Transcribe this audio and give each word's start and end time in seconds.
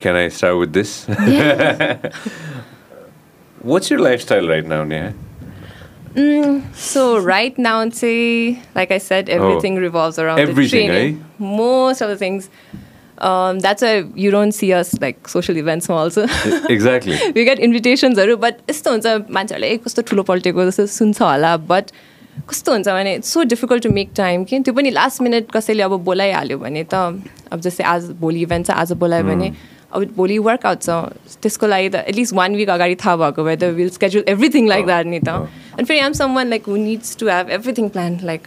Can 0.00 0.14
I 0.14 0.28
start 0.28 0.56
with 0.58 0.72
this? 0.72 1.06
What's 3.62 3.90
your 3.90 3.98
lifestyle 3.98 4.46
right 4.46 4.64
now, 4.64 4.84
Neha? 4.84 5.12
So 6.72 7.18
right 7.18 7.58
now, 7.58 7.88
say 7.90 8.62
like 8.76 8.92
I 8.92 8.98
said, 8.98 9.28
everything 9.28 9.74
revolves 9.74 10.20
around 10.20 10.38
Everything, 10.38 10.86
the 10.86 10.94
training. 10.94 11.24
Most 11.38 12.00
of 12.00 12.10
the 12.10 12.16
things. 12.16 12.48
Um, 13.18 13.58
that's 13.58 13.82
why 13.82 14.04
you 14.14 14.30
don't 14.30 14.52
see 14.52 14.72
us 14.72 14.94
like 15.00 15.26
social 15.26 15.56
events 15.56 15.90
also. 15.90 16.28
Exactly. 16.68 17.18
we 17.34 17.44
get 17.44 17.58
invitationsहरू 17.58 18.36
but 18.44 18.54
यस्तो 18.70 18.90
हुन्छ 18.90 19.06
मान्छेहरूले 19.38 19.76
कस्तो 19.86 20.02
ठुलो 20.10 20.22
पल्टेको 20.30 20.64
जस्तो 20.68 20.86
सुन्छ 20.94 21.20
होला 21.22 21.56
but 21.72 21.90
कस्तो 22.48 22.72
हुन्छ 22.72 22.88
भने 22.88 23.14
it's 23.14 23.32
so 23.34 23.42
difficult 23.54 23.82
to 23.82 23.90
make 23.98 24.12
time 24.16 24.44
कि 24.44 24.60
त्यो 24.60 24.74
पनि 24.74 24.90
लास्ट 25.00 25.22
मिनट 25.22 25.50
कसैले 25.56 25.82
अब 25.82 25.98
बोलाइहाल्यो 26.10 26.58
भने 26.58 26.84
त 26.94 26.94
अब 27.50 27.60
जस्तै 27.66 27.84
आज 27.94 28.10
भोलि 28.22 28.42
इभेन्ट 28.42 28.66
छ 28.66 28.78
आज 28.84 28.92
बोलायो 29.02 29.24
भने 29.24 29.50
अब 29.90 30.04
भोलि 30.16 30.38
वर्कआउट 30.38 30.82
छ। 30.82 30.90
त्यसको 31.42 31.66
लागि 31.66 31.88
त 31.88 31.94
एटलिस्ट 32.08 32.34
वान 32.34 32.56
विक 32.56 32.68
अगाडि 32.70 32.94
थाहा 33.04 33.16
भएको 33.16 33.44
भए 33.44 33.56
त 33.56 33.64
will 33.76 33.90
schedule 33.90 34.24
everything 34.28 34.68
like 34.68 34.86
that 34.86 35.06
नि 35.06 35.20
त। 35.20 35.28
अनि 35.74 35.84
फेरि 35.84 36.00
आम 36.00 36.12
someone 36.34 36.48
like 36.48 36.62
who 36.68 36.76
needs 36.76 37.16
to 37.16 37.28
have 37.28 37.50
everything 37.58 37.88
plan 37.96 38.18
like 38.24 38.42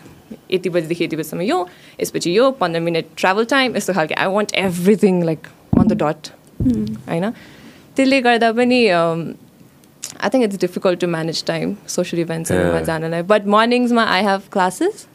यति 0.51 0.69
बजीदेखि 0.69 1.03
यति 1.03 1.15
बजीसम्म 1.15 1.41
यो 1.41 1.57
यसपछि 2.01 2.37
यो 2.37 2.51
पन्ध्र 2.59 2.79
मिनट 2.79 3.05
ट्राभल 3.17 3.45
टाइम 3.53 3.75
यस्तो 3.75 3.93
खालको। 3.93 4.15
I 4.21 4.27
want 4.33 4.55
everything 4.55 5.23
like 5.25 5.47
on 5.79 5.87
the 5.87 5.93
dot 6.03 6.27
होइन? 7.09 7.31
त्यसले 7.95 8.21
गर्दा 8.21 8.51
पनि 8.53 8.79
I 8.87 10.29
think 10.29 10.43
it's 10.43 10.59
difficult 10.59 10.99
to 10.99 11.07
manage 11.07 11.43
time 11.45 11.75
social 11.87 12.21
इभेन्ट्सहरूमा. 12.21 12.81
जानलाई। 12.81 13.21
बट 13.31 13.47
मर्निङ्समा 13.55 14.03
आई 14.13 14.21
हेभ 14.23 14.41
क्लासेस 14.53 15.07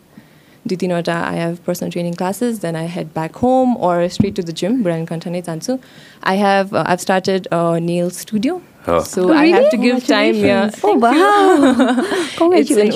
दुई 0.68 0.76
तिनवटा 0.76 1.16
I 1.22 1.38
have 1.38 1.56
personal 1.66 1.90
training 1.90 2.14
classes 2.14 2.60
then 2.62 2.76
I 2.76 2.86
head 2.94 3.06
back 3.14 3.36
home 3.42 3.76
or 3.88 3.96
straight 4.16 4.36
to 4.36 4.46
the 4.46 4.56
gym 4.62 4.82
बुढानी 4.82 5.30
नै 5.30 5.42
जान्छु 5.42 5.78
I 6.24 6.36
have 6.38 6.76
I've 6.76 6.98
started 7.00 7.48
nail 7.82 8.10
studio. 8.20 8.60
So 8.86 9.28
I 9.32 9.52
have 9.52 9.68
to 9.72 9.78
give 9.82 10.00
time 10.08 10.34
Oh. 10.82 10.94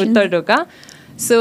Uttar 0.02 0.28
Dhoka 0.30 0.56
so 1.20 1.36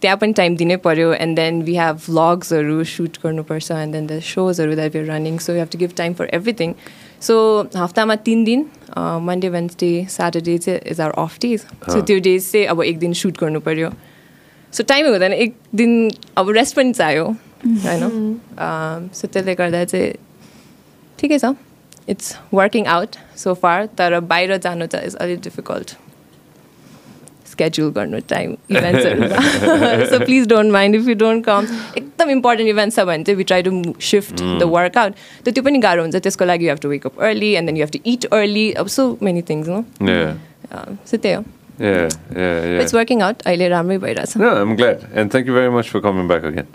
त्यहाँ 0.00 0.16
पनि 0.16 0.32
time 0.36 0.56
दिनै 0.56 0.76
पऱ्यो 0.86 1.12
and 1.14 1.36
then 1.36 1.62
we 1.62 1.74
have 1.76 1.96
भ्लग्सहरू 2.06 2.84
shoot 2.92 3.16
गर्नुपर्छ 3.24 3.70
and 3.72 3.92
then 3.94 4.06
the 4.06 4.20
सोजहरू 4.30 4.74
that 4.74 4.96
we 4.96 5.02
running 5.08 5.38
so 5.38 5.52
you 5.52 5.58
have 5.58 5.68
to 5.72 5.78
give 5.78 5.92
time 5.96 6.14
for 6.14 6.30
everything 6.34 6.74
so 7.28 7.34
हप्तामा 7.76 8.14
तिन 8.28 8.44
दिन 8.44 8.66
Monday 9.28 9.48
Wednesday 9.48 9.92
Saturday 10.10 10.56
चाहिँ 10.58 10.80
is 10.92 11.00
our 11.00 11.12
off 11.22 11.38
days 11.42 11.60
so 11.60 12.00
त्यो 12.00 12.18
डेज 12.28 12.50
चाहिँ 12.52 12.66
अब 12.66 12.82
एक 12.84 12.98
दिन 12.98 13.12
सुट 13.22 13.38
गर्नु 13.40 13.60
पऱ्यो 13.68 13.90
सो 14.72 14.82
टाइमै 14.88 15.08
हुँदैन 15.10 15.32
एक 15.32 15.54
दिन 15.74 16.10
अब 16.38 16.50
रेस्ट 16.58 16.76
पनि 16.76 16.92
चाहियो 16.92 17.24
होइन 17.86 18.38
सो 19.14 19.26
त्यसले 19.26 19.54
गर्दा 19.54 19.84
चाहिँ 19.84 20.12
ठिकै 21.18 21.38
छ 21.38 21.54
it's 22.08 22.36
working 22.54 22.86
out 22.94 23.16
so 23.42 23.54
far 23.64 23.86
तर 23.98 24.20
बाहिर 24.32 24.56
जानु 24.58 24.86
चाहिँ 24.94 25.06
इज 25.06 25.16
अलिक 25.26 25.40
डिफिकल्ट 25.42 25.94
स्केड्युल 27.52 27.90
गर्नु 27.92 28.18
time 28.28 28.52
इभेन्ट्सहरू 28.70 30.06
so 30.10 30.18
please 30.24 30.46
don't 30.48 30.72
mind 30.72 30.96
if 30.96 31.08
you 31.08 31.14
don't 31.22 31.44
come 31.44 31.66
एकदम 31.96 32.30
इम्पोर्टेन्ट 32.30 32.70
इभेन्ट 32.70 32.94
छ 32.94 33.04
भने 33.10 33.24
चाहिँ 33.24 33.36
we 33.38 33.44
try 33.44 33.62
to 33.62 33.94
shift 34.10 34.42
the 34.42 34.68
workout 34.74 35.14
त 35.44 35.54
त्यो 35.54 35.64
पनि 35.64 35.78
गाह्रो 35.86 36.02
हुन्छ 36.02 36.16
त्यसको 36.16 36.44
लागि 36.44 36.64
you 36.64 36.70
have 36.70 36.78
to 36.82 36.88
wake up 36.88 37.20
early 37.28 37.52
and 37.60 37.68
then 37.68 37.76
you 37.76 37.84
have 37.84 37.92
to 37.92 38.00
eat 38.12 38.24
early 38.38 38.70
अब 38.82 38.86
so 38.96 39.06
many 39.22 39.42
things 39.50 39.68
Yeah. 40.12 40.32
So 41.06 41.16
त्यही 41.16 41.34
हो. 41.34 41.42
इट्स 41.82 42.94
वर्किङ 42.94 43.22
आउट 43.22 43.42
अहिले 43.46 43.68
राम्रै 43.68 43.98
भइरहेछ 44.06 44.36
No, 44.42 44.50
I'm 44.62 44.74
glad. 44.80 45.04
And 45.14 45.30
thank 45.34 45.46
you 45.50 45.54
very 45.58 45.70
much 45.76 45.88
for 45.94 46.00
coming 46.06 46.28
back 46.32 46.44
again. 46.50 46.68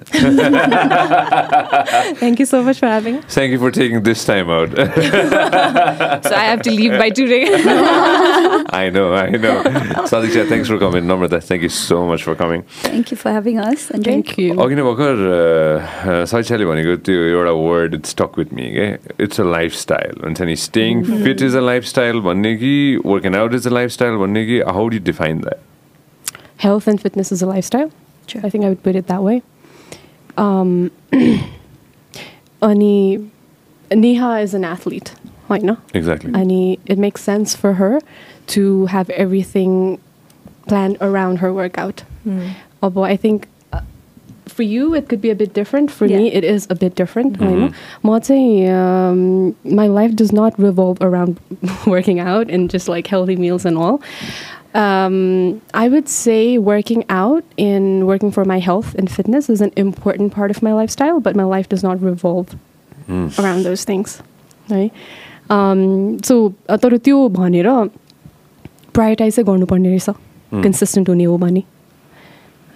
Thank 2.20 2.40
you 2.40 2.46
so 2.46 2.62
much 2.70 2.80
for 2.80 2.88
having 2.88 3.20
Thank 3.36 3.56
you 3.56 3.60
for 3.64 3.72
taking 3.78 4.04
this 4.10 4.26
time 4.32 4.52
out. 4.58 4.76
So 6.28 6.36
I 6.36 6.48
have 6.48 6.62
to 6.68 6.72
leave 6.80 6.98
by 7.00 7.12
today 7.22 7.40
I 8.78 8.90
know, 8.96 9.06
I 9.18 9.30
know. 9.44 9.54
Sadiksha, 10.12 10.42
thanks 10.50 10.68
for 10.72 10.78
coming. 10.84 11.06
Namrata, 11.12 11.40
thank 11.52 11.62
you 11.68 11.70
so 11.76 12.00
much 12.10 12.24
for 12.28 12.36
coming. 12.42 12.64
Thank 12.84 13.12
you 13.14 13.18
for 13.22 13.32
having 13.38 13.60
us. 13.66 13.86
Andre. 13.98 14.12
Thank 14.12 14.34
you 14.40 14.56
अघि 14.66 14.76
नै 14.76 14.84
भर्खर 14.90 16.26
साइचाले 16.34 16.66
भनेको 16.72 16.96
त्यो 17.08 17.24
एउटा 17.32 17.54
word 17.62 17.94
it's 18.00 18.16
talk 18.22 18.38
with 18.40 18.54
me 18.60 18.68
के 18.76 18.88
it's 19.24 19.42
a 19.42 19.44
lifestyle 19.56 20.14
हुन्छ 20.26 20.42
नि 20.52 20.56
staying 20.66 21.04
fit 21.10 21.42
is 21.48 21.56
a 21.56 21.64
lifestyle 21.72 22.20
भन्ने 22.28 22.54
कि 22.64 22.74
working 23.14 23.36
out 23.42 23.54
is 23.62 23.68
a 23.68 23.74
lifestyle 23.80 24.16
भन्ने 24.26 24.46
कि 24.52 24.60
how 24.78 24.88
you 24.98 25.04
define 25.04 25.42
that? 25.42 25.60
Health 26.58 26.88
and 26.88 27.00
fitness 27.00 27.32
is 27.32 27.42
a 27.42 27.46
lifestyle. 27.46 27.92
Sure. 28.26 28.42
I 28.44 28.50
think 28.50 28.66
I 28.66 28.70
would 28.70 28.84
put 28.84 28.96
it 28.96 29.08
that 29.08 29.24
way. 29.24 29.42
Um, 30.38 30.92
Ani, 32.62 33.32
Neha 33.92 34.40
is 34.40 34.54
an 34.54 34.66
athlete, 34.66 35.14
right? 35.50 35.62
No? 35.62 35.78
Exactly. 35.94 36.34
Ani, 36.34 36.80
it 36.86 36.98
makes 36.98 37.24
sense 37.24 37.56
for 37.56 37.74
her 37.74 38.00
to 38.48 38.86
have 38.88 39.10
everything 39.12 40.00
planned 40.68 40.98
around 41.00 41.38
her 41.38 41.54
workout. 41.54 42.04
Mm. 42.26 42.54
Although 42.82 43.04
I 43.04 43.18
think 43.18 43.48
uh, 43.72 43.82
for 44.46 44.64
you 44.64 44.94
it 44.94 45.08
could 45.10 45.22
be 45.22 45.30
a 45.30 45.36
bit 45.36 45.54
different. 45.54 45.92
For 45.92 46.06
yeah. 46.06 46.18
me, 46.18 46.34
it 46.34 46.44
is 46.44 46.68
a 46.70 46.76
bit 46.76 46.96
different. 46.96 47.38
Mm-hmm. 47.38 48.70
Um, 48.70 49.56
my 49.64 49.88
life 49.88 50.16
does 50.16 50.32
not 50.32 50.58
revolve 50.60 50.98
around 51.02 51.40
working 51.88 52.20
out 52.20 52.50
and 52.50 52.70
just 52.70 52.88
like 52.88 53.08
healthy 53.08 53.36
meals 53.36 53.66
and 53.66 53.78
all. 53.78 54.02
Um, 54.75 55.61
I 55.75 55.89
would 55.89 56.09
say 56.09 56.59
working 56.59 57.05
out 57.09 57.45
and 57.59 58.07
working 58.07 58.31
for 58.33 58.45
my 58.45 58.59
health 58.59 58.95
and 58.95 59.11
fitness 59.11 59.51
is 59.51 59.61
an 59.61 59.73
important 59.77 60.33
part 60.33 60.51
of 60.51 60.63
my 60.63 60.73
lifestyle, 60.73 61.21
but 61.21 61.37
my 61.37 61.45
life 61.45 61.69
does 61.69 61.83
not 61.83 62.01
revolve 62.01 62.55
around 63.39 63.65
those 63.65 63.85
things. 63.85 64.23
Right? 64.71 64.93
Um, 65.51 66.23
so, 66.25 66.55
uh, 66.69 66.79
तर 66.79 66.97
त्यो 66.99 67.29
भनेर 67.29 67.69
prioritise 68.95 69.35
चाहिँ 69.35 69.47
गर्नुपर्ने 69.47 69.89
रहेछ 69.89 70.09
consistent 70.65 71.09
हुने 71.09 71.25
हो 71.25 71.37
भने 71.39 71.63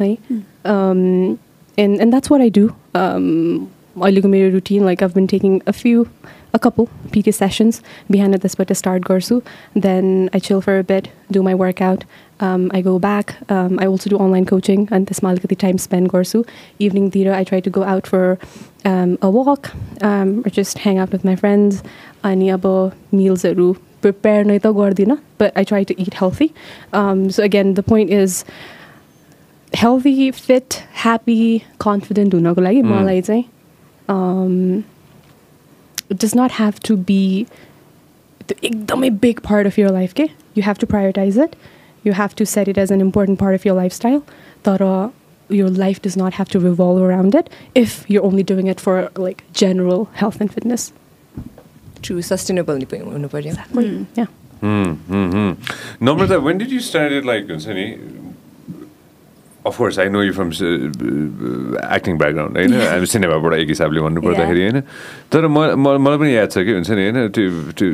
है 0.00 0.10
and 0.10 2.00
and 2.00 2.10
that's 2.10 2.30
what 2.30 2.40
I 2.40 2.50
do 2.58 2.66
अहिलेको 2.96 4.28
मेरो 4.28 4.50
routine 4.52 4.84
like 4.84 5.02
I've 5.02 5.14
been 5.14 5.26
taking 5.26 5.58
a 5.58 5.70
few 5.80 6.04
a 6.54 6.58
couple 6.62 6.84
PT 7.12 7.32
sessions 7.32 7.80
बिहान 8.10 8.36
त्यसबाट 8.36 8.72
स्टार्ट 8.74 9.08
गर्छु 9.08 9.40
then 9.78 10.28
I 10.34 10.40
chill 10.40 10.60
for 10.60 10.82
bed 10.88 11.08
do 11.32 11.42
my 11.42 11.54
workout 11.62 12.04
I 12.42 12.82
go 12.82 12.98
back 12.98 13.30
I 13.50 13.86
also 13.86 14.10
do 14.10 14.16
online 14.24 14.44
coaching 14.44 14.86
अनि 14.86 15.04
त्यसमा 15.04 15.30
अलिकति 15.30 15.54
time 15.60 15.76
spend 15.86 16.10
गर्छु 16.12 16.44
इभिनिङतिर 16.80 17.32
I 17.32 17.44
try 17.44 17.60
to 17.60 17.70
go 17.70 17.82
out 17.94 18.06
for 18.06 18.36
a 18.86 19.32
walk 19.40 19.72
just 20.54 20.78
hang 20.80 20.98
out 20.98 21.12
with 21.14 21.26
my 21.26 21.36
friends 21.36 21.82
अनि 22.24 22.48
अब 22.50 22.66
मिल्सहरू 23.14 23.72
prepare 24.02 24.44
नै 24.46 24.58
त 24.58 24.72
गर्दिनँ 24.78 25.18
but 25.40 25.58
I 25.58 25.64
try 25.64 25.84
to 25.84 25.94
eat 25.98 26.22
healthy 26.22 26.50
so 27.36 27.42
again 27.42 27.72
the 27.74 27.86
point 27.88 28.10
is 28.12 28.42
healthy 29.72 30.30
fit 30.32 30.74
happy 31.02 31.38
confident 31.80 32.34
हुनको 32.34 32.60
लागि 32.60 32.82
मलाई 32.82 33.22
चाहिँ 33.22 33.44
It 36.10 36.24
does 36.24 36.32
not 36.36 36.52
have 36.58 36.80
to 36.88 36.96
be 37.10 37.20
एकदमै 38.64 39.10
big 39.26 39.40
part 39.50 39.66
of 39.66 39.78
your 39.78 39.92
life 39.92 40.12
के 40.20 40.28
you 40.56 40.62
have 40.66 40.76
to 40.80 40.86
prioritise 40.86 41.38
it 41.38 41.56
you 42.06 42.12
have 42.12 42.34
to 42.38 42.44
set 42.54 42.68
it 42.68 42.78
as 42.78 42.92
an 42.92 43.00
important 43.00 43.40
part 43.40 43.60
of 43.60 43.66
your 43.66 43.74
lifestyle 43.92 44.20
तर 44.68 44.82
your 45.50 45.68
life 45.70 45.98
does 46.02 46.16
not 46.16 46.34
have 46.34 46.48
to 46.48 46.60
revolve 46.60 47.00
around 47.00 47.34
it 47.34 47.48
if 47.74 47.92
you're 48.08 48.24
only 48.24 48.42
doing 48.42 48.66
it 48.66 48.80
for 48.80 48.94
like 49.16 49.44
general 49.54 50.08
health 50.14 50.40
and 50.40 50.52
fitness. 50.54 50.92
True 52.04 52.22
sustainable 52.22 52.78
नि 52.78 52.84
पनि 52.84 53.04
हुनु 53.12 53.28
पऱ्यो 53.28 53.52
Yeah. 54.16 54.26
Namrata, 56.00 56.42
when 56.42 56.58
did 56.58 56.70
you 56.70 56.80
start 56.80 57.12
it 57.12 57.24
like 57.24 57.46
हुन्छ 59.63 59.69
नि 59.69 59.69
of 59.69 59.77
course 59.77 59.97
I 59.97 60.07
know 60.07 60.21
you 60.21 60.33
from 60.33 60.49
uh, 60.49 61.95
acting 61.95 62.17
background 62.17 62.57
होइन 62.57 62.73
हामी 62.73 63.05
सिनेमाबाट 63.05 63.53
एक 63.53 63.69
हिसाबले 63.69 64.01
भन्नुपर्दाखेरि 64.01 64.61
होइन 64.61 64.81
तर 65.31 65.47
म 65.47 65.75
मलाई 65.77 66.17
पनि 66.17 66.35
याद 66.35 66.51
छ 66.51 66.65
कि 66.65 66.73
हुन्छ 66.73 66.89
नि 66.91 67.09
होइन 67.09 67.29
त्यो 67.29 67.71
त्यो 67.77 67.89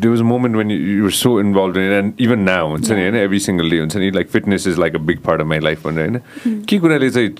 there 0.00 0.10
was 0.10 0.20
a 0.20 0.24
moment 0.24 0.56
when 0.56 0.70
you, 0.70 0.78
you 0.78 1.02
were 1.02 1.10
so 1.10 1.38
involved 1.38 1.76
in 1.76 1.82
it 1.82 1.98
and 1.98 2.20
even 2.20 2.44
now 2.44 2.64
हुन्छ 2.70 2.90
नि 2.90 3.00
होइन 3.00 3.16
every 3.16 3.40
single 3.48 3.68
day 3.68 3.80
हुन्छ 3.80 3.96
नि 3.96 4.10
like 4.10 4.28
fitness 4.28 4.66
is 4.66 4.78
like 4.78 4.94
a 4.94 5.04
big 5.10 5.22
part 5.22 5.40
of 5.40 5.46
my 5.46 5.58
life 5.58 5.82
भनेर 5.84 6.08
होइन 6.08 6.64
के 6.68 6.78
कुराले 6.78 7.10
चाहिँ 7.10 7.30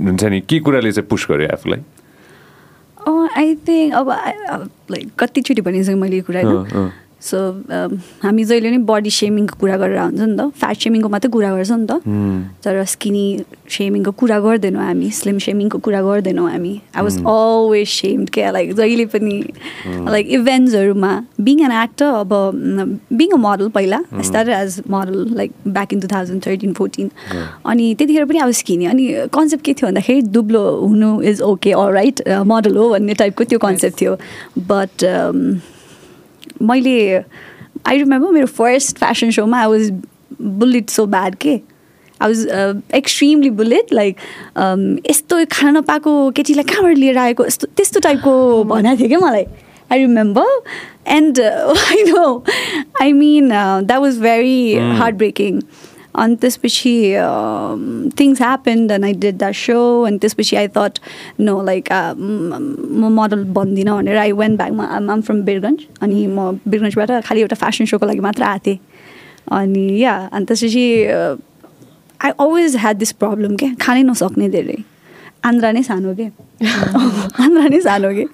हुन्छ 0.00 0.24
नि 0.24 0.40
के 0.40 0.60
कुराले 0.60 0.92
चाहिँ 0.92 1.08
पुस 1.08 1.26
गर्यो 1.30 1.48
आफूलाई 1.58 1.82
आई 3.38 3.54
थिङ्क 3.68 3.94
अब 3.94 4.08
लाइक 4.90 5.08
कतिचोटि 5.18 5.62
भनिसकेँ 5.62 5.96
मैले 5.96 6.16
यो 6.16 6.22
कुरा 6.22 6.40
होइन 6.42 6.90
सो 7.20 7.38
हामी 8.22 8.44
जहिले 8.50 8.70
नै 8.70 8.78
बडी 8.90 9.10
सेमिङको 9.20 9.54
कुरा 9.60 9.76
गरेर 9.76 9.98
हुन्छ 10.00 10.20
नि 10.20 10.36
त। 10.36 10.50
फ्याट 10.60 10.76
सेमिङको 10.84 11.08
मात्रै 11.14 11.30
कुरा 11.30 11.50
गर्छ 11.54 11.70
नि 11.70 11.86
त। 11.86 11.92
तर 12.64 12.84
स्किनी 12.92 13.24
सेमिङको 13.76 14.12
कुरा 14.20 14.38
गर्दैनौँ 14.40 14.82
हामी। 14.84 15.10
स्लिम 15.20 15.38
सेमिङको 15.46 15.78
कुरा 15.84 16.00
गर्दैनौँ 16.02 16.48
हामी। 16.50 16.72
आई 16.96 17.02
वाज 17.04 17.16
अलवेज 17.32 17.88
सेम्ड 17.88 18.30
क्या? 18.34 18.50
लाइक 18.56 18.72
जहिले 18.80 19.06
पनि 19.14 19.36
लाइक 19.86 20.26
इभेन्ट्सहरूमा 20.38 21.12
बिङ 21.40 21.60
एन 21.64 21.72
एक्टर 21.82 22.08
अब 22.20 22.32
बिङ 23.20 23.30
अ 23.30 23.40
मोडल 23.46 23.68
पहिला 23.76 24.00
start 24.28 24.48
as 24.58 24.80
model 24.90 25.18
like 25.36 25.50
back 25.68 25.92
in 25.92 26.00
two 26.00 26.08
thousand 26.12 26.46
thirteen 26.46 26.72
fourteen 26.80 27.10
अनि 27.72 27.94
त्यतिखेर 27.98 28.24
पनि 28.30 28.38
अब 28.46 28.50
स्किनी 28.62 28.84
अनि 28.92 29.08
कन्सेप्ट 29.34 29.64
के 29.64 29.74
थियो 29.74 29.88
भन्दाखेरि 29.88 30.22
दुब्लो 30.38 30.64
हुनु 30.86 31.10
is 31.32 31.40
okay 31.50 31.72
all 31.72 31.92
right 31.94 32.22
model 32.54 32.76
हो 32.76 32.88
भन्ने 32.90 33.14
टाइपको 33.20 33.44
त्यो 33.44 33.58
कन्सेप्ट 33.66 34.00
थियो। 34.00 34.16
बट 34.72 35.04
मैले 36.62 36.96
आई 37.86 37.98
रिमेम्बर 37.98 38.30
मेरो 38.32 38.46
फर्स्ट 38.46 38.98
फेसन 38.98 39.30
सोमा 39.30 39.60
I 39.60 39.66
was 39.66 39.90
bullied 40.40 40.90
so 40.90 41.06
bad 41.06 41.34
के. 41.34 41.54
I 42.20 42.32
was 42.32 42.82
extremely 42.94 43.50
bullied 43.62 43.92
like 43.92 44.16
यस्तो 45.10 45.44
खान 45.52 45.76
नपाएको 45.76 46.30
केटीलाई 46.36 46.64
कहाँबाट 46.64 46.96
लिएर 46.96 47.18
आएको 47.18 47.46
यस्तो 47.46 47.66
त्यस्तो 47.76 48.00
टाइपको 48.00 48.64
भनेको 48.72 48.96
थियो 49.00 49.08
क्या 49.08 49.18
मलाई। 49.26 49.44
I 49.92 49.98
remember 49.98 50.62
and 51.12 51.40
I 51.40 52.02
know 52.08 52.44
I 53.02 53.12
mean 53.12 53.48
that 53.48 54.00
was 54.00 54.18
very 54.20 54.74
hard 54.98 55.16
breaking 55.16 55.60
अनि 56.14 56.36
त्यसपछि 56.36 56.94
things 58.20 58.40
happened 58.42 58.90
and 58.90 59.04
I 59.04 59.12
did 59.14 59.38
that 59.38 59.54
so 59.54 59.80
अनि 60.04 60.18
त्यसपछि 60.18 60.56
आई 60.56 60.68
थट 60.76 60.98
नो 61.40 61.62
लाइक 61.62 61.92
म 62.18 63.10
मोडल 63.12 63.44
बन्दिनँ 63.52 63.96
भनेर 63.96 64.16
आई 64.18 64.32
वेन्ट 64.32 64.58
ब्याकमा 64.58 64.84
आम 64.96 65.20
फ्रम 65.20 65.42
बिरगन्ज 65.42 65.86
अनि 66.02 66.26
म 66.26 66.50
बिरगन्जबाट 66.68 67.24
खालि 67.24 67.40
एउटा 67.40 67.56
फेसन 67.56 67.84
सोको 67.86 68.06
लागि 68.06 68.20
मात्र 68.20 68.42
आएको 68.44 68.66
थिएँ 68.66 68.78
अनि 69.52 69.86
या 70.02 70.16
अनि 70.32 70.44
त्यसपछि 70.44 70.86
I 72.20 72.30
always 72.30 72.76
had 72.76 72.96
this 72.96 73.12
problem 73.22 73.56
क्या 73.56 73.74
खानै 73.80 74.02
नसक्ने 74.02 74.48
धेरै 74.48 74.76
आन्द्रा 75.44 75.70
नै 75.72 75.82
सानो 75.82 76.14
के 76.14 76.24
आन्द्रा 77.42 77.66
नै 77.68 77.80
सानो 77.80 78.10
के 78.14 78.24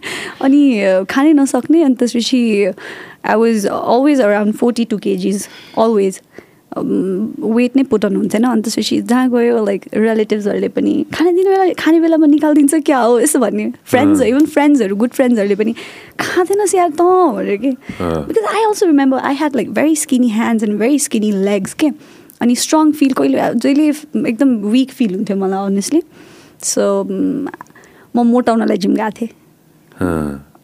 अनि 0.43 0.63
खानै 1.11 1.33
नसक्ने 1.33 1.83
अनि 1.83 1.95
त्यसपछि 1.95 2.41
I 2.65 3.37
was 3.37 3.67
always 3.67 4.21
around 4.21 4.55
forty 4.55 4.85
two 4.85 4.99
kgs 4.99 5.47
always 5.79 6.21
weight 6.77 7.77
नै 7.77 7.83
पुटाउनु 7.91 8.19
हुन्थेन। 8.21 8.45
अनि 8.45 8.63
त्यसपछि 8.63 9.01
जहाँ 9.03 9.29
गयो 9.31 9.65
लाइक 9.65 9.83
रिलेटिभ्सहरूले 9.95 10.69
पनि 10.77 10.93
खाना 11.15 11.31
दिने 11.33 11.51
बेला 11.51 11.73
खाने 11.79 12.01
बेलामा 12.01 12.27
निकालिदिन्छ 12.27 12.75
क्या 12.87 12.99
हो 12.99 13.19
यसो 13.21 13.39
भन्ने। 13.39 13.73
फ्रेन्ड्स 13.85 14.23
इभन 14.23 14.45
फ्रेन्ड्सहरू 14.55 14.97
गुड 14.97 15.11
फ्रेन्ड्सहरूले 15.19 15.57
पनि 15.57 15.73
खाँदैन 16.21 16.67
स्याहार 16.67 16.91
त 16.91 17.01
भनेर 17.01 17.57
कि। 17.57 17.71
Because 18.01 18.45
I 18.55 18.63
also 18.65 18.87
remember 18.87 19.19
I 19.19 19.35
had 19.37 19.57
like 19.57 19.73
very 19.75 19.97
skinny 19.97 20.29
hands 20.37 20.65
and 20.65 20.79
very 20.79 20.99
skinny 21.09 21.31
legs 21.45 21.75
के। 21.75 21.91
अनि 22.41 22.55
स्ट्रङ 22.55 22.93
फिल 22.93 23.13
कहिले 23.19 23.39
जहिले 23.55 23.89
एकदम 24.29 24.57
विक 24.73 24.91
फिल 24.93 25.15
हुन्थ्यो 25.15 25.37
मलाई 25.37 25.67
अनेस्टली 25.67 26.03
सो 26.65 26.83
म 27.05 28.27
मोटाउनलाई 28.27 28.77
जिम 28.79 28.95
गएको 28.97 29.11
थिएँ। 29.21 29.31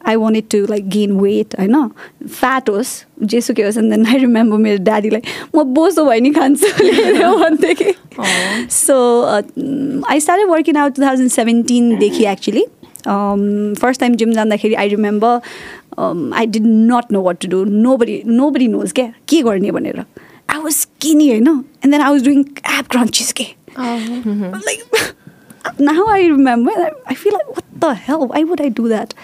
I 0.09 0.17
wanted 0.17 0.45
to 0.51 0.59
like 0.71 0.89
gain 0.89 1.13
weight 1.19 1.55
होइन 1.59 1.89
फ्याट 2.31 2.71
होस् 2.71 2.93
जेसुकै 3.25 3.63
होस् 3.63 3.79
एन्ड 3.79 3.91
देन 3.91 4.07
आई 4.07 4.19
रिमेम्बर 4.19 4.59
मेरो 4.59 4.83
ड्याडीलाई 4.85 5.23
म 5.55 5.63
बोसो 5.75 6.05
भए 6.05 6.21
नि 6.21 6.31
खान्छु 6.33 6.69
भन्थेँ 7.39 7.75
कि 7.75 7.93
so 8.73 8.97
I 10.11 10.21
start 10.21 10.49
working 10.51 10.77
out 10.77 10.97
two 10.97 11.03
thousand 11.03 11.31
सेभेन्टिनदेखि 11.31 12.25
actually 12.27 12.65
first 13.07 14.01
time 14.01 14.15
gym 14.15 14.33
जाँदाखेरि 14.33 14.75
I 14.75 14.89
remember 14.89 15.41
I 16.35 16.47
did 16.49 16.67
not 16.67 17.13
know 17.13 17.23
what 17.23 17.41
to 17.41 17.49
do 17.49 17.65
nobody 17.97 18.23
nobody 18.51 18.69
knows 18.69 18.93
क्या 18.93 19.07
के 19.29 19.43
गर्ने 19.43 19.71
भनेर 19.71 19.99
आई 19.99 20.59
वाज 20.59 20.73
स्किनी 20.73 21.29
होइन 21.29 21.49
and 21.49 21.91
then 21.91 22.01
I 22.01 22.11
was 22.11 22.25
doing 22.25 22.45
ab 22.79 22.87
crunches 22.87 23.33
के 23.33 23.47
like 23.79 25.22
now 25.79 26.07
I 26.07 26.27
remember, 26.27 26.73
I 27.07 27.15
feel 27.15 27.35
like, 27.35 27.49
what 27.57 27.65
the 27.81 27.95
hell? 27.95 28.27
Why 28.29 28.43
would 28.45 28.61
I 28.61 28.69
do 28.69 28.89
that? 28.89 29.15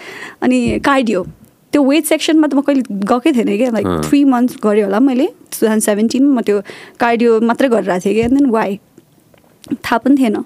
अनि 0.42 0.78
cardio 0.84 1.24
त्यो 1.72 1.82
weight 1.84 2.04
सेक्सनमा 2.04 2.46
त 2.48 2.54
म 2.54 2.60
कहिले 2.66 2.82
गएकै 3.12 3.32
थिएन 3.36 3.56
क्या। 3.56 3.70
लाइक 3.70 3.86
थ्री 4.08 4.24
मन्थ्स 4.24 4.56
गरेँ 4.62 4.82
होला 4.82 5.00
मैले। 5.00 5.26
टु 5.26 5.56
थाउजन्ड 5.62 5.82
सेभेन्टिनमा 5.82 6.32
म 6.34 6.40
त्यो 6.46 6.60
कार्डियो 7.00 7.40
मात्रै 7.50 7.68
गरिरहेको 7.68 8.04
थिएँ 8.04 8.14
कि 8.14 8.20
एन्ड 8.20 8.38
देन 8.38 8.50
वाइ 8.50 8.78
थाहा 9.84 9.98
पनि 9.98 10.16
थिएन। 10.22 10.36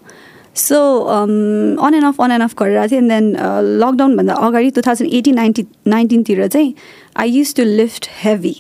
So 0.57 0.79
on 1.13 1.95
and 1.95 2.07
off 2.07 2.21
on 2.21 2.31
and 2.33 2.45
off 2.45 2.55
गरिरहेको 2.59 2.91
थिएँ। 2.91 2.99
एन्ड 2.99 3.13
देन 3.13 3.27
लकडाउनभन्दा 3.85 4.35
अगाडि 4.49 4.71
टु 4.71 4.81
थाउजन्ड 4.89 5.15
एटिन 5.15 5.35
नाइन्टिन 5.35 5.67
नाइन्टिनतिर 5.95 6.47
चाहिँ 6.47 6.75
I 7.21 7.31
used 7.39 7.55
to 7.55 7.65
lift 7.65 8.09
heavy 8.25 8.55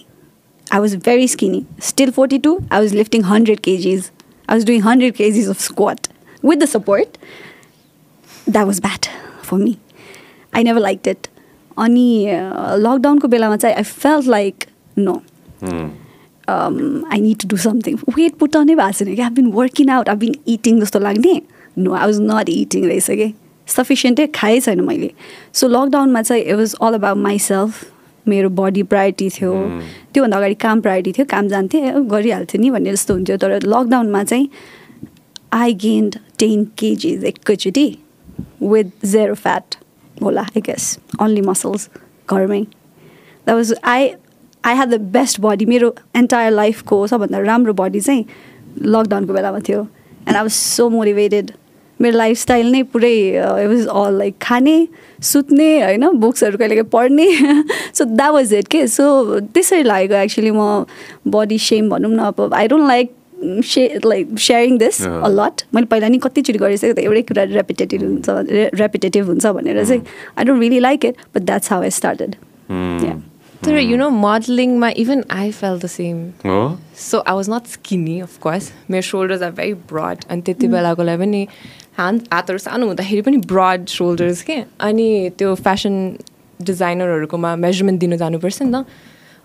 I 0.72 0.80
was 0.80 0.96
very 1.04 1.28
skinny 1.28 1.64
still 1.90 2.10
forty 2.20 2.38
two 2.46 2.58
I 2.72 2.78
was 2.80 2.94
lifting 2.94 3.22
hundred 3.32 3.60
kgs 3.66 4.10
I 4.48 4.54
was 4.56 4.66
doing 4.66 4.80
hundred 4.82 5.14
kgs 5.14 5.48
of 5.48 5.60
squat 5.60 6.08
with 6.42 6.60
the 6.60 6.66
support, 6.66 7.18
that 8.46 8.66
was 8.66 8.80
bad 8.80 9.08
for 9.42 9.58
me. 9.58 9.78
I 10.52 10.62
never 10.62 10.80
liked 10.80 11.06
it. 11.06 11.28
अनि 11.78 12.06
लकडाउनको 12.84 13.28
बेलामा 13.28 13.56
चाहिँ 13.56 13.76
I 13.76 13.82
felt 13.82 14.26
like 14.28 14.64
no 14.98 15.14
I 16.48 17.20
need 17.20 17.38
to 17.42 17.48
do 17.48 17.56
something 17.62 17.96
weight 18.16 18.34
पुटाउनै 18.38 18.74
भएको 18.74 18.92
छैन 18.98 19.14
कि 19.14 19.22
I 19.22 19.30
been 19.38 19.46
working 19.52 19.90
out 19.90 20.08
I 20.08 20.16
been 20.24 20.34
eating 20.54 20.80
जस्तो 20.80 20.98
लाग्ने 21.06 21.40
no 21.78 21.94
I 21.94 22.06
was 22.06 22.20
not 22.20 22.48
eating 22.48 22.84
रहेछ 22.88 23.10
कि 23.10 23.32
सफिसियन्टै 23.68 24.26
खाएँ 24.40 24.60
छैन 24.60 24.80
मैले 24.90 25.10
सो 25.60 25.68
लकडाउनमा 25.68 26.22
चाहिँ 26.22 26.42
it 26.42 26.56
was 26.56 26.74
all 26.82 26.94
about 26.94 27.18
myself 27.28 27.84
मेरो 28.28 28.48
बडी 28.60 28.82
प्रायोरिटी 28.92 29.28
थियो 29.38 29.52
त्योभन्दा 30.14 30.36
अगाडि 30.36 30.54
काम 30.66 30.80
प्रायोरिटी 30.80 31.12
थियो 31.18 31.26
काम 31.30 31.48
जान्थेँ 31.54 31.82
गरिहाल्थेँ 32.12 32.60
नि 32.60 32.70
भन्ने 32.70 32.92
जस्तो 32.92 33.14
हुन्थ्यो 33.14 33.36
तर 33.44 33.58
लकडाउनमा 33.64 34.22
चाहिँ 34.24 34.48
आई 35.52 35.72
गेन्ड 35.82 36.16
टेन 36.38 36.64
केजिज 36.78 37.24
एकैचोटि 37.24 37.86
विथ 38.62 39.06
जेरो 39.06 39.34
फ्याट 39.34 39.74
होला 40.22 40.40
आई 40.40 40.60
गेस 40.66 40.96
ओन्ली 41.22 41.40
मसल्स 41.48 41.88
घरमै 42.30 42.60
that 42.60 43.54
was 43.56 43.74
I 43.82 44.08
I 44.64 44.74
had 44.74 44.90
the 44.90 45.00
best 45.12 45.40
body 45.40 45.64
मेरो 45.66 45.94
एन्टायर 46.16 46.50
लाइफको 46.52 47.06
सबभन्दा 47.06 47.38
राम्रो 47.48 47.72
बडी 47.82 48.00
चाहिँ 48.00 48.24
लकडाउनको 48.78 49.32
बेलामा 49.32 49.58
थियो. 49.68 49.80
And 49.80 50.36
I 50.36 50.42
was 50.42 50.52
so 50.52 50.88
motivated 50.88 51.50
मेरो 52.00 52.16
लाइफस्टाइल 52.18 52.70
नै 52.72 52.82
पुरै 52.92 53.14
इट 53.28 53.68
वाज 53.68 53.86
अल 53.86 54.18
लाइक 54.18 54.34
खाने 54.42 54.76
सुत्ने 55.22 55.68
होइन 55.82 56.08
बुक्सहरू 56.20 56.58
कहिले 56.58 56.74
कहिले 56.74 56.88
पढ्ने। 56.92 57.26
सो 57.94 58.04
द्याट 58.04 58.32
वाज 58.32 58.54
इट 58.54 58.68
के 58.68 58.86
सो 58.88 59.40
त्यसरी 59.40 59.82
लागेको 59.82 60.14
एक्चुली 60.14 60.50
म 60.50 60.84
बडी 61.26 61.58
सेम 61.66 61.90
भनौँ 61.90 62.10
न 62.12 62.18
अब. 62.18 62.54
I 62.54 62.68
don't 62.68 62.88
like 62.88 63.14
say 63.72 63.86
like 64.04 64.38
sharing 64.38 64.78
this 64.78 65.02
a lot 65.06 65.62
मैले 65.74 65.86
पहिला 65.86 66.08
नि 66.08 66.18
कतिचोटि 66.24 66.58
गरिसकेको 66.58 66.94
थिएँ 66.98 67.06
एउटै 67.06 67.22
कुरा 67.32 67.42
रेपिटेटिभ 67.58 68.02
हुन्छ 68.02 68.26
रेपिटेटिभ 68.80 69.26
हुन्छ 69.26 69.46
भनेर 69.58 69.84
चाहिँ 69.84 70.02
I 70.38 70.44
don't 70.44 70.60
really 70.60 70.78
like 70.80 71.04
it 71.04 71.16
but 71.34 71.42
that's 71.42 71.72
how 71.72 71.82
I 71.82 71.90
started 71.98 72.34
तर 73.64 73.78
you 73.78 73.96
know 73.96 74.08
मोडलिङमा 74.10 74.88
even 74.98 75.22
I 75.30 75.50
felt 75.50 75.78
the 75.78 75.86
same 75.86 76.16
so 77.10 77.18
I 77.18 77.34
was 77.34 77.50
not 77.50 77.66
skinny 77.72 78.18
of course 78.20 78.72
मेरो 78.90 79.02
सोल्डर्स 79.10 79.42
आर 79.42 79.50
भेरी 79.60 79.74
ब्रड 79.92 80.24
अनि 80.30 80.42
त्यति 80.46 80.68
बेलाकोलाई 80.68 81.16
पनि 81.16 81.46
हात 81.98 82.20
हातहरू 82.32 82.58
सानो 82.58 82.86
हुँदाखेरि 82.86 83.22
पनि 83.22 83.36
ब्रड 83.52 83.86
सोल्डर्स 83.88 84.42
के? 84.42 84.56
अनि 84.80 85.30
त्यो 85.38 85.54
फेसन 85.54 85.94
डिजाइनरहरूकोमा 86.62 87.54
मेजरमेन्ट 87.56 88.00
दिनु 88.00 88.16
जानुपर्छ 88.16 88.62
नि 88.62 88.72
त। 88.72 88.86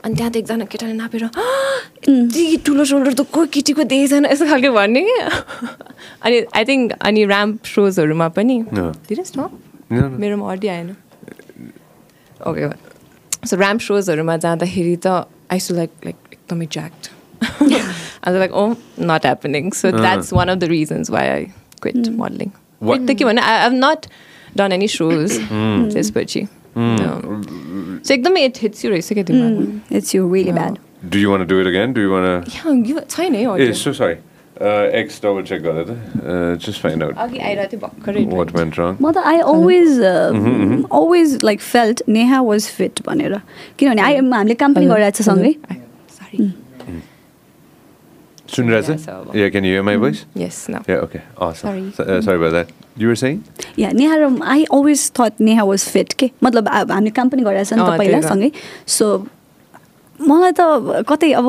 अनि 0.06 0.14
त्यहाँ 0.16 0.32
त 0.32 0.36
एकजना 0.38 0.66
केटाले 0.72 0.94
नापेर 0.94 1.24
यति 1.26 2.58
ठुलो 2.66 2.84
सोल्डर 2.86 3.14
त 3.14 3.22
कोही 3.34 3.48
केटीको 3.54 3.84
देखेको 3.84 4.08
छैन 4.08 4.26
यस्तो 4.32 4.46
खालको 4.46 4.72
भन्ने। 4.74 5.02
कि 5.02 5.16
अनि 6.26 6.38
आई 6.56 6.64
थिङ्क 6.70 6.92
अनि 7.02 7.22
ऱ्याम्प 7.26 7.66
सोजहरूमा 7.66 8.28
पनि 8.38 8.56
दिनुहोस् 8.72 9.34
न 9.38 9.42
मेरोमा 10.22 10.46
अड्डी 10.52 10.68
आएन। 10.68 10.90
ओके 12.48 12.70
सो 13.48 13.54
ऱ्याम्प 13.58 13.82
सोजहरूमा 13.82 14.38
जाँदाखेरि 14.46 14.96
त 15.06 15.08
आइसु 15.52 15.74
लाइक 15.76 15.92
लाइक 16.06 16.18
एकदमै 16.34 16.68
ज्याक्ट 16.78 17.04
I 18.28 18.38
like 18.38 18.52
oh 18.54 18.66
not 19.10 19.26
happening 19.26 19.72
so 19.82 19.92
that's 19.98 20.34
one 20.34 20.48
of 20.50 20.58
the 20.58 20.64
reasons 20.76 21.10
why 21.12 21.28
I 21.30 21.44
quit 21.82 22.08
modelling 22.22 22.50
त 23.08 23.18
के 23.18 23.26
भन्नु 23.26 23.42
I 23.42 23.64
have 23.64 23.74
not 23.84 24.06
done 24.58 24.72
any 24.72 24.88
shows 24.88 25.40
त्यसपछि। 25.94 26.42
सो 26.78 28.14
एकदमै 28.14 28.44
इट 28.46 28.58
हिट्स 28.62 28.86
यु 28.86 28.92
रहेछ 28.92 29.14
क्या 29.14 29.98
it's 29.98 30.16
you 30.16 30.34
really 30.34 30.52
bad 30.62 30.78
Do 31.10 31.20
you 31.20 31.30
want 31.32 31.44
to 31.44 31.48
do 31.50 31.58
it 31.64 31.68
again? 31.70 31.92
Do 31.96 32.02
you 32.04 32.12
want 32.12 32.28
to? 32.28 33.02
छैन 33.10 33.36
है 33.36 33.42
Eh, 33.66 33.74
so 33.82 33.92
sorry. 33.98 34.16
Uh, 34.60 34.90
X 35.00 35.20
double 35.24 35.44
check 35.50 35.60
got 35.66 35.76
it. 35.82 35.90
Uh, 35.90 36.56
just 36.68 36.80
find 36.86 37.04
out 37.08 37.18
अघि 37.26 37.40
आइरहेको 37.50 37.72
थियो 37.72 37.82
भर्खरै 37.82 38.24
what 38.38 38.54
went 38.60 38.78
wrong. 38.80 38.96
म 39.02 39.12
त 39.12 39.24
I 39.32 39.40
always 39.52 40.00
always 40.02 41.38
like 41.44 41.62
felt 41.62 42.02
Neha 42.16 42.42
was 42.48 42.68
fit 42.78 43.02
भनेर 43.10 43.36
किनभने 43.80 44.02
आई 44.02 44.16
हामीले 44.18 44.56
काम 44.64 44.74
पनि 44.80 44.86
गरिरहेको 44.94 45.18
छ 45.18 45.28
सँगै 45.30 45.54
sorry 46.18 46.50
Sunrasa? 48.56 48.96
Yeah, 48.96 49.06
so- 49.06 49.34
Yeah, 49.40 49.50
can 49.56 49.64
you 49.68 49.72
hear 49.78 49.84
my 49.84 49.96
voice? 50.04 50.20
Yes 50.38 50.66
न 50.70 50.82
Yeah, 50.90 51.04
okay. 51.08 51.22
Awesome. 51.38 51.66
Sorry. 51.68 51.84
So- 51.98 52.06
uh, 52.12 52.22
sorry 52.28 52.40
about 52.44 52.54
that. 52.58 52.70
You 52.98 53.08
were 53.12 53.20
saying? 53.24 53.42
Yeah 53.80 53.92
Neha 53.98 54.16
र 54.24 54.30
I 54.54 54.64
always 54.78 55.02
thought 55.20 55.42
Neha 55.48 55.64
was 55.72 55.84
fit 55.96 56.14
के 56.22 56.30
मतलब 56.44 56.68
हामीले 56.70 57.12
काम 57.20 57.30
पनि 57.34 57.44
गरिरहेको 57.44 57.70
छ 57.70 57.80
नि 57.80 57.84
त 57.84 57.98
पहिला 58.04 58.20
त्यही 58.20 58.28
त। 58.28 58.34
सँगै 58.34 58.52
सो 58.98 59.06
मलाई 60.20 60.52
त 60.60 61.04
कतै 61.12 61.32
अब 61.42 61.48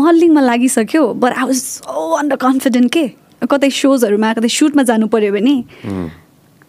मडलिङमा 0.00 0.40
लागिसक्यो 0.48 1.02
but 1.22 1.32
I 1.38 1.44
was 1.50 1.60
so 1.62 2.10
underconfident 2.46 2.90
के 2.96 3.04
कतै 3.52 3.70
सोजहरूमा 3.80 4.32
कतै 4.38 4.48
सुटमा 4.58 4.82
जानु 4.90 5.06
पऱ्यो 5.14 5.32
भने 5.38 5.54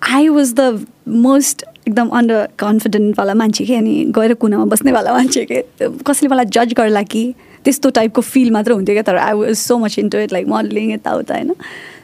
आई 0.02 0.28
वाज 0.38 0.54
द 0.60 0.86
मोस्ट 1.26 1.64
एकदम 1.88 2.08
अन्डर 2.20 2.46
कन्फिडेन्टवाला 2.60 3.34
मान्छे 3.42 3.66
के 3.66 3.76
अनि 3.76 3.94
गएर 4.18 4.34
कुनामा 4.44 4.66
बस्नेवाला 4.74 5.14
मान्छे 5.14 5.44
के 5.52 5.62
कसैले 6.08 6.28
मलाई 6.36 6.46
जज 6.56 6.74
गर्ला 6.78 7.02
कि 7.14 7.24
त्यस्तो 7.66 7.90
टाइपको 8.00 8.22
फिल 8.22 8.52
मात्र 8.52 8.72
हुन्थ्यो 8.72 8.96
क्या 8.96 9.04
तर 9.04 9.18
I 9.18 9.34
was 9.34 9.56
so 9.58 9.78
much 9.78 10.00
into 10.00 10.18
it 10.18 10.34
like 10.34 10.48
modelling 10.48 10.92
यताउता 10.94 11.34
होइन। 11.34 11.54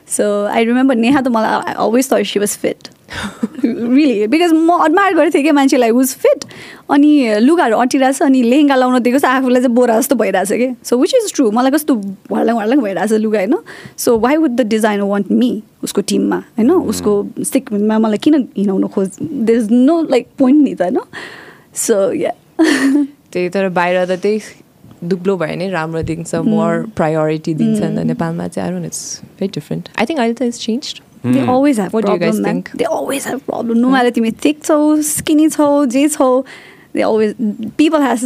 सो 0.08 0.24
आई 0.46 0.66
रिमेम्बर 0.66 0.96
नेहा 0.96 1.22
त 1.22 1.28
मलाई 1.28 1.74
always 1.74 2.12
thought 2.12 2.26
she 2.26 2.40
was 2.40 2.58
fit 2.62 2.88
really 3.64 4.28
because 4.28 4.52
म 4.54 4.78
एडमायर 4.86 5.14
गर्थेँ 5.16 5.42
क्या 5.44 5.54
मान्छेलाई 5.54 5.92
वाज 5.92 6.14
फिट 6.22 6.44
अनि 6.90 7.40
लुगाहरू 7.40 7.78
अटिरहेछ 7.78 8.22
अनि 8.22 8.42
लेहेङ्गा 8.44 8.76
लाउन 8.76 9.00
दिएको 9.02 9.20
छ 9.20 9.26
आफूलाई 9.26 9.62
चाहिँ 9.62 9.76
बोरा 9.76 9.98
जस्तो 10.00 10.16
भइरहेछ 10.16 10.52
कि 10.52 10.68
सो 10.90 10.98
विच 10.98 11.14
इज 11.16 11.34
ट्रु 11.36 11.50
मलाई 11.52 11.72
कस्तो 11.72 11.96
हर्लङ 12.34 12.58
हर्लङ 12.60 12.82
भइरहेछ 12.82 13.12
लुगा 13.24 13.40
होइन। 13.40 13.56
So 13.98 14.18
why 14.20 14.38
would 14.38 14.52
the 14.52 14.68
designer 14.68 15.04
want 15.04 15.32
me 15.32 15.52
उसको 15.84 16.02
टिममा 16.02 16.38
होइन? 16.58 16.72
उसको 16.72 17.12
सिक्किममा 17.44 17.98
मलाई 18.00 18.18
किन 18.18 18.36
हिँडाउनु 18.58 18.88
खोज 18.88 19.10
there 19.22 19.60
is 19.60 19.72
no 19.72 20.02
like 20.12 20.28
point 20.38 20.64
नि 20.64 20.76
त 20.76 20.82
होइन। 20.82 21.00
सो 21.76 22.12
या 22.14 22.32
त्यही 22.62 23.50
तर 23.50 23.70
बाहिर 23.70 24.06
त 24.06 24.20
त्यही 24.22 24.40
दुब्लो 25.14 25.38
भयो 25.38 25.56
भने 25.56 25.70
राम्रो 25.70 26.02
दिन्छ 26.12 26.36
मोर 26.52 26.86
प्रायोरिटी 26.98 27.54
दिन्छ 27.64 27.82
नि 27.82 27.96
त 27.96 28.06
नेपालमा 28.12 28.48
चाहिँ 28.48 28.70
आएर 28.70 28.86
it's 28.86 29.02
very 29.40 29.52
different 29.60 29.90
I 30.00 30.06
think 30.06 30.20
अहिले 30.20 30.34
त 30.34 30.42
is 30.54 30.60
change 30.68 30.94
They 31.26 31.44
always 31.52 31.78
have 31.82 31.94
What 31.94 32.06
do 32.06 32.12
you 32.12 32.20
guys 32.22 32.36
problem, 32.36 32.44
man. 32.46 32.58
think? 32.64 32.68
They 32.80 32.88
always 32.96 33.24
have 33.30 33.40
problem. 33.46 33.78
No 33.84 33.92
matter 33.94 34.12
तिमी 34.16 34.32
thick 34.42 34.60
छौ 34.64 34.76
skinny 35.06 35.48
छौ 35.54 35.70
जे 35.94 36.04
छौ 36.16 36.28
they 36.98 37.06
always 37.08 37.32
people 37.80 38.04
has 38.08 38.26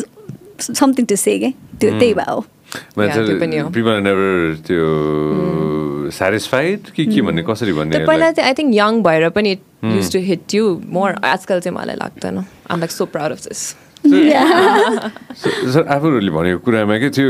something 0.80 1.08
to 1.12 1.18
say 1.22 1.36
के 1.44 1.52
त्यो 1.80 1.92
त्यही 2.00 2.14
भयो। 2.14 2.44
Yeah, 2.74 3.16
त्यो 3.16 3.40
पनि 3.40 3.58
हो। 3.58 3.70
पिपल 3.78 4.02
नेभर 4.08 4.58
त्यो 4.68 6.12
सेटिस्फाइड 6.18 6.90
कि 6.96 7.06
के 7.06 7.22
भन्ने 7.22 7.44
कसरी 7.50 7.74
भन्ने 7.74 7.98
त्यो 7.98 8.08
पहिला 8.08 8.32
चाहिँ 8.32 8.48
आई 8.48 8.54
थिङ्क 8.60 8.76
यङ 8.76 9.02
भएर 9.04 9.30
पनि 9.38 9.52
it 9.52 9.62
used 9.96 10.12
to 10.14 10.20
hit 10.28 10.56
you 10.56 10.64
more 10.98 11.16
आजकल 11.32 11.60
चाहिँ 11.60 11.76
मलाई 11.78 11.96
लाग्दैन. 12.04 12.44
आम 12.72 12.80
like 12.80 12.92
so 12.92 13.06
proud 13.16 13.32
of 13.32 13.48
this 13.48 13.64
sir 14.06 15.84
आफूहरूले 15.96 16.32
भनेको 16.32 16.60
कुरामा 16.64 16.96
के 17.04 17.10
त्यो 17.10 17.28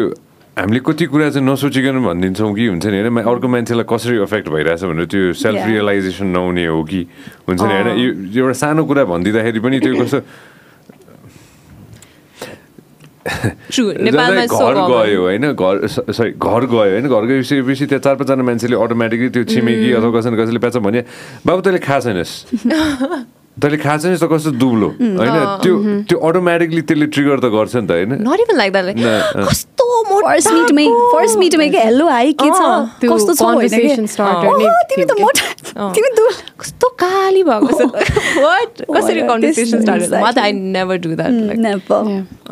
हामीले 0.58 0.80
कति 0.86 1.06
कुरा 1.08 1.30
चाहिँ 1.34 1.46
नसोचिकन 1.48 1.98
भनिदिन्छौँ 2.04 2.52
कि? 2.54 2.66
हुन्छ 2.68 2.86
नि 2.92 2.98
होइन? 3.00 3.18
अर्को 3.24 3.48
मान्छेलाई 3.48 3.86
कसरी 3.90 4.16
इफेक्ट 4.28 4.48
भइरहेछ 4.54 4.84
भनेर 4.92 5.06
त्यो 5.08 5.34
सेल्फ. 5.40 5.66
रियलाइजेसन 5.66 6.28
नहुने 6.36 6.66
हो 6.68 6.84
कि? 6.84 7.02
हुन्छ 7.48 7.62
नि 7.64 7.74
होइन? 7.74 7.88
यो 7.98 8.44
एउटा 8.44 8.54
सानो 8.60 8.84
कुरा 8.86 9.04
भनिदिँदाखेरि 9.08 9.60
पनि 9.60 9.80
त्यो 9.80 9.94
कस्तो 10.04 10.20
घर 13.30 14.74
गयो। 14.90 15.22
होइन? 15.22 15.46
घर 15.54 15.76
सरी 15.88 16.32
घर 16.36 16.64
गयो 16.66 16.78
होइन? 16.80 17.06
घर 17.08 17.24
गइसकेपछि 17.30 17.86
त्यहाँ 17.86 18.02
चार 18.04 18.16
पाँचजना 18.20 18.44
मान्छेले 18.44 18.76
अटोमेटिकली 18.76 19.30
त्यो 19.30 19.44
छिमेकी 19.54 19.90
अथवा 19.96 20.12
कसैले 20.20 20.38
कसैले 20.44 20.60
प्याच 20.60 20.78
भने 20.84 21.02
बाबु 21.46 21.62
तैँले 21.62 21.80
खाएको 21.80 22.04
छैनस्। 22.04 22.32
तैँले 23.60 23.78
छैनस् 23.78 24.24
त 24.24 24.28
कस्तो 24.32 24.52
दुब्लो। 24.52 24.88
होइन? 24.88 25.38
त्यो 25.64 25.74
त्यो 26.10 26.18
अटोमेटिकली 26.20 26.82
त्यसले 26.82 27.06
ट्रिगर 27.06 27.38
त 27.40 27.46
गर्छ 27.46 27.76
नि 27.76 27.88
त 27.88 27.92
होइन? 27.92 28.12
नै 28.24 28.38
कस्तो 36.60 36.88
काली 37.00 37.44
भएको 37.44 37.72
छ। 37.72 37.82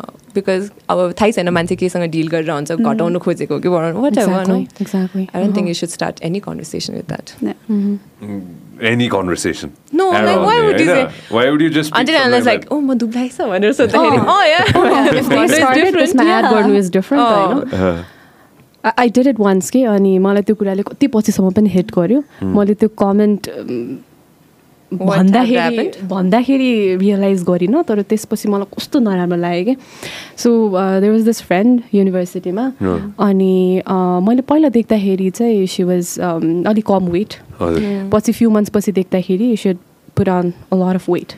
Oh. 0.38 0.40
बिकज 0.40 0.70
अब 0.90 0.98
थाहै 1.20 1.32
छैन 1.32 1.48
मान्छे 1.58 1.76
केसँग 1.76 2.10
डिल 2.16 2.28
गरेर 2.34 2.50
हुन्छ 2.50 2.72
घटाउनु 2.72 3.18
खोजेको 3.26 3.58
कि 3.60 3.68
बढाउनु? 3.68 4.00
What. 4.02 4.18
I 4.18 5.42
don't 5.42 5.56
think 5.56 5.68
you 5.68 5.74
should 5.74 5.88
start 5.90 6.22
any 6.30 6.40
conversation 6.46 6.94
with 6.94 7.06
that 7.08 7.26
any 8.90 9.08
conversation 9.14 9.70
No, 9.92 10.04
like, 10.10 10.42
why 10.48 10.56
would 10.64 10.80
you 10.80 10.86
say- 10.86 11.08
Why 11.36 11.44
would 11.50 11.62
you 11.66 11.70
just 11.78 11.92
अन्त 12.00 12.10
अनलाइज 12.10 12.44
लाइक 12.46 12.66
ओ 12.72 12.78
म 12.80 12.94
दुब्लाई 12.98 13.28
छ 13.36 13.48
भनेर 13.54 13.72
सोद्धाखेरि 13.80 14.18
Oh. 14.18 14.36
oh 14.36 14.42
yeah. 14.50 14.64
If 15.22 15.28
they 15.28 15.46
started, 15.56 16.52
गर्नु 16.52 16.78
is 16.82 16.90
different 16.90 17.22
होइन 17.22 18.04
I 18.98 19.08
did 19.14 19.26
it 19.26 19.38
once 19.40 19.70
के 19.70 19.82
अनि 19.92 20.18
मलाई 20.24 20.42
त्यो 20.48 20.54
कुराले 20.56 20.82
कति 20.82 21.06
पछिसम्म 21.14 21.50
पनि 21.52 21.68
हिट 21.68 21.90
गर्यो। 21.96 22.22
मैले 22.56 22.74
त्यो 22.82 22.88
कमेन्ट 23.02 23.48
भन्दाखेरि? 24.92 25.90
भन्दाखेरि 26.08 26.96
रियलाइज 26.96 27.42
गरिनँ 27.44 27.82
तर 27.88 28.02
त्यसपछि 28.02 28.48
मलाई 28.48 28.66
कस्तो 28.76 28.98
नराम्रो 28.98 29.36
लाग्यो 29.36 29.64
कि? 29.64 29.74
So 30.36 30.50
there 31.00 31.12
was 31.12 31.24
this 31.24 31.42
friend 31.42 31.80
युनिभर्सिटीमा. 31.94 32.64
अनि 33.20 33.82
uh, 33.84 34.20
मैले 34.28 34.42
पहिला 34.48 34.68
देख्दाखेरि 34.68 35.30
चाहिँ 35.30 35.66
सी 35.66 35.82
वाज 35.82 36.18
अलिक 36.20 36.86
कम 36.86 37.08
वेट 37.12 37.34
पछि 38.12 38.32
फ्यु 38.32 38.50
मन्थ्स 38.50 38.70
पछि 38.74 38.92
देख्दाखेरि 38.92 39.56
should 39.56 39.76
put 40.16 40.28
on 40.28 40.52
a 40.72 40.76
lot 40.76 40.94
of 40.94 41.10
weight 41.10 41.32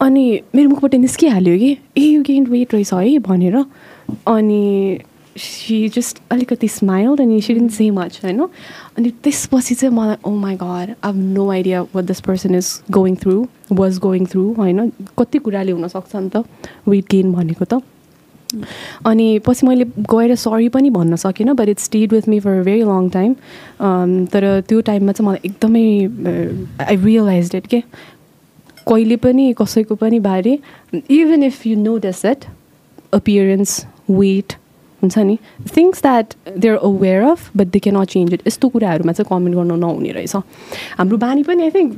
अनि 0.00 0.24
मेरो 0.54 0.68
मुखबाट 0.68 0.94
निस्किहाल्यो 0.94 1.58
कि 1.58 1.70
ए 1.98 2.00
यो 2.00 2.22
गेन 2.22 2.46
वेट 2.46 2.74
रहेछ 2.74 2.92
है 2.92 3.18
भनेर। 3.26 3.56
अनि 4.28 4.98
सी 5.36 5.88
जस्ट 5.88 6.18
अलिकति 6.30 6.68
स्माइल्ड 6.68 7.20
अनि 7.20 7.40
सी 7.40 7.54
डिन्ट 7.54 7.72
से 7.72 7.90
मच 7.90 8.20
होइन 8.24 8.40
अनि 8.40 9.10
त्यसपछि 9.24 9.74
चाहिँ 9.74 9.94
मलाई 9.94 10.16
ओ 10.24 10.30
my 10.36 10.54
god 10.56 10.94
I 11.04 11.12
no 11.12 11.50
idea 11.50 11.82
what 11.94 12.04
this 12.04 12.20
person 12.20 12.54
is 12.54 12.68
going 12.90 13.16
through 13.22 13.46
was 13.72 13.98
going 13.98 14.26
through 14.26 14.52
होइन 14.58 14.90
कति 15.18 15.38
कुराले 15.38 15.72
हुनसक्छ 15.72 16.16
नि 16.16 16.28
त? 16.28 16.44
वेट 16.88 17.04
गेन 17.10 17.32
भनेको 17.32 17.64
त। 17.64 17.82
अनि 19.06 19.38
पछि 19.46 19.66
मैले 19.66 19.84
गएर 20.10 20.34
सरी 20.36 20.68
पनि 20.68 20.90
भन्न 20.90 21.16
सकिनँ 21.16 21.54
but 21.56 21.68
it 21.68 21.78
stayed 21.80 22.12
with 22.12 22.28
me 22.28 22.40
for 22.40 22.62
very 22.62 22.82
long 22.82 23.08
time 23.10 23.34
तर 24.32 24.60
त्यो 24.68 24.80
टाइममा 24.80 25.12
चाहिँ 25.12 25.28
मलाई 25.28 25.40
एकदमै 25.44 26.84
आई 26.86 26.96
रियलाइज 26.96 27.54
इट 27.54 27.66
के? 27.66 27.80
कहिले 28.88 29.16
पनि 29.16 29.52
कसैको 29.58 29.94
पनि 29.94 30.20
बारे 30.20 30.58
even 30.94 31.42
if 31.42 31.66
you 31.66 31.76
notice 31.78 32.24
it 32.24 32.44
appearance 33.14 33.84
weight 34.10 34.52
हुन्छ 35.04 35.18
नि? 35.18 35.36
Things 35.76 36.02
that 36.02 36.28
they 36.56 36.68
are 36.68 36.76
aware 36.80 37.22
of 37.22 37.50
but 37.56 37.66
they 37.68 37.78
cannot 37.78 38.08
change 38.08 38.32
it 38.34 38.42
यस्तो 38.48 38.68
कुराहरूमा 38.72 39.12
चाहिँ 39.12 39.28
कमेन्ट 39.28 39.54
गर्नु 39.56 39.76
नहुने 39.76 40.10
रहेछ। 40.16 40.34
हाम्रो 40.98 41.16
बानी 41.20 41.42
पनि 41.44 41.62
आई 41.62 41.70
थिङ्क 41.70 41.92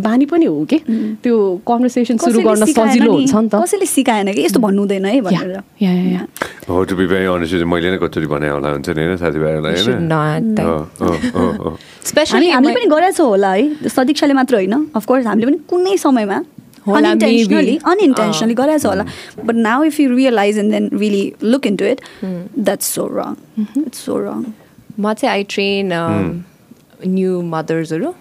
बानी 0.00 0.26
पनि 0.26 0.44
हो 0.44 0.64
कि? 0.64 0.78
त्यो 1.22 1.36
कन्भर्सेसन 1.68 2.16
सुरु 2.24 2.40
गर्न 2.40 2.64
सजिलो 2.72 3.12
हुन्छ 3.12 3.34
नि 3.34 3.48
त। 3.48 3.54
कसैले 3.62 3.86
सिकाएन 3.86 4.32
कि? 4.32 4.40
यस्तो 4.48 4.60
भन्नु 4.60 4.80
हुँदैन 4.82 5.06
है 5.06 5.20
भनेर। 5.20 5.60
Yeah, 5.82 5.94
yeah, 5.94 6.12
yeah. 6.16 6.26
हो 6.68 6.82
टु 6.88 6.94
बी 6.96 7.06
भेरी 7.06 7.26
अनेस्ट 7.26 7.66
मैले 7.66 7.90
नै 7.90 7.98
कचोरी 7.98 8.26
बनाएँ 8.26 8.52
होला 8.52 8.68
हुन्छ 8.78 8.88
नि 8.88 9.00
होइन 9.02 9.16
साथीभाइहरूलाई 9.18 9.72
You 9.72 9.82
should 9.82 9.98
होइन? 9.98 10.08
not. 10.08 10.60
अँ, 10.62 10.90
अँ, 11.00 11.16
अँ, 11.34 11.52
अँ। 11.58 11.76
स्पेसली 12.06 12.50
हामी 12.50 12.50
हामीले 12.50 12.74
पनि 12.74 12.86
गरेछौँ 12.90 13.26
होला 13.26 13.50
है। 13.52 13.88
सदीक्षाले 13.88 14.34
मात्र 14.34 14.54
होइन। 14.54 14.74
अफकोर्स 14.94 15.26
हामीले 15.26 15.46
पनि 15.46 15.58
कुनै 15.70 15.96
समयमा 15.98 16.38
maybe. 16.86 17.78
unintentionally 17.92 18.56
गरेछ 18.62 18.86
होला 18.86 19.04
but 19.44 19.54
now 19.54 19.84
if 19.84 20.00
you 20.00 20.14
realise 20.14 20.58
and 20.58 20.72
then 20.72 20.88
really 20.98 21.24
look 21.42 21.66
into 21.76 21.84
it 21.84 22.00
that's 22.24 22.94
so 22.94 23.06
wrong 23.18 23.34
it's 23.86 24.04
so 24.06 24.18
wrong 24.24 24.44
म 25.00 25.12
चाहिँ 25.12 25.32
आई 25.34 25.44
ट्रेन 25.50 25.92
न्यू 27.06 27.40
मदर्सहरू 27.42 28.12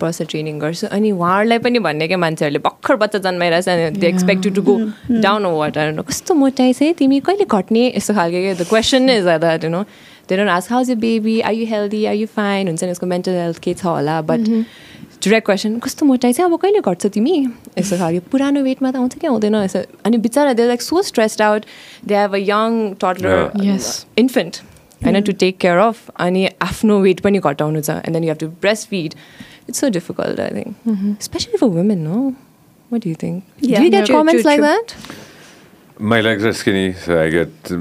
बस्छ 0.00 0.22
ट्रेनिङ 0.22 0.58
गर्छु 0.60 0.86
अनि 0.86 1.10
उहाँहरूलाई 1.10 1.58
पनि 1.66 1.78
भन्ने 1.86 2.08
क्या 2.08 2.18
मान्छेहरूले 2.24 2.58
भर्खर 2.64 2.96
बच्चा 3.02 3.18
जन्माइरहेछ 3.26 3.68
अनि 3.68 3.90
they 4.00 4.06
expect 4.08 4.48
to 4.54 4.62
go 4.62 4.74
down 5.10 5.46
water 5.46 6.02
कस्तो 6.08 6.34
मोटाइ 6.34 6.72
चाहिँ 6.72 6.94
तिमी? 6.98 7.20
कहिले 7.28 7.44
घट्ने 7.44 7.86
यस्तो 7.96 8.14
खालको 8.14 8.42
क्या 8.42 8.54
the 8.54 8.68
question 8.68 9.02
no 9.74 9.82
they 10.28 10.36
don't 10.36 10.50
ask 10.50 10.72
how's 10.72 10.90
you 10.90 10.96
baby 11.04 11.40
are 11.40 11.54
you 11.54 11.66
healthy 11.66 12.04
are 12.06 12.14
you 12.14 12.26
fine 12.36 12.68
हुन्छ 12.68 12.84
नि 12.84 12.90
उसको 12.90 13.06
मेन्टल 13.06 13.32
हेल्थ 13.42 13.58
के 13.64 13.74
छ 13.74 13.84
होला? 13.86 14.20
बट 14.22 14.40
डिरेक्ट 15.22 15.46
क्वेसन 15.46 15.78
कस्तो 15.78 16.06
मोटाइ 16.06 16.32
चाहिँ 16.32 16.50
अब 16.50 16.58
कहिले 16.60 16.80
घट्छ 16.80 17.06
तिमी? 17.06 17.34
यस्तो 17.78 17.96
खालको 17.98 18.30
पुरानो 18.30 18.60
वेटमा 18.62 18.90
त 18.90 18.96
आउँछ 18.96 19.14
कि 19.22 19.26
आउँदैन 19.26 19.54
यसो। 19.54 19.80
अनि 20.04 20.16
बिचरा 20.18 20.52
they 20.58 20.66
like 20.66 20.82
so 20.82 21.02
stressed 21.02 21.42
out 21.42 21.62
they 22.06 22.14
have 22.16 22.34
a 22.34 22.42
young 22.50 22.70
Yes. 23.62 24.06
Infant 24.18 24.56
होइन 25.04 25.20
टु 25.22 25.32
टेक 25.38 25.58
केयर 25.58 25.78
अफ 25.78 26.10
अनि 26.26 26.46
आफ्नो 26.62 26.98
वेट 27.00 27.20
पनि 27.20 27.38
घटाउनु 27.38 27.80
छ। 27.80 27.90
And 27.90 28.12
then 28.12 28.24
you 28.24 28.30
have 28.30 28.38
to 28.38 28.48
breast 28.62 28.88
feed 28.88 29.14
it's 29.68 29.80
so 29.80 29.88
difficult 29.98 30.40
I 30.40 30.50
think 30.58 31.22
specially 31.22 31.58
for 31.58 31.66
women 31.78 31.98
no 32.08 32.28
what 32.92 33.06
you 33.06 33.14
think 33.22 33.42
get 33.64 34.10
comments 34.10 34.46
like. 34.46 34.60
That 34.60 34.94
My 36.00 36.20
legs 36.20 36.44
are 36.44 36.52
skinny, 36.58 36.94
so 37.00 37.16
I 37.16 37.26
get 37.30 37.50
the 37.68 37.76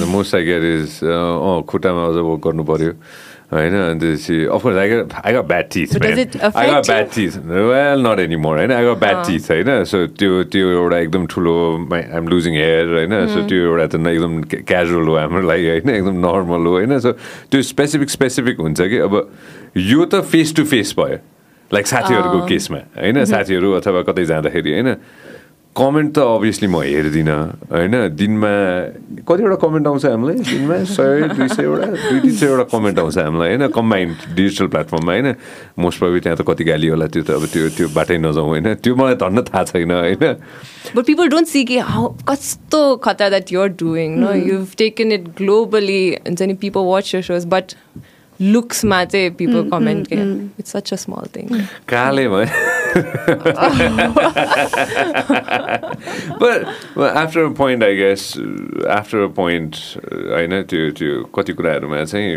the 0.00 0.06
most 0.14 0.34
I 0.34 0.42
get 0.48 0.62
is 0.62 0.92
oh 1.02 1.54
खुट्टामा 1.70 2.04
अझ 2.08 2.14
work 2.26 2.40
गर्नु 2.44 2.64
पर्यो। 2.64 2.92
होइन 3.52 3.74
अनि 3.74 3.98
त्यसपछि 4.00 4.44
of course 4.54 4.76
I 4.76 4.88
got 4.90 5.12
I 5.24 5.32
got 5.32 5.44
bad 5.48 5.66
teeth 5.72 5.94
it 5.96 6.36
I 6.56 6.70
got 6.70 6.86
bad 6.86 7.06
teeth 7.14 7.36
well 7.46 8.02
not 8.06 8.18
any 8.20 8.36
more 8.36 8.56
होइन 8.58 8.72
I 8.72 8.84
got 8.84 8.98
bad 9.00 9.22
teeth 9.26 9.50
होइन 9.50 9.84
so 9.90 10.06
त्यो 10.18 10.42
त्यो 10.52 10.70
एउटा 10.70 10.98
एकदम 10.98 11.26
ठुलो 11.26 11.54
आइ 11.94 12.02
एम 12.18 12.28
लुजिङ 12.28 12.54
हेयर 12.54 12.86
होइन 12.94 13.26
सो 13.34 13.46
त्यो 13.48 13.62
एउटा 13.70 13.86
त 13.86 14.06
एकदम 14.06 14.40
क्याजुअल 14.50 15.06
हो 15.08 15.16
हाम्रो 15.16 15.42
लागि 15.46 15.68
होइन 15.68 15.90
एकदम 15.90 16.18
नर्मल 16.26 16.66
हो 16.66 16.72
होइन? 16.72 16.98
सो 16.98 17.12
त्यो 17.50 17.62
स्पेसिफिक 17.62 18.10
स्पेसिफिक 18.10 18.60
हुन्छ 18.60 18.80
कि? 18.80 18.98
अब 18.98 19.14
यो 19.76 20.04
त 20.04 20.20
फेस 20.32 20.54
टु 20.56 20.64
फेस 20.64 20.94
भयो 20.98 21.18
लाइक 21.70 21.86
साथीहरूको 21.86 22.46
केसमा 22.46 22.78
होइन? 22.98 23.24
साथीहरू 23.24 23.72
अथवा 23.78 24.02
कतै 24.10 24.24
जाँदाखेरि 24.24 24.72
होइन? 24.72 24.94
कमेन्ट 25.76 26.14
त 26.16 26.18
अभियसली 26.18 26.68
म 26.72 26.80
हेर्दिनँ 26.82 27.36
होइन 27.72 27.94
दिनमा 28.16 28.52
कतिवटा 29.28 29.56
कमेन्ट 29.64 29.86
आउँछ 29.86 30.04
हामीलाई 30.06 30.36
दिनमा 30.48 30.76
सय 30.88 31.20
दुई 31.36 31.48
सयवटा 31.48 31.86
दुई 31.92 32.20
तिन 32.20 32.36
सयवटा 32.40 32.64
कमेन्ट 32.72 32.98
आउँछ 32.98 33.18
हामीलाई 33.18 33.48
होइन 33.48 33.66
कम्बाइन्ड 33.76 34.14
डिजिटल 34.36 34.66
प्लेटफर्ममा 34.74 35.12
होइन 35.12 35.34
मोस्ट 35.84 35.98
प्रब्ली 36.00 36.20
त्यहाँ 36.24 36.36
त 36.40 36.42
कति 36.48 36.64
गाली 36.70 36.88
होला 36.88 37.06
त्यो 37.12 37.22
त 37.28 37.30
अब 37.36 37.44
त्यो 37.52 37.68
त्यो 37.76 37.88
बाटै 37.92 38.16
नजाउँ 38.24 38.48
होइन 38.48 38.74
त्यो 38.80 38.94
मलाई 38.96 39.14
धन्न 39.24 39.42
थाहा 39.52 39.64
छैन 39.72 39.90
होइन 39.92 40.24
But 40.94 41.04
people 41.06 41.28
don't 41.28 41.48
see 41.52 41.64
कि 41.68 41.78
how 41.92 42.08
कस्तो 42.28 42.80
खतरा 43.04 43.28
that 43.30 43.50
you're 43.50 43.68
doing. 43.68 44.20
No, 44.20 44.32
you've 44.32 44.76
taken 44.76 45.10
it 45.12 45.34
globally, 45.34 46.18
and 46.24 46.38
then 46.38 46.56
people 46.56 46.86
watch 46.86 47.12
your 47.12 47.22
shows. 47.22 47.44
But 47.44 47.74
looks 48.40 48.84
matter, 48.84 49.30
people 49.30 49.64
comment. 49.68 50.08
के. 50.12 50.50
It's 50.58 50.70
such 50.70 50.92
a 50.92 50.96
small 50.96 51.24
thing. 51.36 51.48
काले 51.88 52.28
भयो 52.28 52.46
but 56.40 56.66
well, 56.94 57.16
after 57.22 57.44
a 57.44 57.50
point 57.50 57.82
I 57.82 57.94
guess 57.94 58.36
uh, 58.36 58.88
after 58.88 59.22
a 59.22 59.30
point 59.30 59.80
uh, 60.02 60.34
होइन 60.34 60.62
त्यो 60.72 60.90
त्यो 60.98 61.22
कति 61.38 61.52
कुराहरूमा 61.60 62.04
चाहिँ 62.04 62.36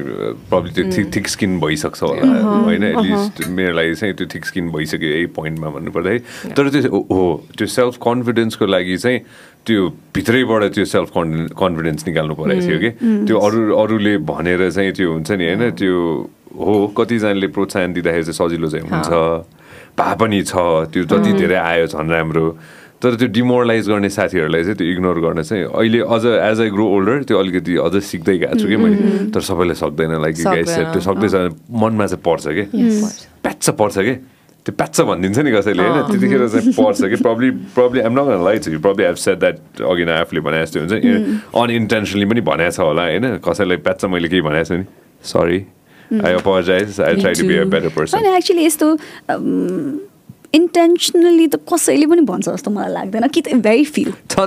problem 0.49 0.73
त्यो 0.73 0.85
thick 0.97 1.13
thick 1.15 1.27
skin 1.35 1.59
भइसक्छ 1.59 2.01
होला 2.03 2.41
होइन 2.69 2.83
एटलिस्ट 2.83 3.47
मेरो 3.59 3.75
लागि 3.75 3.95
चाहिँ 4.01 4.15
त्यो 4.15 4.27
थिक 4.33 4.45
स्किन 4.45 4.71
भइसक्यो 4.71 5.09
यही 5.09 5.25
पोइन्टमा 5.37 5.69
भन्नुपर्दाखेरि 5.77 6.53
तर 6.57 6.69
त्यो 6.75 7.05
हो 7.11 7.23
त्यो 7.57 7.67
सेल्फ 7.77 7.97
कन्फिडेन्सको 8.07 8.65
लागि 8.65 8.97
चाहिँ 8.97 9.19
त्यो 9.65 9.87
भित्रैबाट 10.15 10.63
त्यो 10.73 10.85
सेल्फ 10.85 11.09
कन्फिडेन्स 11.15 12.07
निकाल्नु 12.07 12.35
परेको 12.35 12.61
थियो 12.67 12.79
कि। 12.79 12.89
त्यो 13.27 13.39
अरू 13.39 13.59
अरूले 13.75 14.17
भनेर 14.25 14.69
चाहिँ 14.71 14.91
त्यो 14.97 15.11
हुन्छ 15.13 15.31
नि 15.31 15.45
होइन 15.45 15.71
त्यो 15.79 15.95
हो 16.57 16.73
कतिजनाले 16.97 17.47
प्रोत्साहन 17.53 17.93
दिँदाखेरि 17.93 18.23
चाहिँ 18.23 18.37
सजिलो 18.39 18.67
चाहिँ 18.73 18.85
हुन्छ। 18.89 19.09
भए 19.99 20.15
पनि 20.21 20.41
छ 20.47 20.53
त्यो 20.93 21.03
जति 21.11 21.31
धेरै 21.43 21.55
आयो 21.55 21.85
झन् 21.91 22.09
राम्रो। 22.09 22.45
तर 23.03 23.15
त्यो 23.15 23.27
डिमोरलाइज 23.31 23.87
गर्ने 23.89 24.09
साथीहरूलाई 24.11 24.63
चाहिँ 24.63 24.75
त्यो 24.77 24.87
इग्नोर 24.91 25.19
गर्न 25.23 25.41
चाहिँ 25.41 25.63
अहिले 25.63 25.99
अझ 26.03 26.25
एज 26.25 26.61
आई 26.61 26.69
ग्रो 26.69 26.85
ओल्डर 26.95 27.23
त्यो 27.23 27.37
अलिकति 27.39 27.75
अझ 27.79 27.95
सिक्दै 28.03 28.37
गएको 28.37 28.59
छु 28.59 28.67
कि 28.67 28.75
मैले। 28.75 29.31
तर 29.31 29.41
सबैले 29.41 29.73
सक्दैन 29.79 30.19
लाइक 30.19 30.35
त्यो 30.35 30.99
सक्दैछ 30.99 31.33
भने 31.33 31.49
मनमा 31.79 32.05
चाहिँ 32.07 32.23
पर्छ 32.27 32.45
कि? 32.57 32.63
प्याच्च 33.43 33.69
पर्छ 33.79 33.97
कि? 33.99 34.13
त्यो 34.65 34.75
प्याच्च 34.75 35.01
भनिदिन्छ 35.07 35.39
नि 35.39 35.51
कसैले 35.51 35.83
होइन? 35.83 36.11
त्यतिखेर 36.11 36.47
चाहिँ 36.51 36.73
पर्छ 36.75 36.99
कि? 37.07 37.15
Probably 37.23 37.49
probably 37.71 37.99
I'm 38.03 38.13
gonna 38.19 38.43
like 38.43 38.63
छु 38.63 38.79
प्रब्ली 38.83 39.03
हेभ 39.07 39.15
सेट 39.15 39.39
द्याट 39.39 39.57
अघि 39.79 40.03
नै 40.03 40.19
आफूले 40.19 40.41
भने 40.43 40.59
जस्तो 40.67 40.79
हुन्छ 40.83 40.93
अनइन्टेन्सनली 41.55 42.25
पनि 42.27 42.41
भनेको 42.51 42.71
छ 42.75 42.79
होला 42.83 43.03
होइन? 43.07 43.25
कसैलाई 43.39 43.77
प्याच्च 43.87 44.05
मैले 44.11 44.27
केही 44.27 44.43
भनेको 44.43 44.67
छु 44.67 44.75
नि। 44.75 44.85
Sorry 45.23 45.59
I 46.19 46.33
apologise 46.43 46.99
I 46.99 47.15
try 47.15 47.33
to 47.39 47.47
be 47.47 47.55
a. 47.55 47.63
Better 47.71 47.89
person 47.95 48.25
actually 48.35 48.65
यस्तो 48.65 48.87
इन्टेन्सनली 50.53 51.47
त 51.47 51.55
कसैले 51.71 52.05
पनि 52.09 52.21
भन्छ 52.25 52.49
जस्तो 52.49 52.71
मलाई 52.71 52.91
लाग्दैन 52.93 53.27
कि 53.27 53.41
त 53.41 53.53
भेरी 53.65 53.85
फ्यु 53.85 54.11
जस्तो. 54.25 54.45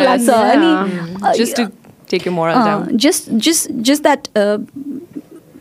लाग्छ 0.00 0.28
अनि. 0.30 0.72
Just 2.96 3.30
just 3.30 3.70
just 3.88 4.02
that 4.02 4.22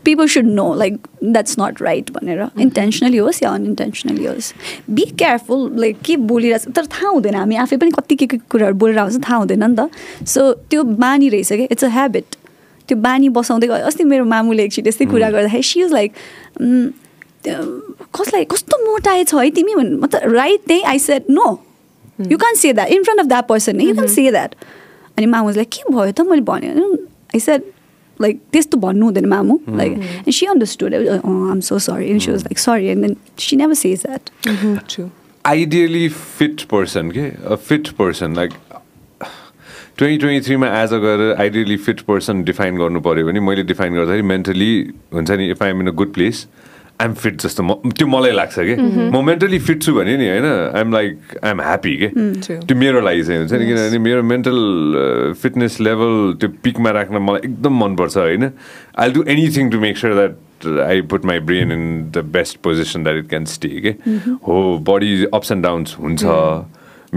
people 0.06 0.28
should 0.32 0.46
know 0.46 0.74
like 0.80 0.94
that's 1.24 1.56
not 1.60 1.82
right 1.82 2.10
भनेर. 2.16 2.42
इन्टेन्सनली 2.60 3.18
होस् 3.18 3.44
या 3.44 3.50
अनइन्टेन्सनली 3.52 4.26
होस्. 4.26 4.54
बी 4.90 5.04
केयरफुल 5.20 5.62
लाइक 5.80 5.96
के 6.06 6.16
बोलिरहेको 6.16 6.72
छ? 6.72 6.76
तर 6.76 6.86
थाहा 6.88 7.10
हुँदैन 7.10 7.36
हामी 7.36 7.56
आफै 7.68 7.78
पनि 7.78 7.92
कति 7.92 8.16
के 8.16 8.26
के 8.26 8.38
कुराहरू 8.50 8.76
बोलिरहेको 8.80 9.12
हुन्छ 9.12 9.20
थाहा 9.28 9.38
हुँदैन 9.38 9.64
नि 9.64 9.76
त. 9.76 9.92
सो 10.26 10.54
त्यो 10.72 10.84
बानी 11.04 11.30
रहेछ 11.30 11.52
क्या 11.54 11.68
इट्स 11.72 11.84
अ 11.84 11.92
ह्याबिट 11.92 12.39
त्यो 12.90 12.98
बानी 12.98 13.30
बसाउँदै 13.38 13.68
गयो। 13.68 13.86
अस्ति 13.86 14.04
मेरो 14.04 14.26
मामुले 14.26 14.64
एकचोटि 14.64 14.90
यस्तै 14.90 15.06
कुरा 15.14 15.30
गर्दाखेरि 15.30 15.64
सी 15.64 15.82
इज 15.84 15.94
लाइक 15.94 16.12
कसलाई 18.16 18.46
कस्तो 18.52 18.76
मोटाएछ 18.86 19.34
है 19.34 19.50
तिमी 19.56 19.76
भन् 19.76 19.96
मतलब 20.02 20.34
राइट 20.36 20.60
त्यही 20.68 20.82
I 20.84 21.00
said 21.00 21.30
no 21.30 21.48
you 22.32 22.38
can 22.38 22.56
say 22.62 22.74
that 22.74 22.90
in 22.92 23.04
front 23.04 23.20
of 23.20 23.26
that 23.28 23.48
person 23.48 23.82
you 23.82 23.94
can 23.96 24.08
say 24.08 24.32
that 24.32 24.56
अनि 25.18 25.26
मामुलाई 25.26 25.66
के 25.66 25.92
भयो 25.92 26.12
त? 26.12 26.22
मैले 26.22 26.42
भने। 26.42 26.70
आई 27.36 27.40
सेड 27.40 27.62
लाइक 28.20 28.40
त्यस्तो 28.52 28.78
भन्नु 28.78 29.06
हुँदैन 29.06 29.26
मामु। 29.30 29.58
Like 29.78 30.32
she 30.34 30.46
understood 30.46 30.96
um 30.96 31.60
so 31.62 31.80
sorry 31.80 32.10
and 32.10 32.22
she 32.22 32.32
was 32.32 32.44
like 32.44 32.60
sorry 32.60 32.88
and 32.88 33.06
then 33.06 33.16
she 33.40 33.56
never 33.56 33.74
says 33.74 34.04
that. 34.06 35.10
Ideally 35.46 36.08
fit 36.10 36.62
person 36.72 37.12
के 37.12 37.22
a 37.22 37.56
fit 37.68 37.88
person 38.00 38.36
like 38.36 38.52
twenty 40.00 40.18
twenty 40.18 40.48
थ्रीमा 40.48 40.68
age 40.82 40.94
a 40.94 40.98
गरेर 41.04 41.36
ideally 41.42 41.78
fit 41.86 42.02
person 42.08 42.44
define 42.50 42.78
गर्नु 42.78 43.00
पऱ्यो 43.04 43.26
भने 43.28 43.40
मैले 43.52 43.64
define 43.76 43.96
गर्दाखेरि 43.96 44.28
mentally 44.34 44.72
हुन्छ 45.14 45.32
नि 45.32 45.50
if 45.52 45.64
I'm 45.64 45.82
in 45.82 45.88
a 45.88 45.96
good 46.02 46.14
place 46.14 46.48
I'm 47.02 47.14
fit 47.14 47.42
जस्तो 47.42 47.64
म 47.64 47.92
त्यो 47.98 48.08
मलाई 48.08 48.32
लाग्छ 48.32 48.56
कि? 48.60 48.76
म 48.76 49.24
मेन्टली 49.26 49.60
फिट 49.60 49.82
छु 49.84 49.94
भने 49.94 50.16
नि 50.18 50.28
होइन 50.30 50.46
आइएम 50.76 50.92
लाइक 50.94 51.38
आइएम 51.44 51.62
ह्याप्पी 51.62 51.96
के? 51.98 52.08
True. 52.46 52.58
त्यो 52.68 52.78
मेरो 52.78 53.02
लागि 53.02 53.24
चाहिँ 53.24 53.40
हुन्छ 53.40 53.54
नि 53.54 53.66
किनभने 53.68 54.00
मेरो 54.08 54.24
मेन्टल 54.32 55.36
फिटनेस 55.42 55.80
लेभल 55.82 56.34
त्यो 56.40 56.50
पिकमा 56.64 56.92
राख्न 57.00 57.18
मलाई 57.28 57.48
एकदम 57.50 57.80
मनपर्छ 57.84 58.18
होइन। 58.18 58.50
I 59.00 59.12
do 59.12 59.24
anything 59.36 59.70
to 59.72 59.80
make 59.80 59.98
sure 59.98 60.16
that 60.16 60.80
I 60.88 61.02
put 61.12 61.26
my 61.26 61.40
brain 61.52 61.72
in 61.72 61.86
the 62.16 62.26
best 62.36 62.58
position 62.64 63.04
that 63.04 63.18
it 63.18 63.30
can 63.30 63.46
stay 63.56 63.70
के? 63.86 63.96
हो 64.48 64.78
बडी 64.90 65.24
अप्स 65.34 65.52
एन्ड 65.52 65.64
डाउन्स 65.64 65.96
हुन्छ। 66.00 66.24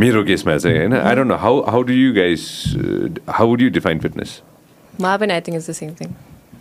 मेरो 0.03 0.23
केसमा 0.23 0.57
चाहिँ 0.57 0.77
होइन 0.77 0.93
I 0.97 1.15
don't 1.15 1.27
know 1.31 1.35
how 1.45 1.61
how 1.71 1.81
do 1.89 1.93
you 1.93 2.13
guys 2.13 2.43
how 3.37 3.47
would 3.49 3.61
you 3.61 3.69
define 3.79 3.99
fitness 4.07 4.41
Marvin, 5.03 5.31
I 5.33 5.35
think, 5.45 5.55
is 5.57 5.65
the 5.69 5.73
same 5.77 5.89
thing. 5.97 6.13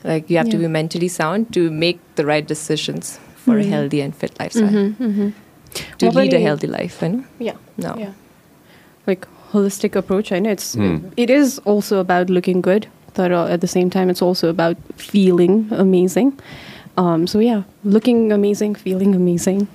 Like 0.09 0.27
you 0.33 0.37
have 0.39 0.49
to 0.55 0.59
be 0.63 0.69
mentally 0.73 1.07
sound 1.13 1.47
to 1.57 1.61
make 1.83 2.01
the 2.19 2.25
right 2.31 2.49
decisions 2.49 3.13
for 3.45 3.55
a 3.61 3.63
healthy 3.69 4.01
and 4.07 4.17
fit 4.25 4.35
lifestyle. 4.41 4.75
To 4.75 6.09
Well, 6.09 6.19
lead 6.19 6.29
a 6.29 6.35
very- 6.35 6.43
healthy 6.43 6.69
life, 6.73 6.99
you 7.05 7.09
know? 7.15 7.23
Yeah. 7.47 7.57
No. 7.85 7.95
Yeah. 8.03 8.11
Like 9.07 9.25
holistic 9.55 9.97
approach. 10.03 10.33
I 10.39 10.43
know 10.47 10.53
it's 10.59 10.69
Hmm. 10.83 10.93
it 11.25 11.33
is 11.39 11.57
also 11.75 12.03
about 12.03 12.35
looking 12.39 12.61
good, 12.69 12.89
but 13.21 13.37
uh, 13.39 13.43
at 13.57 13.65
the 13.65 13.73
same 13.77 13.91
time, 13.97 14.13
it's 14.17 14.25
also 14.29 14.53
about 14.57 14.85
feeling 15.07 15.57
amazing. 15.87 16.35
Um, 17.05 17.27
so 17.35 17.43
yeah, 17.47 17.63
looking 17.99 18.23
amazing, 18.41 18.75
feeling 18.87 19.15
amazing. 19.23 19.67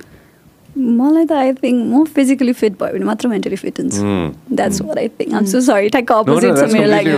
मलाई 0.77 1.25
त 1.27 1.33
I 1.33 1.53
think 1.53 1.79
म 1.93 2.05
physically 2.17 2.53
fit 2.53 2.73
भयो 2.81 2.93
भने 2.93 3.05
मात्र 3.05 3.29
mentally 3.29 3.57
fit 3.57 3.81
हुन्छ 3.81 3.95
that's 4.53 4.81
what 4.83 4.99
I 4.99 5.09
think 5.21 5.35
um 5.35 5.45
so 5.53 5.61
sorry 5.69 5.89
ठ्याक्क 5.89 6.13
opposite 6.13 6.51
छ 6.51 6.55
that's 6.57 6.75
मेरो 6.75 6.89
लागि 6.91 7.11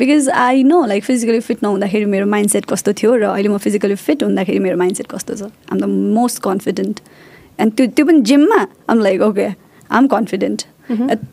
because 0.00 0.28
I 0.44 0.62
know 0.64 0.84
like 0.92 1.04
physically 1.04 1.40
fit 1.48 1.62
नहुँदाखेरि 1.62 2.04
मेरो 2.14 2.26
माइन्ड 2.26 2.50
सेट 2.50 2.64
कस्तो 2.72 2.92
थियो 3.00 3.14
र 3.16 3.24
अहिले 3.30 3.48
म 3.48 3.58
फिजिकली 3.66 3.94
फिट 4.06 4.22
हुँदाखेरि 4.22 4.58
मेरो 4.66 4.76
माइन्ड 4.78 4.96
सेट 4.96 5.06
कस्तो 5.10 5.34
छ. 5.34 5.50
आम 5.72 5.80
द 5.80 5.84
मोस्ट 6.16 6.42
कन्फिडेन्ट 6.42 7.00
एन्ड 7.60 7.72
त्यो 7.76 7.86
त्यो 7.86 8.06
पनि 8.06 8.20
जिममा 8.32 8.66
आम 8.90 9.00
लाइक 9.00 9.22
ओके 9.22 9.48
आम 9.90 10.06
कन्फिडेन्ट 10.16 10.62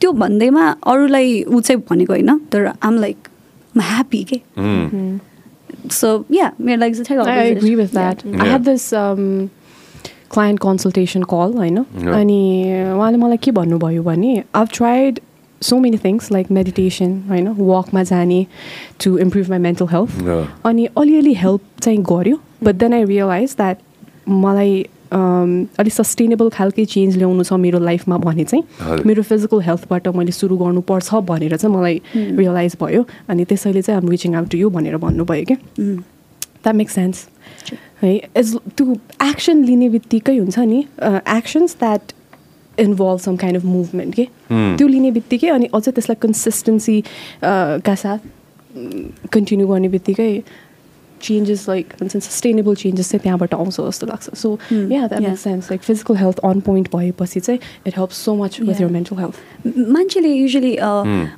त्यो 0.01 0.11
भन्दैमा 0.23 0.65
अरूलाई 0.85 1.43
ऊ 1.43 1.59
चाहिँ 1.59 1.81
भनेको 1.89 2.13
होइन 2.13 2.37
तर 2.51 2.71
आम 2.83 2.99
लाइक 3.01 3.17
म 3.75 3.81
ह्याप्पी 3.81 4.23
के. 4.31 4.39
सो 5.91 6.07
या 6.31 6.51
मेरो 6.59 6.79
लागि 6.79 7.03
चाहिँ 7.03 7.05
ठ्याक्क 7.07 7.27
Client 10.29 10.59
consultation 10.59 11.23
call, 11.23 11.55
होइन. 11.57 11.77
अनि 12.13 12.41
उहाँले 12.95 13.17
मलाई 13.17 13.37
के 13.37 13.51
भन्नुभयो 13.51 14.03
भने 14.03 14.43
I've 14.53 14.71
tried 14.71 15.21
so 15.61 15.79
many 15.79 15.97
things 15.97 16.29
like 16.31 16.49
meditation 16.51 17.13
होइन 17.29 17.47
वकमा 17.59 18.03
जाने 18.03 18.45
to 19.03 19.17
improve 19.17 19.49
my 19.49 19.57
mental 19.57 19.87
health. 19.87 20.19
Yeah. 20.25 20.45
अनि 20.65 20.85
अलिअलि 20.97 21.33
हेल्प 21.33 21.61
चाहिँ 21.81 22.03
गर्यो 22.11 22.39
but 22.63 22.75
then 22.75 22.93
I 22.93 23.03
realise 23.03 23.55
that 23.57 23.77
मलाई 24.29 24.83
um, 25.13 25.65
अलिक 25.79 25.93
सस्टेनेबल 25.93 26.49
खालकै 26.49 26.85
चेन्ज 26.85 27.17
ल्याउनु 27.17 27.43
छ 27.43 27.53
मेरो 27.63 27.79
लाइफमा 27.79 28.17
भने 28.27 28.43
चाहिँ। 28.43 29.01
मेरो 29.05 29.23
फिजिकल 29.23 29.61
हेल्थबाट 29.69 30.07
मैले 30.17 30.31
सुरु 30.31 30.57
गर्नुपर्छ 30.57 31.13
भनेर 31.31 31.55
चाहिँ 31.57 31.75
मलाई 31.75 32.01
रियलाइज 32.15 32.77
भयो। 32.81 33.05
अनि 33.29 33.45
त्यसैले 33.45 33.81
चाहिँ 33.81 34.01
आम 34.01 34.09
रिचिङ 34.09 34.35
आउट 34.35 34.49
टु 34.51 34.57
यु 34.57 34.69
भनेर 34.69 34.97
भन्नुभयो 35.07 35.45
क्या? 35.45 35.57
द्याट 35.79 36.75
मेक 36.75 36.89
सेन्स 36.89 37.27
है 38.03 38.13
एज 38.37 38.55
त्यो 38.77 38.93
एक्सन 39.29 39.63
लिने 39.65 39.89
बित्तिकै 39.89 40.37
हुन्छ 40.37 40.59
नि 40.59 40.79
actions 41.37 41.75
that 41.79 42.11
involve 42.79 43.19
some 43.19 43.35
kind 43.41 43.57
of 43.57 43.65
movement 43.65 44.15
के? 44.15 44.25
त्यो 44.51 44.87
लिने 44.87 45.11
बित्तिकै 45.11 45.47
अनि 45.49 45.69
अझै 45.73 45.91
त्यसलाई 45.91 46.15
कन्सिस्टेन्सी 46.21 47.01
का 47.87 47.95
साथ 48.03 48.19
कन्टिन्यू 49.33 49.67
गर्ने 49.67 49.89
बित्तिकै 49.89 50.31
चेन्जेस 51.21 51.65
लाइक 51.69 51.93
हुन्छ 52.01 52.15
नि 52.15 52.21
सस्टेनेबल 52.21 52.75
चेन्जेस 52.75 53.11
चाहिँ 53.11 53.21
त्यहाँबाट 53.23 53.53
आउँछ 53.53 53.75
जस्तो 53.79 54.07
लाग्छ. 54.07 54.29
So 54.35 54.49
yeah 54.71 55.07
that 55.07 55.11
yeah. 55.11 55.29
Make 55.29 55.39
sense 55.39 55.71
like 55.71 55.81
physical 55.81 56.15
health 56.17 56.39
on 56.45 56.59
point 56.67 56.87
भएपछि 56.95 57.39
चाहिँ 57.39 57.59
it 57.87 57.97
help 57.97 58.11
so 58.11 58.35
much 58.35 58.59
with. 58.61 58.81
Your 58.81 58.91
mental 58.91 59.15
health 59.17 59.77
मान्छेले 59.89 60.33
युजली 60.33 60.75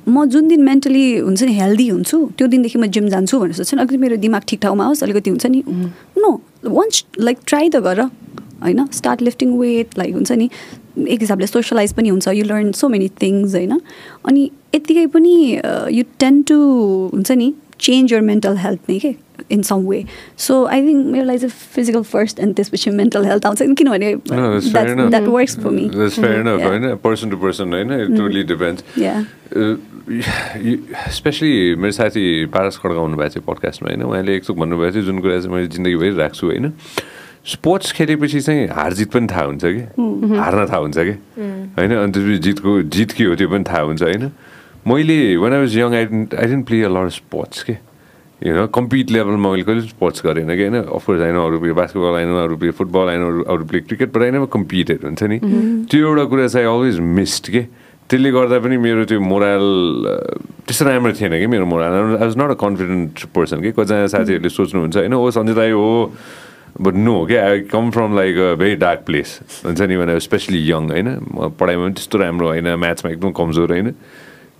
म 0.08 0.24
जुन 0.28 0.48
दिन 0.48 0.62
मेन्टली 0.64 1.04
हुन्छ 1.18 1.42
नि 1.42 1.52
हेल्दी 1.54 1.88
हुन्छु 1.88 2.18
त्यो 2.38 2.46
दिनदेखि 2.46 2.78
म 2.78 2.86
जिम 2.88 3.08
जान्छु 3.08 3.38
भनेर 3.40 3.54
सोध्छु 3.54 3.76
नि 3.76 3.80
अलिकति 3.82 3.96
मेरो 3.98 4.16
दिमाग 4.26 4.42
ठिक 4.48 4.60
ठाउँमा 4.62 4.84
होस् 4.84 5.02
अलिकति 5.04 5.30
हुन्छ 5.30 5.46
नि। 5.46 5.62
नो 6.18 6.30
वान्स 6.64 7.04
लाइक 7.18 7.38
ट्राई 7.46 7.68
त 7.68 7.76
गर 7.84 8.00
होइन? 8.00 8.86
स्टार्ट 8.92 9.22
लिफ्टिङ 9.22 9.58
वेट 9.58 9.98
लाइक 9.98 10.14
हुन्छ 10.14 10.32
नि। 10.32 10.50
एक 11.08 11.20
हिसाबले 11.20 11.46
सोसलाइज 11.46 11.92
पनि 11.96 12.08
हुन्छ 12.08 12.28
you 12.28 12.44
learn 12.44 12.72
so 12.76 12.88
many 12.88 13.08
things 13.22 13.54
होइन? 13.54 13.80
अनि 14.28 14.50
यत्तिकै 14.74 15.06
पनि 15.14 15.34
यु 15.96 16.04
टेन 16.18 16.42
टु 16.42 16.56
हुन्छ 17.14 17.30
नि 17.32 17.52
चेन्ज 17.80 18.12
यर 18.12 18.20
मेन्टल 18.20 18.56
हेल्थ 18.58 18.90
नै 18.90 18.98
के? 18.98 19.12
In 19.50 19.62
some 19.62 19.86
way 19.88 20.04
so 20.46 20.64
I 20.66 20.86
think 20.86 21.06
मेरो 21.06 21.24
लागि 21.26 21.38
चाहिँ 21.38 21.54
फिजिकल 21.74 22.02
फर्स्ट 22.12 22.40
अनि 22.40 22.52
त्यसपछि 22.52 22.90
मेन्टल 23.00 23.24
हेल्थ 23.26 23.46
आउँछ 23.46 23.62
किनभने 23.62 24.12
No, 24.30 24.46
that's 24.54 24.70
fair 24.72 24.92
enough. 24.92 25.10
That 25.10 25.28
works 25.28 25.56
for 25.60 25.70
me 25.70 25.88
That's 25.94 26.18
fair 26.18 26.40
enough, 26.40 26.60
Yeah. 26.60 26.68
होइन 26.68 26.94
पर्सन 27.04 27.30
टु 27.30 27.36
पर्सन 27.44 27.72
होइन 27.74 27.92
it 28.00 28.16
totally 28.18 28.42
depends 28.52 28.84
Yeah. 28.98 29.24
Specially 31.16 31.74
मेरो 31.76 31.92
साथी 31.92 32.24
पारस 32.54 32.78
खड्का 32.82 33.00
आउनुभएको 33.00 33.30
थियो 33.34 33.42
पडकास्टमा 33.46 33.88
होइन 33.90 34.02
उहाँले 34.02 34.34
एकचोक 34.36 34.56
भन्नुभएको 34.58 34.92
थियो 34.94 35.02
जुन 35.04 35.18
कुरा 35.20 35.38
चाहिँ 35.40 35.54
मैले 35.54 35.66
जिन्दगीभरि 35.74 36.10
राख्छु 36.18 36.46
होइन 36.46 36.72
स्पोर्ट्स 37.46 37.92
खेलेपछि 37.96 38.40
चाहिँ 38.40 38.66
हार 38.76 38.92
जित 38.94 39.10
पनि 39.12 39.26
थाहा 39.26 39.44
हुन्छ 39.44 39.64
कि? 39.64 39.82
हार्न 40.36 40.66
थाहा 40.68 40.78
हुन्छ 40.78 40.98
कि? 40.98 41.14
होइन 41.78 41.94
अनि 41.96 42.12
त्यसपछि 42.12 42.38
जितको 42.48 42.80
जित 42.96 43.12
के 43.16 43.24
हो 43.24 43.34
त्यो 43.36 43.48
पनि 43.48 43.64
थाहा 43.68 43.80
हुन्छ 43.90 44.02
होइन 44.02 44.30
मैले 44.86 45.18
when 45.36 45.52
I 45.52 45.58
was 45.60 45.76
young 45.78 45.94
I 45.94 46.04
I 46.04 46.46
didn't 46.50 46.66
play 46.66 46.82
a 46.82 46.88
lot 46.88 47.10
sports 47.12 47.62
के? 47.62 47.76
होइन 48.40 48.66
कम्पिट 48.74 49.10
लेभलमा 49.10 49.50
मैले 49.50 49.62
कहिले 49.68 49.80
स्पोर्ट्स 49.88 50.24
गरेन 50.24 50.48
कि 50.56 50.62
होइन 50.64 50.76
अफकोर्स 50.80 51.20
होइन 51.20 51.36
अरू 51.36 51.58
प्ले 51.60 51.72
बास्केटबल 51.76 52.14
आएन 52.16 52.30
अरू 52.40 52.56
प्ले 52.56 52.70
फुटबल 52.72 53.08
आएन 53.12 53.22
अरू 53.22 53.42
अरू 53.52 53.64
प्ले 53.68 53.80
क्रिकेट 53.84 54.08
बट 54.16 54.20
होइन 54.22 54.46
कम्पिटेड 54.48 55.04
हुन्छ 55.04 55.22
नि? 55.22 55.38
त्यो 55.90 56.08
एउटा 56.08 56.24
कुरा 56.24 56.46
चाहिँ 56.48 56.66
अलवेज 56.66 56.98
मिस्ड 57.20 57.44
के? 57.52 57.62
त्यसले 58.08 58.30
गर्दा 58.32 58.58
पनि 58.64 58.76
मेरो 58.80 59.04
त्यो 59.06 59.20
मोरल 59.20 59.66
त्यस्तो 60.66 60.84
राम्रो 60.88 61.12
थिएन 61.20 61.36
कि 61.36 61.46
मेरो 61.52 61.66
morale? 61.68 62.16
I 62.16 62.26
was 62.26 62.36
not 62.40 62.50
a 62.50 62.58
confident 62.64 63.24
person 63.36 63.60
कि? 63.60 63.70
कतिजना 63.76 64.06
साथीहरूले 64.08 64.50
सोच्नुहुन्छ 64.50 64.96
होइन 64.96 65.14
ओ 65.14 65.30
सञ्जय 65.30 65.54
दाई 65.60 65.70
हो 65.76 65.88
बट 66.80 66.94
नो 66.96 67.16
के? 67.28 67.36
I 67.36 67.60
come 67.68 67.90
from 67.92 68.16
like 68.16 68.34
a 68.40 68.54
very 68.56 68.76
dark 68.80 69.00
place 69.06 69.38
हुन्छ 69.68 69.80
नि? 69.84 69.96
भने 70.00 70.18
स्पेसली 70.20 70.58
यङ 70.64 70.90
होइन? 70.90 71.08
पढाइमा 71.60 71.84
पनि 71.84 71.94
त्यस्तो 72.00 72.18
राम्रो 72.18 72.46
होइन 72.56 72.68
म्याथमा 72.74 73.10
एकदम 73.12 73.30
कमजोर 73.36 73.68
होइन? 73.72 73.94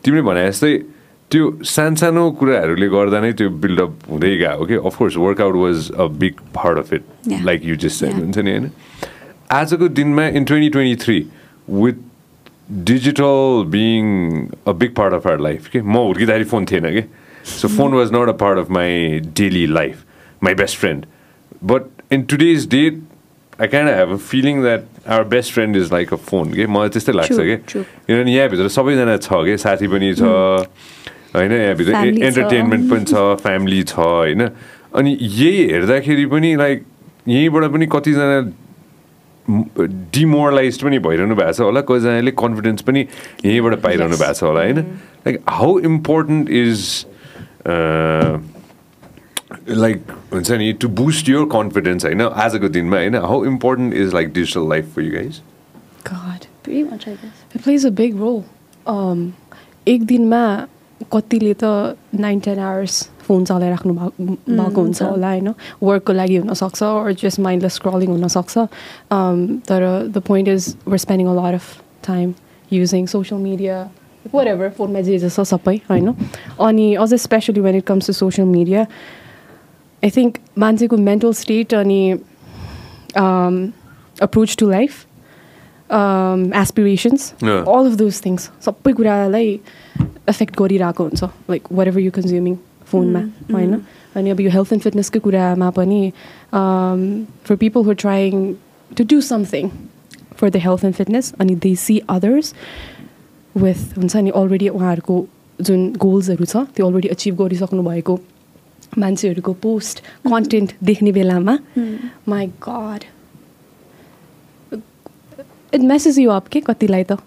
तिमीले 0.05 0.23
भने 0.23 0.47
जस्तै 0.53 1.00
त्यो 1.31 1.51
सानसानो 1.71 2.31
कुराहरूले 2.39 2.89
गर्दा 2.91 3.21
नै 3.21 3.33
त्यो 3.39 3.49
बिल्डअप 3.63 3.93
हुँदै 4.11 4.37
गयो 4.37 4.65
कि 4.67 4.75
of course 4.89 5.17
workout 5.17 5.55
was 5.57 5.91
a 5.91 6.07
big 6.23 6.41
part 6.55 6.79
of 6.79 6.93
it. 6.93 7.03
Like 7.45 7.65
you 7.65 7.77
just. 7.85 8.05
हुन्छ 8.05 8.39
नि 8.39 8.51
होइन? 8.51 8.71
आजको 9.51 9.89
दिनमा 9.99 10.27
in 10.27 10.45
twenty 10.45 10.69
twenty 10.71 10.97
three 11.05 11.19
with 11.71 11.95
digital 12.91 13.65
being 13.71 14.03
a 14.67 14.73
big 14.73 14.95
part 14.97 15.15
of 15.15 15.27
our 15.27 15.41
life 15.49 15.69
कि 15.69 15.81
म 15.81 15.97
हुर्किँदाखेरि 16.09 16.45
फोन 16.55 16.65
थिएन 16.71 16.91
कि 16.91 17.03
so 17.51 17.69
phone 17.77 17.95
was 17.95 18.13
not 18.15 18.29
a 18.29 18.37
part 18.43 18.59
of 18.59 18.71
my 18.79 19.21
daily 19.37 19.67
life 19.67 20.05
my 20.45 20.55
best 20.63 20.79
friend 20.79 21.07
but 21.73 22.13
in 22.13 22.23
today's 22.33 22.69
date 22.71 23.01
I 23.61 23.69
can 23.69 23.89
have 23.89 24.13
a 24.13 24.17
feeling 24.31 24.63
that 24.63 24.85
our 25.09 25.25
best 25.29 25.53
friend 25.55 25.77
is 25.77 25.93
like 25.93 26.13
a 26.13 26.17
phone 26.31 26.53
कि 26.55 26.67
मलाई 26.67 26.89
त्यस्तै 26.89 27.13
लाग्छ 27.13 27.33
कि. 27.33 27.57
किनभने 27.57 28.35
यहाँभित्र 28.35 28.69
सबैजना 28.69 29.17
छ 29.17 29.45
कि 29.47 29.57
साथी 29.59 29.89
पनि 29.89 30.15
छ। 30.15 30.23
होइन 31.35 31.53
यहाँभित्र। 31.53 31.95
एन्टरटेनमेन्ट 32.27 32.91
पनि 32.91 33.05
छ 33.11 33.15
फ्यामिली 33.43 33.83
छ 33.83 33.99
होइन 33.99 34.43
अनि 35.01 35.17
यही 35.21 35.67
हेर्दाखेरि 35.73 36.27
पनि 36.33 36.55
लाइक 36.57 36.85
यहीँबाट 37.29 37.65
पनि 37.73 37.87
कतिजना 37.93 38.39
डिमोरलाइज 40.17 40.81
पनि 40.83 40.99
भइरहनु 41.07 41.35
भएको 41.37 41.53
छ 41.53 41.61
होला 41.61 41.81
कतिजनाले 41.91 42.33
कन्फिडेन्स 42.43 42.83
पनि 42.89 43.01
यहीँबाट 43.45 43.75
पाइरहनु 43.83 44.17
भएको 44.17 44.35
छ 44.35 44.43
होला 44.43 44.61
होइन 44.61 44.79
like 45.27 45.41
how 45.61 45.79
important 45.93 46.51
is 46.63 46.81
like 49.85 49.99
हुन्छ 50.33 50.51
नि 50.65 50.73
टु 50.81 50.89
बुस्ट 51.05 51.29
योर 51.29 51.49
कन्फिडेन्स 51.53 52.05
होइन 52.05 52.23
आजको 52.23 52.69
दिनमा 52.79 52.97
होइन 52.97 53.17
how 53.31 53.45
important 53.55 53.95
is 53.95 54.15
like 54.15 54.33
digital 54.41 54.69
life 54.71 54.95
for 54.95 55.03
you 55.03 55.13
guys 55.13 55.41
God. 56.05 56.45
Pretty 56.67 56.83
much, 56.85 57.03
I 57.09 57.15
guess. 57.21 57.41
It 57.55 57.63
plays 57.65 57.85
a 57.85 57.91
big 57.97 58.15
role. 58.21 58.39
Um, 58.93 59.19
एक 59.89 60.05
दिनमा 60.13 60.45
कतिले 61.13 61.55
त 61.55 61.65
नाइन 62.17 62.41
टेन 62.41 62.59
आवर्स 62.61 63.03
फोन 63.21 63.45
चलाइराख्नु 63.45 63.95
भएको 63.95 64.25
भएको 64.49 64.81
हुन्छ 64.81 65.03
होला 65.03 65.29
होइन 65.29 65.55
वर्कको 65.83 66.13
लागि 66.13 66.37
हुनसक्छ 66.37 66.83
अर 66.83 67.13
जस्ट 67.21 67.41
माइन्डलेस 67.41 67.75
स्क्रलिङ 67.75 68.11
हुनसक्छ 68.11 68.67
तर 69.69 69.87
the 70.09 70.23
point 70.27 70.49
is 70.49 70.75
we're 70.87 70.99
spending 70.99 71.29
a 71.29 71.35
lot 71.37 71.55
of 71.55 71.81
time 72.07 72.35
using 72.71 73.07
social 73.07 73.41
media 73.43 73.83
whatever 74.47 74.71
फोनमा 74.79 75.01
जे 75.01 75.19
जे 75.19 75.29
छ 75.29 75.47
सबै 75.49 75.77
होइन 75.91 76.15
अनि 76.61 76.95
अझ 76.97 77.13
specially 77.23 77.61
when 77.61 77.77
it 77.77 77.87
comes 77.87 78.07
to 78.07 78.13
social 78.15 78.49
media 78.49 78.87
I 80.03 80.11
think 80.11 80.39
मान्छेको 80.59 80.97
मेन्टल 81.05 81.33
स्टेट 81.37 81.75
अनि 81.75 82.03
approach 83.17 84.57
to 84.59 84.71
life 84.71 85.07
aspirations. 85.91 87.33
All 87.43 87.87
of 87.91 87.95
those 88.03 88.21
things 88.25 88.51
सबै 88.67 88.93
कुरालाई 88.93 89.49
एफेक्ट 90.29 90.59
गरिरहेको 90.59 91.05
हुन्छ. 91.05 91.25
Like 91.51 91.63
what 91.73 91.87
ever 91.89 92.01
you 92.01 92.11
consuming 92.19 92.57
फोनमा 92.93 93.21
होइन? 93.53 93.75
अनि 94.17 94.31
अब 94.31 94.41
यो 94.41 94.51
हेल्थ 94.51 94.73
एन्ड 94.73 94.83
फिटनेसकै 94.83 95.19
कुरामा 95.27 95.71
पनि 95.79 96.01
for 96.53 97.57
people 97.57 97.85
who 97.85 97.93
trying 98.05 98.55
to 98.91 99.05
do 99.11 99.21
something 99.27 99.69
for 100.37 100.51
the 100.51 100.57
health 100.65 100.85
and 100.85 100.95
fitness 100.95 101.33
अनि 101.41 101.55
दे 101.67 101.75
सी 101.85 101.99
अदर्स 102.17 102.55
विथ 103.55 103.99
हुन्छ 103.99 104.17
नि 104.17 104.31
अलरेडी 104.41 104.69
उहाँहरूको 104.69 105.17
जुन 105.59 105.81
गोल्सहरू 106.03 106.45
छ 106.45 106.67
त्यो 106.77 106.87
अलरेडी 106.87 107.09
अचिभ 107.15 107.35
गरिसक्नु 107.43 107.83
भएको 107.83 108.19
मान्छेहरूको 108.99 109.53
पोस्ट 109.63 110.03
कन्टेन्ट 110.27 110.73
देख्ने 110.83 111.13
बेलामा 111.13 111.59
my 112.29 112.47
God 112.69 113.05
it 115.75 115.81
messes 115.95 116.19
you 116.19 116.31
up 116.31 116.49
के 116.57 116.61
कतिलाई 116.71 117.05
त 117.11 117.19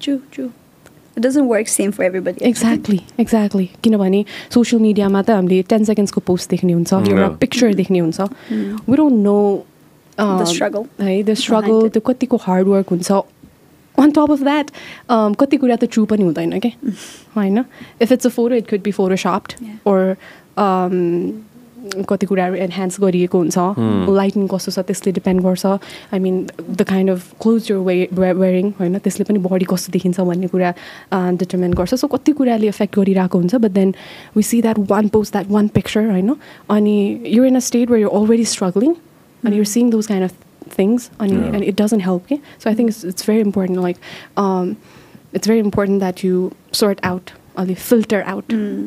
True, 0.00 0.20
true. 0.34 0.50
It 1.16 1.22
doesn't 1.22 1.48
work 1.52 1.68
same 1.70 1.92
for 1.94 2.04
everybody. 2.08 2.42
Exactly 2.48 3.00
exactly 3.20 3.64
किनभने 3.84 4.24
सोसियल 4.54 4.82
मिडियामा 4.82 5.22
त 5.22 5.30
हामीले 5.38 5.62
टेन 5.72 5.84
सेकेन्ड्सको 5.84 6.20
पोस्ट 6.28 6.50
देख्ने 6.50 6.72
हुन्छ 6.72 6.92
एउटा. 6.92 7.28
पिक्चर 7.40 7.74
देख्ने 7.80 7.98
हुन्छ 7.98 8.20
we 8.88 8.96
don't 8.96 9.18
know 9.24 9.38
The 10.18 10.46
struggle 10.52 10.86
है 11.00 11.22
द 11.22 11.34
स्ट्रगल. 11.40 11.88
त्यो 11.88 12.00
कतिको 12.06 12.36
हार्डवर्क 12.46 12.88
हुन्छ 12.90 13.10
अन 13.98 14.10
टप 14.16 14.30
अफ 14.30 14.42
द्याट 14.48 14.70
कति 15.40 15.56
कुरा 15.56 15.76
त 15.76 15.84
ट्रु 15.92 16.04
पनि 16.14 16.22
हुँदैन 16.22 16.58
कि 16.64 16.72
होइन 17.36 17.58
if 18.02 18.12
it's 18.12 18.26
a 18.26 18.30
photo 18.38 18.54
it 18.54 18.70
could 18.70 18.82
be 18.82 18.92
photoshopped 19.26 19.52
Yeah. 19.62 19.76
Or 19.90 20.16
कति 22.08 22.26
कुराहरू 22.26 22.54
एन्हान्स 22.66 23.00
गरिएको 23.00 23.38
हुन्छ। 23.38 23.58
लाइटिङ 24.18 24.46
कस्तो 24.52 24.70
छ 24.72 24.78
त्यसले 24.90 25.12
डिपेन्ड 25.18 25.42
गर्छ। 25.42 25.66
I 26.12 26.18
mean 26.18 26.46
the 26.60 26.82
kind 26.82 27.10
of 27.10 27.34
clothes 27.42 27.70
you're 27.70 27.78
way 27.88 28.32
wearing 28.42 28.70
होइन 28.80 28.98
त्यसले 28.98 29.24
पनि 29.24 29.38
बडी 29.48 29.66
कस्तो 29.72 29.92
देखिन्छ 29.92 30.20
भन्ने 30.20 30.48
कुरा 30.54 30.70
डिटर्मिन 31.42 31.72
गर्छ। 31.80 31.94
सो 31.94 32.06
कति 32.14 32.32
कुराले 32.38 32.68
इफेक्ट 32.68 32.98
गरिरहेको 32.98 33.38
हुन्छ 33.38 33.54
but 33.54 33.70
then 33.80 33.94
we 34.36 34.42
see 34.42 34.62
that 34.62 34.78
one 34.90 35.08
post 35.14 35.32
that 35.32 35.50
one 35.50 35.68
picture 35.76 36.10
होइन। 36.10 36.34
अनि 36.76 36.96
you 37.36 37.44
in 37.44 37.56
a 37.56 37.64
state 37.70 37.90
where 37.90 38.00
you 38.00 38.08
already 38.08 38.44
struggling 38.54 38.94
and 39.44 39.54
you're 39.54 39.64
seeing 39.70 39.90
those 39.90 40.08
kind 40.10 40.24
of 40.26 40.32
things 40.76 41.04
and, 41.24 41.32
Yeah. 41.32 41.52
and 41.56 41.64
it 41.64 41.76
doesn't 41.80 42.02
help 42.04 42.24
okay? 42.24 42.38
so 42.62 42.70
i 42.70 42.74
think 42.78 42.90
it's, 42.92 43.04
it's 43.10 43.26
very 43.26 43.40
important 43.40 43.78
like 43.82 44.00
um, 44.36 44.72
it's 45.32 45.50
very 45.50 45.60
important 45.60 46.00
that 46.04 46.24
you 46.24 46.40
sort 46.72 46.98
out 47.10 47.30
अलि 47.58 47.74
filter 47.74 48.20
out 48.22 48.44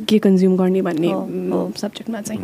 के 0.10 0.18
consume 0.20 0.56
गर्ने 0.58 0.82
भन्ने। 0.82 1.10
सब्जेक्टमा 1.78 2.22
चाहिँ। 2.22 2.40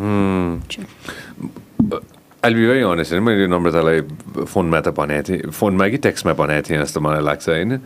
I 2.46 2.54
be 2.54 2.68
very 2.68 2.82
honest 2.82 3.12
होइन? 3.14 3.24
मैले 3.24 3.48
नम्रतालाई 3.48 4.02
फोनमा 4.46 4.80
त 4.82 4.88
भनेको 4.98 5.24
थिएँ 5.30 5.52
फोनमा 5.52 5.88
कि 5.90 5.98
टेक्स्टमा 6.06 6.34
भनेको 6.34 6.70
थिएँ 6.70 6.80
जस्तो 6.84 7.00
मलाई 7.02 7.24
लाग्छ 7.24 7.50
होइन? 7.50 7.80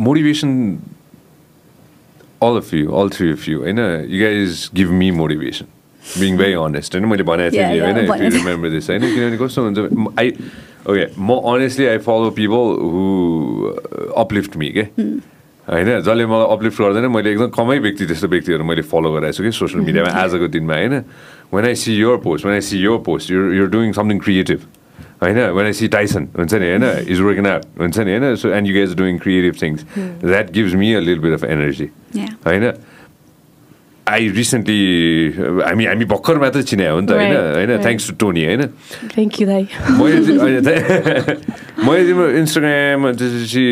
Motivation 0.00 0.50
all 2.42 2.56
of 2.56 2.74
you 2.74 2.90
all 2.90 3.08
three 3.10 3.32
of 3.32 3.48
you 3.48 3.58
होइन? 3.60 3.78
You 4.08 4.18
guys 4.22 4.70
give 4.74 4.90
me 5.00 5.10
motivation 5.20 5.66
being 6.20 6.36
very 6.38 6.54
honest 6.62 6.94
होइन? 6.94 7.06
मैले 7.08 7.22
भनेको 7.22 7.56
थिएँ 7.56 7.80
होइन। 7.80 8.30
रिमेम्बर 8.32 8.70
दिस 8.70 8.90
होइन? 8.90 9.02
किनभने 9.02 9.36
कस्तो 9.44 9.62
हुन्छ 9.62 9.78
आई 10.18 10.28
ओके 10.82 11.04
म 11.18 11.28
honestly 11.54 11.86
I 11.86 11.98
follow 12.06 12.30
people 12.38 12.64
who 12.92 13.02
uplift 14.22 14.56
me 14.56 14.68
के 14.78 14.84
होइन 15.62 16.00
जसले 16.02 16.26
मलाई 16.26 16.46
अपलिफ्ट 16.52 16.78
गर्दैन 16.82 17.06
मैले 17.06 17.30
एकदम 17.32 17.48
कमै 17.54 17.78
व्यक्ति 17.78 18.04
त्यस्तो 18.06 18.28
व्यक्तिहरू 18.28 18.64
मैले 18.66 18.82
फलो 18.82 19.08
गराएको 19.14 19.36
छु 19.36 19.42
कि 19.46 19.50
सोसियल 19.54 19.84
मिडियामा 19.86 20.10
आजको 20.10 20.46
दिनमा 20.50 20.74
होइन? 20.74 20.94
When 21.54 21.64
I 21.64 21.74
see 21.78 21.92
your 21.96 22.16
post 22.18 22.46
when 22.46 22.54
I 22.54 22.60
see 22.66 22.78
your 22.82 22.98
post 23.06 23.30
you're 23.30 23.54
you're 23.54 23.68
doing 23.70 23.92
something 23.94 24.18
creative 24.18 24.60
होइन? 25.22 25.38
वेन 25.54 25.66
आई 25.66 25.72
सी 25.72 25.88
टाइसन 25.88 26.28
हुन्छ 26.34 26.54
नि 26.54 26.66
होइन? 26.66 26.84
इज 27.06 27.20
वर्किङ 27.20 27.46
आउट 27.46 27.62
हुन्छ 27.78 27.98
नि 27.98 28.10
होइन? 28.10 28.34
So 28.42 28.48
and 28.50 28.66
you 28.68 28.74
guys 28.74 28.94
doing 28.98 29.18
creative 29.22 29.54
things 29.62 29.80
that 30.26 30.50
gives 30.50 30.74
me 30.74 30.92
a 30.92 31.00
लिल 31.00 31.18
bit 31.22 31.34
of 31.38 31.44
energy. 31.44 31.88
होइन? 32.46 32.64
I 34.06 34.28
recently 34.34 34.78
हामी 35.62 35.84
हामी 35.86 36.04
भर्खर 36.10 36.38
मात्रै 36.38 36.62
चिने 36.64 36.86
हो 36.88 37.00
नि 37.00 37.06
त 37.06 37.12
होइन 37.12 37.34
होइन. 37.54 37.82
थ्याङ्क्स 37.82 38.08
टु 38.08 38.14
टोनी 38.18 38.44
होइन 38.44 38.62
थ्याङ्क 39.08 39.40
यू 39.40 39.46
दाई 39.46 39.64
मैले 39.94 40.18
मैले 41.82 42.02
तिम्रो 42.06 42.26
इन्स्टाग्राम 42.40 43.10
त्यसपछि 43.12 43.64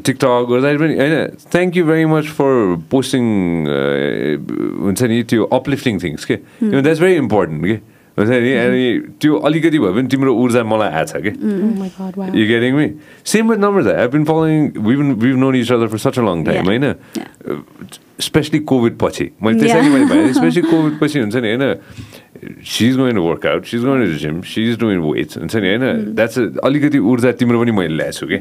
टिकटक 0.00 0.46
गर्दाखेरि 0.50 0.78
पनि 0.80 0.94
होइन 0.96 1.14
thank 1.52 1.76
you 1.76 1.84
very 1.84 2.04
much 2.08 2.26
for 2.38 2.52
posting 2.90 3.24
हुन्छ 4.80 5.02
नि 5.04 5.22
त्यो 5.28 5.44
अपलिफ्टिङ 5.52 6.00
थिङ्स 6.00 6.24
के 6.24 6.36
द्याट्स 6.62 7.00
भेरी 7.00 7.16
इम्पोर्टेन्ट 7.16 7.64
के 7.66 7.76
हुन्छ 8.16 8.30
नि 8.30 8.52
अनि 8.56 8.84
त्यो 9.20 9.36
अलिकति 9.48 9.78
भए 9.78 9.92
पनि 9.96 10.08
तिम्रो 10.08 10.34
ऊर्जा 10.42 10.62
मलाई 10.64 10.90
आएको 11.00 11.06
छ 11.12 11.22
कि 11.24 12.72
me? 12.78 12.86
Same 13.24 13.46
with 13.48 13.60
numbers. 13.60 13.86
I've 13.86 14.10
been 14.10 14.24
following. 14.24 14.72
We've 14.86 14.98
been, 14.98 15.18
we've 15.18 15.36
known 15.36 15.54
each 15.56 15.70
other 15.70 15.88
for 15.88 15.98
such 15.98 16.16
a 16.16 16.22
long 16.22 16.44
time, 16.44 16.54
Yeah. 16.56 16.64
होइन. 16.64 16.84
स्पेसली 18.20 18.58
कोभिड 18.70 18.96
पछि 18.98 19.24
मैले 19.42 19.58
त्यसरी. 19.60 19.88
मैले 19.90 20.04
भने 20.06 20.32
स्पेसली 20.34 20.62
कोभिड 20.62 20.98
पछि 21.02 21.18
हुन्छ 21.20 21.36
नि 21.36 21.48
होइन 21.52 22.62
she's 22.64 22.96
going 22.96 23.14
to 23.16 23.22
workout 23.22 23.64
seize 23.66 23.84
going 23.84 24.04
to 24.04 24.18
gym 24.18 24.40
seize 24.52 24.78
doing 24.80 24.98
weights 25.10 25.38
हुन्छ 25.38 25.56
नि 25.56 25.68
होइन 25.68 26.14
द्याट्स 26.16 26.38
अलिकति 26.64 26.98
ऊर्जा 27.12 27.32
तिम्रो 27.40 27.60
पनि 27.60 27.72
मैले 27.76 27.96
ल्याएको 27.96 28.18
छु 28.18 28.26
कि. 28.26 28.38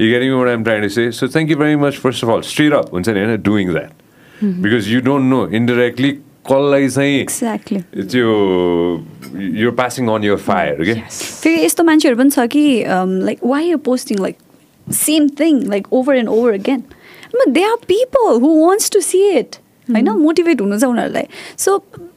You 0.00 0.08
getting 0.08 0.32
what 0.32 0.48
I'm 0.48 0.64
trying 0.64 0.82
to 0.82 0.88
say 0.96 1.10
so 1.12 1.28
thank 1.28 1.50
you 1.50 1.56
very 1.56 1.76
much 1.84 1.98
first 2.04 2.24
of 2.24 2.30
all 2.30 2.40
straight 2.52 2.72
up 2.72 2.92
हुन्छ 2.94 3.08
नि 3.08 3.20
होइन 3.20 3.42
doing 3.42 3.72
that 3.72 3.90
because 4.64 4.88
you 4.92 5.00
don't 5.10 5.30
know 5.30 5.46
indirectly 5.60 6.10
कसलाई 6.46 6.88
चाहिँ 6.88 7.20
एक्ज्याक्टली 7.20 7.80
त्यो 8.12 8.28
यो 9.62 9.70
पासिङ 9.72 10.08
अन 10.10 10.24
यर 10.24 10.36
फायर 10.46 10.84
के 10.84 10.94
फेरि 11.10 11.64
यस्तो 11.64 11.84
मान्छेहरू 11.84 12.16
पनि 12.18 12.30
छ 12.30 12.46
कि 12.54 12.64
like 13.28 13.44
why 13.44 13.70
you 13.70 13.78
posting 13.88 14.18
like 14.22 14.36
same 14.86 15.28
thing 15.40 15.62
like 15.70 15.92
over 15.92 16.16
and 16.16 16.28
over 16.28 16.54
again 16.54 16.82
they 17.48 17.62
are 17.64 17.76
people 17.88 18.40
who 18.40 18.48
wants 18.66 18.90
to 18.90 19.00
see 19.00 19.20
it 19.30 19.56
होइन? 19.88 20.08
मोटिभेट 20.08 20.60
हुनु 20.60 20.78
छ 20.78 20.84
उनीहरूलाई 20.84 21.26
सो 21.58 21.76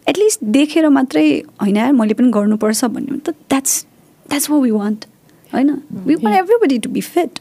एटलिस्ट 0.10 0.44
देखेर 0.58 0.90
मात्रै 0.98 1.28
होइन 1.62 1.78
यार 1.78 1.92
मैले 2.00 2.14
पनि 2.14 2.32
गर्नुपर्छ 2.32 2.86
भन्ने 2.86 3.12
हो 3.12 3.18
भने 3.18 3.32
त 3.32 3.36
द्याट्स 3.50 3.86
द्याट्स 4.30 4.50
वा 4.50 4.58
वी 4.60 4.72
वान्ट 4.72 5.06
होइन? 5.54 5.70
We 6.08 6.16
want 6.16 6.38
everybody 6.38 6.78
to 6.80 6.90
be 6.90 7.02
fit 7.02 7.40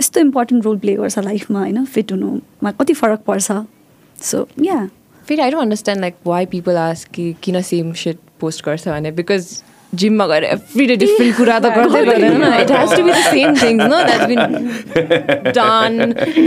यस्तो 0.00 0.20
इम्पोर्टेन्ट 0.20 0.64
रोल 0.64 0.78
प्ले 0.78 0.94
गर्छ 0.96 1.18
लाइफमा 1.18 1.58
होइन? 1.60 1.84
फिट 1.84 2.12
हुनुमा 2.12 2.70
कति 2.80 2.92
फरक 2.92 3.20
पर्छ? 3.26 3.52
सो 4.22 4.46
या 4.62 4.88
फेरि 5.27 5.41
I 5.41 5.51
don't 5.51 5.61
understand 5.61 6.01
like 6.01 6.15
why 6.25 6.45
people 6.55 6.77
ask 6.87 7.05
कि 7.13 7.33
किन 7.43 7.61
सेम 7.73 7.93
सेट 8.05 8.17
पोस्ट 8.41 8.65
गर्छ 8.65 8.87
भने 8.87 9.11
बिकज 9.21 9.61
जिममा 10.01 10.25
गएर 10.27 10.43
एभ्री 10.43 10.85
डे 10.87 10.95
डिफ्रेन्ट 11.01 11.35
कुरा 11.37 11.57
त 11.63 11.69
गर्दै 11.75 12.03
गर्दैन 12.05 12.43
it 12.61 12.71
has 12.71 12.93
to 12.97 13.03
be 13.03 13.11
the 13.11 13.15
same 13.33 13.55
things 13.61 13.83
no 13.91 13.97
that's 14.05 14.25
been 14.31 14.39
done 15.57 16.01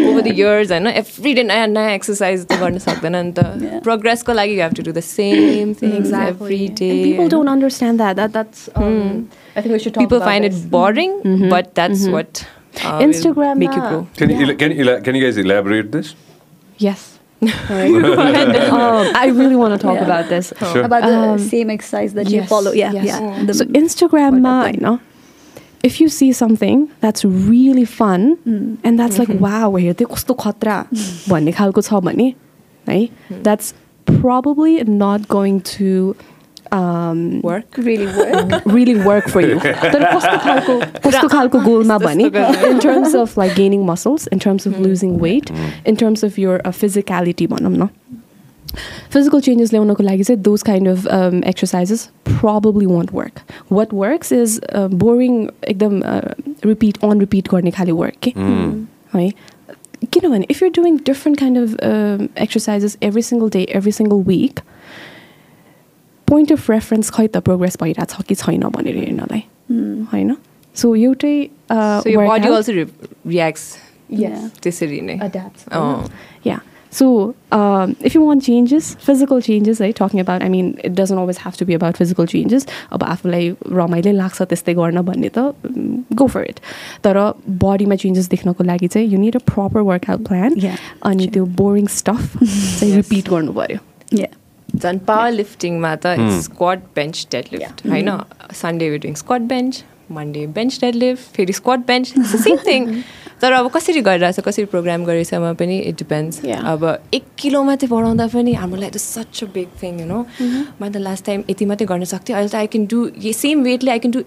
over 0.08 0.20
the 0.20 0.26
years 0.32 0.70
होइन 0.72 0.86
एभ्री 0.86 1.32
डे 1.34 1.42
नयाँ 1.50 1.66
नयाँ 1.74 1.90
एक्सर्साइज 1.94 2.44
त 2.46 2.58
गर्न 2.62 2.78
सक्दैन 2.86 3.16
नि 3.26 3.32
त 3.38 3.44
Yeah. 3.66 3.78
प्रोग्रेसको 3.86 4.32
लागि 4.38 4.54
you 4.54 4.62
have 4.62 4.74
to 4.76 4.82
do 4.88 4.92
the 4.98 5.00
same 5.10 5.72
things 5.82 6.12
every 6.22 6.60
day 6.80 6.90
And 6.90 7.04
people 7.06 7.30
don't 7.36 7.52
understand 7.54 8.02
that. 8.04 8.16
That 8.20 8.34
that's. 8.38 8.68
Um, 8.82 9.28
I 9.56 9.62
think 9.62 9.72
we 9.76 9.80
should 9.84 9.94
talk 9.94 10.04
people 10.04 10.18
about 10.22 10.30
find 10.32 10.48
this. 10.48 10.58
it 10.60 10.70
boring, 10.76 11.14
but 11.54 11.70
that's 11.80 12.04
what 12.16 12.42
uh, 12.42 12.96
will 12.98 13.06
Instagram 13.08 13.62
make 13.64 13.76
you 13.78 13.82
na- 13.84 13.90
grow. 13.90 14.02
Can 14.22 14.34
you, 14.40 14.56
can, 14.64 14.76
you, 14.80 14.96
can 15.08 15.14
you 15.20 15.24
guys 15.26 15.40
elaborate 15.44 15.92
this? 15.92 16.14
Yes. 16.78 17.06
um, 17.42 17.50
I 19.14 19.26
really 19.34 19.56
want 19.56 19.72
to 19.74 19.78
talk 19.86 19.96
Yeah. 19.96 20.04
about 20.04 20.28
this. 20.28 20.52
Sure. 20.72 20.82
about 20.82 21.02
the 21.02 21.16
Um, 21.16 21.38
same 21.38 21.70
exercise 21.70 22.14
that 22.14 22.30
you 22.30 22.40
yes, 22.40 22.48
follow 22.48 22.72
yeah 22.72 22.92
yes. 22.92 23.04
yeah 23.06 23.44
The- 23.44 23.54
so 23.54 23.64
Instagram, 23.82 24.40
ma, 24.40 24.54
workout 24.60 24.64
thing. 24.66 24.74
you 24.74 24.80
know, 24.86 25.00
if 25.82 26.00
you 26.00 26.08
see 26.08 26.32
something 26.32 26.88
that's 27.00 27.24
really 27.24 27.84
fun 27.84 28.38
and 28.84 28.98
that's 28.98 29.18
like 29.18 29.28
wow, 29.40 29.68
हेर्दै 29.76 30.04
कस्तो 30.14 30.34
खतरा 30.44 30.78
भन्ने 31.28 31.52
खालको 31.58 31.80
छ 31.88 32.00
भने 32.08 32.34
है 32.88 33.08
that's 33.48 33.74
probably 34.06 34.72
not 34.84 35.28
going 35.28 35.60
to 35.76 36.16
um, 36.72 37.40
Work. 37.42 37.76
really 37.78 38.06
work 38.06 38.64
really 38.66 38.94
work 39.08 39.28
for 39.28 39.40
you. 39.40 39.58
तर 39.60 40.04
कस्तो 40.14 40.38
खालको 40.44 40.78
कस्तो 41.08 41.28
खालको 41.28 41.60
गोलमा 41.64 41.98
भने 41.98 42.24
in 42.70 42.80
terms 42.80 43.14
of 43.14 43.36
like 43.36 43.54
gaining 43.54 43.86
muscles, 43.86 44.26
in 44.28 44.38
terms 44.38 44.66
of 44.66 44.80
losing 44.80 45.18
weight, 45.18 45.50
in 45.84 45.96
terms 45.96 46.22
of 46.22 46.38
your 46.38 46.60
uh, 46.64 46.72
physicality 46.72 47.46
भनौँ 47.48 47.76
न 47.76 47.88
physical 49.14 49.40
changes 49.40 49.70
ल्याउनको 49.72 50.02
लागि 50.02 50.24
चाहिँ 50.24 50.42
those 50.42 50.62
kind 50.62 50.88
of 50.88 51.06
um, 51.18 51.42
exercises 51.44 52.08
probably 52.24 52.86
won't 52.86 53.12
work. 53.12 53.42
What 53.68 53.92
works 53.92 54.32
is 54.32 54.60
uh, 54.72 54.88
boring 54.88 55.50
एकदम 55.68 56.02
uh, 56.02 56.34
repeat 56.64 57.02
on 57.02 57.18
repeat 57.18 57.48
गर्ने 57.48 57.70
खाले 57.70 57.92
work 57.92 58.20
के 58.22 58.32
है 59.14 59.32
किनभने 60.12 60.46
if 60.50 60.60
you're 60.60 60.76
doing 60.80 60.98
different 60.98 61.38
kind 61.38 61.56
of 61.56 61.76
um, 61.82 62.28
exercises 62.36 62.98
every 63.00 63.22
single 63.22 63.48
day, 63.48 63.66
every 63.66 63.92
single 63.92 64.20
week, 64.20 64.60
point 66.31 66.51
of 66.51 66.69
reference 66.71 67.09
खै 67.17 67.27
त 67.27 67.43
progress 67.49 67.77
छ 68.09 68.21
कि 68.27 68.35
छैन 68.45 68.63
भनेर 68.77 68.97
हेर्नलाई? 69.03 69.43
होइन? 70.13 70.35
सो 70.75 70.95
एउटै 70.95 71.35
yeah 76.47 76.59
so 76.93 77.07
if 78.05 78.15
you 78.15 78.21
want 78.25 78.43
changes 78.43 78.95
physical 79.05 79.41
changes 79.41 79.81
है 79.81 79.91
talking 79.99 80.19
about 80.21 80.41
I 80.43 80.49
mean 80.49 80.73
it 80.85 80.91
doesn't 80.91 81.17
always 81.17 81.37
have 81.45 81.53
to 81.59 81.65
be 81.65 81.73
about 81.73 81.95
physical 81.97 82.25
changes 82.33 82.67
अब 82.91 83.03
आफूलाई 83.03 83.49
रमाइलो 83.81 84.11
लाग्छ 84.17 84.41
त्यस्तै 84.41 84.73
गर्न 84.81 85.01
भन्ने 85.11 85.29
त 85.37 85.39
गो 86.21 86.27
फर 86.27 86.43
इट 86.49 86.59
तर 87.03 87.19
बडीमा 87.63 87.95
चेन्जेस 88.03 88.27
देख्नको 88.35 88.63
लागि 88.71 88.87
चाहिँ 88.87 89.07
you 89.13 89.19
need 89.19 89.35
a 89.35 89.43
proper 89.53 89.87
workout 89.91 90.27
plan 90.27 90.59
अनि 91.11 91.27
त्यो 91.37 91.45
बोरिङ 91.63 91.87
स्टफ 91.99 92.37
रिपिट 92.83 93.29
गर्नु 93.29 93.53
पऱ्यो 93.61 93.79
या 94.19 94.27
झन् 94.75 94.99
पावर 95.07 95.31
लिफ्टिङमा 95.31 95.95
त 96.05 96.15
स्क्वाड 96.43 96.79
बेन्च 96.95 97.27
डेड 97.31 97.45
लिफ्ट 97.53 97.87
होइन 97.87 98.09
Sunday 98.61 98.89
we 98.89 98.97
doing 99.05 99.15
squat 99.23 99.41
bench 99.47 99.83
Monday 100.11 100.45
bench 100.55 100.77
deadlift 100.95 101.35
फेरि 101.35 101.53
स्क्वाड 101.53 101.85
बेन्च 101.87 102.13
सेम 102.43 102.57
थिङ 102.67 102.87
तर 103.41 103.51
अब 103.51 103.69
कसरी 103.73 104.01
गरिरहेछ 104.05 104.39
कसरी 104.45 104.65
प्रोग्राम 104.71 105.03
गरेछमा 105.05 105.51
पनि 105.59 105.77
इट 105.79 105.97
डिपेन्ड्स. 105.97 106.41
अब 106.45 106.83
एक 107.13 107.23
किलो 107.39 107.61
मात्रै 107.63 107.87
बढाउँदा 107.89 108.27
पनि 108.33 108.53
हाम्रो 108.53 108.81
लागि 108.81 108.91
त 108.91 109.01
such 109.01 109.43
a 109.43 109.47
big 109.53 109.67
thing 109.81 109.99
you 109.99 110.05
know 110.07 110.19
मैले 110.81 110.91
त 110.93 111.01
लास्ट 111.01 111.25
टाइम 111.25 111.43
यति 111.49 111.65
मात्रै 111.65 111.87
गर्न 111.87 112.03
सक्थेँ 112.13 112.35
अहिले 112.35 112.49
त 112.49 112.55
I 112.55 112.67
can 112.75 112.85
do 112.91 112.99
the 113.25 113.33
same 113.33 113.63
Whitley 113.63 113.91
I 113.91 113.99
can 113.99 114.11
do 114.13 114.21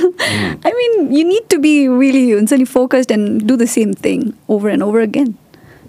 I 0.66 0.72
mean 0.72 1.12
you 1.16 1.24
need 1.28 1.42
to 1.50 1.58
be 1.58 1.88
really 2.00 2.30
हुन्छ 2.30 2.52
नि 2.52 2.64
focused 2.64 3.10
and 3.12 3.42
do 3.42 3.56
the 3.56 3.64
same 3.64 3.92
thing 4.04 4.32
over 4.50 4.70
and 4.70 4.82
over 4.82 5.00
again 5.00 5.34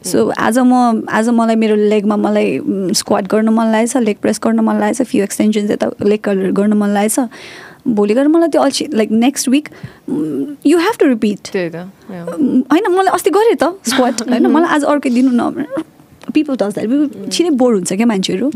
so 0.05 0.29
आज 0.37 0.59
म 0.59 1.03
आज 1.09 1.29
मलाई 1.29 1.55
मेरो 1.55 1.75
लेगमा 1.75 2.15
मलाई 2.15 2.59
स्क्वाड 2.93 3.27
गर्न 3.27 3.49
मन 3.49 3.71
लागेछ 3.71 3.97
लेग 3.97 4.17
प्रेस 4.21 4.39
गर्न 4.43 4.59
मन 4.59 4.79
लागेछ 4.79 5.01
फ्यु 5.01 5.23
एक्सटेन्सन्स 5.23 5.71
यता 5.71 5.89
लेग 6.05 6.29
गर्न 6.29 6.73
मन 6.73 6.89
लागेछ 6.89 7.19
भोलि 7.87 8.13
गएर 8.13 8.27
मलाई 8.27 8.49
त्यो 8.49 8.61
अल्छी 8.61 8.87
like 8.93 9.11
next 9.11 9.49
week 9.49 9.69
you 10.65 10.77
have 10.79 10.95
to 10.99 11.05
repeat. 11.07 11.47
होइन 12.71 12.87
मलाई 12.91 13.13
अस्ति 13.13 13.29
गरेँ 13.29 13.55
त 13.55 13.73
स्क्वाड 13.89 14.21
होइन 14.29 14.47
मलाई 14.47 14.69
आज 14.75 14.83
अर्कै 14.93 15.09
दिनु 15.09 15.31
न 15.33 15.65
पिपल 16.33 16.55
टच 16.55 16.73
द्याट 16.75 17.31
छिटै 17.31 17.49
बोर 17.61 17.73
हुन्छ 17.73 17.93
क्या 17.93 18.05
मान्छेहरू. 18.05 18.51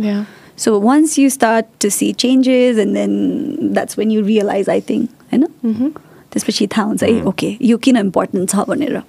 So 0.58 0.80
once 0.82 1.18
you 1.20 1.30
start 1.30 1.66
to 1.82 1.90
see 1.90 2.12
changes 2.24 2.78
and 2.80 2.94
then 2.96 3.74
that's 3.74 3.98
when 4.00 4.12
you 4.12 4.22
realize 4.26 4.70
I 4.70 4.82
think 4.90 5.10
होइन? 5.34 5.92
त्यसपछि 6.32 6.68
थाहा 6.68 6.86
हुन्छ 6.86 7.04
है 7.04 7.22
ओके 7.32 7.50
यो 7.62 7.78
किन 7.78 7.98
इम्पोर्टेन्ट 7.98 8.50
छ? 8.50 8.56
भनेर। 8.70 9.02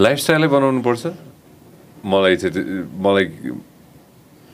लाइफस्टाइलै 0.00 0.48
बनाउनु 0.48 0.80
पर्छ 0.82 1.12
मलाई 2.04 2.36
चाहिँ 2.36 2.82
मलाई 3.04 3.24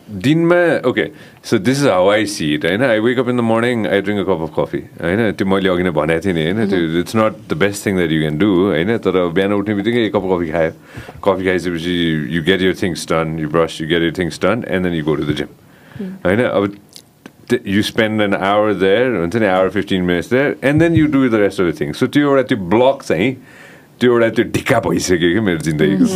दिनमा 0.08 0.56
okay 0.88 1.04
so 1.44 1.58
this 1.58 1.78
is 1.82 1.86
how 1.88 2.08
I 2.10 2.26
see 2.26 2.52
it 2.54 2.64
होइन? 2.64 2.82
I 2.82 2.98
wake 3.00 3.18
up 3.18 3.28
in 3.28 3.36
the 3.36 3.40
morning 3.44 3.86
I 3.86 4.00
drink 4.00 4.20
a 4.20 4.24
cup 4.32 4.40
of 4.42 4.52
coffee 4.58 4.82
होइन? 5.02 5.32
त्यो 5.36 5.46
मैले 5.46 5.68
अघि 5.68 5.82
नै 5.82 5.90
भनेको 5.90 6.24
थिएँ 6.24 6.34
नि 6.34 6.44
होइन? 6.44 6.68
त्यो 6.70 7.00
it's 7.00 7.16
not 7.16 7.32
the 7.50 7.58
best 7.60 7.86
thing 7.86 7.96
that 7.96 8.10
you 8.12 8.20
can 8.20 8.38
do 8.38 8.48
होइन? 8.72 8.96
तर 9.04 9.28
बिहान 9.36 9.52
उठ्ने 9.52 9.74
बित्तिकै 9.74 10.04
एक 10.06 10.12
कप 10.16 10.24
कफी 10.32 10.50
खायो। 10.52 10.72
कफी 11.24 11.44
खाइसकेपछि 11.44 11.96
you 12.36 12.42
get 12.48 12.60
your 12.62 12.74
things 12.82 13.06
done 13.12 13.38
you 13.38 13.48
brush 13.52 13.80
you 13.80 13.88
get 13.88 14.02
your 14.02 14.12
things 14.18 14.40
done 14.44 14.64
and 14.68 14.84
then 14.86 14.94
you 14.94 15.04
go 15.04 15.14
to 15.14 15.24
the 15.28 15.36
gym 15.36 15.50
होइन? 16.24 16.40
अब 16.44 16.64
you 17.66 17.82
spend 17.82 18.22
an 18.22 18.34
hour 18.34 18.72
there 18.80 19.06
हुन्छ 19.20 19.36
नि? 19.36 19.46
Hour 19.46 19.68
fifteen 19.76 20.02
minutes 20.08 20.32
there 20.32 20.56
and 20.64 20.82
then 20.82 20.96
you 20.96 21.06
do 21.12 21.28
the 21.28 21.34
rest 21.44 21.60
of 21.60 21.66
the 21.72 21.80
thing 21.80 21.92
so 21.92 22.06
त्यो 22.06 22.28
एउटा 22.28 22.42
त्यो 22.48 22.58
block 22.74 23.02
चाहिँ 23.08 23.30
त्यो 24.00 24.12
एउटा 24.12 24.28
त्यो 24.37 24.44
ढिक्का 24.54 24.78
भइसक्यो 24.87 25.28
कि 25.34 25.40
मेरो 25.48 25.58
जिन्दगीको। 25.68 26.06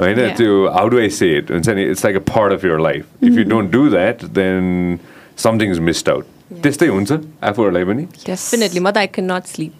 होइन. 0.00 0.18
त्यो 0.38 0.52
how 0.76 0.88
do 0.88 0.98
I 1.00 1.08
say 1.18 1.26
it 1.38 1.50
हुन्छ 1.50 1.68
नि 1.68 1.82
it's 1.90 2.04
like 2.04 2.16
a 2.16 2.24
part 2.32 2.52
of 2.52 2.64
your 2.64 2.80
life 2.88 3.24
if 3.24 3.38
you 3.38 3.44
don't 3.50 3.70
do 3.72 3.88
that 3.90 4.24
then 4.40 4.98
something 5.44 5.70
is 5.72 5.78
missed 5.90 6.08
out 6.08 6.24
त्यस्तै 6.62 6.86
हुन्छ 6.86 7.12
आफूहरूलाई 7.50 7.84
पनि? 7.84 8.06
Definitely. 8.26 8.80
म 8.80 8.90
त 8.90 8.96
आई 8.98 9.06
क्यान 9.18 9.32
नट 9.32 9.44
स्लिप 9.54 9.72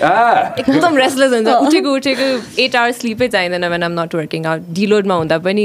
एकदम 0.00 0.96
रेस्टलेस 0.96 1.32
हुन्छ। 1.32 1.48
उठेको 1.66 1.94
उठेको 1.94 2.26
एट 2.62 2.76
आवर्स 2.76 3.00
स्लिपै 3.00 3.28
चाहिँदैन 3.28 3.64
when 3.72 3.82
I'm 3.82 4.00
not 4.00 4.14
working 4.14 4.46
out 4.46 4.60
डिलोडमा 4.78 5.14
हुँदा 5.22 5.38
पनि 5.46 5.64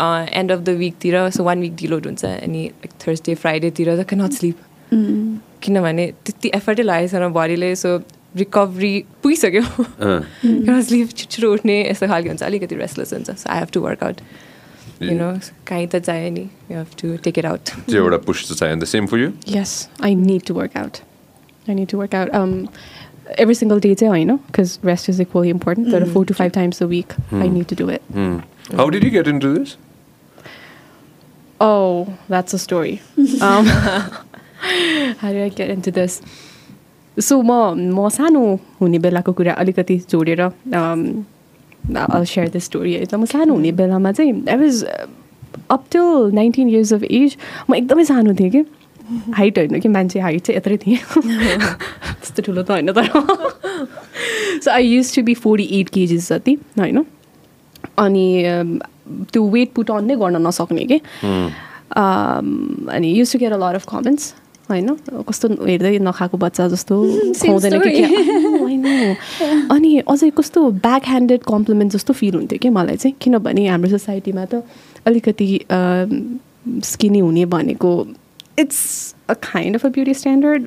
एन्ड 0.00 0.52
अफ 0.52 0.58
द 0.58 0.68
विकतिर 0.78 1.14
सो 1.30 1.44
वान 1.44 1.60
विक 1.60 1.74
डिलोड 1.76 2.06
हुन्छ 2.06 2.24
अनि 2.24 2.68
थर्सडे 3.06 3.34
फ्राइडेतिर 3.42 3.96
त 3.96 4.06
क्यान 4.08 4.22
नट 4.24 4.32
स्लिप 4.40 4.56
किनभने 5.62 6.06
त्यति 6.26 6.50
एफर्टै 6.54 6.82
लागेको 6.82 7.18
छैन 7.18 7.32
बडीले 7.32 7.74
सो 7.82 7.90
रिकभरी 8.36 8.92
पुगिसक्यो 9.22 9.62
स्लिप 10.82 11.08
छिटो 11.16 11.30
छिटो 11.30 11.52
उठ्ने 11.52 11.76
यस्तो 11.90 12.06
खालको 12.08 12.28
हुन्छ 12.28 12.42
अलिकति 12.42 12.74
रेस्टलेस 12.76 13.12
हुन्छ 13.12 13.30
so 13.30 13.50
I 13.52 13.58
have 13.58 13.68
to 13.72 13.80
workout 13.80 14.20
you 15.02 15.14
know 15.18 15.30
काहीँ 15.68 15.86
त 15.94 15.96
चाहियो 16.08 16.30
नि 16.34 16.40
you 16.70 16.76
have 16.78 16.96
to 17.02 17.16
take 17.24 17.38
it 17.38 17.46
out 17.52 17.70
त्यो 17.88 18.02
एउटा 18.02 18.18
पुस्ट 18.30 18.52
चाहिँ 18.54 18.72
अन्त 18.74 18.84
same 18.94 19.06
for 19.12 19.18
you 19.18 19.30
Yes, 19.56 19.74
I 20.08 20.14
need 20.24 20.46
to 20.50 20.56
work 20.60 20.76
out. 20.82 21.00
I 21.68 21.74
need 21.80 21.88
to 21.94 21.98
work 22.02 22.14
out. 22.20 22.32
Um, 22.40 22.54
every 23.42 23.54
single 23.60 23.80
day 23.86 23.94
चाहिँ 23.94 24.10
होइन 24.12 24.36
because 24.46 24.72
rest 24.90 25.08
is 25.14 25.20
equally 25.26 25.50
important 25.56 25.90
तर 25.92 26.08
four 26.14 26.24
to 26.30 26.34
five 26.40 26.52
times 26.58 26.80
a 26.86 26.88
week 26.94 27.14
I 27.44 27.48
need 27.58 27.68
to 27.74 27.80
do 27.82 27.90
it 27.96 28.08
Hmm. 28.18 28.38
How 28.80 28.88
did 28.96 29.04
you 29.08 29.10
get 29.18 29.28
into 29.34 29.52
this? 29.58 29.76
Oh, 31.60 32.06
that's 32.28 32.54
a 32.54 32.58
story. 32.58 32.94
um, 33.48 33.66
how 35.20 35.30
did 35.32 35.42
I 35.42 35.48
get 35.60 35.70
into 35.70 35.92
this? 35.98 36.20
So 37.20 37.42
म 37.42 37.76
म 37.92 38.08
सानो 38.08 38.42
हुने 38.80 38.98
बेलाको 38.98 39.32
कुरा 39.32 39.52
अलिकति 39.52 39.98
जोडेर 40.10 40.40
share 42.24 42.48
this 42.48 42.64
story. 42.64 42.94
है 42.94 43.04
त 43.04 43.14
म 43.14 43.24
सानो 43.24 43.54
हुने 43.54 43.72
बेलामा 43.72 44.12
चाहिँ 44.12 44.32
I 44.48 44.56
was 44.56 44.84
up 45.70 45.84
till 45.92 46.30
nineteen 46.34 46.68
years 46.68 46.92
of 46.92 47.02
age 47.04 47.36
म 47.70 47.74
एकदमै 47.74 48.04
सानो 48.04 48.34
थिएँ 48.40 48.50
कि। 48.50 48.64
हाइट 49.36 49.58
होइन 49.58 49.80
कि 49.80 49.88
मान्छे 49.88 50.20
हाइट 50.20 50.40
चाहिँ 50.40 50.56
यत्रै 50.56 50.76
थिएँ। 50.76 50.98
त्यस्तो 52.16 52.42
ठुलो 52.42 52.62
त 52.62 52.70
होइन 52.70 52.92
तर। 52.92 53.06
So 54.64 54.70
I 54.70 54.86
used 54.86 55.14
to 55.14 55.22
be 55.22 55.34
forty 55.34 55.64
eight 55.80 55.88
kgs 55.88 56.32
जति 56.32 56.54
होइन। 56.78 57.04
अनि 57.98 58.26
um, 58.44 58.80
त्यो 59.32 59.48
वेट 59.48 59.72
पुट 59.74 59.90
अन 59.90 60.04
नै 60.04 60.16
गर्न 60.16 60.46
नसक्ने 60.46 60.84
कि। 60.92 61.00
Um, 61.92 62.88
अनि 62.88 63.08
used 63.12 63.32
to 63.32 63.38
get 63.38 63.52
a 63.52 63.56
lot 63.56 63.74
of 63.74 63.84
comments 63.90 64.34
होइन? 64.72 64.88
कस्तो 65.28 65.48
हेर्दै 65.66 65.98
नखाएको 65.98 66.36
बच्चा 66.44 66.68
जस्तो 66.68 66.94
खुवाउँदैन 67.40 67.78
कि 67.80 67.90
know. 68.82 69.14
अनि 69.70 69.90
अझै 70.08 70.30
कस्तो 70.36 70.70
ब्याक 70.86 71.02
ह्यान्डेड 71.06 71.40
कम्प्लिमेन्ट 71.48 71.92
जस्तो 71.92 72.12
फिल 72.14 72.34
हुन्थ्यो 72.34 72.58
कि 72.62 72.68
मलाई 72.78 72.96
चाहिँ? 72.96 73.14
किनभने 73.20 73.66
हाम्रो 73.68 73.90
सोसाइटीमा 73.90 74.44
त 74.44 74.62
अलिकति 75.06 75.48
स्किनी 76.84 77.18
हुने 77.18 77.44
भनेको 77.54 77.92
it's 78.58 78.80
a 79.28 79.34
kind 79.34 79.76
of 79.76 79.86
a 79.86 79.88
beauty 79.88 80.14
standard 80.14 80.62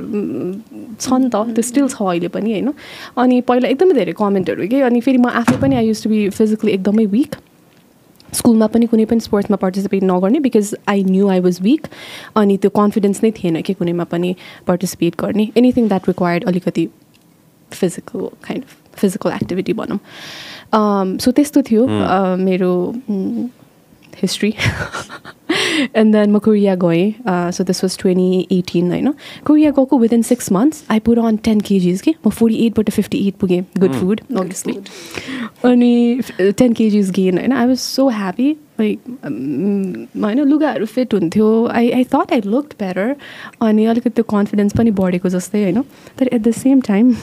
छ 1.01 1.13
नि 1.13 1.29
त 1.29 1.35
त्यो 1.55 1.61
स्टिल 1.61 1.87
छ 1.87 2.01
अहिले 2.01 2.27
पनि 2.27 2.51
होइन? 2.51 2.73
अनि 3.17 3.41
पहिला 3.49 3.69
एकदमै 3.69 3.93
धेरै 3.93 4.13
कमेन्टहरू 4.21 4.67
के? 4.67 4.81
अनि 4.81 5.01
फेरि 5.01 5.17
म 5.17 5.29
आफै 5.41 5.57
पनि 5.61 5.75
I 5.75 5.87
used 5.87 6.03
to 6.03 6.09
be 6.09 6.29
physically 6.29 6.71
एकदमै 6.71 7.05
विक 7.17 7.35
स्कुलमा 8.37 8.67
पनि 8.67 8.85
कुनै 8.91 9.05
पनि 9.05 9.19
स्पोर्ट्समा 9.19 9.57
पार्टिसिपेट 9.57 10.03
नगर्ने 10.03 10.39
because 10.45 10.75
I 10.89 11.03
knew 11.09 11.27
I 11.29 11.39
was 11.47 11.59
weak 11.61 11.87
अनि 12.35 12.57
त्यो 12.57 12.69
कन्फिडेन्स 12.77 13.23
नै 13.23 13.31
थिएन 13.39 13.61
कि 13.61 13.73
कुनैमा 13.73 14.05
पनि 14.13 14.35
पार्टिसिपेट 14.67 15.13
गर्ने। 15.21 15.45
एनिथिङ 15.57 15.87
द्याट 15.87 16.07
रिक्वायर्ड 16.07 16.43
अलिकति 16.47 16.87
physical 17.71 18.27
kind 18.43 18.63
of 18.63 18.99
physical 18.99 19.31
activity 19.31 19.73
भनौँ। 19.73 19.99
सो 21.19 21.31
त्यस्तो 21.31 21.61
थियो 21.69 21.87
uh, 24.14 24.14
मेरो 24.14 24.18
हिस्ट्री 24.20 24.54
एन्ड 25.96 26.14
देन 26.14 26.30
म 26.30 26.38
कोरिया 26.38 26.74
गएँ 26.74 27.12
so 27.52 27.64
this 27.64 27.82
was 27.84 27.96
twenty 27.98 28.46
eighteen 28.52 28.90
होइन 28.90 29.12
कोरिया 29.46 29.70
गएको 29.70 29.98
within 29.98 30.22
six 30.22 30.52
months 30.52 30.84
I 30.90 31.00
put 31.00 31.18
on 31.18 31.36
ten 31.36 31.60
kgs 31.60 32.00
कि 32.00 32.14
म 32.26 32.30
फोर्टी 32.30 32.56
एटबाट 32.66 32.90
फिफ्टी 32.90 33.26
एट 33.28 33.34
पुगेँ 33.34 33.62
गुड 33.78 33.94
फुड 33.94 34.20
अभियसली 34.30 34.76
अनि 35.64 36.20
टेन 36.58 36.72
केजिज 36.72 37.10
गेन 37.10 37.38
होइन 37.38 37.52
I 37.52 37.66
was 37.66 37.78
so 37.78 38.08
happy 38.08 38.50
like 38.80 39.08
होइन 40.22 40.40
लुगाहरू 40.40 40.86
फिट 40.86 41.14
हुन्थ्यो 41.14 41.50
I 41.72 41.90
I 41.90 42.04
thought 42.04 42.32
I 42.32 42.40
look 42.46 42.72
better 42.80 43.14
अनि 43.60 43.84
अलिकति 43.84 44.10
त्यो 44.10 44.24
कन्फिडेन्स 44.30 44.76
पनि 44.76 44.90
बढेको 45.00 45.28
जस्तै 45.28 45.62
होइन 45.62 45.82
तर 46.18 46.28
at 46.28 46.40
the 46.40 46.50
same 46.52 46.80
time 46.80 47.14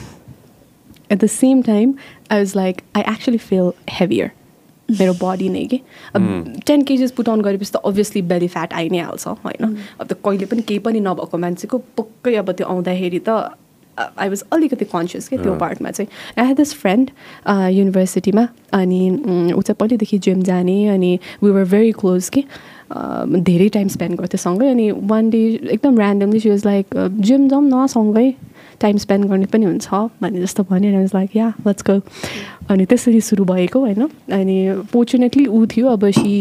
at 1.12 1.18
the 1.18 1.28
same 1.32 1.62
time 1.62 1.94
I 2.32 2.38
was 2.38 2.56
like 2.56 2.82
I 2.96 3.14
actually 3.14 3.38
feel 3.40 3.72
heavier 3.90 4.32
मेरो 4.99 5.13
बडी 5.23 5.49
नै 5.49 5.65
कि? 5.67 5.81
अब 6.15 6.23
टेन 6.67 6.83
केजिस 6.83 7.11
पुट 7.13 7.29
अन 7.29 7.41
गरेपछि 7.43 7.73
त 7.73 7.83
अभियसली 7.85 8.23
बेली 8.31 8.49
फ्याट 8.49 8.73
आइ 8.75 8.89
नै 8.89 8.99
हाल्छ 9.01 9.27
होइन 9.45 9.65
अब 10.01 10.07
त 10.07 10.13
कहिले 10.25 10.47
पनि 10.53 10.63
केही 10.69 10.79
पनि 10.87 11.01
नभएको 11.01 11.39
मान्छेको 11.39 11.79
पक्कै 11.99 12.35
अब 12.37 12.51
त्यो 12.53 12.67
आउँदाखेरि 12.67 13.21
त 13.29 13.57
आई 13.97 14.29
वाज 14.29 14.43
अलिकति 14.53 14.85
कन्सियस 14.93 15.29
के 15.29 15.37
त्यो 15.39 15.55
पार्टमा 15.61 15.91
चाहिँ। 15.91 16.09
आई 16.39 16.47
हेड 16.47 16.57
दिस 16.57 16.75
फ्रेन्ड 16.75 17.11
युनिभर्सिटीमा 17.77 18.47
अनि 18.73 19.01
ऊ 19.53 19.61
चाहिँ 19.61 19.77
पहिल्यैदेखि 19.81 20.19
जिम 20.27 20.43
जाने 20.43 20.77
अनि 20.89 21.19
वी 21.43 21.51
वर 21.51 21.65
भेरी 21.65 21.93
क्लोज 22.01 22.29
कि? 22.29 22.45
धेरै 22.93 23.69
टाइम 23.75 23.89
स्पेन्ड 23.89 24.19
गर्थ्यो 24.21 24.39
सँगै 24.39 24.69
अनि 24.71 24.91
वान 25.13 25.29
डे 25.31 25.39
एकदम 25.77 26.01
randomly 26.01 26.41
she 26.41 26.51
was 26.51 26.65
like 26.67 26.87
gym 27.21 27.49
जाउँ 27.49 27.65
न 27.65 27.87
सँगै। 27.89 28.29
टाइम 28.83 28.97
स्पेन्ड 29.05 29.25
गर्ने 29.31 29.47
पनि 29.53 29.65
हुन्छ 29.67 29.89
भने 30.23 30.41
जस्तो 30.43 30.63
भन्यो 30.71 30.99
was 30.99 31.11
like 31.15 31.37
yeah 31.37 31.53
let's 31.67 31.83
go 31.91 32.01
अनि 32.71 32.85
त्यसरी 32.87 33.21
सुरु 33.21 33.45
भएको 33.45 33.81
होइन? 33.81 34.09
अनि 34.33 34.57
फोर्चुनेटली 34.93 35.47
ऊ 35.47 35.67
थियो 35.67 35.89
अब 35.89 36.11
सी 36.11 36.35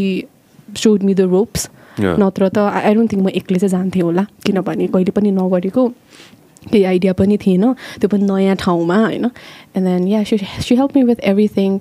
सोड 0.84 1.04
मी 1.04 1.14
द 1.14 1.22
रोप्स. 1.32 1.70
नत्र 2.00 2.48
त 2.50 2.58
आई 2.58 2.94
डोन्ट 2.94 3.12
थिङ्क 3.12 3.24
म 3.24 3.30
एक्लै 3.30 3.60
चाहिँ 3.60 3.72
जान्थेँ 3.72 4.02
होला 4.02 4.24
किनभने 4.46 4.88
कहिले 4.88 5.12
पनि 5.12 5.32
नगरेको 5.32 5.88
केही 6.72 6.84
आइडिया 6.84 7.14
पनि 7.14 7.38
थिएन 7.38 7.74
त्यो 8.00 8.08
पनि 8.10 8.24
नयाँ 8.24 8.56
ठाउँमा 8.56 8.98
होइन? 8.98 9.26
And 9.76 9.88
then 9.88 10.08
yeah 10.08 10.24
she 10.24 10.38
she 10.38 10.76
help 10.76 10.96
me 10.96 11.04
with 11.04 11.20
everything 11.32 11.78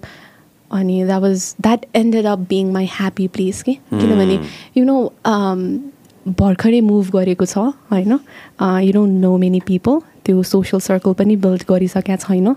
अनि 0.70 0.96
that 1.04 1.22
was 1.22 1.54
that 1.60 1.86
ended 1.94 2.26
up 2.26 2.38
being 2.50 2.72
my 2.72 2.86
happy 2.90 3.26
place 3.36 3.62
कि 3.62 3.74
किनभने 3.92 4.38
यु 4.76 4.84
नो 4.84 4.98
भर्खरै 6.40 6.80
मुभ 6.80 7.10
गरेको 7.12 7.46
छ 7.46 7.58
होइन? 7.90 8.12
You 8.84 8.92
don't 8.92 9.20
know 9.22 9.36
many 9.38 9.60
people 9.66 10.00
त्यो 10.30 10.42
सोसियल 10.52 10.80
सर्कल 10.86 11.12
पनि 11.18 11.36
बिल्ड 11.42 11.62
गरिसकेका 11.68 12.16
छैन। 12.24 12.54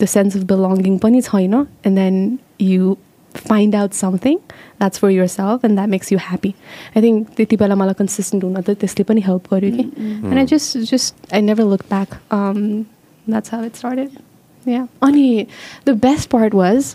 त्यो 0.00 0.06
सेन्स 0.16 0.36
अफ 0.36 0.42
बिलोङ्गिङ 0.50 0.98
पनि 1.06 1.20
छैन। 1.22 1.54
And 1.86 1.96
then 1.98 2.38
you 2.72 2.96
find 3.34 3.74
out 3.76 3.92
something 3.94 4.36
that's 4.36 4.98
for 4.98 5.10
yourself 5.30 5.64
and 5.64 5.74
that 5.76 5.88
makes 5.88 6.12
you 6.12 6.18
happy 6.18 6.54
I 6.96 7.02
think 7.02 7.28
त्यति 7.36 7.56
बेला 7.56 7.74
मलाई 7.74 7.94
कन्सिस्टेन्ट 7.98 8.44
हुन 8.44 8.60
त 8.60 8.70
त्यसले 8.80 9.04
पनि 9.10 9.20
हेल्प 9.26 9.44
गर्यो 9.52 9.70
कि। 9.76 9.84
And 10.00 10.38
I 10.38 10.46
just 10.52 10.78
just 10.90 11.34
I 11.34 11.40
never 11.42 11.64
look 11.70 11.82
back 11.90 12.08
that's 12.32 13.54
how 13.54 13.64
it 13.64 13.76
started 13.76 14.68
yeah 14.68 14.86
अनि 15.02 15.46
the 15.86 15.88
best 16.02 16.30
part 16.30 16.54
was 16.54 16.94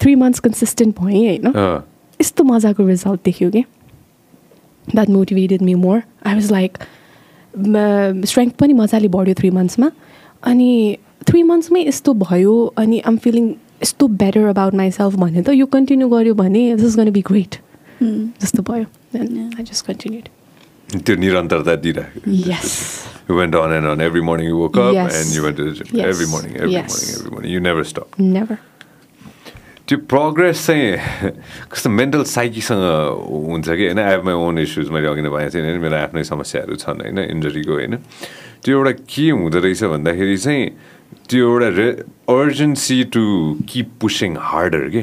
three 0.00 0.14
months 0.22 0.40
consistent 0.46 1.00
भएँ 1.00 1.26
होइन। 1.26 1.52
यस्तो 2.20 2.44
मजाको 2.44 2.86
रिजल्ट 2.88 3.20
देख्यो 3.24 3.50
कि। 3.50 3.64
That 4.86 5.08
motivated 5.10 5.62
me 5.62 5.74
more 5.82 6.02
I 6.26 6.34
was 6.34 6.52
like 6.52 6.78
strength 8.30 8.52
पनि 8.60 8.72
मजाले 8.82 9.08
बढ्यो 9.16 9.34
थ्री 9.40 9.50
मन्थ्समा 9.58 9.90
अनि 10.50 10.70
थ्री 11.28 11.42
मन्थ्समै 11.52 11.80
यस्तो 11.86 12.14
भयो 12.24 12.54
अनि 12.82 12.98
आम 13.08 13.16
फिलिङ 13.24 13.48
यस्तो 13.82 14.08
बेटर 14.22 14.46
अबाउट 14.54 14.74
माइसेल्फ 14.82 15.14
भने 15.24 15.42
त 15.42 15.50
यो 15.60 15.66
कन्टिन्यू 15.76 16.08
गर्यो 16.08 16.34
भने 16.42 16.62
this 16.76 16.86
is 16.86 16.96
gonna 17.00 17.10
be 17.18 17.22
great 17.30 17.56
जस्तो 18.42 18.62
भयो। 18.70 18.84
आई 19.14 19.62
जस्ट 19.70 19.86
कन्टिन्युड 19.86 20.28
त्यो 21.06 21.16
निरन्तरता 21.16 21.74
दिइराख्यो 21.86 22.32
यस 22.50 22.74
You 23.30 23.36
went 23.38 23.54
on 23.54 23.72
and 23.74 23.86
on. 23.88 24.00
Every 24.04 24.20
morning 24.28 24.46
you 24.50 24.56
woke 24.60 24.76
up 24.84 24.92
Yes. 24.94 25.16
and 25.16 25.34
you 25.34 25.42
went 25.42 25.56
to 25.58 25.64
the 25.66 25.72
gym. 25.80 25.90
Yes. 25.98 26.06
Every 26.12 26.26
morning, 26.30 26.54
every 26.62 26.72
Yes. 26.76 26.88
morning, 26.94 27.10
every 27.18 27.30
morning. 27.34 27.52
You 27.56 27.60
never 27.66 27.84
stopped. 27.90 28.16
Never 28.20 28.56
त्यो 29.90 29.98
progress 30.06 30.66
चाहिँ 30.66 31.30
कस्तो 31.74 31.90
mental 31.90 32.22
साइकीसँग 32.22 32.78
हुन्छ 33.26 33.66
कि? 33.66 33.90
होइन 33.90 33.98
I 33.98 34.10
have 34.14 34.24
my 34.24 34.34
own 34.38 34.58
issues 34.62 34.86
मैले 34.94 35.08
अघि 35.10 35.22
नै 35.26 35.30
भनेको 35.34 35.50
थिएँ 35.50 35.78
मेरो 35.82 35.96
आफ्नै 36.06 36.22
समस्याहरू 36.30 36.74
छन् 36.78 37.02
होइन 37.02 37.18
इन्जरीको 37.18 37.72
होइन। 37.74 37.94
त्यो 38.62 38.70
एउटा 38.70 38.92
के 39.10 39.26
हुँदो 39.34 39.58
रहेछ 39.58 39.82
भन्दाखेरि 39.90 40.36
चाहिँ 40.46 40.62
त्यो 41.26 41.42
एउटा 41.42 41.68
रे 41.74 41.88
urgency 42.30 42.98
to 43.10 43.22
keep 43.66 43.88
pushing 43.98 44.36
harder 44.38 44.88
के? 44.94 45.02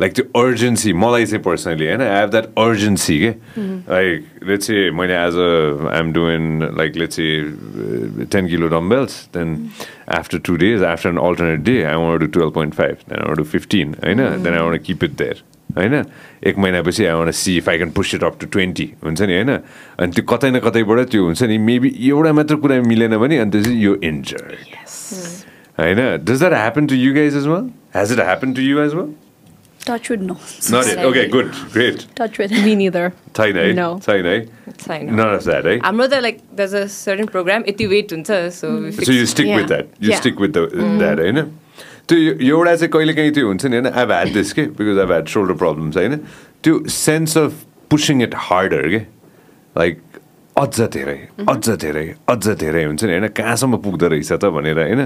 लाइक 0.00 0.12
त्यो 0.14 0.24
अर्जेन्सी 0.42 0.92
मलाई 0.92 1.26
चाहिँ 1.26 1.42
पर्सनली 1.42 1.86
होइन 1.86 2.02
आई 2.02 2.20
हेभ 2.20 2.30
द्याट 2.30 2.46
अर्जेन्सी 2.58 3.18
के 3.20 3.30
लाइक 3.58 4.46
लेट्स 4.48 4.66
चाहिँ 4.66 4.90
मैले 4.98 5.14
as 5.14 5.34
a 5.34 5.90
I'm 5.92 6.12
doing 6.12 6.62
like 6.78 6.96
let's 6.96 7.16
चाहिँ 7.16 8.26
ten 8.32 8.48
kilo 8.48 8.68
dumbbells 8.76 9.20
then 9.36 9.54
after 10.18 10.38
two 10.46 10.56
days 10.64 10.82
after 10.94 11.08
an 11.10 11.18
alternate 11.28 11.60
day 11.66 11.82
I 11.82 11.94
want 12.04 12.20
to 12.20 12.26
twelve 12.38 12.54
point 12.54 12.74
five 12.74 12.96
then 13.08 13.28
I 13.28 13.34
to 13.36 13.44
fifteen 13.54 13.94
होइन? 14.04 14.18
Then 14.42 14.54
I 14.54 14.60
want 14.60 14.82
keep 14.86 15.04
it 15.04 15.16
there 15.18 15.42
होइन? 15.76 16.04
एक 16.46 16.58
महिनापछि 16.58 17.04
I 17.04 17.14
want 17.14 17.34
see 17.34 17.56
if 17.56 17.68
I 17.68 17.76
can 17.76 17.90
push 17.98 18.14
it 18.14 18.24
up 18.24 18.38
to 18.40 18.46
twenty 18.54 18.90
हुन्छ 19.04 19.20
नि 19.20 19.34
होइन? 19.34 19.50
अनि 19.50 20.12
त्यो 20.12 20.24
कतै 20.34 20.50
न 20.50 20.58
कतैबाट 20.64 21.08
त्यो 21.10 21.24
हुन्छ 21.24 21.42
नि 21.42 21.58
मेबी 21.68 21.94
एउटा 22.08 22.32
मात्र 22.32 22.54
कुरा 22.64 22.80
मिलेन 22.82 23.16
भने 23.18 23.38
अनि 23.38 23.50
त्यसपछि 23.50 23.84
यो 23.84 23.94
इन्जर्ड 24.10 24.52
होइन? 25.80 26.00
Does 26.24 26.38
that 26.38 26.52
happen 26.52 26.86
to 26.86 26.94
you 26.94 27.14
guys 27.14 27.36
as 27.36 27.46
well 27.46 27.70
has 27.96 28.12
it 28.12 28.20
happen 28.20 28.52
to 28.54 28.62
you 28.62 28.78
as 28.80 28.94
well 28.94 29.10
touch 29.88 30.10
wood 30.10 30.22
no 30.22 30.34
not 30.72 30.88
it 30.92 31.04
okay 31.04 31.26
good 31.28 31.50
great 31.74 32.02
touch 32.18 32.40
wood 32.40 32.52
me 32.64 32.74
neither 32.76 33.10
छैन 33.36 33.56
No. 33.78 33.88
छैन 34.00 34.26
छैन 34.80 35.14
नट 35.14 35.26
अफ 35.28 35.44
द्याट 35.44 35.66
है 35.66 35.76
हाम्रो 35.84 36.06
त 36.06 36.20
like 36.22 36.38
दस 36.60 36.74
a 36.74 36.84
certain 36.96 37.26
program 37.36 37.64
यति 37.68 37.86
weight 37.94 38.12
हुन्छ 38.12 38.30
so 38.58 38.74
So 39.00 39.12
you 39.12 39.26
stick 39.34 39.54
with 39.54 39.68
that. 39.74 39.88
You 40.00 40.10
Yeah. 40.12 40.20
stick 40.20 40.44
with 40.44 40.52
the, 40.58 40.66
that, 41.00 41.24
होइन 41.24 41.42
त्यो 42.08 42.18
यो- 42.18 42.36
एउटा 42.42 42.74
चाहिँ 42.74 42.90
कहिले 42.92 43.12
काहीँ 43.14 43.32
त्यो 43.34 43.46
हुन्छ 43.46 43.64
नि 43.66 43.76
होइन 43.76 43.86
आई 43.92 44.04
ह्याड 44.06 44.32
दिस 44.34 44.52
के 44.52 44.62
because 44.76 44.98
I 44.98 45.06
had 45.06 45.26
shoulder 45.28 45.54
problems 45.62 45.96
होइन 45.96 46.16
त्यो 46.64 46.78
sense 46.92 47.36
of 47.38 47.64
pushing 47.90 48.22
it 48.22 48.34
harder 48.46 48.88
के 48.88 49.00
लाइक 49.76 50.00
अझ 50.56 50.80
धेरै 50.94 51.16
अझ 51.48 51.68
धेरै 51.82 52.06
अझ 52.28 52.48
धेरै 52.62 52.84
हुन्छ 52.84 53.04
नि 53.04 53.12
होइन 53.12 53.26
कहाँसम्म 53.40 53.76
पुग्दो 53.84 54.08
रहेछ 54.14 54.32
त 54.32 54.44
भनेर 54.56 54.78
होइन 54.84 55.04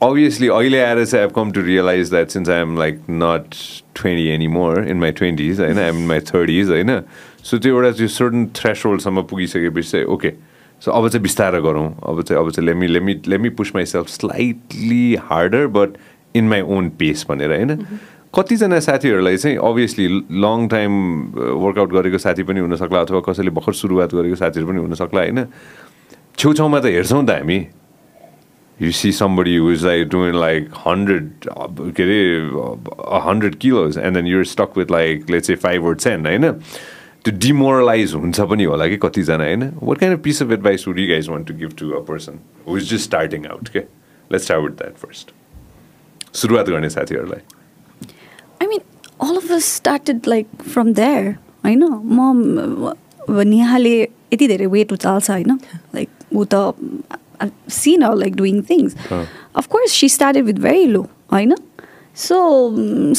obviously 0.00 0.48
अहिले 0.48 0.80
आएर 0.80 1.04
चाहिँ 1.04 1.26
I've 1.26 1.34
come 1.34 1.52
to 1.52 1.62
realize 1.62 2.10
that 2.10 2.30
since 2.30 2.48
I'm 2.48 2.76
like 2.76 3.08
not 3.08 3.58
20 3.94 4.32
anymore 4.32 4.82
in 4.82 5.00
my 5.04 5.12
20s 5.12 5.60
होइन 5.60 5.78
I'm 5.78 6.00
in 6.02 6.08
my 6.08 6.20
30s 6.32 6.68
होइन 6.68 7.00
सो 7.44 7.58
त्यो 7.58 7.74
एउटा 7.76 7.90
त्यो 7.98 8.08
सर्टन 8.08 8.46
थ्रेस 8.56 8.82
होल्डसम्म 8.86 9.22
पुगिसकेपछि 9.30 9.90
चाहिँ 9.90 10.06
ओके 10.06 10.30
सो 10.84 10.90
अब 10.90 11.08
चाहिँ 11.08 11.22
बिस्तारै 11.22 11.60
गरौँ 11.60 11.86
अब 12.08 12.22
चाहिँ 12.22 12.42
अब 12.42 12.50
चाहिँ 12.50 12.66
lemme 12.68 12.86
lemme 12.86 13.20
lemme 13.28 13.48
push 13.60 13.72
myself 13.74 14.08
slightly 14.08 15.14
harder 15.30 15.66
but 15.78 15.96
in 16.36 16.48
my 16.48 16.60
own 16.60 16.88
pace 16.98 17.26
भनेर 17.28 17.52
होइन 17.56 17.98
कतिजना 18.34 18.80
साथीहरूलाई 18.80 19.36
चाहिँ 19.36 19.56
अभियसली 19.56 20.06
लङ 20.44 20.68
टाइम 20.68 20.92
वर्कआउट 21.64 21.92
गरेको 21.92 22.18
साथी 22.18 22.42
पनि 22.42 22.60
हुनसक्ला 22.60 23.00
अथवा 23.00 23.20
कसैले 23.28 23.50
भर्खर 23.50 23.72
सुरुवात 23.72 24.14
गरेको 24.14 24.36
साथीहरू 24.36 24.68
पनि 24.68 24.78
हुनसक्ला 24.78 25.20
होइन? 25.20 25.44
छेउछाउमा 26.38 26.80
त 26.80 26.86
हेर्छौँ 26.86 27.26
त 27.26 27.30
हामी। 27.30 27.58
You 28.82 28.90
see 28.92 29.12
somebody 29.12 29.58
who's 29.58 29.84
like 29.84 30.08
doing 30.08 30.34
like 30.40 30.70
hundred 30.86 31.30
के 31.96 32.02
अरे 32.02 33.20
hundred 33.28 33.54
kilos 33.54 33.98
and 33.98 34.16
then 34.16 34.26
you're 34.26 34.44
stuck 34.44 34.78
with 34.78 34.90
like 34.90 35.30
let's 35.30 35.50
a 35.50 35.54
five 35.64 35.82
or 35.82 35.98
ten 36.04 36.26
होइन 36.26 36.52
त्यो 37.24 37.36
डिमोरलाइज 37.38 38.14
हुन्छ 38.14 38.40
पनि 38.40 38.64
होला 38.64 38.86
कि 38.86 38.96
कतिजना 38.96 39.44
होइन 39.44 39.62
what 39.82 39.98
kind 39.98 40.18
of 40.18 40.24
piece 40.24 40.42
of 40.42 40.50
advice 40.50 40.88
would 40.88 40.98
you 40.98 41.06
guys 41.08 41.28
want 41.28 41.48
to 41.48 41.54
give 41.54 41.76
to 41.78 41.90
a 41.90 42.00
person 42.08 42.38
who 42.68 42.76
is 42.78 42.90
just 42.90 43.04
starting 43.04 43.46
out 43.46 43.68
के 43.68 43.78
let's 44.30 44.44
start 44.44 44.62
with 44.64 44.70
that 44.70 44.96
first 45.06 45.32
सुरुवात 46.36 46.68
गर्ने 46.68 46.88
साथीहरूलाई। 46.90 47.40
I 48.62 48.66
mean 48.66 48.80
all 49.28 49.36
of 49.36 49.52
started 49.62 50.20
like 50.28 50.46
from 50.72 50.92
there 50.92 51.30
होइन 51.64 51.84
म 51.84 52.92
नेहाले 53.30 54.00
यति 54.02 54.48
धेरै 54.48 54.66
weight 54.66 54.92
उचाल्छ 54.92 55.30
होइन? 55.30 55.58
Like 55.94 56.08
ऊ 56.32 56.44
त 56.44 56.54
seen 57.70 58.02
her 58.02 58.16
like 58.16 58.36
doing 58.36 58.62
things 58.70 58.96
of course 59.12 59.92
she 59.92 60.08
started 60.08 60.44
with 60.44 60.58
very 60.62 60.86
low 60.86 61.06
होइन? 61.32 61.54
सो 62.16 62.36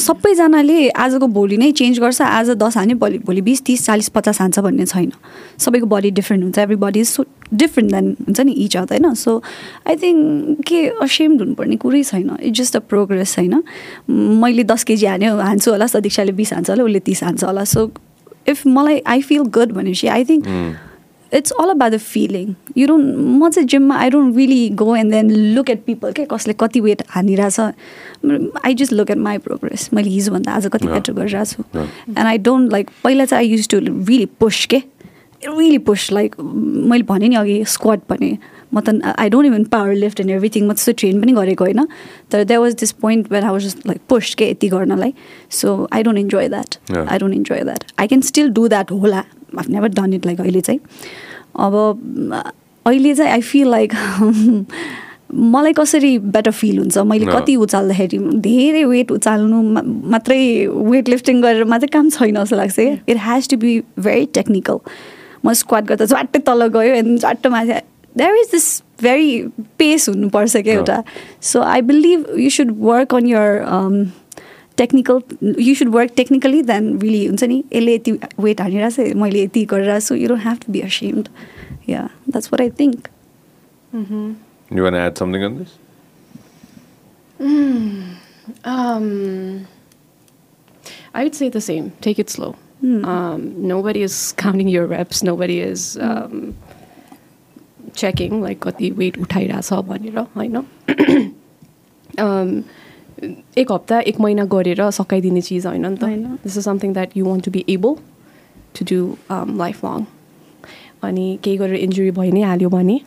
सबैजनाले 0.00 0.88
आजको 0.88 1.26
भोलि 1.28 1.56
नै 1.56 1.70
चेन्ज 1.72 1.98
गर्छ। 2.00 2.20
आज 2.22 2.50
दस 2.56 2.76
हाने 2.76 2.94
भोलि 2.94 3.18
भोलि 3.26 3.40
बिस 3.48 3.60
तिस 3.62 3.84
चालिस 3.86 4.08
पचास 4.08 4.40
हान्छ 4.40 4.58
भन्ने 4.58 4.86
छैन। 4.86 5.12
सबैको 5.60 5.86
बडी 5.86 6.10
डिफ्रेन्ट 6.10 6.44
हुन्छ। 6.44 6.58
Everybody 6.76 7.00
is 7.00 7.08
so 7.08 7.24
different 7.54 7.92
then 7.92 8.06
हुन्छ 8.26 8.40
नि 8.40 8.52
इच 8.52 8.76
अदर 8.76 8.96
होइन? 8.96 9.14
सो 9.14 9.42
आई 9.88 9.96
थिङ्क 9.96 10.64
के 10.66 10.86
असेम्ड 11.04 11.40
हुनुपर्ने 11.40 11.76
कुरै 11.76 12.02
छैन। 12.02 12.30
इट्स 12.40 12.60
जस्ट 12.60 12.76
अ 12.76 12.80
प्रोग्रेस 12.88 13.38
होइन? 13.38 13.62
मैले 14.40 14.64
दस 14.64 14.84
केजी 14.84 15.06
हान्यो 15.06 15.36
हान्छु 15.36 15.70
होला 15.70 15.86
सदीक्षाले 15.92 16.32
बिस 16.32 16.52
हान्छ 16.52 16.70
होला 16.70 16.84
उसले 16.84 17.00
तिस 17.04 17.22
हान्छ 17.24 17.44
होला। 17.44 17.64
सो 17.64 17.90
इफ 18.48 18.66
मलाई 18.66 19.02
आई 19.06 19.20
फिल 19.28 19.42
गुड 19.52 19.72
भनेपछि 19.72 20.06
I 20.08 20.24
think 20.24 20.46
it's 21.32 21.50
all 21.60 21.70
about 21.70 21.92
the 21.92 21.96
feeling 21.98 22.54
you 22.76 22.86
don't 22.86 23.16
म 23.18 23.50
चाहिँ 23.50 23.68
जिममा 23.68 23.96
I 23.98 24.10
don't 24.10 24.36
really 24.36 24.68
go 24.82 24.96
and 24.96 25.12
then 25.12 25.30
look 25.54 25.70
at 25.70 25.84
people 25.86 26.12
के 26.12 26.24
कसले 26.30 26.54
कति 26.60 26.80
weight 26.80 27.02
हानिरहेछ? 27.10 27.60
I 28.64 28.74
just 28.74 28.92
look 28.92 29.10
at 29.10 29.18
my 29.18 29.38
progress 29.46 29.88
मैले 29.94 30.10
हिजोभन्दा 30.10 30.52
आज 30.52 30.66
कति 30.72 30.88
बेटर 30.88 31.12
गरिरहेको 31.12 31.62
छु 31.62 31.80
एन्ड 32.08 32.26
आई 32.26 32.38
डोन्ट 32.50 32.72
लाइक 32.72 32.90
पहिला 33.04 33.24
चाहिँ 33.24 33.46
I 33.46 33.52
used 33.52 33.68
to 33.68 33.78
really 33.78 34.26
push 34.40 34.64
के 34.66 34.82
रियली 35.42 35.78
पुस 35.86 36.10
लाइक 36.12 36.34
मैले 36.40 37.02
भनेँ 37.08 37.28
नि 37.28 37.34
अघि 37.36 37.64
स्क्वाड 37.68 38.00
भने। 38.10 38.36
म 38.74 38.80
त 38.80 39.14
I 39.18 39.28
don't 39.30 39.46
even 39.46 39.64
power 39.72 39.94
lift 39.94 40.20
and 40.20 40.30
everything 40.30 40.66
म 40.66 40.72
त्यस्तो 40.72 40.92
ट्रेन 40.98 41.20
पनि 41.20 41.32
गरेको 41.32 41.64
होइन। 41.64 41.86
तर 42.30 42.44
that 42.44 42.60
was 42.60 42.74
this 42.80 42.92
point 43.02 43.30
when 43.32 43.44
I 43.44 43.50
was 43.50 43.62
just 43.64 43.86
like 43.86 44.00
pushed 44.08 44.38
के 44.38 44.50
यति 44.50 44.68
गर्नलाई 44.68 45.12
so 45.58 45.88
I 45.92 46.02
don't 46.02 46.18
enjoy 46.18 46.48
that 46.48 46.96
I 46.96 47.18
don't 47.18 47.34
enjoy 47.34 47.60
that 47.64 47.84
I 48.00 48.06
can 48.06 48.20
still 48.30 48.48
do 48.50 48.66
that 48.68 48.92
होला। 48.92 49.22
आफ 49.58 49.68
नेभर 49.68 49.88
डन 49.96 50.12
इट 50.14 50.26
लाइक 50.26 50.40
अहिले 50.40 50.60
चाहिँ। 50.60 50.80
अब 51.60 51.74
अहिले 52.86 53.14
चाहिँ 53.14 53.32
आई 53.32 53.40
फिल 53.40 53.68
लाइक 53.70 53.94
मलाई 55.34 55.72
कसरी 55.72 56.18
बेटर 56.18 56.50
फिल 56.50 56.78
हुन्छ? 56.78 56.98
मैले 56.98 57.26
कति 57.26 57.56
उचाल्दाखेरि 57.56 58.18
धेरै 58.40 58.84
वेट 58.84 59.10
उचाल्नु 59.12 59.62
मात्रै 60.10 60.66
वेट 60.66 61.08
लिफ्टिङ 61.08 61.42
गरेर 61.42 61.64
मात्रै 61.64 61.88
काम 61.92 62.10
छैन 62.10 62.42
जस्तो 62.42 62.56
लाग्छ। 62.56 62.74
क्या 62.74 62.96
it 63.08 63.16
has 63.22 63.48
to 63.50 63.56
be 63.56 63.80
very 63.98 64.26
technical 64.34 64.78
म 65.44 65.52
स्क्वाड 65.52 65.86
गर्दा 65.86 66.04
झट्टै 66.04 66.38
तल 66.46 66.66
गयो 66.76 66.94
एन्ड 66.94 67.18
झट्ट 67.18 67.46
माथि 67.46 67.72
there 68.16 68.36
is 68.40 68.48
this 68.52 68.68
very 69.02 69.42
pace 69.78 70.08
हुनुपर्छ 70.08 70.56
क्या 70.56 70.74
एउटा। 70.74 71.02
So 71.42 71.60
I 71.62 71.80
believe 71.90 72.24
you 72.38 72.50
should 72.50 72.70
work 72.80 73.14
on 73.14 73.26
your 73.26 73.62
Technical 74.77 75.21
you 75.59 75.73
should 75.75 75.89
work 75.95 76.11
technically 76.15 76.61
then 76.69 76.97
really 76.99 77.25
हुन्छ 77.25 77.43
नि 77.43 77.63
यसले 77.73 77.95
यति 77.95 78.11
वेट 78.39 78.61
हानिरहेको 78.61 79.09
छ 79.09 79.15
मैले 79.23 79.43
यति 79.43 79.65
गरिरहेको 79.73 80.07
छु 80.07 80.15
you 80.15 80.27
don't 80.29 80.43
have 80.43 80.57
to 80.65 80.71
be 80.73 80.81
ashamed 80.89 81.27
yeah 81.89 82.07
that's 82.29 82.53
what 82.53 82.61
I 82.61 82.69
think 82.79 83.07
You 84.71 84.83
want 84.83 84.95
to 84.95 84.99
add 84.99 85.17
something 85.17 85.43
on 85.43 85.55
this? 85.59 85.71
Um, 88.63 89.67
I 91.13 91.23
would 91.23 91.35
say 91.35 91.49
the 91.49 91.59
same. 91.61 91.91
Take 92.01 92.19
it 92.19 92.29
slow. 92.29 92.55
Um, 92.83 93.67
nobody 93.67 94.01
is 94.01 94.33
counting 94.33 94.67
your 94.67 94.87
reps. 94.87 95.21
Nobody 95.21 95.59
is 95.59 95.97
um, 95.97 96.55
checking 97.93 98.41
like 98.41 98.59
कति 98.61 98.89
weight 98.91 99.17
उठाइरहेछ 99.17 99.73
भनेर 99.89 100.17
होइन 100.35 100.63
एक 103.58 103.72
हप्ता 103.72 104.00
एक 104.00 104.20
महिना 104.20 104.44
गरेर 104.44 104.90
सकाइदिने 104.90 105.40
चिज 105.40 105.66
होइन 105.66 105.86
नि 105.86 105.96
त। 105.96 106.04
This 106.44 106.56
is 106.56 106.64
something 106.64 106.92
that 106.92 107.16
you 107.16 107.24
want 107.26 107.40
to 107.40 107.50
be 107.50 107.64
able 107.68 107.94
to 108.78 108.84
do 108.84 109.16
lifelong 109.84 110.04
अनि 111.02 111.38
केही 111.42 111.56
गरेर 111.56 111.74
इन्जुरी 111.74 112.10
भइ 112.10 112.30
नै 112.32 112.42
हाल्यो 112.42 112.68
भने 112.68 113.00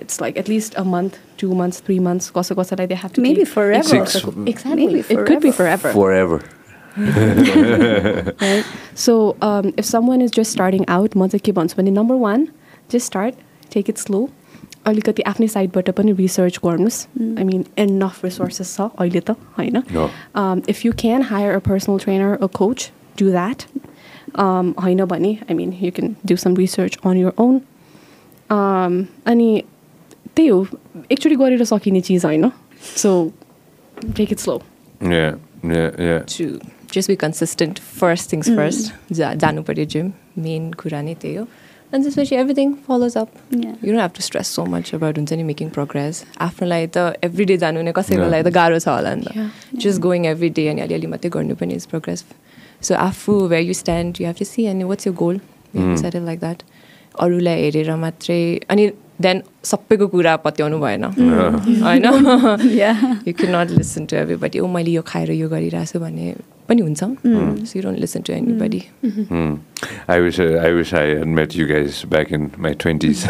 it's 0.00 0.20
like 0.20 0.36
at least 0.36 0.74
a 0.74 0.82
month 0.82 1.12
two 1.40 1.54
months 1.54 1.82
three 1.86 1.98
months 1.98 2.30
कसो 2.36 2.54
कसैलाई 2.54 2.86
देखिर 2.86 3.20
है 8.42 8.62
so 8.96 9.36
if 9.78 9.84
someone's 9.84 10.40
starting 10.40 10.84
out 10.88 11.16
म 11.16 11.26
चाहिँ 11.26 11.40
के 11.44 11.52
भन्छु 11.52 11.82
भने 11.82 11.90
number 11.90 12.14
one 12.14 12.48
just 12.92 13.06
start 13.06 13.34
take 13.72 13.90
it 13.90 13.98
slow 13.98 14.28
अलिकति 14.88 15.22
आफ्नै 15.30 15.48
साइडबाट 15.48 15.90
पनि 15.98 16.12
रिसर्च 16.20 16.58
गर्नुहोस्। 16.64 16.98
आई 17.38 17.44
मिन 17.44 17.64
एनफ 17.78 18.24
रिसोर्सेस 18.24 18.74
छ 18.76 18.88
अहिले 18.98 19.20
त 19.20 19.36
होइन. 19.58 19.76
If 20.68 20.84
you 20.86 20.92
can 21.02 21.22
hire 21.30 21.54
a 21.54 21.58
personal 21.68 21.98
trainer 22.04 22.32
a 22.36 22.46
coach 22.60 22.90
do 23.18 23.30
that 23.30 23.62
होइन 24.84 25.04
भने 25.12 25.32
I 25.50 25.54
mean 25.60 25.74
you 25.82 25.90
can 25.98 26.16
do 26.26 26.36
some 26.44 26.56
research 26.56 26.98
on 27.04 27.16
your 27.16 27.32
own 27.38 27.60
अनि 28.50 29.50
त्यही 30.36 30.48
हो। 30.48 30.66
एकचोटि 31.12 31.36
गरेर 31.36 31.64
सकिने 31.64 32.00
चिज 32.08 32.24
होइन? 32.24 32.50
So 32.96 33.10
take 34.16 34.32
it 34.32 34.38
slow 34.38 34.62
just 36.92 37.08
be 37.10 37.14
consistent 37.20 37.80
first 37.96 38.30
things 38.32 38.48
first 38.58 38.92
जा 39.16 39.32
जानु 39.42 39.62
पऱ्यो 39.62 39.84
जिम 39.94 40.06
मेन 40.44 40.70
कुरा 40.80 41.00
नै 41.02 41.14
त्यही 41.22 41.34
हो। 41.36 41.44
अनि 41.92 42.02
त्यसपछि 42.04 42.34
everything 42.36 42.72
follows 42.86 43.16
up 43.16 43.28
Yeah. 43.52 43.74
You 43.84 43.92
don't 43.92 44.00
have 44.00 44.10
to 44.16 44.22
stress 44.22 44.48
so 44.56 44.64
much 44.72 44.94
about 44.94 45.18
हुन्छ 45.18 45.32
नि 45.32 45.42
मेकिङ 45.50 45.68
प्रोग्रेस 45.76 46.24
आफ्नो 46.46 46.68
लागि 46.68 46.86
त 46.96 47.24
एभ्री 47.24 47.44
डे 47.50 47.56
जानु 47.64 47.82
नै 47.82 47.92
कसैको. 47.98 48.28
लागि 48.34 48.44
त 48.48 48.52
गाह्रो 48.58 48.78
छ 48.78 48.88
होला 48.88 49.14
नि. 49.14 49.24
त 49.24 49.80
जस्ट 49.84 50.00
गोइङ 50.06 50.26
एभ्री 50.32 50.48
डे 50.58 50.66
अनि 50.68 50.80
अलिअलि 50.86 51.06
मात्रै 51.14 51.30
गर्नु 51.36 51.54
पनि 51.60 51.74
इज 51.80 51.86
प्रोग्रेस 51.92 52.24
सो 52.88 52.94
आफू 53.08 53.32
where 53.54 53.64
you 53.70 53.74
stand 53.82 54.20
you 54.20 54.26
have 54.26 54.36
to 54.38 54.44
see 54.52 54.66
अनि 54.72 54.84
what's 54.92 55.06
you 55.06 55.12
goal 55.24 55.40
settle 56.02 56.22
like 56.30 56.38
that 56.40 56.62
अरूलाई 57.26 57.62
हेरेर 57.62 57.94
मात्रै 58.04 58.40
अनि 58.70 58.90
देन 59.20 59.42
सबैको 59.64 60.06
कुरा 60.08 60.36
पत्याउनु 60.46 60.78
भएन 60.78 61.04
होइन. 61.04 62.04
You 63.26 63.32
can 63.34 63.56
not 63.56 63.70
listen 63.78 64.06
to 64.06 64.16
everybody 64.44 64.58
ओ 64.58 64.66
मैले 64.66 64.90
यो 64.90 65.02
खाएर 65.02 65.30
यो 65.32 65.48
गरिरहेको 65.48 65.92
छु 65.92 65.98
भने 66.00 66.34
पनि 66.68 66.80
हुन्छ 66.82 67.00
so 67.00 67.78
you 67.78 67.82
don't 67.82 67.98
listen 67.98 68.20
to 68.28 68.32
anybody. 68.60 68.80
I 70.08 70.20
wish 70.20 70.38
I, 70.40 70.46
I 70.68 70.72
wish 70.72 70.92
I 70.92 71.18
had 71.18 71.26
met 71.26 71.54
you 71.54 71.66
guys 71.66 72.04
back 72.04 72.30
in 72.30 72.50
my 72.58 72.72
twenties. 72.74 73.24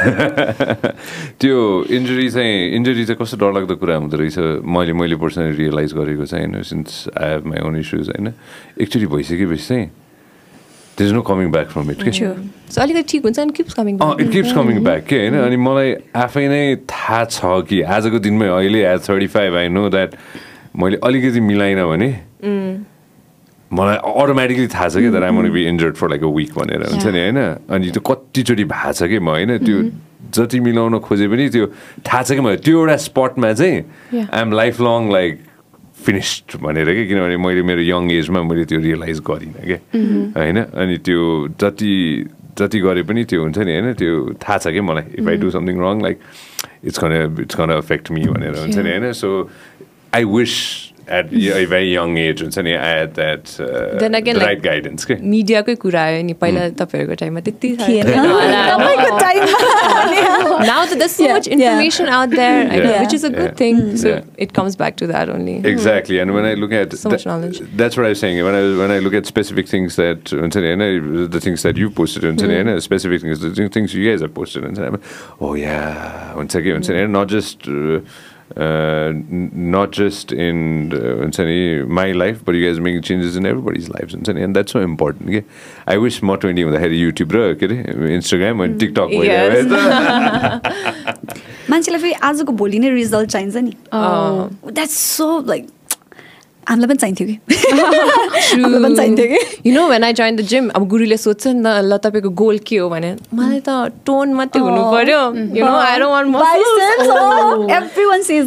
त्यो 1.41 1.85
इन्जुरी 1.99 2.29
चाहिँ 2.31 2.75
इन्जुरी 2.77 3.05
चाहिँ 3.05 3.19
कस्तो 3.23 3.37
डरलाग्दो 3.39 3.77
कुरा 3.77 3.97
हुँदो 3.97 4.17
रहेछ 4.17 4.39
मैले 4.67 4.93
मैले 4.93 5.17
पर्सनली 5.23 5.57
रियलाइज 5.57 5.93
गरेको 5.95 6.25
चाहिँ 6.27 6.47
होइन 6.47 6.63
since 6.63 7.09
I 7.15 7.31
have 7.31 7.47
my 7.47 7.61
own 7.69 7.77
issues 7.79 8.09
होइन। 8.11 8.33
एकचोटि 8.83 9.07
भइसकेपछि 9.07 9.67
चाहिँ 9.69 9.87
there 10.99 11.05
is 11.05 11.13
no 11.13 11.23
coming 11.23 11.51
back 11.53 11.69
from 11.71 11.91
it 11.91 12.03
के 12.03 12.11
अलिकति 12.81 13.03
ठिक 13.13 13.25
हुन्छ 13.25 13.39
अनि 13.41 13.53
keeps 13.57 13.75
coming 13.75 13.95
it 14.21 14.31
keeps 14.33 14.53
coming 14.53 14.83
back 14.85 15.05
के 15.07 15.17
होइन? 15.19 15.35
अनि 15.39 15.57
मलाई 15.57 15.95
आफै 16.27 16.47
नै 16.49 16.63
थाहा 16.91 17.25
छ 17.25 17.63
कि 17.69 17.81
आजको 17.97 18.19
दिनमै 18.27 18.49
अहिले 18.59 18.85
age 18.93 19.09
thirty 19.09 19.27
five 19.35 19.57
I 19.57 19.69
know 19.69 19.89
that 19.95 20.15
मैले 20.77 20.97
अलिकति 21.05 21.41
मिलाइनँ 21.41 21.87
भने 21.89 22.11
मलाई 23.71 23.97
अटोमेटिकली 23.97 24.67
थाहा 24.75 24.89
छ 24.89 25.01
कि 25.05 25.11
तर 25.13 25.25
I'm 25.25 25.49
be 25.53 25.65
injured 25.69 25.95
for 25.97 26.09
like 26.11 26.23
a 26.25 26.31
week 26.37 26.53
भनेर 26.59 26.85
हुन्छ 26.91 27.07
नि 27.07 27.21
होइन? 27.21 27.41
अनि 27.69 27.91
त्यो 27.97 28.03
कतिचोटि 28.11 28.65
भएको 28.65 28.93
छ 28.93 29.09
कि 29.09 29.19
म 29.19 29.29
होइन? 29.29 29.59
त्यो 29.65 29.79
जति 30.35 30.61
मिलाउन 30.61 30.99
खोजे 31.05 31.29
पनि 31.29 31.49
त्यो 31.49 31.67
थाहा 32.07 32.23
छ 32.23 32.33
कि 32.33 32.41
मलाई 32.41 32.57
त्यो 32.65 32.79
एउटा 32.81 32.97
स्पटमा 33.09 33.53
चाहिँ. 33.53 33.77
I'm 34.33 34.53
life 34.53 34.81
long 34.81 35.13
like 35.13 35.35
finished 36.05 36.57
भनेर 36.63 36.95
कि? 36.95 37.07
किनभने 37.09 37.37
मैले 37.37 37.63
मेरो 37.63 37.83
यङ 37.83 38.11
एजमा 38.13 38.43
मैले 38.43 38.65
त्यो 38.65 38.81
रियलाइज 38.81 39.19
गरिनँ 39.21 39.65
क्या 39.67 39.79
होइन? 40.39 40.59
अनि 40.79 40.97
त्यो 41.05 41.23
जति 41.61 41.95
जति 42.59 42.79
गरे 42.81 43.03
पनि 43.03 43.25
त्यो 43.25 43.43
हुन्छ 43.43 43.59
नि 43.59 43.73
होइन? 43.73 43.93
त्यो 43.95 44.13
थाहा 44.43 44.59
छ 44.59 44.67
कि 44.75 44.81
मलाई? 44.81 45.05
If 45.19 45.29
I 45.29 45.37
do 45.37 45.51
something 45.51 45.77
wrong 45.79 46.03
like 46.03 46.19
it's 46.85 46.99
gonna 46.99 47.13
it's 47.43 47.55
gonna 47.55 47.71
affect 47.77 48.11
me 48.11 48.23
भनेर 48.27 48.55
हुन्छ 48.59 48.79
नि 48.79 48.91
होइन? 48.91 49.13
So 49.13 49.51
I 50.15 50.25
wish 50.25 50.55
at 51.09 51.33
a 51.33 51.65
very 51.67 51.93
young 51.93 52.17
age 52.19 52.41
हुन्छ 52.43 52.59
नि 52.59 52.75
I 52.77 52.89
had 53.01 53.15
that 53.15 53.55
uh, 53.61 53.99
Then 53.99 54.15
again, 54.15 54.37
right 54.37 54.59
like- 54.59 54.63
guidance 54.63 55.05
के 55.11 55.17
मिडियाकै 55.35 55.75
कुरा 55.85 56.03
आयो 56.03 56.23
नि 56.29 56.35
पहिला 56.43 56.69
तपाईँहरूको 56.81 57.15
टाइममा 57.23 57.41
त्यति 57.49 57.71
थिएन 57.83 58.07
तपाईँको 58.13 59.19
टाइममा 59.25 60.67
Now 60.69 60.85
that 60.85 60.99
there's 60.99 61.15
so 61.17 61.25
Yeah, 61.25 61.33
much 61.35 61.47
yeah. 61.47 61.55
information 61.57 62.09
out 62.09 62.31
there, 62.31 62.59
I 62.71 62.77
Yeah. 62.77 62.85
know, 62.85 63.01
which 63.03 63.15
is 63.19 63.25
a 63.25 63.31
good 63.31 63.53
Yeah. 63.53 63.61
thing. 63.63 63.97
So 63.97 64.09
Yeah. 64.09 64.45
it 64.47 64.53
comes 64.53 64.77
back 64.77 64.97
to 65.03 65.07
that 65.13 65.29
only. 65.29 65.57
Exactly, 65.73 66.19
and 66.19 66.35
when 66.35 66.45
I 66.45 66.55
look 66.55 66.73
at 66.73 66.93
So 67.03 67.11
much 67.11 67.27
knowledge. 67.27 67.61
that's 67.77 67.97
what 67.97 68.07
I 68.07 68.11
was 68.11 68.21
saying. 68.21 68.43
When 68.45 68.55
I 68.55 68.63
when 68.83 68.91
I 68.91 68.99
look 68.99 69.15
at 69.15 69.27
specific 69.27 69.69
things 69.75 69.97
that 69.97 70.35
हुन्छ 70.43 70.57
नि 70.57 70.73
होइन, 70.75 71.31
the 71.37 71.41
things 71.41 71.63
that 71.63 71.77
you 71.85 71.91
posted, 71.91 72.23
हुन्छ 72.31 72.43
नि 72.43 72.55
होइन, 72.61 72.81
specific 72.81 73.23
things, 73.23 73.41
the 73.41 73.69
things 73.79 73.95
you 73.95 74.05
guys 74.11 74.21
have 74.21 74.35
posted, 74.35 74.65
हुन्छ 74.65 74.79
नि, 74.79 74.87
I'm 74.87 74.93
like, 74.99 75.05
oh 75.41 75.55
yeah, 75.55 76.35
हुन्छ 76.37 76.57
कि 76.57 76.71
हुन्छ 76.79 76.91
नि 76.91 76.97
होइन, 77.03 77.11
not 77.21 77.29
just. 77.29 77.69
Uh, 78.57 79.13
uh, 79.79 79.87
just 79.87 80.33
in 80.33 80.93
uh, 80.93 80.99
हुन्छ 81.21 81.41
नि, 81.41 81.83
my 81.87 82.13
life, 82.13 82.45
but 82.45 82.55
you 82.55 82.65
guys 82.67 82.79
are 82.79 82.83
making 82.83 83.03
changes 83.03 83.37
in 83.37 83.47
everybody's 83.47 83.89
lives, 83.89 84.15
हुन्छ 84.15 84.29
नि, 84.29 84.43
and 84.43 84.57
that's 84.57 84.73
so 84.73 84.81
important. 84.81 85.31
के 85.31 85.43
I 85.87 85.99
wish 85.99 86.23
म 86.23 86.37
20 86.37 86.63
हुँदाखेरि 86.63 87.03
युट्युब 87.03 87.33
र 87.33 87.55
के 87.55 87.67
अरे 87.67 88.15
इन्स्टाग्राम 88.15 88.63
अनि 88.65 88.79
टिकटक 88.79 89.09
Yes. 89.29 89.67
मान्छेलाई 91.71 92.01
फेरि 92.01 92.13
आजको 92.13 92.53
भोलि 92.53 92.79
नै 92.79 92.91
रिजल्ट 92.91 93.31
चाहिन्छ 93.31 93.57
नि 93.57 93.73
द्याट्स 94.73 94.97
सो 95.17 95.45
लाइक 95.49 95.67
हामीलाई 96.69 96.89
पनि 96.89 96.99
चाहिन्थ्यो 97.03 97.27
कि 97.29 97.37
हामीलाई 98.53 98.83
पनि 98.83 98.97
चाहिन्थ्यो 98.97 99.27
कि 99.33 99.39
You 99.69 99.73
know, 99.75 99.89
when 99.89 100.05
I 100.05 100.13
joined 100.13 100.39
the 100.39 100.47
gym, 100.51 100.71
अब 100.77 100.87
गुरुले 100.89 101.17
सोध्छ 101.17 101.47
नि 101.47 101.63
त 101.65 101.67
ल 101.85 101.97
तपाईँको 102.05 102.31
गोल 102.41 102.59
के 102.67 102.77
हो? 102.79 102.89
भने 102.89 103.11
मलाई 103.35 103.61
त 103.69 103.71
टोन 104.07 104.33
मात्रै 104.35 104.61
हुनु 104.63 104.83
पर्यो। 104.93 105.21
You 105.59 105.65
know 105.65 105.75
I 105.77 105.99
don't 105.99 106.37
oh, 106.37 106.45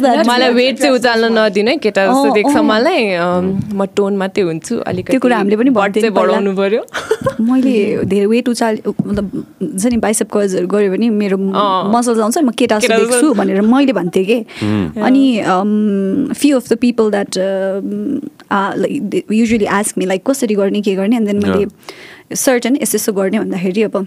that. 0.02 0.26
मलाई 0.26 0.52
वेट 0.54 0.78
चाहिँ 0.78 0.94
उचाल्न 0.96 1.32
नदिनु 1.38 1.70
है 1.70 1.76
केटा 1.84 2.06
जस्तो 2.06 2.28
Oh, 2.28 2.34
देख्छ 2.34 2.56
oh. 2.56 2.62
मलाई। 2.62 3.02
अम, 3.14 3.44
म 3.74 3.84
टोन 3.96 4.16
मात्रै 4.16 4.42
हुन्छु 4.44 4.74
अलिकति 4.86 5.12
त्यो 5.12 5.20
कुरा 5.20 5.36
हामीले 5.36 5.56
पनि 5.56 5.70
चाहिँ 6.00 6.10
बढाउनु 6.10 6.52
पर्यो। 6.56 6.82
मैले 7.50 8.04
धेरै 8.06 8.26
वेट 8.26 8.48
उचाल 8.48 8.74
मतलब 8.86 9.26
हुन्छ 9.62 9.86
नि 9.86 9.96
बाइसेप 10.06 10.28
कर्जहरू 10.32 10.66
गऱ्यो 10.66 10.90
भने 10.92 11.08
मेरो 11.10 11.36
मसल्स 11.38 12.18
आउँछ 12.18 12.38
नि 12.38 12.44
म 12.46 12.50
केटा 12.58 12.78
जस्तो 12.78 12.88
केटा 12.88 13.04
जस्तो। 13.04 13.12
देख्छु 13.12 13.34
भनेर 13.34 13.60
मैले 13.62 13.92
भन्थेँ 13.92 14.24
कि। 14.24 14.38
अनि 15.06 15.24
few 16.40 16.56
of 16.56 16.68
the 16.72 16.76
people 16.82 17.10
that 17.10 17.30
like 18.52 19.32
usually 19.32 19.64
ask 19.80 19.98
me 19.98 20.06
like 20.06 20.24
कसरी 20.30 20.54
गर्ने 20.54 20.80
के 20.88 20.94
गर्ने 20.96 21.16
एन्ड 21.16 21.28
देन 21.28 21.42
मैले 21.46 22.36
सर्टन 22.46 22.76
यस्तो 22.82 22.96
यस्तो 22.96 23.12
गर्ने 23.12 23.38
भन्दाखेरि 23.38 23.82
अब 23.82 24.06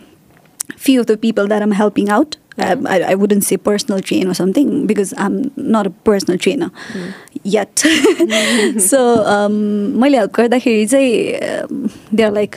few 0.83 1.01
of 1.01 1.05
the 1.09 1.15
people 1.23 1.47
that 1.49 1.63
I'm 1.63 1.73
helping 1.79 2.07
out, 2.13 2.35
um, 2.67 2.87
I, 2.93 2.95
I 3.09 3.15
wouldn't 3.23 3.43
say 3.47 3.57
personal 3.67 3.99
train 4.07 4.31
or 4.31 4.33
something 4.39 4.71
because 4.91 5.11
I'm 5.25 5.35
not 5.73 5.89
a 5.89 5.91
personal 6.09 6.39
trainer 6.45 6.69
yet. 7.55 7.83
so 8.87 9.01
um, 9.33 9.53
मैले 10.03 10.17
हेल्प 10.17 10.33
गर्दाखेरि 10.37 10.85
चाहिँ 10.93 12.15
दे 12.15 12.23
आर 12.23 12.33
लाइक 12.33 12.55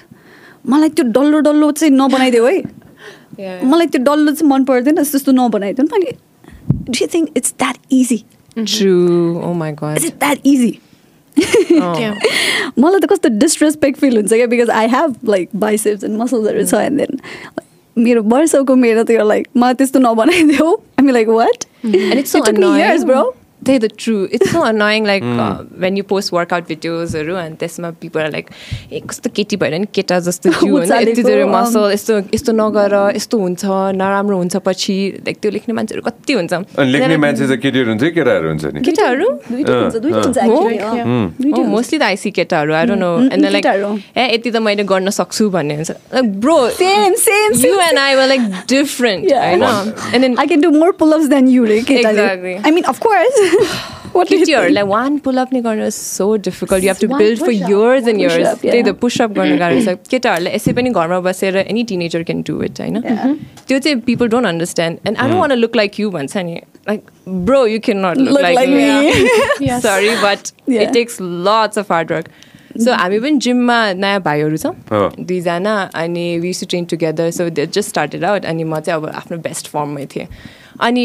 मलाई 0.74 0.88
त्यो 0.88 1.04
डल्लो 1.18 1.40
डल्लो 1.50 1.70
चाहिँ 1.82 1.94
नबनाइदेऊ 1.94 2.46
है 2.46 2.58
Yeah. 3.38 3.62
मलाई 3.70 3.86
त्यो 3.86 4.02
डल्लो 4.04 4.32
चाहिँ 4.32 4.50
मन 4.50 4.64
पर्दैन 4.72 4.94
त्यस्तो 5.04 5.32
नबनाइदेऊ 5.32 5.86
मैले 5.92 6.12
do 6.88 6.98
you 7.02 7.08
think 7.14 7.36
it's 7.36 7.54
that 7.58 7.76
easy 8.00 8.22
True. 8.56 9.40
Oh 9.48 9.54
my 9.62 9.72
god. 9.82 9.98
Is 9.98 10.06
it 10.06 10.18
that 10.18 10.46
easy 10.46 10.70
Oh. 10.72 10.87
मलाई 12.78 13.00
त 13.00 13.06
कस्तो 13.12 13.28
डिसरेस्पेक्ट 13.38 13.98
फिल 14.00 14.16
हुन्छ 14.16 14.32
क्या 14.32 14.46
because 14.46 14.70
I 14.70 14.86
have 14.96 15.14
like 15.28 15.48
biceps 15.64 16.04
and 16.04 16.20
मसल्सहरू 16.20 16.64
छ 16.64 16.74
एन्ड 16.84 16.98
देन 16.98 17.12
मेरो 17.96 18.22
वर्षको 18.34 18.74
मेरो 18.76 19.02
त्यो 19.04 19.24
लाइक 19.28 19.46
मलाई 19.56 19.74
त्यस्तो 19.74 19.98
नबनाइदेऊ। 20.00 20.74
हामी 20.74 21.12
like 21.12 21.28
what 21.28 21.64
And 21.84 22.18
it's 22.18 22.32
the 23.66 23.88
true. 23.88 24.28
It's 24.30 24.50
so 24.50 24.62
annoying, 24.70 25.04
like 25.04 25.22
uh, 25.22 25.64
when 25.76 25.96
you 25.96 26.02
post 26.02 26.32
workout 26.32 26.66
videos, 26.66 27.14
and 27.14 27.58
त्यसमा 27.58 27.92
people 28.00 28.20
are 28.22 28.30
like, 28.30 28.50
ए 28.92 29.00
कस्तो 29.00 29.30
केटी 29.34 29.56
भएर 29.56 29.74
नि 29.78 29.86
केटा 29.94 30.18
जस्तो 30.28 30.50
धेरै। 31.28 31.44
मसल 31.44 31.92
यस्तो 31.92 32.18
यस्तो 32.34 32.52
नगर 32.52 32.94
यस्तो 33.16 33.38
हुन्छ 33.38 33.64
नराम्रो 33.98 34.36
हुन्छ 34.36 34.56
पछि 34.68 34.96
लाइक 35.26 35.36
त्यो 35.42 35.50
लेख्ने 35.50 35.74
मान्छेहरू 35.74 36.02
कति 36.08 36.32
हुन्छ 36.32 36.52
अनि 36.52 36.90
लेख्ने 36.90 37.16
मान्छे 37.24 37.44
चाहिँ 37.46 37.60
केटीहरू 37.62 37.88
हुन्छ 37.90 38.02
हुन्छ 38.48 38.64
नि। 38.74 38.80
मोस्टली 41.74 41.98
त 41.98 42.02
आइसी 42.02 42.30
केटाहरू 42.38 42.72
I 42.74 42.86
don't 42.86 43.00
know 43.00 43.10
and 43.32 43.44
like. 43.56 43.66
ए 44.16 44.34
यति 44.34 44.50
त 44.50 44.56
मैले 44.64 44.84
गर्न 44.94 45.10
सक्छु 45.18 45.50
भन्ने 45.50 45.74
हुन्छ 45.74 45.90
bro 46.46 46.56
Same, 46.78 47.14
same, 47.26 47.52
you 47.66 47.74
and 47.80 47.98
I 47.98 48.14
like 48.28 48.40
different. 48.68 49.32
होइन 49.32 49.62
and 50.14 50.22
then 50.24 50.36
I 50.38 50.46
can 50.46 50.60
do 50.60 50.70
more 50.70 50.92
pull-ups 50.92 51.28
than 51.28 51.44
you, 51.48 51.62
right? 51.66 51.88
Exactly. 51.90 52.54
I 52.64 52.70
केटीहरूलाई 54.28 54.84
वान 54.88 55.16
पुलअप 55.24 55.52
नै 55.52 55.60
गर्नु 55.66 55.90
so 55.96 56.26
difficult 56.46 56.84
you 56.84 56.90
have 56.90 57.00
to 57.00 57.08
One 57.08 57.18
build 57.18 57.38
for 57.40 57.52
years 57.52 58.08
and 58.08 58.20
years 58.20 58.48
त्यही 58.62 58.82
त 58.82 58.86
yeah. 58.86 59.00
Push-up 59.00 59.30
गर्नु 59.38 59.58
गाह्रो 59.58 59.80
छ 59.84 60.10
केटाहरूलाई 60.10 60.54
यसै 60.54 60.72
पनि 60.78 60.90
घरमा 60.90 61.20
बसेर 61.28 61.56
any 61.64 61.84
teenager 61.92 62.22
can 62.30 62.42
do 62.48 62.62
it 62.62 62.80
होइन 62.80 62.96
त्यो 63.68 63.78
चाहिँ 63.78 64.00
people 64.08 64.28
don't 64.34 64.46
understand 64.46 64.98
and 65.06 65.18
I 65.18 65.28
don't 65.28 65.40
want 65.40 65.52
look 65.58 65.76
like 65.76 66.00
you 66.00 66.10
भन्छ 66.18 66.36
नि 66.50 66.60
like 66.88 67.00
bro 67.46 67.64
you 67.66 67.78
can 67.86 68.04
not 68.06 68.16
look 68.18 68.32
Look 68.32 68.42
like 68.42 68.58
like 68.58 68.72
me. 68.74 69.68
Yes. 69.68 69.82
Sorry 69.82 70.14
but 70.24 70.52
Yeah. 70.68 70.82
It 70.82 70.92
takes 70.92 71.18
lots 71.48 71.78
of 71.78 71.92
hard 71.92 72.12
work 72.12 72.28
so 72.84 72.92
हामी 72.92 73.18
पनि 73.20 73.38
जिममा 73.44 73.78
नयाँ 73.92 74.20
भाइहरू 74.22 74.56
छ। 74.56 74.66
दुईजना 75.18 75.74
अनि 76.02 76.26
we 76.38 76.52
two 76.60 76.66
train 76.66 76.84
together 76.92 77.30
so 77.38 77.48
they 77.50 77.66
just 77.66 77.88
started 77.88 78.24
out 78.24 78.44
अनि 78.46 78.64
म 78.64 78.80
चाहिँ 78.80 79.00
अब 79.00 79.08
आफ्नो 79.14 79.38
बेस्ट 79.46 79.68
फर्ममै 79.68 80.06
थिएँ 80.14 80.26
अनि 80.80 81.04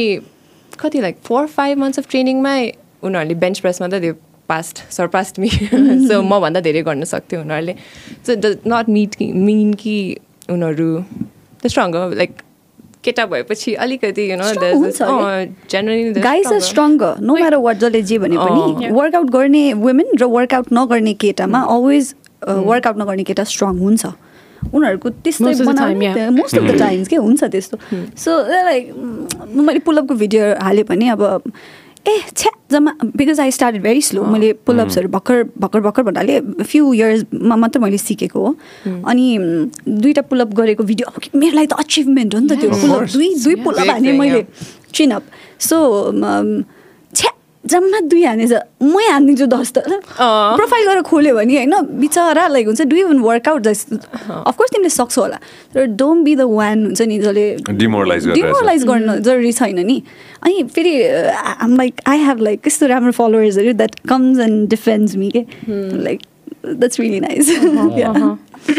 कति 0.83 1.01
like 1.01 1.17
four 1.23 1.47
five 1.57 1.77
months 1.79 1.99
of 1.99 2.09
ट्रेनिङमै 2.11 2.61
उनीहरूले 3.03 3.35
बेन्च 3.43 3.59
प्रेसमा 3.59 3.87
त 3.87 4.01
त्यो 4.05 4.13
पास्ट 4.49 4.83
सरपास्ट 4.91 5.39
मी 5.39 5.49
सो 5.49 6.21
मभन्दा 6.21 6.59
धेरै 6.61 6.81
गर्न 6.83 7.03
सक्थ्यो 7.11 7.41
उनीहरूले. 7.41 7.75
सो 8.27 8.35
ड 8.35 8.55
नट 8.67 8.89
मिट 8.95 9.15
कि 9.15 9.31
मिन 9.45 9.73
कि 9.83 9.95
उनीहरू 10.49 10.89
द 11.63 11.67
स्ट्रङ 11.67 11.93
लाइक 12.23 12.31
केटा 13.03 13.25
भएपछि 13.25 13.73
अलिकति 13.83 14.23
you 14.31 14.35
know. 14.37 14.45
Generally 15.71 16.21
guys 16.21 16.47
are 16.47 16.59
stronger 16.67 17.19
no 17.19 17.33
matter 17.35 17.57
what 17.67 17.77
जसले 17.77 18.01
जे 18.11 18.17
भने 18.19 18.37
पनि 18.37 18.91
वर्कआउट 18.99 19.29
गर्ने 19.31 19.63
वुमेन 19.79 20.07
र 20.21 20.23
वर्कआउट 20.35 20.67
नगर्ने 20.73 21.13
केटामा 21.23 21.59
अलवेज 21.75 22.13
वर्कआउट 22.69 22.97
नगर्ने 23.01 23.23
केटा 23.23 23.43
स्ट्रङ 23.51 23.79
हुन्छ। 23.79 24.05
उनीहरूको 24.73 25.09
त्यस्तै 25.09 25.45
Most 25.45 25.61
of 25.61 25.67
the 25.67 25.77
time, 25.77 26.01
yeah. 26.01 26.29
Most 26.31 26.57
of 26.57 26.63
the 26.63 26.79
times 26.79 27.07
के 27.07 27.15
हुन्छ 27.15 27.43
त्यस्तो। 27.43 27.77
सो 28.17 28.31
लाइक 28.49 28.91
मैले 29.55 29.79
पुलअपको 29.85 30.15
भिडियो 30.15 30.43
हालेँ 30.61 30.83
भने 30.89 31.09
अब 31.09 31.51
ए 32.07 32.17
छ्या 32.35 32.51
जम्मा 32.71 32.91
because 33.15 33.39
I 33.39 33.51
started 33.51 33.81
very 33.83 34.01
slow 34.01 34.23
मैले 34.27 34.51
पुलअप्सहरू 34.67 35.09
भर्खर 35.09 35.43
भर्खर 35.59 35.79
भर्खर 35.81 36.03
भन्नाले 36.03 36.39
फ्यु 36.63 36.93
इयर्समा 36.93 37.55
मात्र 37.55 37.79
मैले 37.79 37.97
सिकेको 37.97 38.39
हो। 38.45 38.55
अनि 39.07 39.25
दुईवटा 39.87 40.21
पुलअप 40.27 40.53
गरेको 40.53 40.83
भिडियो 40.83 41.07
अब 41.09 41.21
कि 41.23 41.29
मेरो 41.37 41.55
लागि 41.55 41.67
त 41.67 41.79
अचिभमेन्ट 41.79 42.35
हो 42.35 42.39
नि 42.39 42.47
त 42.47 42.59
त्यो 42.59 42.69
पुलअप. 42.69 43.03
दुई 43.13 43.29
दुई 43.43 43.55
पुलअप 43.63 43.89
हाने 43.89 44.11
मैले 44.19 44.41
yeah. 44.41 44.67
चिन 44.93 45.11
अप 45.11 45.23
सो 45.59 45.77
जम्मा 47.63 47.99
दुई 48.11 48.23
हानेछ। 48.23 48.53
मै 48.83 49.05
हानिदिन्छु 49.07 49.45
दस 49.47 49.71
त। 49.71 49.77
प्रोफाइल 50.19 50.83
गरेर 50.87 51.01
खोल्यो 51.07 51.35
भने 51.35 51.55
होइन 51.57 51.75
बिचरा 51.99 52.47
लाइक 52.47 52.65
हुन्छ 52.67 52.81
डु 52.91 52.95
इभन 52.95 53.19
वर्कआउट 53.23 53.61
जस्तो 53.63 53.95
अफकोर्स 54.43 54.71
तिमीले 54.71 54.89
सक्छौ 54.89 55.21
होला। 55.21 55.37
तर 55.73 55.85
डोन्ट 55.95 56.23
बी 56.25 56.35
द 56.35 56.41
वान 56.51 56.77
हुन्छ 56.85 57.01
नि 57.01 57.19
जसले 57.19 57.45
गरिरहेछ। 57.69 58.25
डिमोरलाइज 58.35 58.83
गर्न 58.83 59.07
जरुरी 59.23 59.51
छैन 59.53 59.79
नि। 59.79 59.97
अनि 60.43 60.63
फेरि 60.75 60.93
um 61.63 61.75
like 61.77 62.01
I 62.07 62.19
have 62.27 62.41
like 62.43 62.63
कस्तो 62.67 62.87
राम्रो 62.91 63.11
फलोवर्सहरू 63.15 63.73
that 63.79 63.95
comes 64.09 64.39
and 64.39 64.69
defends 64.69 65.15
me 65.15 65.29
के? 65.31 65.45
लाइक 66.03 66.19
द्याट्स 66.65 66.99
रियली 66.99 67.19
नाइस 67.19 67.49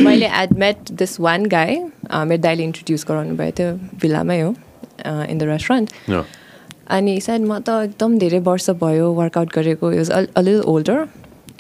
मैले 0.01 0.27
had 0.43 0.53
met 0.59 0.91
this 0.93 1.21
one 1.21 1.47
guy 1.57 1.77
मेरो 2.13 2.43
दाइले 2.43 2.63
इन्ट्रोड्युस 2.65 3.05
गराउनु 3.09 3.37
भएको 3.37 3.57
थियो 3.59 3.99
भिल्लामै 4.01 4.41
हो 4.41 4.55
इन 5.05 5.39
द 5.39 5.43
रेस्टुरेन्ट. 5.43 5.91
अनि 6.87 7.21
सायद 7.21 7.41
म 7.41 7.59
त 7.59 7.69
एकदम 7.85 8.19
धेरै 8.19 8.39
वर्ष 8.39 8.71
भयो 8.81 9.13
वर्कआउट 9.13 9.53
गरेको 9.55 9.93
इज 9.93 10.11
अलिल 10.11 10.61
ओल्डर 10.61 11.07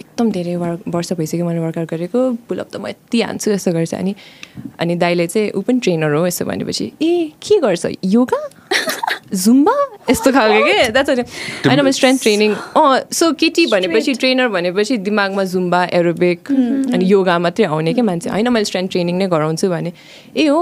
एकदम 0.00 0.30
धेरै 0.30 0.56
वर 0.56 0.78
वर्ष 0.88 1.12
भइसक्यो 1.12 1.46
मैले 1.46 1.58
वर्कआउट 1.58 1.88
गरेको। 1.90 2.20
पुलअप 2.48 2.68
त 2.72 2.76
म 2.76 2.86
यति 2.88 3.20
हान्छु 3.22 3.50
यस्तो 3.50 3.72
गर्छ। 3.72 3.94
अनि 3.94 4.14
अनि 4.80 4.94
दाइले 4.96 5.26
चाहिँ 5.26 5.50
ऊ 5.50 5.60
पनि 5.60 5.78
ट्रेनर 5.78 6.14
हो 6.14 6.26
यसो 6.26 6.44
भनेपछि 6.44 6.92
ए 7.02 7.32
के 7.42 7.58
गर्छ? 7.58 7.86
योगा? 8.04 8.40
जुम्बा 9.34 9.74
यस्तो 10.10 10.32
खालको 10.32 10.64
के? 10.64 10.88
द्याट्स 10.92 11.10
होइन 11.66 11.80
म 11.80 11.90
स्ट्रेन्थ 11.90 12.22
ट्रेनिङ 12.22 12.54
अँ 12.54 13.00
सो 13.12 13.32
केटी 13.32 13.66
भनेपछि 13.66 14.14
ट्रेनर 14.14 14.48
भनेपछि 14.48 14.96
दिमागमा 14.98 15.44
जुम्बा 15.44 15.84
एरोबिक 15.92 16.50
अनि 16.50 17.04
योगा 17.04 17.38
मात्रै 17.38 17.66
आउने 17.66 17.94
क्या 17.94 18.04
मान्छे? 18.04 18.30
होइन 18.30 18.48
मैले 18.48 18.64
स्ट्रेन्थ 18.64 18.90
ट्रेनिङ 18.90 19.18
नै 19.18 19.26
गराउँछु 19.28 19.68
भने। 19.68 19.92
ए 20.36 20.46
हो 20.46 20.60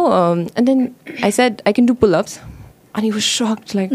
and 0.57 0.67
then 0.67 0.89
I 1.25 1.31
said 1.31 1.63
I 1.67 1.73
can 1.73 1.87
do 1.87 1.95
pullups 1.95 2.39
अनि 2.97 3.11
वाज 3.11 3.23
सक्ड 3.23 3.77
लाइक 3.77 3.91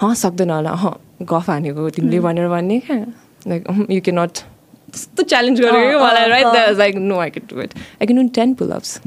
सक्दैन 0.00 0.50
होला 0.50 0.70
अँ 0.70 0.94
गफ 1.30 1.50
हानेको 1.50 1.88
तिमीले 1.96 2.20
भनेर 2.20 2.48
भन्ने 2.48 2.78
क्या 2.86 2.96
लाइक 3.48 3.62
यु 3.90 4.00
क्यान 4.08 4.18
नट 4.20 4.34
त्यस्तो 4.92 5.22
च्यालेन्ज 5.22 5.60
गरेको 5.60 5.88
क्या 5.88 6.06
मलाई 6.06 6.28
right 6.28 6.46
that 6.52 6.76
like 6.78 6.94
no 7.10 7.18
I 7.20 7.30
can 7.36 7.46
do 7.54 7.60
it 7.62 7.74
I 7.78 8.06
can 8.06 8.22
do 8.22 8.28
ten 8.40 8.54
pullups 8.62 8.98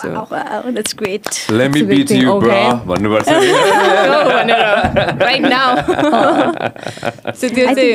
so 0.00 0.08
that's 0.08 0.94
great 0.98 1.28
Let 1.60 1.70
me 1.74 1.80
It's 1.80 1.84
a 1.84 1.86
big 1.86 1.98
beat 1.98 2.08
thing, 2.08 2.22
you, 2.22 2.34
bro. 2.40 2.50
okay. 2.50 2.86
भन्नुपर्छ 2.88 3.28
नि। 3.28 3.52
भनेर 4.32 4.62
right 5.22 5.42
now 5.42 5.76
so 7.40 7.48
त्यो 7.48 7.66
I 7.68 7.74
चाहिँ 7.74 7.94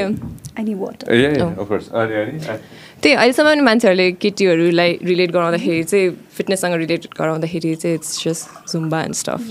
any 0.60 0.74
water 0.82 1.14
Yeah, 1.22 1.38
yeah, 1.38 1.46
Oh. 1.46 1.62
of 1.64 1.70
course. 1.72 1.88
अनि 2.02 2.16
अनि 2.24 2.58
त्यही 3.06 3.16
अहिलेसम्म 3.22 3.49
पनि 3.49 3.62
मान्छेहरूले 3.62 4.08
केटीहरूलाई 4.18 4.91
रिलेट 5.06 5.32
गराउँदाखेरि 5.32 5.84
चाहिँ 5.86 6.10
फिटनेससँग 6.38 6.74
रिलेटेड 6.74 7.14
गराउँदाखेरि 7.20 7.76
चाहिँ 7.78 7.95
it's 8.01 8.12
just 8.26 8.74
Zumba 8.74 9.01
and 9.01 9.16
stuff. 9.22 9.41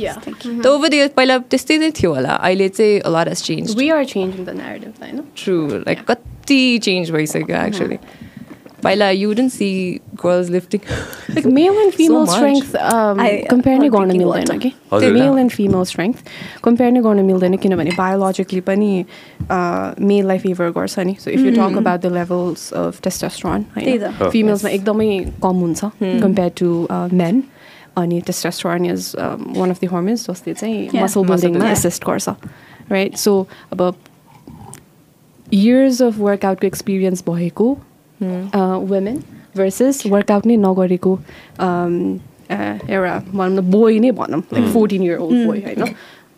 त 0.63 0.67
ओभर 0.67 0.89
द 0.91 0.95
पहिला 1.15 1.39
त्यस्तै 1.55 1.77
नै 1.79 1.91
थियो 1.95 2.11
होला 2.15 2.35
अहिले 2.35 2.69
चाहिँ 2.75 2.99
चेन्ज. 3.47 3.75
ट्रु 5.39 5.57
लाइक 5.87 5.99
कति 6.11 6.61
चेन्ज 6.83 7.11
भइसक्यो 7.15 7.57
एक्चुली 7.67 7.99
पहिला 8.85 9.11
you 9.11 9.29
wouldn't 9.29 9.53
see 9.53 9.69
girls 10.25 10.51
lifting 10.51 10.81
Like 11.35 11.47
male 11.59 11.79
and 11.83 11.95
female 11.99 12.25
much. 12.27 12.35
strength 12.37 12.75
um, 12.89 13.21
I- 13.27 13.47
compare 13.53 13.79
नै 13.81 13.89
गर्न 13.95 14.17
मिल्दैन. 14.19 14.59
कि। 14.65 14.73
Male 14.93 15.39
and 15.39 15.51
female 15.51 15.85
strength 15.93 16.17
compare 16.65 16.91
नै 16.93 17.01
गर्न 17.07 17.25
मिल्दैन 17.31 17.57
किनभने 17.65 17.91
बायोलोजिकली 17.99 18.61
पनि 18.69 18.91
मेललाई 20.11 20.39
फेभर 20.45 20.71
गर्छ 20.79 20.99
नि 21.11 21.17
so 21.25 21.31
if 21.31 21.41
you 21.41 21.51
talk 21.57 21.79
about 21.83 22.01
the 22.01 22.13
levels 22.19 22.73
of 22.83 23.01
testosterone 23.05 23.65
होइन। 23.77 24.31
फिमेल्समा 24.37 24.71
एकदमै 24.71 25.09
कम 25.43 25.65
हुन्छ 25.67 25.91
कम्पेयर 26.23 26.53
टु 26.63 26.71
मेन 27.23 27.43
अनि 28.03 28.21
testosterone 28.27 28.87
is 28.93 29.11
one 29.57 29.71
of 29.71 29.81
the 29.81 29.87
hormones 29.95 30.31
जसले 30.31 30.55
चाहिँ. 30.55 30.79
मसल 30.87 31.03
Muscle 31.05 31.31
बिल्डिङमा 31.31 31.59
building. 31.59 31.79
एसिस्ट 31.79 32.05
गर्छ 32.07 32.29
राइट 32.93 33.17
सो 33.17 33.35
अब 33.73 33.95
इयर्स 35.53 36.03
अफ 36.03 36.19
वर्कआउटको 36.19 36.67
एक्सपिरियन्स 36.67 37.25
भएको 37.29 37.67
वुमेन 38.91 39.17
भर्सेस 39.57 40.07
वर्कआउट 40.07 40.47
नै 40.47 40.57
नगरेको 40.59 41.13
एउटा 42.51 43.15
भनौँ 43.33 43.55
न 43.57 43.61
बोय 43.71 43.99
नै 43.99 44.11
भनौँ 44.21 44.41
like 44.53 44.67
fourteen 44.73 45.03
year 45.03 45.19
old 45.19 45.47
boy 45.47 45.61
होइन? 45.61 45.95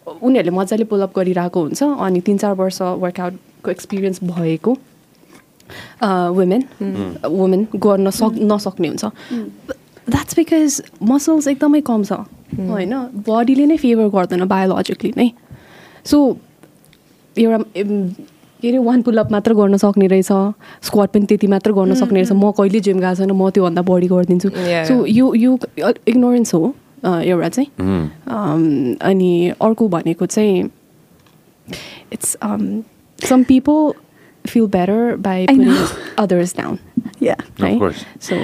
उनीहरूले 0.06 0.52
मजाले 0.56 0.84
पुलअप 0.90 1.12
गरिरहेको 1.16 1.60
हुन्छ 1.62 1.82
अनि 1.82 2.20
तिन 2.26 2.36
चार 2.38 2.54
वर्ष 2.60 2.82
वर्कआउटको 3.02 3.70
एक्सपिरियन्स 3.70 4.22
भएको 4.24 4.72
वुमेन 6.36 6.62
वुमेन 7.24 7.66
गर्न 7.76 8.10
सक 8.10 8.32
नसक्ने 8.52 8.88
हुन्छ। 8.88 9.04
द्याट्स 10.08 10.36
बिकज 10.36 10.82
मसल्स 11.02 11.46
एकदमै 11.48 11.80
कम 11.82 12.02
छ 12.04 12.12
होइन? 12.70 12.94
बडीले 13.26 13.66
नै 13.66 13.76
फेभर 13.76 14.08
गर्दैन 14.14 14.44
बायोलोजिकली 14.46 15.12
नै। 15.16 15.28
सो 16.04 16.16
एउटा 17.36 17.58
के 18.62 18.68
अरे 18.68 18.78
वान 18.78 19.02
पुलअप 19.02 19.32
मात्र 19.32 19.54
गर्न 19.54 19.76
सक्ने 19.76 20.06
रहेछ। 20.06 20.32
स्क्वाड 20.86 21.08
पनि 21.08 21.26
त्यति 21.26 21.46
मात्र 21.46 21.72
गर्न 21.72 21.94
सक्ने 21.94 22.20
रहेछ। 22.22 22.32
म 22.32 22.50
कहिले 22.56 22.80
जिम 22.80 22.98
गएको 23.00 23.14
छैन 23.14 23.30
म 23.32 23.50
त्योभन्दा 23.50 23.82
बढी 23.82 24.08
गरिदिन्छु 24.08 24.48
सो. 24.88 25.04
यो 25.06 25.34
यो 25.34 25.58
इग्नोरेन्स 26.08 26.54
हो 26.54 26.74
एउटा 27.04 27.48
चाहिँ। 27.48 27.68
Um, 28.26 28.62
अनि 29.02 29.52
अर्को 29.60 29.88
भनेको 29.88 30.26
चाहिँ 30.26 30.70
it's 32.12 32.36
some 33.18 33.42
people 33.48 33.92
feel 34.46 34.66
better 34.74 35.16
by. 35.20 35.46
Others 36.18 36.56
down 36.56 36.78
course. 37.78 38.00
So 38.20 38.34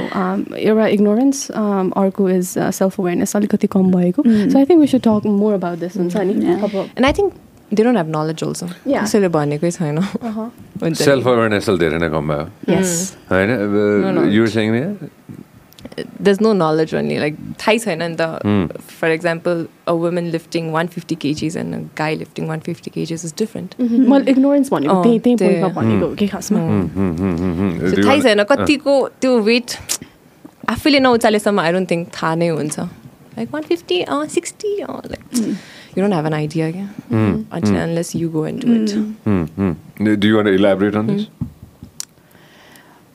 एउटा 0.57 0.87
इग्नोरेन्स 0.87 1.51
अर्को 1.51 2.29
इज 2.31 2.47
सेल्फ 2.49 3.01
अवेरनेस 3.01 3.37
अलिकति 3.37 3.67
कम 3.67 3.91
भएको। 3.93 4.23
So 4.23 4.59
I 4.59 4.65
think 4.65 4.81
we 4.81 4.87
should 4.87 5.01
talk 5.01 5.27
more 5.27 5.55
about 5.55 5.79
this 5.79 5.97
हुन्छ 5.97 6.17
नि. 6.17 6.35
अब 6.55 6.75
and 6.77 7.07
I 7.07 7.13
think 7.13 7.33
they 7.73 7.83
don't 7.85 7.99
have 7.99 8.09
knowledge 8.17 8.43
also 8.45 8.67
Yeah. 8.93 9.05
कसैले 9.05 9.29
भनेकै 9.39 9.71
छैन। 9.79 9.99
सेल्फ 11.05 11.27
अवेरनेस 11.29 11.71
धेरै 11.85 11.99
नै 11.99 12.09
कम 12.17 12.29
भयो। 12.33 12.47
Yes. 12.75 13.17
No, 13.31 13.37
होइन? 13.37 14.15
no. 14.19 14.25
You're 14.39 14.49
saying 14.57 14.75
there's 16.27 16.41
no 16.45 16.51
knowledge 16.59 16.93
only 16.99 17.17
like 17.23 17.39
थाहै 17.63 17.79
छैन 17.85 18.03
नि 18.03 18.17
Hmm. 18.45 18.69
त 18.69 18.83
for 18.99 19.11
example 19.15 19.65
a 19.89 19.93
women 20.03 20.31
lifting 20.35 20.71
one 20.77 20.87
fifty 20.95 21.15
kgs 21.25 21.57
and 21.63 21.75
a 21.75 21.81
guy 21.99 22.17
lifting 22.21 22.47
one 22.49 22.61
fifty 22.69 22.91
kgs 22.95 23.25
is 23.25 23.35
different 23.39 23.75
मैले 24.13 24.31
इग्नोरेन्स 24.31 24.71
भनेको 24.73 24.95
अँ, 24.95 25.03
त्यही 25.05 25.19
त्यही। 25.19 25.37
पोइन्टमा 25.43 25.69
भनेको 25.81 26.15
कि 26.21 26.27
खासमा 26.35 26.61
थाहै 28.07 28.21
छैन 28.29 28.43
कतिको 28.53 28.95
त्यो 29.21 29.39
वेट 29.51 29.77
आफैले 30.77 30.99
नउचालेसम्म 31.09 31.61
आई 31.61 31.73
डोन्ट 31.73 31.91
थिङ्क 31.91 32.09
थाहा 32.17 32.35
नै 32.43 32.49
हुन्छ। 32.49 32.79
Like 33.37 33.49
one 33.55 33.63
fifty 33.69 33.97
sixty 34.39 34.71
like 34.81 35.25
You 35.98 36.02
don't 36.04 36.14
have 36.14 36.26
an 36.26 36.34
idea 36.34 36.72
क्या 36.72 36.88
until 37.52 37.76
unless 37.78 38.16
you 38.16 38.30
go 38.30 38.46
and 38.48 38.66
do 38.66 38.74
it 38.76 40.20
do 40.20 40.28
you 40.28 40.36
want 40.36 40.50
elaborate 40.50 40.96
on 40.96 41.08
this 41.16 41.26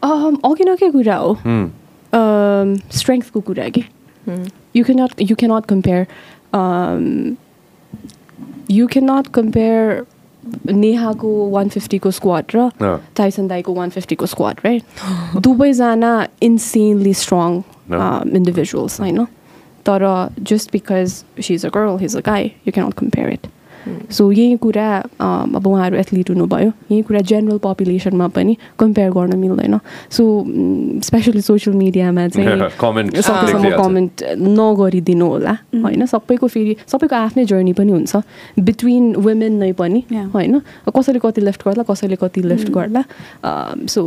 Um, 0.03 0.37
अघि 0.45 0.65
न 0.65 0.75
के 0.77 0.91
कुरा 0.91 1.17
हो 1.17 1.35
स्ट्रेङ्थको 2.93 3.41
कुरा 3.41 3.69
कि 3.77 3.83
you 4.77 4.85
cannot 4.85 5.21
you 5.23 5.37
cannot 5.37 5.67
compare 5.67 6.07
you 8.71 8.87
cannot 8.87 9.27
compare 9.35 10.05
नेहाको 10.75 11.31
one 11.51 11.69
फिफ्टीको 11.69 12.11
squad 12.11 12.45
र 12.55 12.59
अँ। 12.83 12.99
टाइसन 13.17 13.49
दाईको 13.49 13.75
वान 13.75 13.91
फिफ्टीको 13.91 14.27
स्क्वाड 14.27 14.61
राइट 14.65 15.39
दुवैजना 15.43 16.13
इन्सेनली 16.43 17.15
स्ट्रङ 17.23 17.61
No. 17.93 17.99
इन्डिभिजुअल्स 18.37 19.01
होइन 19.01 19.27
तर 19.90 20.08
just 20.50 20.72
because 20.72 21.24
she 21.42 21.54
is 21.54 21.66
a 21.66 21.70
girl 21.76 21.98
he's 22.00 22.18
a 22.18 22.20
guy 22.26 22.52
you 22.68 22.72
cannot 22.72 22.94
compare 22.94 23.30
it 23.34 23.48
so 24.12 24.32
यही 24.32 24.56
कुरा 24.64 24.86
अब 25.20 25.68
उहाँहरू 25.68 25.98
एथलिट 25.98 26.30
हुनुभयो 26.30 26.72
यही 26.92 27.02
कुरा 27.08 27.20
जेनरल 27.30 27.58
पपुलेसनमा 27.64 28.28
पनि 28.36 28.56
कम्पेयर 28.80 29.12
गर्न 29.12 29.38
मिल्दैन 29.40 29.78
सो 30.12 30.24
स्पेसली 31.08 31.42
सोसियल 31.42 31.76
मिडियामा 31.78 32.28
चाहिँ 32.28 32.48
सकेसम्म 32.48 33.64
लेखिहाल्छ। 33.64 33.80
कमेन्ट 33.80 34.24
नगरिदिनु 34.60 35.28
होला 35.28 35.54
होइन 35.76 36.06
सबैको 36.06 36.48
फेरि 36.48 36.76
सबैको 36.88 37.16
आफ्नै 37.16 37.46
जर्नी 37.46 37.74
पनि 37.80 37.92
हुन्छ 37.92 38.22
बिट्विन 38.60 39.14
वुमेन 39.16 39.54
नै 39.64 39.72
पनि. 39.80 40.04
होइन 40.36 40.60
कसैले 40.98 41.20
कति 41.20 41.42
लिफ्ट 41.42 41.68
गर्ला 41.68 41.84
कसैले 41.94 42.16
कति 42.26 42.42
लिफ्ट 42.44 42.70
गर्ला 42.76 43.04
सो 43.96 44.06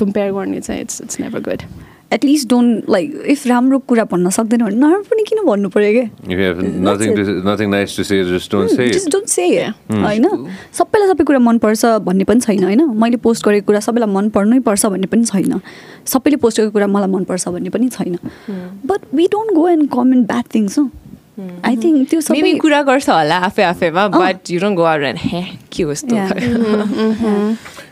कम्पेयर 0.00 0.32
गर्ने 0.32 0.60
चाहिँ 0.60 0.80
it's 0.80 1.00
it's 1.02 1.20
never 1.20 1.40
good 1.50 1.62
at least 2.12 2.48
don't 2.48 2.88
like 2.90 3.22
if 3.32 3.46
राम्रो 3.46 3.78
कुरा 3.88 4.04
भन्न 4.10 4.30
सक्दैन 4.30 4.62
भने 4.64 4.76
नराम्रो 4.76 5.02
पनि 5.10 5.22
किन 5.28 5.38
भन्नु 5.46 5.68
पऱ्यो 5.68 5.92
क्या 5.92 6.08
If 6.24 6.38
you 6.38 6.44
have 6.48 6.60
nothing, 6.86 7.14
to, 7.16 7.22
nothing 7.48 7.70
nice 7.70 7.92
to 7.96 8.02
say, 8.10 8.18
just 8.24 8.50
don't 8.50 8.70
say 8.70 8.88
just 8.90 9.06
it. 9.08 9.12
Don't 9.12 9.28
say 9.28 9.46
होइन 9.90 10.24
सबैलाई 10.78 11.08
सबै 11.08 11.24
कुरा 11.24 11.38
मनपर्छ 11.38 11.84
भन्ने 12.06 12.24
पनि 12.24 12.40
छैन 12.40 12.64
होइन? 12.64 12.82
मैले 13.02 13.16
पोस्ट 13.26 13.44
गरेको 13.44 13.66
कुरा 13.66 13.80
सबैलाई 13.88 14.10
मन 14.12 14.28
पर्नै 14.36 14.58
पर्छ 14.68 14.86
भन्ने 14.86 15.06
पनि 15.06 15.24
छैन। 15.24 15.60
सबैले 16.06 16.36
पोस्ट 16.44 16.56
गरेको 16.60 16.72
कुरा 16.72 16.86
मलाई 16.86 17.08
मनपर्छ 17.16 17.48
भन्ने 17.48 17.70
पनि 17.76 17.88
छैन। 17.88 18.18
But 18.88 19.00
we 19.14 19.26
don't 19.36 19.52
go 19.54 19.68
and 19.68 19.88
comment 19.92 20.26
bad 20.26 20.44
things 20.54 20.78
हो 20.78 20.84
आई 21.64 21.76
थिङ्क 21.76 22.08
त्यो 22.10 22.20
सबै 22.20 22.54
कुरा 22.64 22.82
गर्छ 22.88 23.08
होला 23.08 23.36
आफै 23.50 23.62
आफैमा। 23.62 24.08
But 24.16 24.50
you 24.50 24.60
don't 24.60 24.76
go 24.76 24.82
out 24.94 25.02
and 25.12 25.18
hey 25.28 25.42
के 25.72 25.84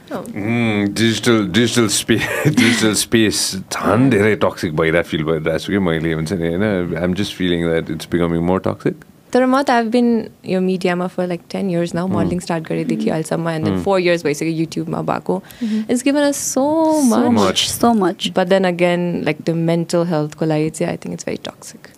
digital 0.09 1.46
digital 1.46 1.88
space 1.88 2.26
digital 2.62 2.94
space. 2.94 3.57
झन् 3.72 4.11
धेरै 4.11 4.34
टक्सिक 4.46 4.76
भइरहेको 4.76 5.09
फिल 5.09 5.24
भइरहेको 5.24 5.59
छु 5.59 5.72
कि 5.72 5.78
मैले 5.78 6.12
हुन्छ 6.12 6.32
नि 6.32 6.48
होइन? 6.48 6.96
I'm 7.02 7.14
just 7.14 7.34
feeling 7.36 7.68
that 7.68 7.90
it's 7.90 8.09
becoming 8.12 8.42
more 8.46 8.61
toxic 8.66 9.04
तर 9.32 9.46
म 9.46 9.62
त 9.62 9.70
आई 9.70 9.82
बिन 9.94 10.07
यो 10.46 10.61
मिडियामा 10.61 11.07
for 11.14 11.26
like 11.26 11.40
ten 11.50 11.70
years 11.70 11.94
now 11.94 12.07
modelling 12.09 12.40
start 12.40 12.68
गरेदेखि 12.68 13.09
अहिलेसम्म 13.11 13.48
एन्ड 13.48 13.64
देन 13.66 13.82
फोर 13.82 14.00
इयर्स 14.00 14.24
भइसक्यो 14.24 14.52
युट्युबमा 14.52 15.00
भएको। 15.11 15.42
It's 15.62 16.02
given 16.04 16.28
us 16.28 16.38
so 16.52 16.62
so 16.62 17.02
much 17.11 17.32
much. 17.38 17.66
so 17.70 17.92
much. 17.94 18.30
But 18.38 18.52
then 18.54 18.64
again, 18.64 19.24
like 19.28 19.42
the 19.50 19.54
mental 19.70 20.07
health 20.12 20.38
को 20.38 20.46
लागि 20.46 20.70
चाहिँ 20.78 20.92
I 20.92 20.96
think 20.96 21.18
it's 21.18 21.28
very 21.30 21.42
toxic. 21.48 21.90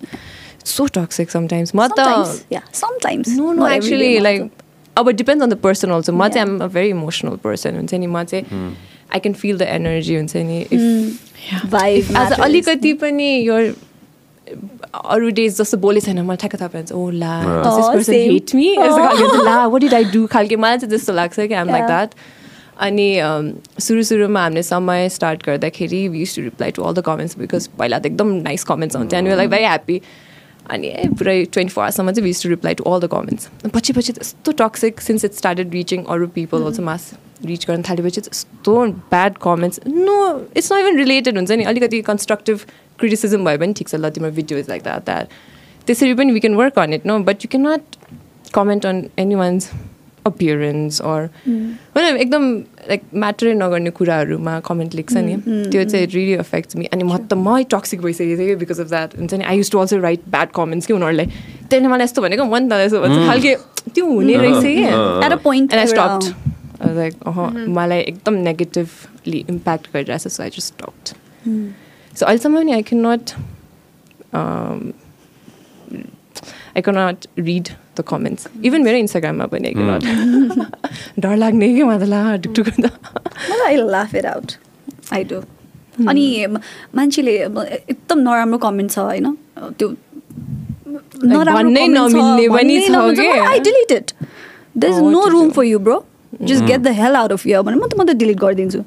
So 0.65 0.89
toxic 0.89 1.37
sometimes. 1.37 1.75
म 1.75 1.87
त 1.89 2.01
sometimes 2.01 2.41
yeah 2.57 2.65
sometimes. 2.73 3.37
No 3.37 3.53
no 3.53 3.69
अब 5.01 5.11
it 5.11 5.19
depends 5.23 5.47
on 5.47 5.55
the 5.55 5.61
person 5.67 5.97
also. 5.97 6.13
म 6.13 6.29
चाहिँ. 6.29 6.47
I'm 6.47 6.55
a 6.69 6.71
very 6.79 6.91
emotional 6.99 7.37
person. 7.49 7.77
हुन्छ 7.83 7.95
नि 8.05 8.07
म 8.07 8.25
चाहिँ 8.31 8.45
I 9.17 9.19
can 9.27 9.35
feel 9.43 9.57
the 9.65 9.69
energy. 9.75 10.17
हुन्छ 10.17 10.37
नि 10.49 10.59
if 10.71 10.81
vibe 11.75 12.09
as 12.09 12.15
matters. 12.17 12.41
अलिकति 12.47 12.93
पनि 13.05 13.29
यो 13.49 13.59
अरू 14.95 15.29
डेज 15.37 15.57
जस्तो 15.61 15.77
बोले 15.79 16.01
छैन 16.01 16.21
मलाई 16.27 16.37
ठ्याक्क 16.43 16.61
थाहा 16.61 16.69
पाइन्छ 16.75 16.93
ओ 16.93 17.11
ला 17.23 17.33
Oh, 17.45 17.95
पर्सन. 17.95 18.13
हेट 18.13 18.55
मी 18.55 18.69
ला 19.45 19.57
वाट 19.67 19.81
डिड 19.81 19.95
आई 19.95 20.05
डु 20.13 20.27
खालके 20.35 20.57
मलाई 20.57 20.79
चाहिँ 20.79 20.91
त्यस्तो 20.91 21.13
लाग्छ 21.13 21.41
कि 21.41 21.55
आम 21.55 21.69
लाइक. 21.69 21.85
द्याट 21.87 22.11
अनि 22.87 23.09
सुरु 23.83 24.03
सुरुमा 24.09 24.43
हामीले 24.43 24.63
समय 24.63 25.09
स्टार्ट 25.19 25.47
गर्दाखेरि 25.47 26.07
we 26.09 26.21
use 26.21 26.35
to 26.37 26.43
reply 26.43 26.71
to 26.79 26.83
all 26.83 26.95
the 26.95 27.03
comments 27.07 27.39
because 27.39 27.67
पहिला 27.79 27.99
त 27.99 28.07
एकदम 28.07 28.29
नाइस 28.49 28.65
कमेन्ट्स 28.65 28.97
हुन्थ्यो 28.97 29.19
अनि 29.19 29.35
लाइक 29.37 29.51
भेरी 29.51 29.65
ह्याप्पी 29.65 30.01
अनि 30.71 30.89
ए 30.89 31.09
पुरै 31.19 31.45
ट्वेन्टी 31.53 31.73
फोर 31.75 31.83
आवर्ससम्म 31.85 32.13
चाहिँ 32.13 32.25
we 32.25 32.31
use 32.31 32.43
to 32.43 32.49
reply 32.49 32.75
to 32.75 32.85
all 32.85 33.01
the 33.01 33.09
comments 33.13 33.49
पछि 33.75 33.93
पछि 33.93 34.13
त्यस्तो 34.13 34.53
toxic 34.59 35.01
since 35.01 35.25
it 35.25 35.33
started 35.35 35.73
reaching 35.75 36.05
अरू 36.15 36.27
पिपल 36.35 36.63
अल्सो 36.63 36.83
मास 36.83 37.11
रिच 37.47 37.67
गर्न 37.67 37.83
थालेपछि 37.89 38.21
त्यस्तो 38.21 38.75
bad 39.11 39.39
comments 39.43 39.81
no 39.89 40.17
it's 40.57 40.73
not 40.73 40.79
even 40.81 40.97
related 40.99 41.37
हुन्छ 41.37 41.51
नि। 41.51 41.65
अलिकति 41.65 42.01
कन्स्ट्रक्टिभ 42.09 42.61
क्रिटिसिजम 42.99 43.45
भयो 43.45 43.59
भने 43.59 43.73
ठिक 43.73 43.89
छ। 43.89 43.95
ल 43.95 44.11
तिम्रो 44.11 44.31
video 44.41 44.59
is 44.59 44.69
like 44.69 44.83
that 44.83 45.05
that 45.05 45.29
त्यसरी 45.87 46.15
पनि 46.15 46.33
we 46.33 46.41
can 46.41 46.55
work 46.55 46.79
on 46.79 46.93
it 46.95 47.07
no 47.07 47.19
but 47.29 47.45
you 47.45 47.49
can 47.51 47.67
not 47.69 47.83
comment 48.55 48.87
on 48.87 49.05
any 49.19 49.35
one's 49.35 49.71
appearance 50.27 51.01
or 51.01 51.25
होइन 51.49 52.17
एकदम 52.17 52.45
लाइक 52.89 53.03
म्याटरै 53.15 53.55
नगर्ने 53.55 53.91
कुराहरूमा 53.99 54.59
कमेन्ट 54.69 54.95
लेख्छ 54.95 55.17
नि। 55.17 55.37
त्यो 55.71 55.85
चाहिँ 55.85 56.07
रियली 56.07 56.33
एफेक्ट्स 56.41 56.77
मी 56.77 56.85
अनि 56.93 57.05
म 57.05 57.17
त 57.17 57.35
मै 57.35 57.63
टक्सिक 57.71 58.01
भइसकेको 58.03 58.39
थिएँ 58.39 58.49
कि 58.49 58.57
बिकज 58.65 58.81
अफ 58.81 58.89
द्याट 58.89 59.17
हुन्छ 59.19 59.35
नि 59.35 59.45
I 59.45 59.57
use 59.57 59.71
to 59.71 59.79
also 59.79 59.99
write 60.01 60.23
bad 60.29 60.49
comments 60.57 60.87
कि 60.87 60.93
उनीहरूलाई 60.93 61.27
त्यसले 61.71 61.89
मलाई 61.89 62.05
यस्तो 62.05 62.23
भनेको 62.23 62.45
मन 62.45 62.69
त 62.69 62.73
यसो 62.85 63.01
भन्छ। 63.01 63.27
खालके 63.29 63.55
त्यो 63.95 64.05
हुने 64.07 64.37
रहेछ 64.37 64.65
कि। 64.65 64.85
At 65.27 65.33
a 65.33 65.41
point 65.49 65.73
And 65.73 65.81
I 65.81 65.87
एउटा- 65.87 65.97
stopped. 65.97 66.35
लाइक 66.97 67.15
अह 67.27 67.39
मलाई 67.77 68.01
एकदम 68.01 68.35
नेगेटिभली 68.49 69.45
इम्प्याक्ट 69.51 69.87
गरिरहेछ 69.95 70.27
so 70.29 70.43
I 70.43 70.51
just 70.57 70.75
stopped 70.75 71.15
so 72.19 72.27
अहिलेसम्म 72.27 72.57
पनि 72.57 72.73
I 72.73 72.83
can 72.91 73.07
not 73.07 73.31
I 76.77 76.81
can 76.83 76.99
not 76.99 77.27
read 77.39 77.69
the 78.01 78.05
comments 78.09 78.47
even 78.65 78.83
मेरो 78.83 78.99
इन्स्टाग्राममा 78.99 79.47
पनि 79.55 79.69
आई 79.69 79.75
क्यान 79.75 80.01
नट 80.03 81.21
डर 81.27 81.37
लाग्ने 81.37 81.69
कि 81.75 81.83
मलाई 81.91 82.09
ला 82.09 82.21
ढुकढुक 82.47 82.69
त 82.81 82.91
मलाई 83.51 83.77
laugh 83.95 84.15
it 84.15 84.27
out 84.27 84.53
I 85.13 85.25
do 85.33 85.41
अनि 86.09 86.25
म- 86.51 86.61
मान्छेले 86.97 87.39
अब 87.45 87.59
एकदम 87.69 88.19
नराम्रो 88.29 88.59
कमेन्ट 88.67 88.91
छ 88.91 88.99
होइन? 88.99 89.37
त्यो 89.79 89.89
भन्नै 90.89 91.87
नमिल्ने 91.95 92.49
पनि 92.49 92.77
छ 92.81 92.91
के? 93.21 93.29
I 93.53 93.59
delete 93.69 93.93
it 93.93 94.13
there 94.77 94.89
is 94.89 94.99
Oh, 94.99 95.11
no 95.13 95.25
room? 95.35 95.51
For 95.57 95.65
you 95.65 95.79
bro 95.89 95.97
just 96.43 96.65
get 96.65 96.81
the 96.81 96.89
hell 97.01 97.17
out 97.17 97.33
of 97.33 97.47
your 97.47 97.63
भने 97.63 97.77
म 97.77 97.87
त 97.89 97.99
म 98.01 98.05
त 98.07 98.15
डिलिट 98.23 98.39
गरिदिन्छु। 98.45 98.81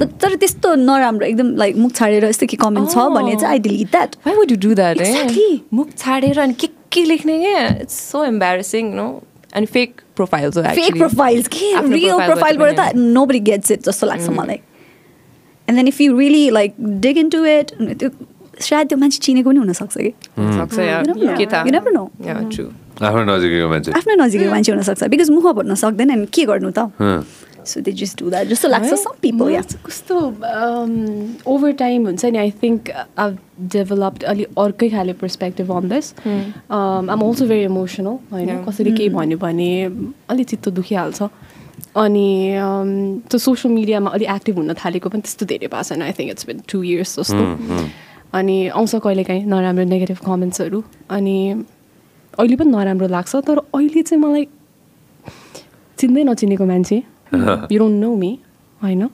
तर- 0.00 0.10
तर 0.22 0.34
त्यस्तो 0.42 0.74
नराम्रो 0.88 1.26
एकदम 1.26 1.48
लाइक 1.62 1.76
मुख 1.76 1.92
छाडेर 1.94 2.24
यस्तो 2.24 2.46
के 2.50 2.56
कमेन्ट 2.64 2.90
छ 2.90 3.06
भने 3.16 3.34
चाहिँ 3.36 3.52
I 3.52 3.58
delete 3.66 3.90
that 3.92 4.16
Why 4.26 4.34
would 4.38 4.50
you 4.54 4.58
do 4.64 4.72
that? 4.80 5.00
Exactly. 5.06 5.46
Eh? 5.52 5.60
मुख 5.74 5.88
छाडेर 5.98 6.38
अनि 6.40 6.54
के 6.60 6.68
के 6.96 7.04
लेख्ने 7.04 7.38
क्या 7.38 7.66
इट्स 7.68 7.98
सो 8.10 8.24
एम्बारेसिङ 8.24 8.92
नो 8.94 9.06
अनि 9.56 9.66
फेक 9.78 10.00
प्रोफाइल्स 10.16 10.58
फेक 10.58 10.96
प्रोफाइल्स 10.98 11.48
के 11.56 11.72
रियल 11.80 12.12
profile 12.12 12.26
प्रोफाइलबाट 12.26 12.76
बाट 12.76 12.92
त 12.94 12.96
नो 13.16 13.24
बडी 13.26 13.40
गेट्स 13.50 13.70
इट 13.70 13.82
जस्तो 13.88 14.06
लाग्छ 14.06 14.28
मलाई 14.38 14.60
and 15.68 15.78
then 15.78 15.88
if 15.88 16.00
you 16.00 16.18
really 16.18 16.48
like 16.60 16.74
dig 17.06 17.18
into 17.36 17.44
it 17.56 17.70
त्यो 17.82 18.10
सायद 18.60 18.88
त्यो 18.88 18.98
मान्छे 18.98 19.18
चिनेको 19.26 19.50
पनि 19.50 19.58
हुनसक्छ 19.58 19.94
कि 19.98 20.12
सक्छ 20.38 20.78
यार 20.78 21.06
You 21.06 21.14
never 21.14 21.26
know. 21.26 21.38
के 21.38 21.46
थाहा 21.52 21.64
You 21.66 21.72
never 21.76 21.92
know. 21.94 22.06
Yeah, 22.26 22.42
true. 22.56 22.70
आफ्नो 23.02 23.22
नजिकैको 23.30 23.68
मान्छे 23.68 23.92
आफ्नै 23.98 24.14
नजिकै 24.16 24.48
मान्छे 24.50 24.72
हुनसक्छ 24.72 25.04
बिकज 25.14 25.30
मुख 25.36 25.46
भन्न 25.58 25.74
सक्दैन 25.80 26.10
अनि 26.16 26.26
के 26.34 26.44
गर्नु 26.50 26.70
त. 26.70 27.24
So 27.66 27.80
they 27.80 27.92
just 28.02 28.22
do 28.22 28.30
that 28.30 28.46
जस्तो 28.48 28.68
लाग्छ 28.68 28.92
सम 28.94 29.12
पिपल 29.22 29.50
या 29.50 29.62
कस्तो 29.86 30.16
ओभर 31.52 31.72
टाइम 31.84 32.06
हुन्छ 32.06 32.24
नि 32.24 32.38
आई 32.38 32.50
थिङ्क 32.62 32.90
आई 33.18 33.36
डेभलप्ड 33.76 34.24
अलिक 34.32 34.58
अर्कै 34.58 34.88
खाले 34.90 35.12
perspective 35.22 35.72
on 35.72 35.88
this 35.88 36.12
um 36.70 37.20
also 37.20 37.46
very 37.46 37.64
emotional 37.64 38.16
होइन 38.32 38.48
Yeah. 38.54 38.64
कसैले 38.68 38.90
केही 38.96 39.08
भन्यो 39.08 39.38
भने 39.38 39.68
अलिक 40.30 40.46
चित्त 40.48 40.68
दुखिहाल्छ. 40.68 41.22
अनि 41.96 42.28
um, 42.58 42.90
त्यो 43.30 43.38
सोसियल 43.38 43.74
मिडियामा 43.74 44.10
अलिक 44.10 44.28
एक्टिभ 44.30 44.56
हुन 44.58 44.72
थालेको 44.74 45.08
पनि 45.10 45.20
त्यस्तो 45.22 45.46
धेरै 45.46 45.66
भएको 45.66 45.82
छैन 45.88 46.02
I 46.02 46.12
think 46.18 46.30
it's 46.30 46.46
been 46.46 46.58
two 46.70 46.82
years 46.82 47.18
जस्तो. 47.18 47.42
अनि 48.34 48.56
आउँछ 48.68 48.94
कहिलेकाहीँ 49.04 49.44
नराम्रो 49.46 49.84
नेगेटिभ 49.84 50.18
कमेन्ट्सहरू 50.26 50.82
अनि 51.10 51.36
अहिले 52.38 52.56
पनि 52.56 52.70
नराम्रो 52.70 53.06
लाग्छ 53.08 53.32
तर 53.46 53.58
अहिले 53.58 54.02
चाहिँ 54.02 54.20
मलाई 54.22 54.44
चिन्दै 55.98 56.22
नचिनेको 56.30 56.64
मान्छे। 56.66 57.02
यु 57.32 57.78
डोन्ट 57.78 58.00
नो 58.00 58.14
मी 58.16 58.38
होइन 58.80 59.08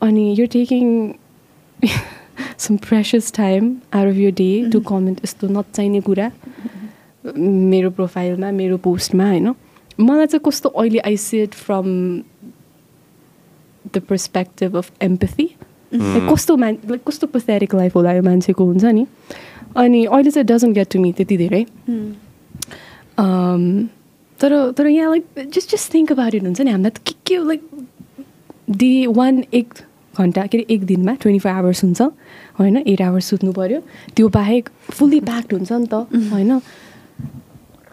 अनि 0.00 0.34
you 0.38 0.46
taking 0.46 1.12
some 2.58 2.76
precious 2.78 3.32
time 3.32 3.76
out 3.94 4.08
of 4.08 4.16
your 4.16 4.32
day 4.32 4.50
to 4.72 4.80
comment 4.80 5.20
यस्तो 5.24 5.48
नचाहिने 5.48 6.00
कुरा 6.00 6.30
मेरो 7.24 7.90
प्रोफाइलमा 7.90 8.50
मेरो 8.52 8.76
पोस्टमा 8.78 9.28
होइन 9.28 9.54
मलाई 10.00 10.26
चाहिँ 10.26 10.42
कस्तो 10.46 10.68
अहिले 10.68 10.98
I 10.98 11.16
said 11.16 11.54
from 11.54 11.86
the 13.94 13.98
perspective 14.08 14.76
of 14.76 14.90
empathy 15.02 15.48
कस्तो 15.92 16.56
मान 16.56 16.78
लाइक 16.90 17.02
कस्तो 17.08 17.26
पस्थेरिक 17.26 17.74
लाइफ 17.74 17.96
होला 17.96 18.12
यो 18.12 18.22
मान्छेको 18.22 18.64
हुन्छ 18.64 18.84
नि 18.84 19.06
अनि 19.76 20.04
अहिले 20.04 20.30
चाहिँ 20.30 20.46
डजन्ट 20.46 20.74
गेट 20.74 20.92
टु 20.92 21.00
मी 21.00 21.12
त्यति 21.12 21.36
धेरै 21.36 21.64
तर 24.40 24.54
तर 24.72 24.86
यहाँ 24.88 25.10
like 25.10 25.48
just 25.48 25.70
just 25.70 25.92
think 25.94 26.12
about 26.12 26.34
it 26.34 26.42
हुन्छ 26.42 26.60
नि 26.60 26.70
हामीलाई 26.70 26.90
त 26.90 26.98
के 27.00 27.14
के 27.26 27.38
लाइक 27.44 27.68
डे 28.72 29.06
वान 29.12 29.44
एक 29.54 29.74
घन्टा 30.14 30.46
के 30.46 30.58
अरे 30.58 30.74
एक 30.74 30.84
दिनमा 30.86 31.14
ट्वेन्टी 31.16 31.38
फोर 31.38 31.52
आवर्स 31.52 31.84
हुन्छ 31.84 32.02
होइन 32.58 32.76
एट 32.78 33.02
आवर्स 33.02 33.30
सुत्नु 33.30 33.52
पऱ्यो 33.52 33.80
त्यो 34.16 34.28
बाहेक 34.32 34.68
फुल्ली 34.90 35.20
प्याक्ड 35.22 35.52
हुन्छ 35.52 35.72
नि 35.74 35.86
त 35.86 36.06
होइन 36.32 36.60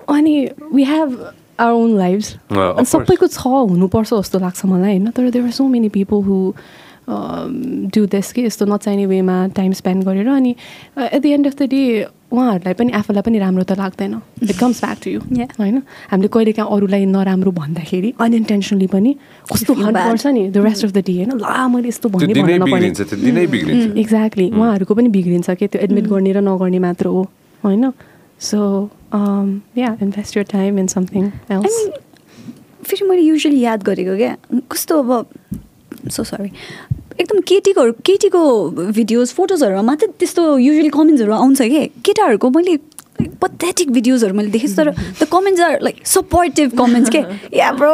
अनि 0.10 0.36
we 0.74 0.84
have 0.86 1.18
our 1.60 1.72
own 1.74 1.98
lives 1.98 2.34
of 2.52 2.78
अनि 2.78 2.86
सबैको 2.86 3.28
छ 3.30 3.48
हुनुपर्छ 3.48 4.10
जस्तो 4.12 4.40
लाग्छ 4.40 4.66
मलाई 4.66 4.92
होइन 4.92 5.12
तर 5.12 5.30
there 5.30 5.46
are 5.46 5.52
so 5.54 5.68
many 5.68 5.90
people 5.92 6.24
who 6.24 6.40
do 7.94 8.06
this 8.08 8.32
कि 8.34 8.46
यस्तो 8.46 8.66
नचाहिने 8.66 9.06
वेमा 9.06 9.36
टाइम 9.56 9.72
स्पेन्ड 9.74 10.04
गरेर 10.04 10.28
अनि 10.30 10.56
at 11.00 11.22
the 11.22 11.26
end 11.28 11.48
of 11.48 11.56
the 11.56 11.70
day 11.70 11.84
उहाँहरूलाई 12.34 12.74
पनि 12.74 12.92
आफूलाई 12.98 13.22
पनि 13.22 13.38
राम्रो 13.40 13.64
त 13.64 13.78
लाग्दैन. 13.78 14.14
It 14.44 14.58
comes 14.58 14.78
back 14.82 14.98
to 15.04 15.10
you. 15.10 15.20
होइन? 15.60 15.78
हामीले 16.12 16.28
कहिलेकाहीँ 16.34 16.70
अरूलाई 16.74 17.06
नराम्रो 17.06 17.52
भन्दाखेरि 17.54 18.10
अनइन्टेन्सनली 18.18 18.88
पनि 18.90 19.12
कस्तो 19.52 19.74
feel 19.74 19.94
bad. 19.94 20.10
पर्छ 20.10 20.26
नि 20.28 20.44
the 20.50 20.58
rest 20.66 20.86
of 20.86 20.92
the 20.92 21.00
day 21.06 21.14
होइन? 21.14 21.32
ला 21.38 21.68
मैले 21.70 21.88
यस्तो 21.94 22.10
भन्ने 22.10 22.34
दिनै 22.34 22.42
भन्न 22.42 22.62
नपर्ने। 22.64 22.90
बिग्रिन्छ 22.90 23.02
त्यो 23.10 23.18
दिनै 23.22 23.46
बिग्रिन्छ। 23.54 23.98
एक्ज्याक्टली 23.98 24.48
उहाँहरूको 24.50 24.94
पनि 24.98 25.10
बिग्रिन्छ 25.14 25.50
कि? 25.50 25.68
त्यो 25.68 25.82
एडमिट 25.86 26.06
गर्ने 26.10 26.32
र 26.34 26.40
नगर्ने 26.42 26.80
मात्र 26.82 27.06
हो 27.14 27.22
होइन? 27.64 27.84
So 28.42 28.60
yeah 29.78 29.90
invest 30.02 30.38
your 30.38 30.46
time 30.52 30.80
in 30.80 30.88
something 30.90 31.24
else 31.54 31.78
फेरि 32.84 33.08
मैले 33.08 33.22
युजली 33.22 33.60
याद 33.60 33.84
गरेको 33.84 34.16
क्या? 34.18 34.34
कस्तो 34.72 34.94
अब 35.00 36.10
सो 36.12 36.24
सरी 36.24 36.50
एकदम 37.20 37.40
केटीको 37.48 37.84
केटीको 38.06 38.42
भिडियोज 38.70 39.34
फोटोजहरूमा 39.34 39.82
मात्रै 39.90 40.08
त्यस्तो 40.20 40.58
युजली 40.58 40.90
कमेन्ट्सहरू 40.90 41.34
आउँछ 41.34 41.62
कि? 41.62 41.86
केटाहरूको 42.06 42.50
मैले 42.50 42.78
पथेटिक 43.42 43.92
भिडियोजहरू 43.92 44.34
मैले 44.34 44.50
देखेँ 44.52 44.76
तर 44.76 44.90
the 45.22 45.28
comments 45.32 45.62
are 45.62 45.82
like 45.84 46.06
supportive 46.08 46.78
comments 46.78 47.10
के? 47.16 47.22
या 47.58 47.72
ब्रो 47.72 47.94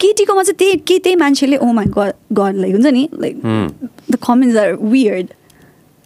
केटीकोमा 0.00 0.42
चाहिँ 0.42 0.56
त्यही 0.58 0.76
के 0.86 0.98
त्यही 0.98 1.16
मान्छेले 1.16 1.56
oh 1.56 1.72
my 1.72 1.86
god 1.96 2.12
god 2.38 2.56
like 2.56 2.72
हुन्छ 2.74 2.86
नि? 2.86 3.08
Like 3.14 3.34
the 4.10 4.16
comments 4.26 4.56
are 4.58 4.72
weird 4.94 5.26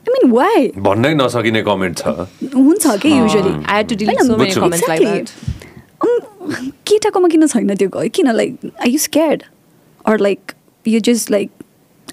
I 0.06 0.12
mean 0.12 0.30
why 0.32 0.68
भन्नै 0.78 1.14
नसकिने 1.14 1.62
कमेन्ट 1.62 1.98
छ। 1.98 2.28
हुन्छ 2.54 2.96
कि 3.02 3.08
युजली 3.18 3.52
delete 3.94 4.20
so 4.20 4.36
many 4.36 4.44
बुझ्छु। 4.44 4.60
comments 4.60 4.88
like 4.88 5.04
that. 5.08 5.32
केटाकोमा 6.86 7.28
किन 7.28 7.46
छैन 7.46 7.74
त्यो? 7.76 7.88
किन 7.88 8.30
like 8.32 8.70
I 8.82 8.90
you 8.90 8.98
scared 8.98 9.42
or 10.06 10.18
like 10.20 10.52
you 10.84 11.00
just 11.08 11.30
like 11.30 11.50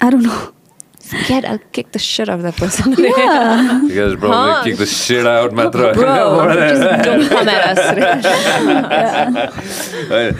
I 0.03 0.09
don't 0.09 0.25
know 0.27 0.37
Get, 1.27 1.45
I'll 1.49 1.59
kick 1.75 1.91
the 1.95 1.99
shit 2.05 2.29
out 2.31 2.39
of 2.39 2.41
that 2.45 2.57
person. 2.61 2.93
Because 2.93 4.15
probably 4.23 4.31
Huh? 4.53 4.63
kick 4.63 4.73
the 4.79 4.85
shit 4.93 5.27
out 5.33 5.53
मात्र 5.59 5.91
Bro, 5.97 6.15
just 6.61 7.05
don't 7.05 7.29
come 7.33 7.51
at 7.51 7.61
us. 7.69 7.79
होइन, 10.09 10.33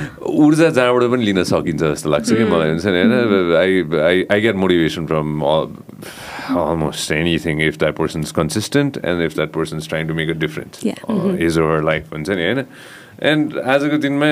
ऊर्जा 0.46 0.70
जहाँबाट 0.78 1.04
पनि 1.14 1.24
लिन 1.30 1.44
सकिन्छ 1.52 1.82
जस्तो 1.84 2.10
लाग्छ 2.16 2.28
कि 2.40 2.44
मलाई 2.52 2.70
हुन्छ 2.74 2.86
नि 2.86 3.00
होइन 3.04 3.56
I 3.62 3.72
I 4.08 4.26
I 4.36 4.42
get 4.48 4.56
motivation 4.64 5.06
from 5.14 5.28
almost 6.64 7.12
anything 7.20 7.62
if 7.70 7.78
that 7.86 7.96
person's 8.02 8.32
consistent 8.40 8.98
and 9.04 9.24
if 9.30 9.34
that 9.40 9.52
person's 9.60 9.88
trying 9.94 10.08
to 10.12 10.18
make 10.20 10.30
a 10.34 10.38
difference 10.44 10.84
Yeah. 10.90 11.00
uh, 11.16 11.32
his 11.44 11.58
or 11.64 11.70
her 11.76 11.82
life 11.92 12.12
हुन्छ 12.18 12.30
नि 12.42 12.46
होइन 12.50 12.66
and 13.32 13.56
आजको 13.76 13.98
दिनमा 14.08 14.30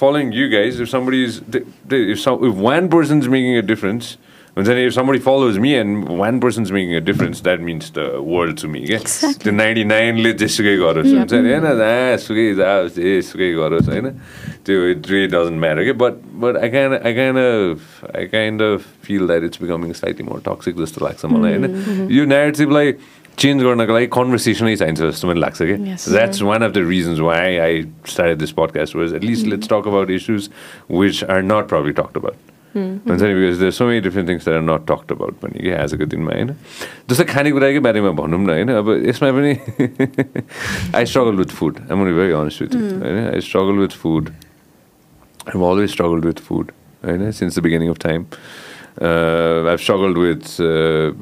following 0.00 0.32
you 0.38 0.48
guys 0.56 0.80
if 0.86 0.90
somebody 0.94 1.22
is 1.28 1.38
if, 1.58 2.18
some, 2.24 2.42
if 2.50 2.54
one 2.70 2.88
person's 2.96 3.28
making 3.36 3.56
a 3.62 3.66
difference 3.74 4.10
हुन्छ 4.58 4.68
नि 4.68 4.84
if 4.88 4.94
somebody 4.94 5.20
follows 5.24 5.58
me 5.64 5.72
and 5.80 6.08
one 6.20 6.38
person's 6.44 6.70
making 6.76 6.94
a 7.00 7.02
difference 7.08 7.42
that 7.48 7.60
means 7.66 7.90
the 7.98 8.06
world 8.30 8.56
to 8.62 8.70
me 8.72 8.80
क्या. 8.86 8.98
त्यो 9.42 9.52
ninety 9.54 9.84
नाइनले 9.90 10.32
जेसुकै 10.42 10.76
गरोस् 10.82 11.12
हुन्छ 11.14 11.32
नि 11.34 11.52
होइन 11.52 11.66
जहाँ 11.82 12.16
सुकै 12.26 12.46
जाओस् 12.60 12.96
जेसुकै 12.98 13.50
गरोस् 13.58 13.88
होइन 13.92 14.08
त्यो 14.66 14.76
रियली 15.12 15.26
डजन्ट 15.36 15.60
म्याटर 15.66 15.84
कि 15.84 15.94
but 16.02 16.14
but 16.42 16.56
I 16.62 16.68
can 16.74 16.96
I 16.98 17.12
can 17.20 17.38
I 17.38 18.26
kind 18.34 18.62
of 18.62 18.82
feel 19.06 19.26
that 19.30 19.44
it's 19.50 19.62
becoming 19.62 19.92
slightly 20.00 20.26
more 20.32 20.42
toxic 20.50 20.82
जस्तो 20.82 21.04
लाग्छ 21.06 21.32
मलाई 21.36 21.56
होइन 21.56 22.10
यो 22.18 22.24
नेरेटिभलाई 22.34 22.92
चेन्ज 23.38 23.62
गर्नको 23.62 23.94
लागि 23.94 24.06
कन्भर्सेसनै 24.18 24.74
चाहिन्छ 24.76 25.00
जस्तो 25.00 25.28
पनि 25.28 25.40
लाग्छ 25.40 25.58
कि. 25.62 25.76
That's 26.10 26.42
one 26.50 26.62
of 26.66 26.72
the 26.74 26.84
reasons 26.90 27.20
why 27.30 27.56
I 27.68 27.82
start 28.10 28.38
this 28.38 28.52
podcast 28.58 28.96
was 28.96 29.14
at least 29.22 29.46
let's 29.54 29.68
talk 29.72 29.94
about 29.94 30.10
issues 30.18 30.50
which 31.00 31.24
are 31.24 31.42
not 31.54 31.68
probably 31.74 31.92
talked 32.02 32.16
about 32.24 32.56
हुन्छ 32.76 33.22
नि 33.22 33.34
because 33.34 33.58
there 33.60 33.72
so 33.72 33.86
many 33.86 34.00
different 34.08 34.28
things 34.30 34.48
are 34.48 34.60
not 34.62 34.86
talked 34.88 35.12
about 35.12 35.38
पनि 35.44 35.62
कि 35.62 35.70
आजको 35.84 36.06
दिनमा 36.16 36.32
होइन 36.34 36.52
जस्तै 37.10 37.24
खानेकुराकै 37.34 37.80
बारेमा 37.86 38.10
भनौँ 38.20 38.40
न 38.40 38.50
होइन 38.50 38.68
अब 38.80 38.92
यसमा 39.08 39.30
पनि 39.38 39.52
I 40.96 41.04
struggle 41.12 41.42
with 41.44 41.56
food 41.60 41.80
I 41.88 41.96
mean 41.96 42.14
very 42.20 42.32
honest 42.42 42.62
with 42.62 42.76
होइन 42.76 43.24
I 43.32 43.40
struggle 43.48 43.82
with 43.86 43.96
food 44.02 44.30
I've 45.48 45.62
always 45.62 45.90
struggled 45.90 46.24
with 46.24 46.38
food, 46.38 46.72
right? 47.02 47.34
Since 47.34 47.54
the 47.54 47.62
beginning 47.62 47.88
of 47.88 47.98
time. 47.98 48.26
Uh, 49.00 49.66
I've 49.66 49.80
struggled 49.80 50.18
with 50.18 50.60
uh, 50.60 51.12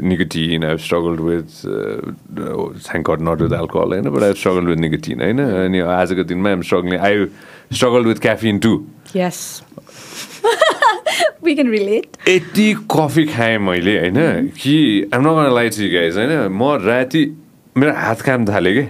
nicotine. 0.00 0.64
I've 0.64 0.80
struggled 0.80 1.20
with, 1.20 1.64
uh, 1.66 2.40
oh, 2.40 2.72
thank 2.78 3.06
God, 3.06 3.20
not 3.20 3.38
with 3.38 3.52
alcohol, 3.52 3.90
right? 3.90 4.02
but 4.02 4.22
I've 4.22 4.38
struggled 4.38 4.66
with 4.66 4.78
nicotine. 4.78 5.20
Right? 5.20 5.38
And 5.38 5.74
you 5.74 5.84
know, 5.84 5.90
as 5.90 6.10
a 6.10 6.14
good 6.14 6.30
I'm 6.32 6.62
struggling. 6.62 6.98
I 6.98 7.28
struggled 7.70 8.06
with 8.06 8.20
caffeine 8.20 8.60
too. 8.60 8.86
Relate 9.14 10.85
यति 12.28 12.72
coffee 12.90 13.24
खाएँ 13.24 13.58
मैले 13.58 13.98
होइन? 13.98 14.46
कि 14.46 15.10
आम 15.14 15.20
नगर्न 15.22 15.54
light 15.54 15.72
guys 15.72 16.16
होइन? 16.16 16.48
म 16.52 16.72
राति 16.86 17.36
मेरो 17.76 17.92
हात 17.92 18.20
काम 18.20 18.46
थालेँ 18.46 18.74
कि? 18.74 18.82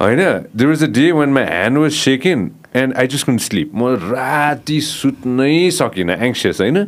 होइन? 0.00 0.18
There 0.56 0.68
was 0.68 0.84
a 0.84 0.86
day 0.86 1.10
one 1.12 1.28
my 1.28 1.44
hand 1.44 1.78
was 1.78 1.92
shaking 1.92 2.50
and 2.76 2.94
I 2.94 3.06
just 3.06 3.26
कुन 3.26 3.38
स्लिप 3.38 3.70
म 3.74 3.94
राति 3.94 4.80
सुत्नै 4.80 5.70
सकिनँ 5.70 6.16
एङ्सियस 6.16 6.60
होइन? 6.60 6.84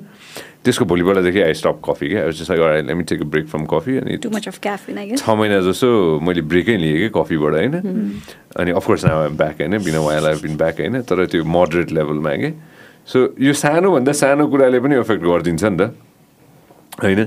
त्यसको 0.64 0.84
भोलिपल्टदेखि 0.84 1.40
आई 1.40 1.54
स्टप 1.54 1.80
कफी 1.88 2.08
क्या? 2.08 2.30
Just 2.30 2.50
like 2.50 2.86
let 2.86 2.96
me 2.96 3.02
take 3.02 3.22
break 3.24 3.46
from 3.48 3.64
coffee 3.64 3.96
अनि 3.96 4.16
छ 5.16 5.30
महिना 5.30 5.60
जस्तो 5.60 6.20
मैले 6.20 6.42
ब्रेकै 6.42 6.76
लिएँ 6.76 6.98
कि 6.98 7.08
कफीबाट 7.16 7.52
होइन? 7.52 7.74
अनि 8.60 8.70
अफकोर्स 8.70 9.04
ब्याक 9.40 9.56
होइन? 9.60 9.78
बिना 9.78 10.00
वाइल 10.00 10.26
आई 10.26 10.34
बिन 10.34 10.56
ब्याक 10.56 10.80
होइन? 10.80 11.00
तर 11.02 11.26
त्यो 11.26 11.44
मोडरेट 11.44 11.92
लेभलमा 11.92 12.34
कि? 12.36 12.52
सो 13.12 13.18
यो 13.40 13.52
सानोभन्दा 13.60 14.12
सानो 14.22 14.46
कुराले 14.48 14.80
पनि 14.80 14.94
एफेक्ट 14.96 15.22
गरिदिन्छ 15.24 15.64
नि 15.64 15.76
त। 15.76 15.94
होइन? 17.02 17.26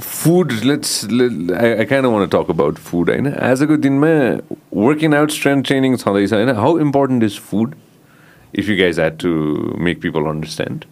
Food 0.00 0.52
let's 0.64 1.04
I 1.04 1.70
I 1.72 1.84
can 1.92 2.06
one 2.14 2.26
talk 2.34 2.50
about 2.50 2.78
food 2.88 3.10
होइन? 3.10 3.32
आजको 3.50 3.76
दिनमा 3.86 4.10
वर्किङ 4.82 5.14
आउट 5.14 5.30
स्ट्रेन्थ 5.38 5.66
ट्रेनिङ 5.66 5.96
छँदैछ 6.04 6.32
होइन? 6.32 6.50
How 6.64 6.78
important 6.88 7.24
is 7.24 7.38
food 7.50 7.74
if 8.58 8.68
you 8.68 8.76
guys 8.82 9.00
had 9.00 9.18
to 9.22 9.32
make 9.88 10.00
people 10.02 10.30
understand 10.34 10.84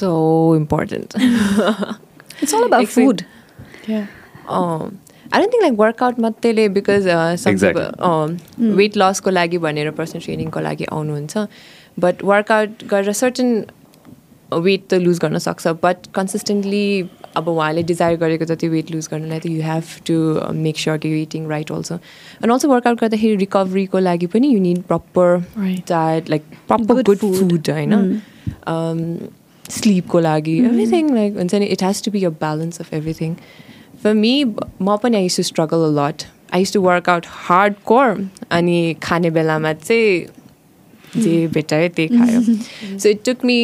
So 0.00 0.10
important. 0.56 1.14
It's 2.42 2.54
all 2.54 2.62
about 2.62 2.86
food 2.86 3.22
Yeah. 3.88 4.06
um, 4.56 4.98
I 5.32 5.38
don't 5.40 5.52
think 5.52 5.62
like 5.64 5.78
workout 5.80 6.18
मात्रै 6.24 6.64
because 6.74 7.06
uh, 7.06 7.36
some 7.42 7.52
Exactly. 7.52 7.84
people 7.84 8.06
um, 8.08 8.76
weight 8.78 8.96
loss 9.02 9.20
को 9.20 9.30
लागि 9.30 9.58
भनेर 9.64 9.90
personal 9.98 10.22
ट्रेनिङको 10.24 10.60
लागि 10.60 10.84
आउनुहुन्छ। 10.92 11.46
But 12.02 12.24
workout 12.32 12.84
गरेर 12.90 13.12
certain 13.22 13.48
weight 14.52 14.82
त 14.90 14.94
lose 15.00 15.18
गर्न 15.22 15.38
सक्छ 15.38 15.66
बट 15.82 16.06
कन्सिस्टेन्टली 16.14 16.84
अब 17.36 17.48
उहाँले 17.48 17.82
डिजायर 17.88 18.16
गरेको 18.18 18.44
जति 18.44 18.68
वेट 18.68 18.90
लुज 18.90 19.08
गर्नलाई 19.10 19.38
त 19.40 19.46
you 19.46 19.62
have 19.62 19.84
to 20.06 20.14
make 20.60 20.78
sure 20.78 20.98
कि 20.98 21.08
you 21.08 21.16
eating 21.16 21.48
right 21.48 21.72
also 21.72 21.94
and 21.94 22.52
also 22.52 22.68
workout 22.68 23.00
गर्दाखेरि 23.00 23.36
रिकभरीको 23.36 23.98
लागि 23.98 24.26
पनि 24.32 24.48
you 24.54 24.60
need 24.60 24.82
proper. 24.88 25.38
Diet 25.88 26.30
like 26.30 26.42
proper 26.68 27.02
good. 27.02 27.18
Food 27.18 27.70
होइन? 27.70 27.92
स्लिपको 29.70 30.20
लागि 30.20 30.56
एभ्रिथिङ 30.58 31.14
लाइक 31.14 31.36
हुन्छ 31.36 31.54
नि 31.54 31.66
it 31.76 31.82
has 31.82 32.02
to 32.04 32.10
be 32.10 32.24
a 32.24 32.30
balance 32.42 32.80
of 32.80 32.92
everything 32.94 33.34
for 34.02 34.14
me 34.14 34.34
म 34.44 34.96
पनि 35.02 35.16
I 35.16 35.22
used 35.22 35.36
to 35.36 35.42
struggle 35.42 35.86
a 35.86 35.90
lot 35.98 36.22
I 36.54 36.60
used 36.60 36.72
to 36.72 36.80
workout 36.82 37.26
hardcore 37.84 38.28
अनि 38.50 38.78
खाने 39.02 39.30
बेलामा 39.30 39.72
चाहिँ 39.72 40.26
जे 41.16 41.46
भेटायो 41.54 41.88
त्यही 41.96 42.08
खायो 42.18 42.40
so 42.98 43.08
it 43.08 43.24
took 43.26 43.44
me 43.44 43.58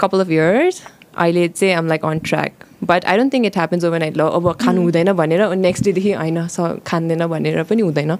couple 0.00 0.20
of 0.20 0.30
years 0.30 0.82
अहिले 1.16 1.48
चाहिँ 1.48 1.74
I'm 1.74 1.86
like 1.88 2.04
on 2.04 2.18
track 2.28 2.64
but 2.84 3.04
I 3.04 3.16
don't 3.16 3.32
think 3.32 3.46
it 3.46 3.56
happens 3.56 3.84
overnight 3.98 4.16
ल 4.16 4.20
अब 4.20 4.52
खानु 4.60 4.82
हुँदैन 4.82 5.12
भनेर 5.12 5.42
नेक्स्ट 5.56 5.84
डेदेखि 5.84 6.12
होइन 6.12 6.46
स 6.48 6.78
खाँदैन 6.86 7.26
भनेर 7.26 7.62
पनि 7.64 7.82
हुँदैन। 7.82 8.16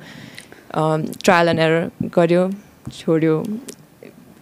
ट्रायल 0.73 1.49
एन्ड 1.49 1.61
एरर 1.61 2.09
गऱ्यो 2.17 2.51
छोड्यो। 2.93 3.35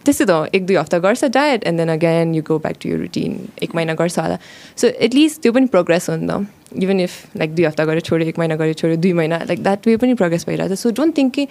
त्यस्तै 0.04 0.24
त 0.24 0.54
एक 0.54 0.66
दुई 0.66 0.76
हप्ता 0.76 0.98
गर्छ 0.98 1.24
diet 1.36 1.64
and 1.64 1.78
then 1.78 1.88
again 1.92 2.34
you 2.34 2.42
go 2.42 2.58
back 2.58 2.76
to 2.82 2.88
your 2.88 2.98
routine 2.98 3.32
एक 3.62 3.74
महिना 3.74 3.94
गर्छ 3.94 4.18
होला। 4.18 4.38
सो 4.76 4.86
एटलिस्ट 5.06 5.42
त्यो 5.42 5.52
पनि 5.52 5.66
प्रोग्रेस 5.74 6.10
हो 6.10 6.16
नि 6.16 6.26
त। 6.26 6.46
इभन 6.82 7.00
इफ 7.00 7.36
लाइक 7.36 7.54
दुई 7.54 7.64
हप्ता 7.64 7.84
गरेर 7.84 8.00
छोड्यो 8.00 8.28
एक 8.28 8.38
महिना 8.38 8.56
गरेर 8.56 8.74
छोड्यो 8.74 8.96
दुई 8.96 9.12
महिना 9.12 9.38
लाइक 9.48 9.62
द्याट 9.62 9.86
वे 9.86 9.96
पनि 9.96 10.14
प्रोग्रेस 10.20 10.46
भइरहेको 10.46 10.74
छ 10.74 10.78
सो 10.78 10.90
डोन्ट 11.00 11.16
थिङ्क 11.16 11.34
कि 11.34 11.46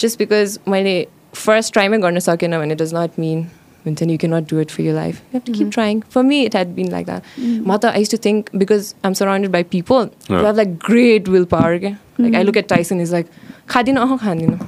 जस्ट 0.00 0.18
बिकज 0.18 0.58
मैले 0.68 0.94
फर्स्ट 1.34 1.72
ट्राईमै 1.72 1.98
गर्न 1.98 2.18
सकेन 2.28 2.58
भने 2.58 2.74
डज 2.74 2.94
नट 2.94 3.18
मिन 3.18 3.46
हुन्छ 3.86 4.02
नि 4.02 4.12
you 4.12 4.18
can 4.18 4.34
not 4.34 4.50
do 4.50 4.60
it 4.60 4.70
for 4.70 4.82
your 4.82 4.94
life 4.94 5.16
you 5.16 5.30
have 5.32 5.42
to 5.46 5.52
keep 5.58 5.70
trying 5.72 6.00
for 6.14 6.22
me 6.22 6.42
it 6.44 6.54
had 6.56 6.74
been 6.74 6.90
like 6.90 7.06
that 7.06 7.22
म 7.66 7.76
त 7.76 7.84
I 7.94 8.04
to 8.10 8.16
think 8.24 8.50
because 8.56 8.92
I 9.04 9.08
am 9.08 9.14
surrounded 9.22 9.50
by 9.52 9.62
people 9.76 10.08
Yeah. 10.30 10.44
Have 10.44 10.56
like 10.56 10.74
great 10.86 11.28
will 11.28 11.44
power 11.54 11.78
क्या 11.78 11.96
like 12.20 12.34
I 12.34 12.42
look 12.42 12.56
at 12.56 12.68
Tyson 12.68 13.00
is 13.00 13.12
like 13.12 13.26
खाँदिनँ 13.68 14.00
अह 14.02 14.16
खाँदिनँ 14.16 14.58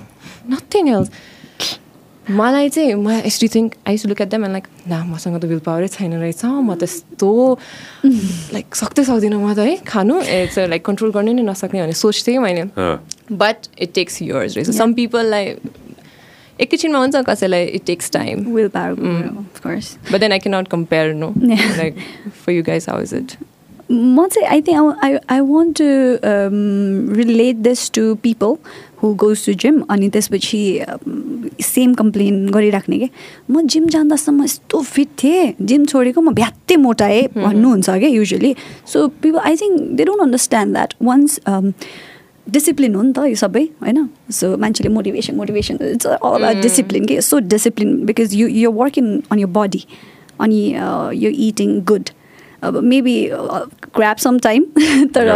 nothing 0.51 0.89
else 0.89 1.11
मलाई 2.31 2.69
चाहिँ 2.69 2.95
म 2.95 3.11
यस्तो 3.27 3.47
think 3.55 3.75
I 3.89 3.97
to 3.99 4.09
look 4.09 4.21
at 4.21 4.29
them 4.31 4.45
and 4.45 4.53
like 4.53 4.67
ला 4.89 5.03
मसँग 5.05 5.41
त 5.41 5.45
विल 5.53 5.59
पावरै 5.67 5.89
छैन 5.89 6.13
रहेछ 6.15 6.45
म 6.45 6.75
त 6.75 6.83
यस्तो 6.83 7.31
लाइक 8.55 8.75
सक्दै 8.75 9.05
सक्दिनँ 9.05 9.39
म 9.43 9.55
त 9.55 9.59
है 9.59 9.77
खानु 9.87 10.21
इट्स 10.23 10.59
लाइक 10.73 10.85
कन्ट्रोल 10.87 11.11
गर्नै 11.13 11.33
नै 11.35 11.43
नसक्ने 11.43 11.83
भने 11.83 11.93
सोच्थेँ 12.01 12.39
मैले। 12.39 12.65
बट 13.43 13.57
इट 13.79 13.93
टेक्स 13.95 14.23
यर्स 14.23 14.57
रहेछ। 14.57 14.71
सम 14.79 14.93
पिपललाई 14.95 15.55
एकैछिनमा 16.61 16.99
हुन्छ 16.99 17.23
कसैलाई 17.29 17.65
it 17.65 17.85
takes 17.87 18.11
time 18.11 18.45
will 18.55 18.69
power 18.69 19.25
of course 19.29 19.97
but 20.13 20.21
then 20.21 20.33
I 20.33 20.39
can 20.39 20.57
not 20.57 20.69
compare 20.69 21.15
no. 21.15 21.33
Like 21.39 21.97
for 22.45 22.53
you 22.53 22.63
guys 22.63 22.87
how 22.89 23.03
is 23.03 23.15
it 23.15 23.37
म 23.91 24.27
चाहिँ 24.27 24.47
I 24.49 24.63
think 24.63 25.05
I 25.05 25.17
I 25.31 25.41
want 25.41 25.77
to 25.79 25.85
relate 27.17 27.57
this 27.57 27.91
to 27.95 28.15
people 28.23 28.55
who 29.03 29.13
goes 29.23 29.45
to 29.47 29.53
gym 29.63 29.81
अनि 29.91 30.09
त्यसपछि 30.09 30.61
same 31.63 31.95
complain 31.95 32.47
गरिराख्ने 32.51 32.99
कि 32.99 33.09
म 33.51 33.67
gym 33.67 33.89
जाँदासम्म 33.89 34.45
यस्तो 34.45 34.81
fit 34.83 35.09
थिएँ 35.23 35.53
gym 35.63 35.85
छोडेको 35.87 36.21
म 36.21 36.35
भ्यात्तै 36.35 36.77
मोटाएँ 36.77 37.27
भन्नुहुन्छ 37.37 37.91
क्या 37.91 38.09
usually 38.09 38.55
so 38.93 39.07
people 39.23 39.39
I 39.41 39.57
think 39.57 39.81
they 39.97 40.05
don't 40.05 40.23
understand 40.23 40.73
that 40.75 40.95
once 41.03 41.39
discipline 42.47 42.95
हो 42.95 43.03
नि 43.03 43.13
त 43.13 43.27
यो 43.29 43.35
सबै 43.37 43.63
होइन? 43.83 44.09
सो 44.31 44.57
मान्छेले 44.57 44.89
motivation 44.95 45.37
motivation 45.37 45.79
it's 45.91 46.07
all 46.07 46.61
discipline 46.63 47.05
के 47.07 47.21
so 47.21 47.39
discipline 47.53 47.95
because 48.07 48.35
you 48.35 48.49
you 48.49 48.71
working 48.73 49.07
on 49.31 49.39
your 49.39 49.47
body 49.59 49.85
अनि 50.41 50.61
यो 51.25 51.31
इटिङ 51.49 51.81
गुड 51.91 52.11
अब 52.63 52.77
मेबी 52.85 53.15
ग्राप 53.97 54.19
सम 54.25 54.39
टाइम 54.39 54.65
तर 55.15 55.31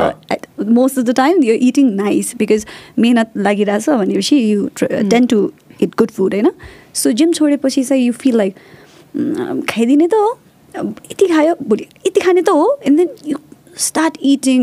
मोस्ट 0.78 0.98
अफ 0.98 1.04
द 1.04 1.14
टाइम 1.16 1.42
यो 1.44 1.54
इटिङ 1.68 1.92
नाइस 1.94 2.34
बिकज 2.38 2.66
मेहनत 2.98 3.32
लागिरहेछ 3.46 3.88
भनेपछि 3.90 4.36
you 4.36 4.68
tend 5.11 5.26
to 5.26 5.38
eat 5.82 5.96
good 5.98 6.11
food 6.11 6.34
होइन? 6.34 6.50
सो 6.94 7.12
जिम 7.12 7.32
छोडेपछि 7.32 7.84
चाहिँ 7.84 8.07
यु 8.07 8.12
फिल 8.12 8.36
लाइक 8.36 8.54
खाइदिने 9.70 10.09
त 10.09 10.14
हो 10.14 10.30
यति 10.74 11.26
खायो 11.26 11.54
भोलि 11.68 11.86
यति 12.07 12.20
खाने 12.20 12.42
त 12.42 12.48
हो 12.48 12.78
and 12.86 12.98
then 12.98 13.09
you 13.26 13.38
start 13.77 14.16
eating 14.33 14.61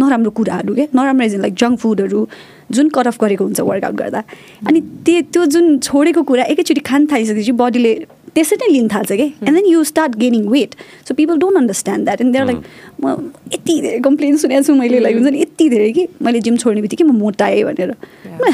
नराम्रो 0.00 0.30
कुराहरू 0.38 0.74
क्या 0.74 0.86
नराम्रो 0.94 1.26
इज 1.26 1.34
लाइक 1.36 1.54
जङ्क 1.62 1.78
फुडहरू 1.80 2.26
जुन 2.72 2.88
कट 2.88 3.06
अफ 3.06 3.20
गरेको 3.20 3.44
हुन्छ 3.44 3.60
वर्कआउट 3.60 3.94
गर्दा। 3.94 4.22
अनि 4.66 4.80
त्यो 5.06 5.20
त्यो 5.32 5.44
जुन 5.54 5.78
छोडेको 5.78 6.22
कुरा 6.28 6.44
एकैचोटि 6.52 6.80
खान 6.90 7.06
थालिसकेपछि 7.12 7.52
बडीले 7.62 7.94
त्यसै 8.34 8.56
नै 8.60 8.68
लिन 8.72 8.88
थाल्छ 8.88 9.12
कि? 9.12 9.26
And 9.46 9.54
then 9.56 9.66
you 9.72 9.82
start 9.84 10.16
gaining 10.18 10.48
weight 10.50 10.74
so 11.08 11.14
people 11.14 11.38
don't 11.38 11.56
understand 11.58 12.04
that 12.04 12.20
and 12.20 12.32
there 12.32 12.44
like 12.46 12.62
म 13.04 13.30
यति 13.52 13.80
धेरै 13.80 13.98
कम्प्लेन 14.06 14.36
सुनेको 14.42 14.62
छु 14.62 14.74
मैले 14.74 14.98
लाइक 15.06 15.16
हुन्छ 15.16 15.32
नि 15.32 15.40
यति 15.40 15.68
धेरै 15.70 15.90
कि 15.98 16.06
मैले 16.22 16.40
जिम 16.46 16.56
छोड्ने 16.64 16.82
बित्तिकै 16.82 17.04
म 17.04 17.16
मोटाएँ 17.18 17.62
भनेर। 17.64 17.94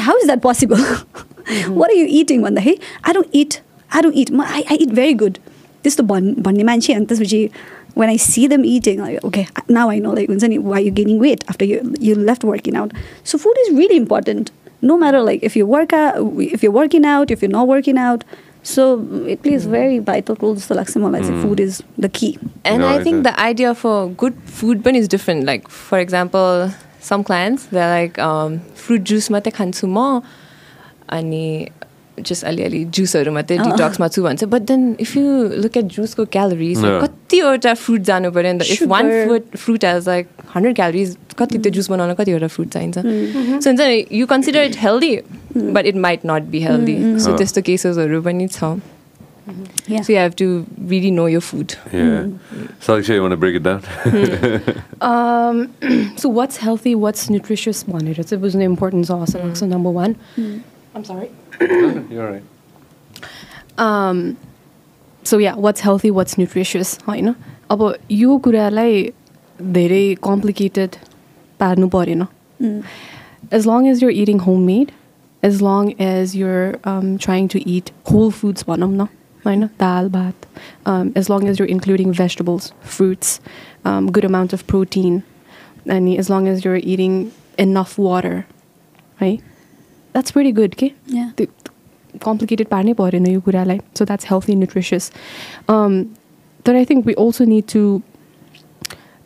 How 0.07 0.17
is 0.17 0.25
that 0.25 0.41
possible 0.41 0.81
what 1.69 1.89
are 1.89 1.95
you 1.97 2.05
eating 2.19 2.41
भन्दाखेरि 2.41 2.77
I 3.07 3.13
don't 3.13 3.35
eat 3.35 3.59
I 3.95 4.01
don't 4.01 4.17
eat 4.17 4.31
म 4.31 4.41
I 4.41 4.61
I 4.69 4.77
eat 4.85 4.93
very 4.99 5.13
good 5.23 5.37
त्यस्तो 5.83 6.03
भन् 6.03 6.33
भन्ने 6.45 6.63
मान्छे 6.63 6.93
अनि 6.93 7.05
त्यसपछि 7.05 7.39
when 7.93 8.09
I 8.09 8.17
see 8.17 8.47
them 8.47 8.63
eating, 8.65 8.99
like 8.99 9.23
okay, 9.23 9.47
now 9.67 9.89
I 9.89 9.99
know 9.99 10.11
like 10.11 10.29
why 10.29 10.79
you're 10.79 10.93
gaining 10.93 11.19
weight 11.19 11.43
after 11.47 11.65
you 11.65 11.93
you 11.99 12.15
left 12.15 12.43
working 12.43 12.75
out. 12.75 12.91
So 13.23 13.37
food 13.37 13.55
is 13.61 13.75
really 13.75 13.97
important, 13.97 14.51
no 14.81 14.97
matter 14.97 15.21
like 15.21 15.43
if 15.43 15.55
you 15.55 15.65
work 15.65 15.93
out, 15.93 16.15
if 16.39 16.63
you're 16.63 16.71
working 16.71 17.05
out, 17.05 17.31
if 17.31 17.41
you're 17.41 17.51
not 17.51 17.67
working 17.67 17.97
out. 17.97 18.23
So 18.63 19.01
it 19.25 19.41
plays 19.41 19.65
mm. 19.65 19.71
very 19.71 19.97
vital 19.99 20.35
role. 20.35 20.55
So 20.55 20.75
like 20.75 20.87
mm. 20.87 21.41
food 21.41 21.59
is 21.59 21.81
the 21.97 22.09
key. 22.09 22.37
And 22.63 22.81
no, 22.81 22.87
I 22.87 23.03
think 23.03 23.23
the 23.23 23.37
idea 23.39 23.73
for 23.73 24.09
good 24.09 24.35
food 24.45 24.83
burn 24.83 24.95
is 24.95 25.07
different. 25.07 25.45
Like 25.45 25.67
for 25.67 25.97
example, 25.97 26.71
some 26.99 27.23
clients 27.23 27.65
they're 27.65 27.89
like 27.89 28.19
um, 28.19 28.59
fruit 28.75 29.03
juice 29.03 29.29
mate 29.29 29.45
khansu 29.45 29.89
mo, 29.89 30.23
ani 31.09 31.71
just 32.19 32.43
अलिअलि 32.45 32.83
जुसहरू 32.97 33.31
मात्रै 33.31 33.57
डिटक्समा 33.57 34.07
छु 34.07 34.23
भन्छ। 34.23 34.43
But 34.43 34.61
then 34.71 34.95
if 34.99 35.15
you 35.17 35.23
look 35.63 35.77
at 35.77 35.85
जुसको 35.95 36.25
calories. 36.35 36.79
कतिवटा 37.03 37.73
fruit 37.73 38.01
जानु 38.11 38.31
पऱ्यो 38.31 38.53
नि 38.53 38.59
त। 38.59 38.61
If 38.71 38.83
one. 38.93 39.11
Fruit 39.25 39.57
fruit 39.57 39.83
has 39.83 40.07
like 40.07 40.27
hundred 40.55 40.75
calories 40.75 41.17
कति 41.39 41.57
त्यो 41.57 41.71
जुस 41.71 41.89
बनाउन 41.89 42.13
कतिवटा 42.13 42.47
फ्रुट 42.47 42.69
चाहिन्छ। 42.77 42.97
सो 42.97 43.69
हुन्छ 43.69 43.81
नि 43.81 44.05
you 44.11 44.25
consider 44.27 44.63
it 44.63 44.77
healthy 44.79 45.15
but 45.57 45.85
it 45.85 45.95
might 46.07 46.25
not 46.25 46.49
be 46.51 46.59
healthy 46.69 46.97
so. 47.19 47.37
त्यस्तो 47.37 47.61
केसेसहरू 47.61 48.21
पनि 48.21 48.47
छ। 48.47 48.79
Yeah. 49.89 50.03
So 50.03 50.13
you 50.13 50.19
have 50.19 50.33
to 50.39 50.45
really 50.89 51.11
know 51.11 51.27
यो 51.27 51.39
food 51.39 51.71
Yeah. 51.93 52.27
So, 52.79 52.97
Akshay, 52.97 53.15
you 53.15 53.23
want 53.23 53.33
to 53.33 53.37
break 53.37 53.55
it 53.55 53.63
down? 53.63 53.81
Um, 55.07 55.73
so 56.21 56.29
what's 56.29 56.57
healthy, 56.57 56.93
what's 56.95 57.29
nutritious? 57.35 57.83
भनेर 57.89 58.21
चाहिँ 58.23 58.41
बुझ्नु 58.41 58.61
important 58.63 59.05
छ 59.07 59.17
जस्तो 59.23 59.39
लाग्छ 59.39 59.63
number 59.63 59.91
one 59.93 60.15
I'm 60.95 61.03
sorry. 61.03 61.29
You're 61.59 62.29
right. 62.31 62.43
um, 63.77 64.37
so 65.23 65.37
yeah 65.37 65.55
what's 65.55 65.81
healthy 65.81 66.09
what's 66.11 66.37
nutritious 66.37 66.97
होइन 67.07 67.33
अब 67.71 67.81
यो 68.11 68.37
कुरालाई 68.45 68.93
धेरै 69.77 70.05
कम्प्लिकेटेड 70.23 70.95
पार्नु 71.59 71.87
परेन 71.95 72.25
as 73.57 73.65
long 73.65 73.87
as 73.87 74.01
you're 74.01 74.15
eating 74.23 74.39
homemade 74.47 74.91
as 75.43 75.61
long 75.61 75.93
as 75.99 76.35
you're 76.35 76.75
um, 76.83 77.17
trying 77.17 77.47
to 77.55 77.61
eat 77.75 77.91
whole 78.11 78.31
foods 78.39 78.63
भनौँ 78.67 78.91
न 78.91 79.07
होइन 79.45 79.67
दाल 79.79 80.09
भात 80.09 80.47
um, 80.85 81.11
as 81.21 81.29
long 81.29 81.47
as 81.51 81.59
you're 81.59 81.71
including 81.75 82.11
vegetables 82.21 82.71
fruits 82.97 83.39
um, 83.85 84.11
good 84.17 84.25
amount 84.31 84.53
of 84.53 84.65
protein 84.73 85.21
अनि 85.97 86.17
as 86.17 86.29
long 86.29 86.47
as 86.47 86.65
you're 86.65 86.81
eating 86.95 87.15
enough 87.67 87.97
water 88.07 88.35
है 89.21 89.31
that's 90.15 90.31
pretty 90.31 90.53
good 90.59 90.75
के 90.75 90.91
Yeah. 91.15 91.29
त्यो 91.37 91.45
complicated 92.23 92.67
पार्नै 92.67 92.93
परेन 92.93 93.25
यो 93.27 93.39
कुरालाई 93.41 93.77
सो 93.97 94.05
द्याट्स 94.05 94.25
हेल्थी 94.31 94.55
न्युट्रिसियस 94.55 95.11
तर 96.65 96.75
I 96.75 96.85
think 96.85 97.05
we 97.07 97.13
also 97.19 97.45
need 97.51 97.63
to 97.73 97.83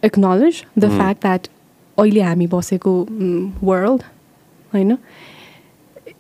acknowledge 0.03 0.63
the 0.79 0.89
fact 0.97 1.21
that 1.21 1.47
अहिले 1.97 2.21
हामी 2.21 2.47
बसेको 2.47 2.93
वर्ल्ड 3.63 4.03
होइन 4.73 4.97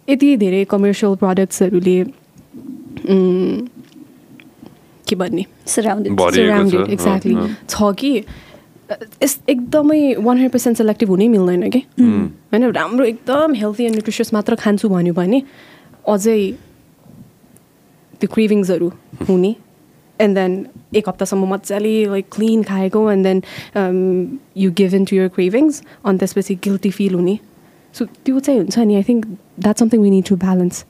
यति 0.09 0.35
धेरै 0.37 0.63
कमर्सियल 0.71 1.15
प्रडक्ट्सहरूले 1.23 1.97
के 5.07 5.15
भन्ने 5.15 5.45
सराउन्डेड 5.67 6.19
सराउन्डेड 6.35 6.89
एक्ज्याक्टली 6.97 7.35
छ 7.69 7.93
कि 7.99 8.11
यस 9.23 9.39
एकदमै 9.49 10.01
वान 10.15 10.37
हन्ड्रेड 10.37 10.51
पर्सेन्ट 10.51 10.77
सेलेक्टिभ 10.77 11.09
हुनै 11.09 11.27
मिल्दैन 11.27 11.69
कि 11.69 11.81
होइन 11.99 12.63
राम्रो 12.71 13.05
एकदम 13.05 13.53
हेल्थी 13.61 13.83
एन्ड 13.83 13.95
न्युट्रिसियस 13.95 14.33
मात्र 14.33 14.55
खान्छु 14.55 14.89
भन्यो 14.89 15.13
भने 15.13 15.41
अझै 16.07 16.39
त्यो 18.19 18.27
क्रेभिङ्सहरू 18.33 18.87
हुने। 19.29 19.55
एन्ड 20.19 20.35
देन 20.37 20.51
एक 20.95 21.09
हप्तासम्म 21.09 21.53
मजाले 21.53 21.95
लाइक 22.05 22.25
क्लिन 22.35 22.63
खाएको 22.63 22.99
and 23.11 23.25
then 23.27 23.41
you 24.57 24.71
give 24.71 24.93
in 24.95 25.05
to 25.05 25.15
your 25.15 25.27
cravings 25.35 25.81
अनि 26.05 26.17
त्यसपछि 26.17 26.55
गिल्टी 26.63 26.91
फिल 26.91 27.13
हुने। 27.15 27.37
सो 27.95 28.05
त्यो 28.05 28.39
चाहिँ 28.39 28.59
हुन्छ 28.59 28.77
नि 28.79 28.95
I 28.95 29.03
think 29.09 29.25
that 29.59 29.77
something 29.79 30.01
we 30.01 30.09
need 30.09 30.25
to 30.29 30.35
balance 30.37 30.85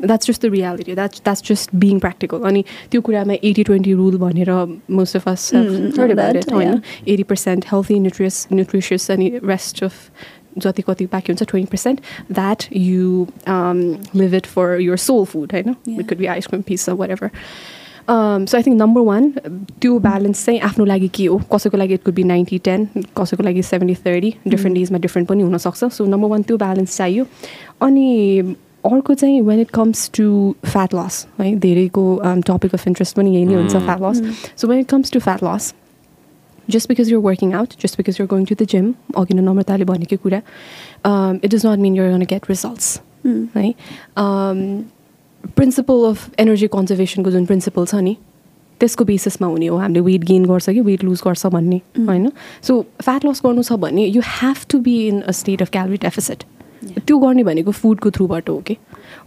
that's 0.00 0.26
just 0.26 0.46
the 0.46 0.50
reality 0.52 0.94
that's 0.94 1.20
that's 1.24 1.42
just 1.48 1.74
being 1.76 1.98
practical 1.98 2.48
अनि 2.48 2.64
त्यो 2.90 3.00
कुरामा 3.00 3.34
एटी 3.42 3.62
ट्वेन्टी 3.64 3.92
रुल 4.00 4.16
भनेर 4.18 4.50
मोस्ट 4.90 5.16
अफ 5.16 5.28
अस 5.28 5.50
होइन. 5.54 6.80
Eighty 7.08 7.22
percent 7.22 7.64
healthy 7.72 7.98
nutritious 8.00 8.46
nutritious 8.52 9.10
अनि 9.10 9.30
रेस्ट 9.44 9.82
अफ 9.84 9.94
जति 10.58 10.82
कति 10.82 11.06
बाँकी 11.06 11.32
हुन्छ 11.32 11.42
twenty 11.42 11.70
percent 11.70 12.00
that 12.32 12.64
you 12.76 13.26
leave 13.48 14.34
it 14.34 14.46
for 14.46 14.80
your 14.80 14.96
soul 14.98 15.24
food 15.24 15.52
होइन. 15.52 15.74
It 15.88 16.08
could 16.08 16.18
be 16.18 16.26
ice cream 16.26 16.62
pizza 16.68 16.92
whatever 17.10 17.30
so 18.10 18.56
I 18.56 18.62
think 18.62 18.76
number 18.80 19.00
one 19.04 19.30
त्यो 19.80 19.98
balance 19.98 20.44
चाहिँ 20.44 20.60
आफ्नो 20.68 20.84
लागि 20.84 21.08
के 21.14 21.24
हो? 21.26 21.40
कसैको 21.54 21.76
लागि 21.76 21.94
it 21.94 22.02
could 22.04 22.14
be 22.14 22.22
ninety 22.24 22.58
ten 22.64 22.86
कसैको 23.18 23.42
लागि 23.42 23.62
सेभेन्टी 23.62 23.94
थर्टी 24.06 24.34
डिफ्रेन्ट 24.46 24.78
डेजमा 24.78 24.98
डिफ्रेन्ट 24.98 25.28
पनि 25.28 25.42
हुनसक्छ. 25.42 25.84
सो 25.84 26.04
नम्बर 26.06 26.28
वान 26.28 26.42
त्यो 26.42 26.56
ब्यालेन्स 26.56 26.96
चाहियो। 26.96 27.26
अनि 27.82 28.54
अर्को 28.92 29.14
चाहिँ 29.14 29.40
when 29.40 29.60
it 29.60 29.70
comes 29.74 30.10
to 30.16 30.54
fat 30.64 30.94
loss 30.94 31.26
है 31.40 31.54
धेरैको 31.66 32.04
टपिक 32.46 32.74
अफ 32.74 32.86
इन्ट्रेस्ट 32.86 33.16
पनि 33.16 33.34
यही 33.36 33.44
नै 33.44 33.54
हुन्छ 33.54 33.76
fat 33.76 34.00
loss 34.02 34.22
so 34.56 34.68
when 34.68 34.78
it 34.80 34.88
comes 34.90 35.12
to 35.12 35.20
fat 35.20 35.44
loss 35.44 35.74
just 36.72 36.86
because 36.88 37.10
you're 37.10 37.24
working 37.24 37.52
out, 37.58 37.74
just 37.82 37.96
because 37.98 38.18
you're 38.18 38.28
going 38.30 38.42
to 38.48 38.54
the 38.62 38.64
gym, 38.70 38.88
अघि 39.16 39.34
नै 39.34 39.42
नम्रताले 39.42 39.84
भनेको 39.90 40.16
कुरा 40.24 40.40
it 41.44 41.50
does 41.54 41.64
not 41.64 41.78
mean 41.84 41.94
you're 41.94 42.08
going 42.08 42.24
to 42.24 42.28
get 42.32 42.48
results. 42.50 42.88
है? 43.26 43.72
प्रिन्सिपल 45.56 46.04
अफ 46.08 46.28
एनर्जी 46.40 46.66
कन्जर्भेसनको 46.74 47.30
जुन 47.30 47.46
principle 47.46 47.86
छ 47.86 47.94
नि 48.08 48.16
त्यसको 48.80 49.04
बेसिसमा 49.04 49.46
हुने 49.48 49.66
हो। 49.66 49.76
हामीले 49.78 50.00
वेट 50.10 50.24
गेन 50.24 50.44
गर्छ 50.44 50.70
कि 50.70 50.80
वेट 50.90 51.04
लुज 51.04 51.22
गर्छ 51.24 51.46
भन्ने 51.56 51.80
होइन? 51.98 52.30
सो 52.62 52.80
फ्याट 53.02 53.24
लस 53.26 53.40
गर्नु 53.44 53.62
छ 53.62 53.80
भने 53.88 54.04
you 54.06 54.22
have 54.26 54.66
to 54.70 54.78
be 54.80 54.96
in 55.08 55.20
a 55.20 55.32
state 55.40 55.62
of 55.62 55.70
calorie 55.70 55.98
deficit 56.04 56.44
त्यो 56.84 57.18
गर्ने 57.18 57.42
भनेको 57.44 57.70
फुडको 57.72 58.10
थ्रुबाट 58.10 58.48
हो 58.48 58.58
कि 58.66 58.76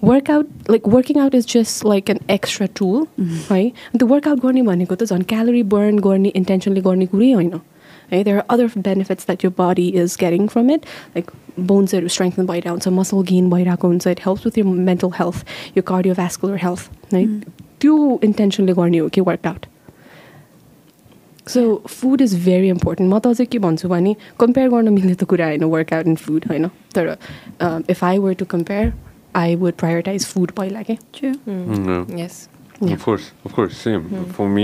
workout 0.03 0.69
like 0.69 0.87
working 0.87 1.19
out 1.21 1.35
is 1.35 1.47
just 1.53 1.85
like 1.85 2.09
an 2.09 2.19
extra 2.29 2.67
tool 2.79 3.05
है 3.49 3.67
त्यो 3.97 4.07
वर्कआउट 4.07 4.39
गर्ने 4.45 4.61
भनेको 4.71 4.95
त 4.95 5.03
झन् 5.05 5.23
क्यालोरी 5.33 5.63
बर्न 5.75 5.99
गर्ने 6.07 6.29
इन्टेन्सनले 6.35 6.81
गर्ने 6.81 7.05
कुरै 7.13 7.31
होइन 7.31 7.51
है? 7.53 7.61
There 8.11 8.37
are 8.37 8.43
other 8.49 8.67
benefits 8.77 9.25
that 9.25 9.45
your 9.45 9.53
body 9.57 9.87
is 10.03 10.15
getting 10.19 10.47
from 10.47 10.71
it 10.71 10.85
like 11.15 11.31
बोन्सहरू 11.67 12.07
strengthen 12.15 12.45
भइरहेको 12.45 12.71
हुन्छ 12.71 12.87
मसल 12.99 13.21
गेन 13.29 13.49
भइरहेको 13.49 13.87
हुन्छ 13.87 14.07
it 14.07 14.19
helps 14.25 14.45
with 14.45 14.57
your 14.57 14.65
mental 14.89 15.11
health 15.19 15.45
यो 15.77 15.83
कार्डियोभ्यास्कुलर 15.91 16.57
हेल्थ 16.63 17.13
है 17.13 17.25
त्यो 17.81 18.19
इन्टेन्सनले 18.23 18.73
गर्ने 18.73 18.97
हो 18.97 19.07
कि 19.15 19.21
workout 19.29 19.65
so 21.53 21.61
food 21.87 22.21
is 22.21 22.33
very 22.45 22.69
important 22.69 23.13
म 23.13 23.19
त 23.19 23.27
अझै 23.27 23.45
के 23.51 23.59
भन्छु 23.67 23.89
भने 23.89 24.15
कम्पेयर 24.39 24.69
गर्न 24.69 24.93
मिल्ने 24.93 25.13
त 25.13 25.23
कुरा 25.33 25.45
होइन 25.51 25.63
वर्कआउट 25.75 26.07
एन्ड 26.07 26.17
फुड 26.27 26.45
होइन 26.51 26.67
तर 26.95 27.15
if 27.95 28.03
I 28.03 28.17
were 28.25 28.33
to 28.41 28.45
compare 28.55 28.93
I 29.43 29.55
would 29.55 29.73
prioritize 29.83 30.25
food 30.33 30.51
पहिला 30.61 30.81
के 30.89 30.97
True. 31.19 31.35
Mm, 31.49 32.17
Yes. 32.21 32.39
yeah. 32.81 32.93
Of 32.95 33.03
course, 33.05 33.25
of 33.47 33.53
course, 33.55 33.77
same. 33.85 34.05
For 34.37 34.45
me, 34.53 34.63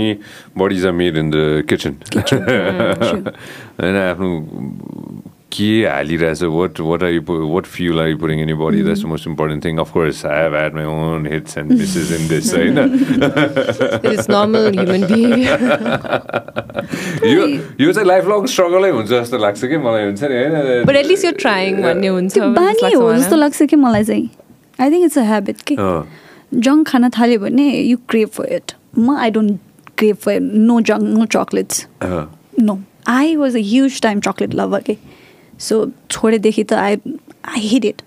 bodies 0.62 0.84
are 0.84 0.94
made 1.00 1.16
in 1.20 1.28
the 1.34 1.42
kitchen. 1.72 1.98
होइन 3.80 3.96
आफ्नो 3.96 4.30
के 5.52 5.68
हालिरहेछ 5.86 6.42
what 6.42 6.80
what 6.80 7.02
are 7.02 7.10
you 7.10 7.22
what 7.52 7.66
fuel 7.66 8.00
are 8.00 8.08
you 8.08 8.16
putting 8.18 8.40
in 8.42 8.54
body 8.58 8.82
that's 8.82 9.02
the 9.02 9.06
most 9.12 9.26
important 9.28 9.64
thing 9.64 9.78
of course 9.84 10.24
I 10.26 10.42
have 10.42 10.54
had 10.54 10.74
my 10.74 10.84
own 10.94 11.26
hits 11.32 11.58
and 11.58 11.72
misses 11.78 12.12
in 12.20 12.28
this 12.28 12.54
होइन. 12.54 12.76
यो 17.24 17.46
यो 17.80 17.92
चाहिँ 17.92 18.06
life 18.08 18.28
long 18.28 18.46
स्ट्रगलै 18.54 18.90
हुन्छ 18.90 19.08
जस्तो 19.10 19.38
लाग्छ 19.38 19.64
कि 19.64 19.76
मलाई 19.76 20.04
हुन्छ 20.04 20.22
नि 20.22 20.36
होइन? 20.36 20.54
But 20.86 20.96
at 21.02 21.06
least 21.12 21.28
you're 21.28 21.40
trying 21.44 21.82
भन्ने 21.82 22.08
हुन्छ 22.08 22.38
बानी 22.38 22.92
हो 22.94 23.12
जस्तो 23.14 23.36
लाग्छ 23.36 23.62
कि 23.62 23.76
मलाई 23.76 24.04
चाहिँ। 24.04 24.28
I 24.80 24.90
think 24.90 25.04
it's 25.04 25.18
a 25.18 25.22
habit 25.32 25.60
कि 25.70 25.76
जङ्क 26.66 26.88
खान 26.88 27.08
थाल्यो 27.18 27.38
भने 27.40 27.68
यु 27.70 27.96
क्रेभ 28.08 28.28
फर 28.36 28.46
इट 28.56 28.72
म 28.98 29.16
I 29.16 29.30
don't 29.30 29.58
crave 29.98 30.16
for 30.24 30.40
no 30.40 30.80
junk 30.90 31.02
no 31.18 31.24
chocolates 31.34 31.86
no 32.60 32.78
I 33.08 33.36
was 33.36 33.56
a 33.56 33.60
huge 33.70 34.00
time 34.02 34.20
chocolate 34.20 34.54
lover 34.54 34.80
के 34.86 34.96
सो 35.58 35.74
छोडेदेखि 36.10 36.64
त 36.64 36.72
I 36.72 36.96
I 37.54 37.60
hit 37.68 37.84
it 37.84 38.02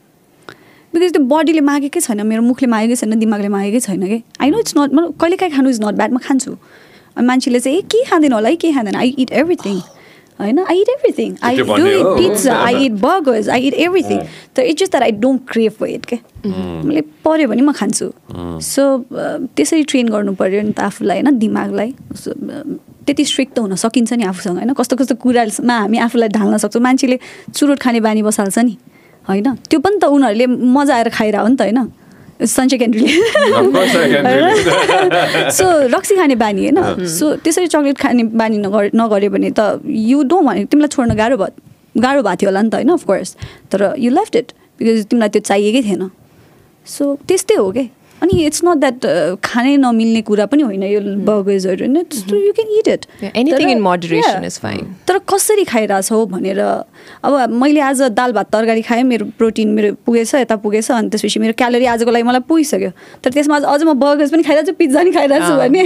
because 0.93 1.13
त्यो 1.13 1.23
बडीले 1.23 1.61
मागेकै 1.61 1.99
छैन 2.01 2.21
मेरो 2.27 2.41
मुखले 2.43 2.67
मागेकै 2.67 2.95
छैन 2.95 3.19
दिमागले 3.19 3.47
मागेकै 3.47 3.79
छैन 3.79 4.07
कि? 4.07 4.21
आई 4.41 4.49
नो 4.49 4.59
इट्स 4.59 4.73
नट 4.77 4.93
मतलब 4.93 5.13
कहिलेकाहीँ 5.21 5.53
खानु 5.55 5.69
इज 5.69 5.79
नट 5.83 5.95
ब्याड 5.95 6.11
म 6.11 6.17
खान्छु। 6.27 6.51
अनि 7.15 7.25
मान्छेले 7.27 7.59
चाहिँ 7.59 7.77
ए 7.77 7.81
के 7.91 8.03
खाँदैन 8.09 8.33
होला? 8.33 8.49
है 8.49 8.55
के 8.55 8.71
खाँदैन? 8.71 8.95
आई 8.95 9.15
इट 9.19 9.31
एभ्रिथिङ 9.31 9.79
होइन 10.41 10.59
I 10.59 10.81
eat 10.81 10.89
everything 10.89 11.35
I 11.43 11.57
do 11.57 11.85
it. 11.87 12.05
Pizza 12.17 12.55
I 12.57 12.85
eat 12.85 12.91
burgers 13.01 13.49
I 13.49 13.67
eat 13.67 13.73
everything 13.85 14.19
तर 14.55 14.61
it's 14.63 14.81
just 14.81 14.91
that 14.91 15.03
I 15.03 15.11
don't 15.21 15.41
crave 15.51 15.71
for 15.79 15.87
it 15.89 16.05
के 16.05 16.17
मैले 16.45 17.01
पऱ्यो 17.25 17.47
भने 17.47 17.61
म 17.61 17.71
खान्छु। 17.71 18.11
सो 18.65 18.83
त्यसरी 19.55 19.83
ट्रेन 19.83 20.09
गर्नु 20.09 20.33
पऱ्यो 20.35 20.61
नि 20.61 20.73
त 20.73 20.79
आफूलाई 20.81 21.21
होइन 21.21 21.37
दिमागलाई। 21.39 21.93
त्यति 23.05 23.23
स्ट्रिक्ट 23.25 23.55
त 23.55 23.59
हुन 23.59 23.75
सकिन्छ 23.75 24.13
नि 24.13 24.23
आफूसँग 24.23 24.57
होइन? 24.57 24.73
कस्तो 24.73 24.95
कस्तो 24.97 25.15
कुरामा 25.21 25.75
हामी 25.79 25.97
आफूलाई 26.05 26.29
ढाल्न 26.29 26.57
सक्छौँ। 26.57 26.81
मान्छेले 26.81 27.17
चुरोट 27.53 27.79
खाने 27.79 27.99
बानी 28.01 28.21
बसाल्छ 28.21 28.57
नि 28.59 28.77
होइन? 29.27 29.47
त्यो 29.69 29.79
पनि 29.79 29.97
त 30.01 30.05
उनीहरूले 30.05 30.45
मजा 30.47 30.95
आएर 30.95 31.09
खाइरह 31.09 31.41
हो 31.41 31.47
नि 31.47 31.55
त 31.55 31.61
होइन? 31.61 31.79
सन्चै 32.45 32.77
it. 32.81 32.93
सो 35.57 35.65
रक्सी 35.93 36.15
खाने 36.15 36.35
बानी 36.35 36.61
होइन 36.67 37.05
सो 37.17 37.25
त्यसरी 37.43 37.67
चक्लेट 37.67 37.97
खाने 37.97 38.23
बानी 38.41 38.57
नगर 38.57 38.83
नगऱ्यो 38.95 39.29
भने 39.29 39.49
त 39.59 39.81
यु 39.85 40.23
डोन्ट 40.23 40.45
भने 40.47 40.65
तिमीलाई 40.71 40.91
छोड्न 40.95 41.11
गाह्रो 41.21 41.37
भयो 41.37 42.01
गाह्रो 42.01 42.21
भएको 42.23 42.35
थियो 42.41 42.49
होला 42.49 42.61
नि 42.61 42.69
त 42.69 42.73
होइन? 42.75 42.89
अफकोर्स 42.89 43.35
तर 43.71 43.79
यु 43.99 44.09
लेफ्ट 44.11 44.35
इट 44.35 44.47
बिकज 44.79 45.05
तिमीलाई 45.09 45.29
त्यो 45.29 45.41
चाहिएकै 45.49 45.81
थिएन। 45.87 46.03
सो 46.85 47.03
त्यस्तै 47.27 47.55
हो 47.55 47.71
कि? 47.71 47.83
अनि 48.21 48.43
इट्स 48.45 48.61
नट 48.63 48.77
द्याट 48.77 49.05
खानै 49.43 49.75
नमिल्ने 49.77 50.21
कुरा 50.21 50.45
पनि 50.45 50.63
होइन 50.63 50.83
यो 50.83 50.99
बर्गर्सहरू 51.27 51.85
होइन 51.85 51.97
you 52.45 52.51
can 52.53 52.77
eat 52.79 52.87
eat 52.87 53.05
anything 53.35 53.69
in 53.69 53.79
moderation 53.85 54.43
is 54.49 54.57
fine. 54.63 54.85
तर 55.07 55.17
कसरी 55.29 55.63
खाइरहेछौ 55.65 56.25
भनेर 56.33 56.59
अब 56.59 57.53
मैले 57.61 57.79
आज 57.81 58.01
दाल 58.17 58.31
भात 58.33 58.51
तरकारी 58.53 58.81
खाएँ 58.81 59.03
मेरो 59.03 59.25
प्रोटिन 59.37 59.69
मेरो 59.77 59.93
पुगेछ 60.05 60.33
यता 60.35 60.55
पुगेछ 60.65 60.91
अनि 60.91 61.09
त्यसपछि 61.09 61.39
मेरो 61.39 61.53
क्यालोरी 61.57 61.85
आजको 61.93 62.11
लागि 62.11 62.23
मलाई 62.23 62.45
पुगिसक्यो। 62.49 62.91
तर 63.23 63.31
त्यसमा 63.31 63.57
अझ 63.57 63.63
अझ 63.63 63.81
म 63.83 63.93
बर्गर्स 64.03 64.31
पनि 64.31 64.43
खाइरहेको 64.43 64.71
छु 64.71 64.75
पिज्जा 64.81 64.99
पनि 64.99 65.11
खाइरहेको 65.11 65.47
छु 65.47 65.53
अँ। 65.53 65.59
भने 65.59 65.83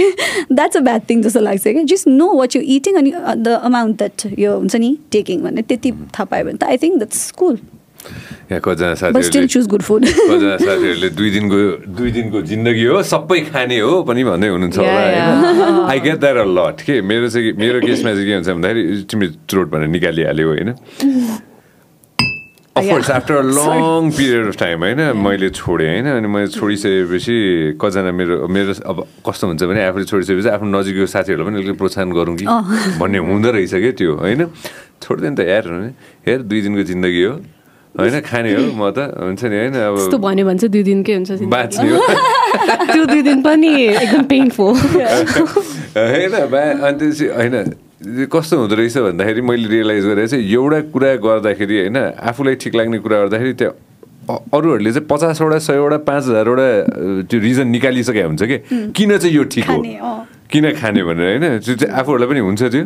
द्याट्स 0.52 0.76
अ 0.76 0.80
ब्याड 0.88 1.08
थिङ 1.10 1.22
जस्तो 1.22 1.40
लाग्छ 1.40 1.64
कि 1.68 1.84
just 1.94 2.08
know 2.08 2.28
what 2.34 2.56
you 2.56 2.62
eating 2.76 2.96
अनि 3.02 3.12
द 3.46 3.48
अमाउन्ट 3.70 3.96
द्याट 3.98 4.38
यो 4.38 4.56
हुन्छ 4.58 4.76
नि 4.76 4.96
टेकिङ 5.12 5.42
भन्ने 5.42 5.62
त्यति 5.72 5.92
थाहा 5.92 6.24
पायो 6.24 6.44
भने 6.44 6.58
त 6.58 6.64
आई 6.64 6.76
थिङ्क 6.84 6.98
द्याट्स 6.98 7.30
कुल 7.40 7.58
यहाँ 8.50 8.60
कतिजना 8.64 8.94
साथीहरूले 9.00 9.30
कतिजना 10.30 10.56
साथीहरूले 10.66 11.08
दुई 11.18 11.30
दिनको 11.36 11.58
दुई 11.98 12.10
दिनको 12.18 12.38
जिन्दगी 12.50 12.84
हो 12.92 13.02
सबै 13.12 13.40
खाने 13.50 13.78
हो 13.80 14.02
पनि 14.08 14.22
भन्दै 14.30 14.48
हुनुहुन्छ 14.54 14.78
होला 14.78 15.00
होइन 15.06 15.90
I 15.90 15.98
get 16.06 16.18
that 16.24 16.36
a 16.36 16.46
lot 16.58 16.76
के 16.86 17.00
मेरो 17.10 17.28
चाहिँ 17.34 17.52
मेरो 17.64 17.78
केसमा 17.86 18.10
चाहिँ 18.14 18.26
के 18.28 18.34
हुन्छ 18.38 18.48
भन्दाखेरि 18.48 19.02
तिमीले 19.10 19.32
चुरोट 19.50 19.68
भनेर 19.74 19.88
निकालिहाल्यो 19.98 20.46
होइन? 20.52 20.70
Of course 22.76 23.10
after 23.10 23.34
a 23.36 23.42
long 23.56 24.10
period 24.16 24.46
of 24.52 24.56
time 24.60 24.78
होइन 24.84 25.00
मैले 25.24 25.48
छोडेँ 25.58 25.88
होइन 25.90 26.06
अनि 26.12 26.28
मैले 26.28 26.48
छोडिसकेपछि 26.56 27.36
कतिजना 27.80 28.12
मेरो 28.20 28.34
मेरो 28.52 28.72
अब 28.92 28.96
कस्तो 29.26 29.44
हुन्छ 29.48 29.62
भने 29.64 29.80
आफूले 29.90 30.04
छोडिसकेपछि 30.12 30.48
आफ्नो 30.54 30.68
नजिकको 30.76 31.06
साथीहरूलाई 31.14 31.46
पनि 31.48 31.56
अलिकति 31.56 31.76
प्रोत्साहन 31.80 32.10
गरौँ 32.12 32.36
कि 32.36 32.44
भन्ने 33.00 33.18
हुँदो 33.32 33.50
रहेछ 33.56 33.74
क्या 33.80 33.92
त्यो 33.96 34.12
होइन? 34.20 34.40
छोड्दैन 35.02 35.34
त 35.34 35.40
यार 35.48 35.64
भने 35.72 35.88
हेर 36.28 36.38
दुई 36.44 36.60
दिनको 36.68 36.82
जिन्दगी 36.92 37.22
हो। 37.24 37.34
होइन 37.98 38.20
खाने 38.20 38.50
हो 38.54 38.62
म 38.76 38.90
त 38.92 38.98
हुन्छ 39.16 39.42
नि 39.44 39.56
होइन 39.56 39.72
त्यस्तो 39.72 40.16
अब 40.16 40.22
भन्यो 40.22 40.44
भने 40.46 40.58
चाहिँ 40.58 40.72
दुई 40.72 40.82
दिनकै 40.82 41.12
हुन्छ। 41.14 41.30
बाँच्ने 41.48 41.88
हो। 41.90 42.00
त्यो 42.92 43.04
दुई 43.06 43.22
दिन 43.22 43.42
पनि 43.42 43.70
एकदम 43.84 44.22
पेनफुल 44.30 44.74
होइन 45.96 46.34
बा 46.52 46.60
अनि 46.86 46.98
त्यसपछि 46.98 47.26
होइन 47.32 47.54
कस्तो 48.28 48.54
हुँदो 48.60 48.74
रहेछ 48.76 48.96
भन्दाखेरि 48.98 49.40
मैले 49.40 49.68
रियलाइज 49.68 50.04
गरेर 50.06 50.26
चाहिँ 50.28 50.44
एउटा 50.44 50.80
कुरा 50.92 51.14
गर्दाखेरि 51.24 51.76
होइन 51.80 51.96
आफूलाई 51.96 52.54
ठिक 52.60 52.74
लाग्ने 52.76 52.98
कुरा 53.00 53.16
गर्दाखेरि 53.24 53.52
त्यो 53.60 53.70
अरूहरूले 54.28 54.90
चाहिँ 54.92 55.06
पचासवटा 55.08 55.58
सयवटा 55.64 55.98
पाँच 56.04 56.22
हजारवटा 56.28 56.68
त्यो 57.30 57.38
रिजन 57.40 57.66
निकालिसके 57.70 58.22
हुन्छ 58.22 58.42
कि? 58.42 58.56
किन 58.92 59.16
चाहिँ 59.18 59.34
यो 59.36 59.44
ठिक 59.54 59.66
हो। 59.70 59.78
किन 60.50 60.64
खाने 60.76 61.02
भनेर 61.02 61.26
होइन? 61.30 61.58
त्यो 61.64 61.74
चाहिँ 61.74 61.94
आफूहरूलाई 61.94 62.28
पनि 62.28 62.40
हुन्छ 62.44 62.62
त्यो। 62.74 62.84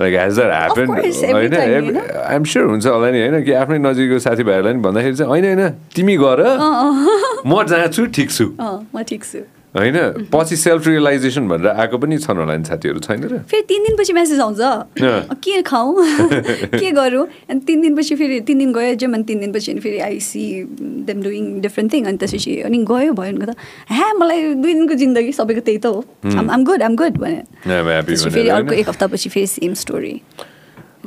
लाइक 0.00 0.14
हेज 0.20 0.38
दर 0.38 0.50
ह्यापन 0.50 0.86
होइन? 0.88 1.96
आइएम 2.00 2.44
स्योर 2.44 2.66
हुन्छ 2.66 2.86
होला 2.86 3.10
नि 3.10 3.20
होइन 3.20 3.44
कि 3.44 3.52
आफ्नै 3.62 3.78
नजिकको 3.78 4.18
साथीभाइहरूलाई 4.26 4.72
पनि 4.72 4.82
भन्दाखेरि 4.82 5.16
चाहिँ 5.16 5.28
होइन 5.30 5.44
होइन 5.44 5.68
तिमी 5.96 6.16
गर 6.16 6.40
म 7.46 7.62
जहाँ 7.68 7.88
छु 7.88 8.06
ठिक 8.16 8.30
छु। 8.30 8.46
म 8.60 9.02
ठिक 9.08 9.24
छु। 9.24 9.40
होइन? 9.72 10.28
पछि 10.32 10.56
सेल्फ 10.56 10.86
रियलाइजेसन 10.86 11.48
भनेर 11.48 11.68
आएको 11.72 11.98
पनि 11.98 12.18
छन् 12.20 12.38
होला 12.38 12.56
नि 12.56 12.64
साथीहरू 12.64 13.00
छैन 13.00 13.22
र? 13.24 13.38
फेरि 13.48 13.62
तिन 13.68 13.82
दिनपछि 13.84 14.12
मेसेज 14.12 14.40
आउँछ। 14.40 14.60
के 15.40 15.62
खाउँ 15.64 15.96
के 16.76 16.90
गरौँ? 16.92 17.26
अनि 17.48 17.60
तिन 17.66 17.80
दिनपछि 17.80 18.14
फेरि 18.20 18.40
तिन 18.44 18.58
दिन 18.58 18.72
गयो 18.72 18.94
जिम 19.00 19.14
अनि 19.14 19.24
तिन 19.24 19.38
दिनपछि 19.40 19.72
अनि 19.72 19.80
फेरि 19.80 19.98
I 19.98 20.20
see 20.20 20.44
them 21.08 21.22
doing 21.22 21.60
different 21.60 21.92
thing 21.92 22.04
अनि 22.04 22.16
त्यसपछि 22.20 22.60
अनि 22.68 22.78
गयो 22.84 23.12
भयो 23.16 23.32
भने 23.32 23.46
त 23.48 23.56
ह्या 23.88 24.12
मलाई 24.20 24.54
दुई 24.60 24.72
दिनको 24.74 24.94
जिन्दगी 24.94 25.32
सबैको 25.32 25.60
त्यही 25.64 25.78
त 25.78 25.86
हो। 25.86 26.04
आम 26.36 26.64
गुड 26.64 26.82
आम 26.82 26.96
गुड 26.96 27.16
भने। 27.16 27.40
फेरि? 28.04 28.48
अर्को 28.48 28.72
एक 28.74 28.88
हप्तापछि 28.88 29.28
फेरि 29.28 29.46
सेम 29.56 29.74
स्टोरी 29.74 30.14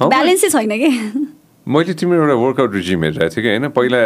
ब्यालेन्सै 0.02 0.50
छैन 0.50 0.74
कि? 0.82 0.90
मैले 1.66 1.94
तिम्रो 1.98 2.18
एउटा 2.22 2.34
वर्कआउट 2.38 2.74
रिजिम 2.74 3.04
हेरिरहेको 3.04 3.36
थिएँ 3.36 3.44
कि 3.44 3.50
होइन? 3.50 3.68
पहिला 3.74 4.02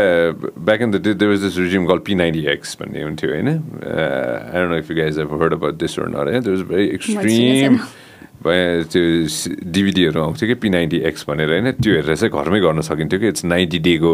back 0.64 0.82
in 0.82 0.92
the 0.92 0.96
day 1.04 1.14
there 1.20 1.30
was 1.32 1.40
this 1.44 1.58
regime 1.60 1.86
call 1.92 1.98
P 2.08 2.16
ninety 2.16 2.46
X 2.56 2.78
भन्ने 2.80 3.02
हुन्थ्यो 3.04 3.30
होइन? 3.30 3.48
I 3.48 4.56
don't 4.56 4.72
know 4.72 4.78
if 4.80 4.92
you 4.92 4.98
guys 4.98 5.20
have 5.20 5.34
heard 5.42 5.54
about 5.54 5.76
this 5.84 6.00
or 6.00 6.08
not 6.08 6.32
होइन 6.32 6.40
देयर 6.40 6.56
वाज 6.56 6.64
भेरी 6.72 6.88
एक्सट्रिम 6.96 7.78
त्यो 8.40 9.04
डिभिडीहरू 9.76 10.22
आउँथ्यो 10.22 10.48
कि 10.48 10.56
पी 10.64 10.70
नाइन्टी 10.70 10.98
एक्स 11.12 11.26
भनेर 11.28 11.50
होइन? 11.52 11.72
त्यो 11.84 11.92
हेरेर 11.96 12.16
चाहिँ 12.16 12.32
घरमै 12.32 12.60
गर्न 12.64 12.82
सकिन्थ्यो 12.88 13.20
कि 13.20 13.28
इट्स 13.28 13.46
नाइन्टी 13.46 13.80
डेको 13.88 14.14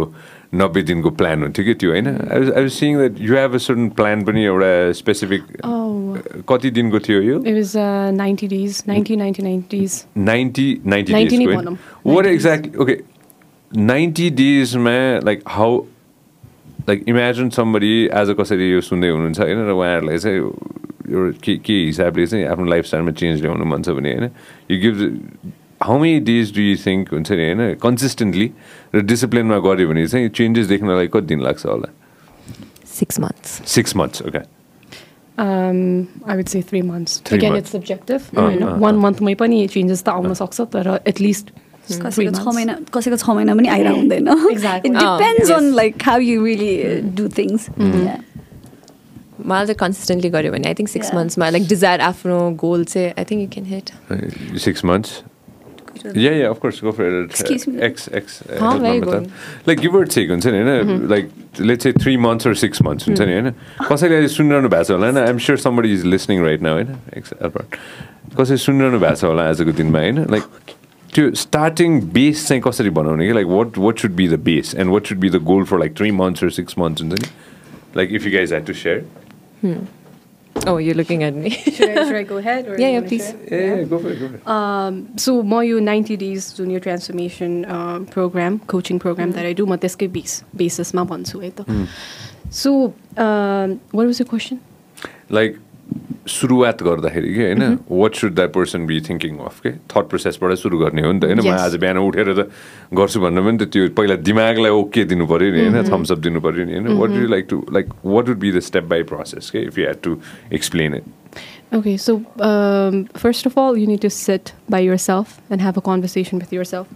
नब्बे 0.62 0.82
दिनको 0.90 1.10
प्लान 1.22 1.44
हुन्थ्यो 1.44 1.66
कि 1.66 1.74
त्यो 1.86 1.90
होइन? 1.92 2.08
I 2.26 2.52
I 2.58 2.70
sync 2.82 2.98
that 2.98 3.22
you 3.22 3.36
have 3.38 3.54
a 3.54 3.58
certain 3.70 3.90
plan 4.02 4.26
पनि 4.26 4.42
एउटा 4.46 4.72
स्पेसिफिक 5.06 5.44
Oh. 5.64 6.18
कति 6.50 6.70
दिनको 6.72 7.00
थियो 7.06 7.22
यो? 7.22 7.38
It 7.44 7.56
was 7.58 7.76
uh, 7.76 8.12
90 8.12 8.48
days, 8.48 8.82
90, 8.88 9.16
90, 9.16 9.44
90s. 9.44 9.94
90 13.72 13.74
90 13.74 14.30
90 14.30 14.30
days 14.32 14.76
नै 14.76 14.76
को 14.76 14.76
भनौँ। 14.76 14.76
what 14.76 14.76
90 14.76 14.76
days. 14.76 14.76
exactly 14.76 14.76
okay 14.76 14.76
90 14.76 14.76
days 14.76 14.76
मा 14.76 15.20
like 15.24 15.44
how 15.46 15.86
like 16.88 17.04
imagine 17.08 17.52
somebody 17.52 18.10
as 18.12 18.30
a 18.30 18.36
कसरी 18.36 18.72
यो 18.72 18.82
सुन्दै 18.82 19.10
हुनुहुन्छ 19.10 19.40
होइन 19.40 19.58
र 19.58 19.72
उहाँहरूलाई 19.72 20.18
चाहिँ 20.18 20.40
एउटा 21.10 21.40
के 21.42 21.58
के 21.58 21.74
हिसाबले 21.86 22.28
चाहिँ 22.28 22.46
आफ्नो 22.46 22.66
लाइफस्टाइलमा 22.66 23.12
चेन्ज 23.12 23.42
ल्याउनु 23.42 23.66
मन 23.66 23.82
छ 23.82 23.90
भने 23.90 24.14
होइन 24.14 24.30
you 24.72 24.80
give 24.82 25.52
how 25.84 26.00
many 26.00 26.20
days 26.20 26.54
do 26.56 26.62
you 26.62 26.76
think 26.86 27.14
हुन्छ 27.14 27.32
नि 27.32 27.44
होइन 27.44 27.74
कन्सिस्टेन्टली 27.74 28.52
र 28.96 29.02
डिसिप्लिनमा 29.02 29.58
गऱ्यो 29.58 29.88
भने 29.88 30.08
चाहिँ 30.08 30.30
चेन्जेस 30.30 30.68
देख्नलाई 30.68 31.08
कति 31.08 31.26
दिन 31.26 31.42
लाग्छ 31.42 31.66
होला 31.66 31.90
Six 32.96 33.20
months. 33.20 33.62
Six 33.68 33.96
months 33.96 34.22
okay 34.22 34.40
Um, 35.38 36.08
I 36.26 36.36
would 36.36 36.48
say 36.48 36.62
three 36.62 36.82
months. 36.82 37.20
Three 37.20 37.38
Again, 37.38 37.52
months. 37.52 37.66
it's 37.66 37.72
subjective. 37.72 38.30
Uh, 38.38 38.48
you 38.50 38.60
know, 38.60 38.70
uh, 38.70 38.78
one 38.78 38.98
month 38.98 39.20
मै 39.22 39.36
पनि 39.36 39.68
changes 39.68 40.02
त 40.04 40.10
आउन 40.10 40.34
सक्छ 40.34 40.62
तर 40.62 41.00
at 41.06 41.20
least 41.20 41.52
कसैको 41.86 42.32
छ 42.32 42.36
months. 42.36 42.56
महिना 42.56 42.74
कसैको 42.94 43.18
छ 43.18 43.30
महिना 43.30 43.56
पनि 43.56 43.68
आइरह 43.78 43.92
हुँदैन. 43.92 44.28
It 44.28 44.32
Oh, 44.32 45.00
depends. 45.00 45.52
On 45.52 45.72
like 45.76 45.94
how 46.06 46.20
you 46.20 46.46
really 46.46 47.02
do 47.20 47.28
things 47.38 47.70
मलाई 49.46 49.66
चाहिँ 49.66 49.76
कन्सिस्टेन्टली 49.80 50.30
गऱ्यो 50.34 50.52
भने 50.52 50.68
आई 50.68 50.74
थिङ्क 50.74 50.90
सिक्स. 50.90 51.14
मन्थ्समा 51.16 51.50
लाइक 51.50 51.68
डिजायर 51.68 52.02
आफ्नो 52.02 52.38
गोल 52.66 52.84
चाहिँ 52.92 53.14
I 53.20 53.24
think 53.32 53.42
you 53.42 53.48
can 53.56 53.66
hit 53.76 54.60
six 54.68 54.86
months 54.86 55.24
Yeah, 56.22 56.34
yeah, 56.38 56.50
of 56.54 56.60
course, 56.64 56.80
go 56.86 56.92
for 56.96 57.06
it. 57.10 57.32
Excuse 57.34 57.64
me. 57.68 57.80
X, 57.86 58.04
X. 58.18 58.34
uh, 58.42 58.58
Huh, 58.60 58.72
help 58.72 58.82
very 58.82 59.00
good. 59.04 59.30
Like 59.70 59.80
give 59.86 59.96
or 60.00 60.02
take 60.16 60.30
हुन्छ 60.30 60.46
नि 60.48 60.60
होइन 60.62 61.08
like 61.10 61.30
let's 61.70 61.84
say 61.88 61.92
three 61.98 62.16
months 62.26 62.48
or 62.48 62.54
six 62.64 62.82
months 62.88 63.08
हुन्छ 63.08 63.22
नि 63.22 63.34
होइन 63.34 63.50
कसैले 63.90 64.16
अहिले 64.16 64.28
सुनिरहनु 64.34 64.70
भएको 64.70 64.84
छ 64.84 64.92
होला 64.92 65.06
होइन 65.08 65.18
I'm 65.24 65.38
sure 65.46 65.58
somebody 65.66 65.94
is 65.94 66.04
listening 66.14 66.44
right 66.46 66.62
now 66.68 66.74
होइन 66.74 66.92
एक्स 67.18 67.34
एल्बर्ट 67.42 67.78
कसैले 68.40 68.58
सुनिरहनु 68.66 69.00
भएको 69.06 69.16
छ 69.22 69.24
होला 69.32 69.48
आजको 69.56 69.72
दिनमा 69.82 70.00
होइन 70.06 70.20
लाइक 70.36 70.44
त्यो 71.15 71.31
स्टार्टिङ 71.35 72.01
बेस 72.17 72.47
चाहिँ 72.49 72.63
कसरी 72.63 72.91
बनाउने 72.99 73.27
कि 73.27 73.33
like 73.35 73.47
what 73.47 73.79
what 73.79 73.99
should 73.99 74.13
be 74.17 74.29
the 74.29 74.39
base 74.51 74.75
and 74.75 74.91
what 74.93 75.07
should 75.07 75.19
be 75.21 75.31
the 75.31 75.43
goal 75.53 75.65
for 75.71 75.79
like 75.79 75.97
three 75.99 76.11
months 76.19 76.45
or 76.45 76.51
six 76.57 76.79
months 76.79 77.03
हुन्छ 77.03 77.21
नि 77.23 77.29
like 77.97 78.13
if 78.19 78.27
you 78.27 78.33
guys 78.33 78.53
had 78.53 78.67
to 78.67 78.73
share 78.83 79.05
Oh, 80.57 80.73
you're 80.85 80.95
looking 80.97 81.23
at 81.25 81.37
me. 81.43 81.51
Should 81.51 81.91
I, 81.91 82.03
should 82.07 82.17
I 82.17 82.23
go 82.31 82.37
ahead? 82.39 82.67
Or 82.69 82.73
Yeah, 82.79 82.89
you 82.89 82.95
yeah, 82.95 82.97
wanna 82.97 83.09
please. 83.11 83.27
share? 83.27 83.61
A 83.81 83.85
go 83.91 83.99
for 83.99 84.17
go 84.19 84.27
for 84.33 84.41
Um, 84.55 84.97
so 85.25 85.35
म 85.53 85.61
यो 85.63 85.79
90 85.85 86.17
days 86.23 86.49
junior 86.57 86.81
transformation 86.87 87.55
uh, 87.77 88.01
program 88.17 88.59
coaching 88.73 88.99
program 89.05 89.33
that 89.37 89.49
I 89.51 89.53
do 89.61 89.67
म 89.67 89.77
त्यसकै 89.85 90.09
base 90.17 90.35
बेसिसमा 90.63 91.05
भन्छु 91.13 91.41
है 91.45 91.51
त 91.61 91.87
so 92.63 92.75
what 93.93 94.11
was 94.11 94.21
your 94.23 94.29
question 94.35 94.61
like 95.39 95.57
सुरुवात 96.28 96.84
गर्दाखेरि 96.84 97.34
कि 97.34 97.42
होइन 97.42 97.78
what 97.92 98.16
should 98.16 98.36
that 98.36 98.52
person 98.54 98.86
be 98.86 99.00
thinking 99.10 99.38
of 99.46 99.60
के? 99.60 99.72
थट 99.92 100.10
प्रोसेसबाट 100.10 100.54
सुरु 100.58 100.78
गर्ने 100.78 101.02
हो 101.02 101.12
नि 101.12 101.20
त 101.20 101.24
होइन? 101.26 101.40
म. 101.40 101.54
आज 101.54 101.76
बिहान 101.76 101.98
उठेर 101.98 102.34
त 102.34 102.50
गर्छु 102.94 103.20
भन्नु 103.22 103.44
पनि 103.44 103.58
त 103.58 103.70
त्यो 103.70 103.90
पहिला 103.98 104.16
दिमागलाई 104.26 104.72
ओके 104.72 105.04
दिनु 105.06 105.26
पऱ्यो 105.28 105.52
नि 105.54 105.62
होइन? 105.70 105.90
थम्सअप 105.92 106.20
दिनु 106.26 106.42
पऱ्यो 106.42 106.66
नि 106.66 106.74
होइन? 106.74 106.88
What 106.98 107.12
you 107.12 107.28
like 107.30 107.46
to 107.50 107.58
like 107.74 107.86
what 108.06 108.30
would 108.30 108.40
be 108.40 108.52
the 108.52 108.60
step 108.60 108.84
by 108.94 109.04
process 109.14 109.50
के 109.52 109.60
if 109.70 109.78
you 109.78 109.86
had 109.86 110.02
to 110.04 110.18
explain 110.54 110.96
it 110.96 111.14
Okay, 111.74 111.98
so 111.98 112.14
um, 112.40 113.06
first 113.22 113.48
of 113.48 113.58
all, 113.58 113.78
you 113.78 113.88
need 113.88 114.02
to 114.02 114.10
sit 114.10 114.54
by 114.70 114.80
yourself 114.80 115.42
and 115.50 115.62
have 115.62 115.76
a 115.76 115.82
conversation 115.82 116.40
with 116.40 116.54
yourself. 116.54 116.88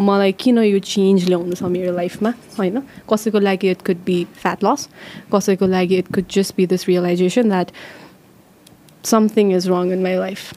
मलाई 0.00 0.32
किन 0.32 0.58
यो 0.58 0.78
change 0.78 1.28
ल्याउनु 1.28 1.54
छ 1.54 1.62
मेरो 1.70 1.92
लाइफमा 1.94 2.32
होइन? 2.58 2.80
कसैको 3.12 3.38
लागि 3.38 3.70
it 3.70 3.82
could 3.86 3.96
be 4.06 4.16
fat 4.42 4.64
loss 4.64 4.88
कसैको 5.34 5.66
लागि 5.66 5.96
it 5.96 6.08
could 6.14 6.24
just 6.36 6.56
be 6.56 6.66
this 6.66 6.88
realization 6.88 7.48
that 7.48 7.70
something 9.06 9.52
is 9.56 9.68
wrong 9.68 9.92
in 9.92 10.02
my 10.02 10.16
life 10.16 10.52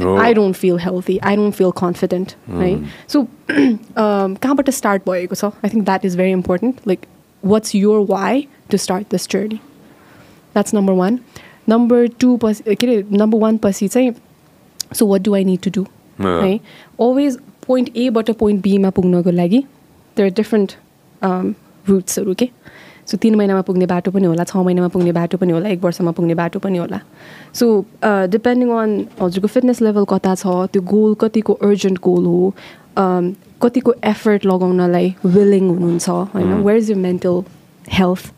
Oh. 0.00 0.18
I 0.18 0.34
don't 0.34 0.56
feel 0.56 0.78
healthy 0.78 1.16
I 1.22 1.36
don't 1.36 1.54
feel 1.54 1.70
confident 1.76 2.30
है 2.50 2.68
सो 3.08 3.22
कहाँबाट 3.50 4.70
स्टार्ट 4.70 5.02
भएको 5.08 5.34
छ 5.34 5.44
I 5.44 5.70
think 5.70 5.84
that 5.84 6.04
is 6.04 6.16
very 6.16 6.30
important 6.32 6.76
like 6.88 7.00
what's 7.42 7.74
your 7.74 8.06
why 8.10 8.46
to 8.70 8.76
start 8.76 9.10
this 9.10 9.28
journey 9.30 9.56
that's 9.56 10.74
number 10.74 10.92
one 10.92 11.18
number 11.68 12.06
two 12.20 12.36
पछि 12.44 12.74
के 12.74 12.86
अरे 12.86 13.02
number 13.12 13.38
one 13.38 13.58
पछि 13.64 13.88
चाहिँ 13.88 14.12
so 14.94 15.06
what 15.06 15.22
do 15.22 15.34
I 15.34 15.44
need 15.44 15.60
to 15.62 15.70
do 15.74 15.86
है 16.22 16.56
अलवेज 16.56 17.38
पोइन्ट 17.66 17.96
एबाट 17.96 18.30
point 18.38 18.62
बीमा 18.62 18.90
पुग्नको 19.00 19.30
लागि 19.30 19.64
देयर 20.16 20.32
डिफ्रेन्ट 20.32 20.72
रुट्सहरू 21.22 22.34
के 22.34 22.48
सो 23.06 23.16
तिन 23.22 23.34
महिनामा 23.34 23.60
पुग्ने 23.68 23.86
बाटो 23.86 24.10
पनि 24.10 24.26
होला 24.26 24.44
छ 24.44 24.56
महिनामा 24.56 24.88
पुग्ने 24.94 25.12
बाटो 25.12 25.38
पनि 25.38 25.52
होला 25.52 25.68
एक 25.68 25.84
वर्षमा 25.84 26.10
पुग्ने 26.18 26.34
बाटो 26.34 26.58
पनि 26.58 26.78
होला। 26.78 27.00
सो 27.54 27.66
डिपेन्डिङ 28.34 28.68
अन 28.82 28.90
हजुरको 29.22 29.48
फिटनेस 29.54 29.80
लेभल 29.82 30.04
कता 30.12 30.34
छ 30.34 30.46
त्यो 30.72 30.82
गोल 30.92 31.14
कतिको 31.20 31.52
अर्जेन्ट 31.70 31.98
गोल 32.02 32.24
हो 32.26 32.54
um, 32.96 33.34
कतिको 33.62 33.94
एफर्ट 34.04 34.46
लगाउनलाई 34.46 35.14
विलिङ 35.24 35.68
हुनुहुन्छ 35.68 36.08
होइन? 36.34 36.54
Where 36.62 36.78
is 36.78 36.90
you 36.90 36.96
mental 36.98 37.42
health 37.98 38.32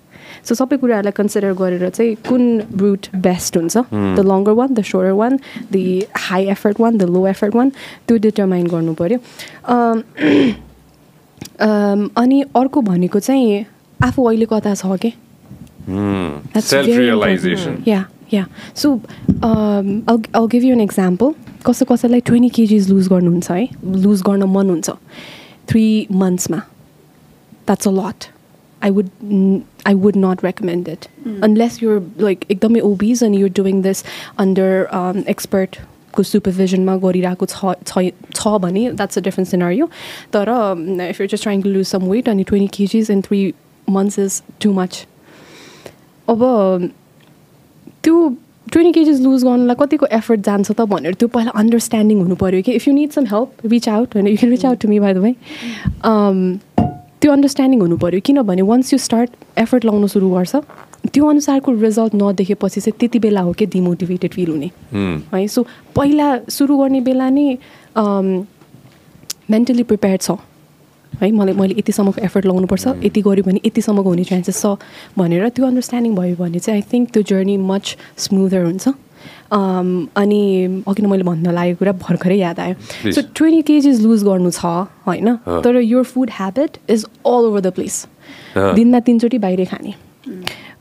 so 0.49 0.55
सबै 0.55 0.77
कुराहरूलाई 0.77 1.13
कन्सिडर 1.17 1.53
गरेर 1.61 1.89
चाहिँ 1.89 2.15
कुन 2.29 2.43
रुट 2.81 3.07
बेस्ट 3.27 3.57
हुन्छ? 3.57 3.77
The 3.93 4.25
longer 4.33 4.53
one 4.61 4.75
the 4.75 4.83
shorter 4.91 5.11
one 5.21 5.39
the 5.73 6.03
high 6.29 6.47
effort 6.57 6.81
one 6.81 6.99
the 6.99 7.03
low 7.15 7.27
effort 7.29 7.55
one 7.57 7.73
त्यो 8.09 8.17
डिटर्माइन 8.29 8.67
गर्नु 8.75 8.95
पऱ्यो 9.01 9.19
Um, 9.75 10.03
um, 11.67 12.09
अनि 12.17 12.43
अर्को 12.57 12.81
भनेको 12.83 13.21
चाहिँ 13.21 13.65
आफू 14.09 14.25
अहिले 14.31 14.47
कता 14.55 14.75
छ 14.75 14.97
कि 15.05 15.13
That's 15.89 16.69
self 16.71 16.89
very 16.89 16.99
realization 16.99 17.71
important. 17.71 17.89
Yeah, 17.89 18.05
yeah. 18.35 18.47
So, 18.83 18.91
um, 19.49 19.89
I'll, 20.09 20.23
I'll 20.35 20.49
give 20.55 20.65
you 20.69 20.73
an 20.77 20.85
example. 20.89 21.35
कसै 21.67 21.85
कसैलाई 21.89 22.21
ट्वेन्टी 22.29 22.49
केजिज 22.57 22.89
लुज 22.91 23.09
गर्नुहुन्छ 23.09 23.51
है 23.51 23.69
लुज 24.05 24.23
गर्न 24.23 24.45
मन 24.55 24.71
हुन्छ 24.71 24.91
three 25.69 25.85
मन्थ्समा 26.23 26.57
that's 27.69 27.89
a 27.89 27.91
lot 27.99 28.25
I 28.83 28.91
would 28.97 29.09
I 29.87 29.95
would 30.03 30.17
not 30.25 30.45
recommend 30.45 30.89
it 30.89 31.07
unless 31.43 31.79
you're 31.83 32.01
like 32.21 32.45
एकदमै 32.51 32.81
obese 32.91 33.23
and 33.25 33.37
you're 33.41 33.51
doing 33.61 33.81
this 33.83 34.05
under 34.45 35.25
एक्सपर्टको 35.35 36.23
सुपरभिजनमा 36.33 36.97
गरिरहेको 37.07 37.47
छ 37.55 37.75
छ- 37.87 38.35
छ 38.35 38.57
भने 38.67 38.91
द्याट्स 38.91 39.19
अ 39.19 39.23
डिफ्रेन्ट 39.29 39.51
सिनारियो 39.51 39.89
तर 40.37 40.53
if 41.11 41.21
you 41.21 41.27
just 41.27 41.43
trying 41.43 41.63
to 41.63 41.71
lose 41.79 41.87
some 41.95 42.05
weight 42.11 42.29
अनि 42.35 42.45
twenty 42.53 42.69
KGs 42.77 43.11
in 43.17 43.23
three 43.29 43.43
months 43.91 44.19
is 44.19 44.43
too 44.63 44.73
much 44.73 45.07
अब 46.29 46.41
त्यो 48.03 48.29
ट्वेन्टी 48.73 48.93
केजिस 48.93 49.21
लुज 49.21 49.45
गर्नलाई 49.45 49.77
कतिको 49.81 50.07
एफर्ट 50.19 50.41
जान्छ 50.47 50.71
त 50.71 50.81
भनेर 50.93 51.15
त्यो 51.21 51.29
पहिला 51.35 51.51
अन्डरस्ट्यान्डिङ 51.61 52.21
हुनु 52.21 52.35
पऱ्यो 52.43 52.63
कि 52.63 52.73
if 52.73 52.89
you 52.89 52.95
need 52.95 53.11
some 53.11 53.25
help 53.33 53.67
reach 53.73 53.89
out 53.89 54.15
होइन 54.15 54.27
you 54.29 54.37
can 54.37 54.51
reach 54.51 54.65
out 54.67 54.79
to 54.83 54.89
me 54.89 54.99
by 55.01 55.15
the 55.15 55.19
way 55.25 55.33
त्यो 57.21 57.33
अन्डरस्ट्यान्डिङ 57.33 57.81
हुनु 57.81 57.97
पऱ्यो 57.99 58.21
किनभने 58.25 58.63
वन्स 58.71 58.93
यु 58.93 58.99
स्टार्ट 59.01 59.31
एफर्ट 59.59 59.85
लाउनु 59.85 60.07
सुरु 60.15 60.31
गर्छ 60.31 60.55
त्यो 61.13 61.27
अनुसारको 61.29 61.73
रिजल्ट 61.81 62.15
नदेखेपछि 62.15 62.81
चाहिँ 62.81 62.99
त्यति 63.01 63.19
बेला 63.19 63.41
हो 63.47 63.53
कि 63.53 63.67
डिमोटिभेटेड 63.75 64.33
फिल 64.33 64.51
हुने। 64.51 64.71
है 65.35 65.47
सो 65.55 65.67
पहिला 65.97 66.29
सुरु 66.49 66.79
गर्ने 66.79 67.01
बेला 67.09 67.29
नै 67.31 67.47
मेन्टली 69.51 69.83
प्रिपेयर 69.83 70.17
छ। 70.17 70.31
है 71.21 71.31
मलाई 71.31 71.55
मैले 71.55 71.75
यतिसम्मको 71.79 72.21
एफर्ट 72.25 72.47
लाउनुपर्छ। 72.47 72.87
यति 72.87 73.23
गऱ्यो 73.23 73.45
भने 73.45 73.61
यतिसम्मको 73.67 74.09
हुने 74.09 74.25
चान्सेस 74.25 74.63
छ 74.63 74.67
भनेर 75.19 75.49
त्यो 75.49 75.67
अन्डरस्ट्यान्डिङ 75.67 76.15
भयो 76.15 76.37
भने 76.37 76.59
चाहिँ 76.59 76.83
आई 76.83 76.85
थिङ्क 76.93 77.11
त्यो 77.11 77.23
जर्नी 77.23 77.57
मच 77.57 77.97
स्मुदर 78.19 78.65
हुन्छ। 78.65 78.89
Um, 79.53 80.07
अनि 80.17 80.65
अघि 80.89 81.03
नै 81.03 81.09
मैले 81.09 81.23
भन्न 81.23 81.51
लागेको 81.51 81.79
कुरा 81.79 81.93
भर्खरै 81.93 82.39
याद 82.39 82.61
आयो. 82.61 82.75
सो 83.13 83.21
ट्वेन्टी 83.35 83.63
केजिस 83.63 84.01
लुज 84.01 84.25
गर्नु 84.25 84.51
छ 84.51 84.65
होइन। 85.07 85.37
तर 85.37 85.77
यो 85.77 86.03
food 86.03 86.31
habit 86.33 86.77
is 86.91 87.05
all 87.05 87.45
over 87.47 87.61
the 87.61 87.67
place. 87.67 88.07
दिनमा 88.75 89.01
तिनचोटि 89.01 89.39
बाहिरै 89.39 89.65
खाने। 89.65 89.95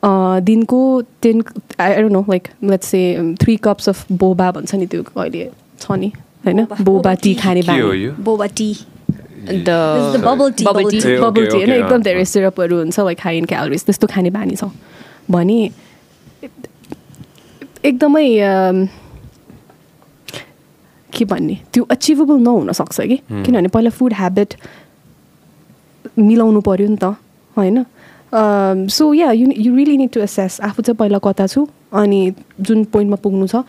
अँ, 0.04 0.42
दिनको 0.42 1.02
ten 1.02 1.44
I 1.80 1.96
don't 1.96 2.14
know 2.14 2.26
like 2.30 2.48
let's 2.64 2.88
say 2.88 3.34
three 3.42 3.56
cups 3.56 3.90
of 3.90 4.06
boba 4.12 4.52
भन्छ 4.52 4.76
नि 4.76 4.86
त्यो 4.86 5.04
अहिले 5.18 5.50
छ 5.80 5.92
नि 5.92 6.12
होइन? 6.46 6.68
Boba- 6.82 7.22
tea. 7.24 7.34
खाने 7.34 7.62
boba 8.20 8.46
tea 8.46 8.76
The 9.44 9.78
This 9.96 10.06
is 10.08 10.14
the 10.16 10.24
bubble 10.26 10.52
tea, 10.52 10.66
Bubble 10.66 10.84
bubble 10.84 10.92
tea. 10.92 11.02
tea. 11.02 11.14
ए, 11.14 11.20
बबल 11.20 11.46
टी 11.48 11.58
होइन 11.58 11.72
एकदम 11.72 12.02
धेरै। 12.04 12.26
सिरपहरू 12.34 12.78
हुन्छ 12.78 13.00
लाइक 13.00 13.20
हाई 13.24 13.38
इन 13.38 13.46
क्यालोरिज 13.52 13.84
त्यस्तो 13.86 14.08
खाने 14.08 14.30
बानी 14.38 14.56
छ 14.56 14.70
भने 15.32 15.58
एकदमै 17.86 18.28
के 21.14 21.26
भन्ने 21.32 21.56
त्यो 21.74 21.84
अचिभेबल 21.96 22.38
नहुन 22.48 22.72
सक्छ 22.80 23.00
कि 23.02 23.18
किनभने 23.30 23.68
पहिला 23.76 23.90
फुड 24.00 24.14
ह्याबिट 24.20 24.54
मिलाउनु 26.18 26.62
पऱ्यो 26.68 26.88
नि 26.90 26.98
त 27.04 27.16
होइन 27.58 27.78
so 28.90 29.14
yeah 29.14 29.32
you 29.32 29.52
you 29.58 29.76
really 29.76 29.98
need 29.98 30.12
to 30.14 30.20
assess 30.22 30.60
आफू 30.70 30.82
चाहिँ 30.82 30.98
पहिला 30.98 31.20
कता 31.28 31.46
छु 31.54 31.68
अनि 32.02 32.20
जुन 32.66 32.84
पोइन्टमा 32.96 33.18
पुग्नु 33.24 33.48
छ 33.48 33.62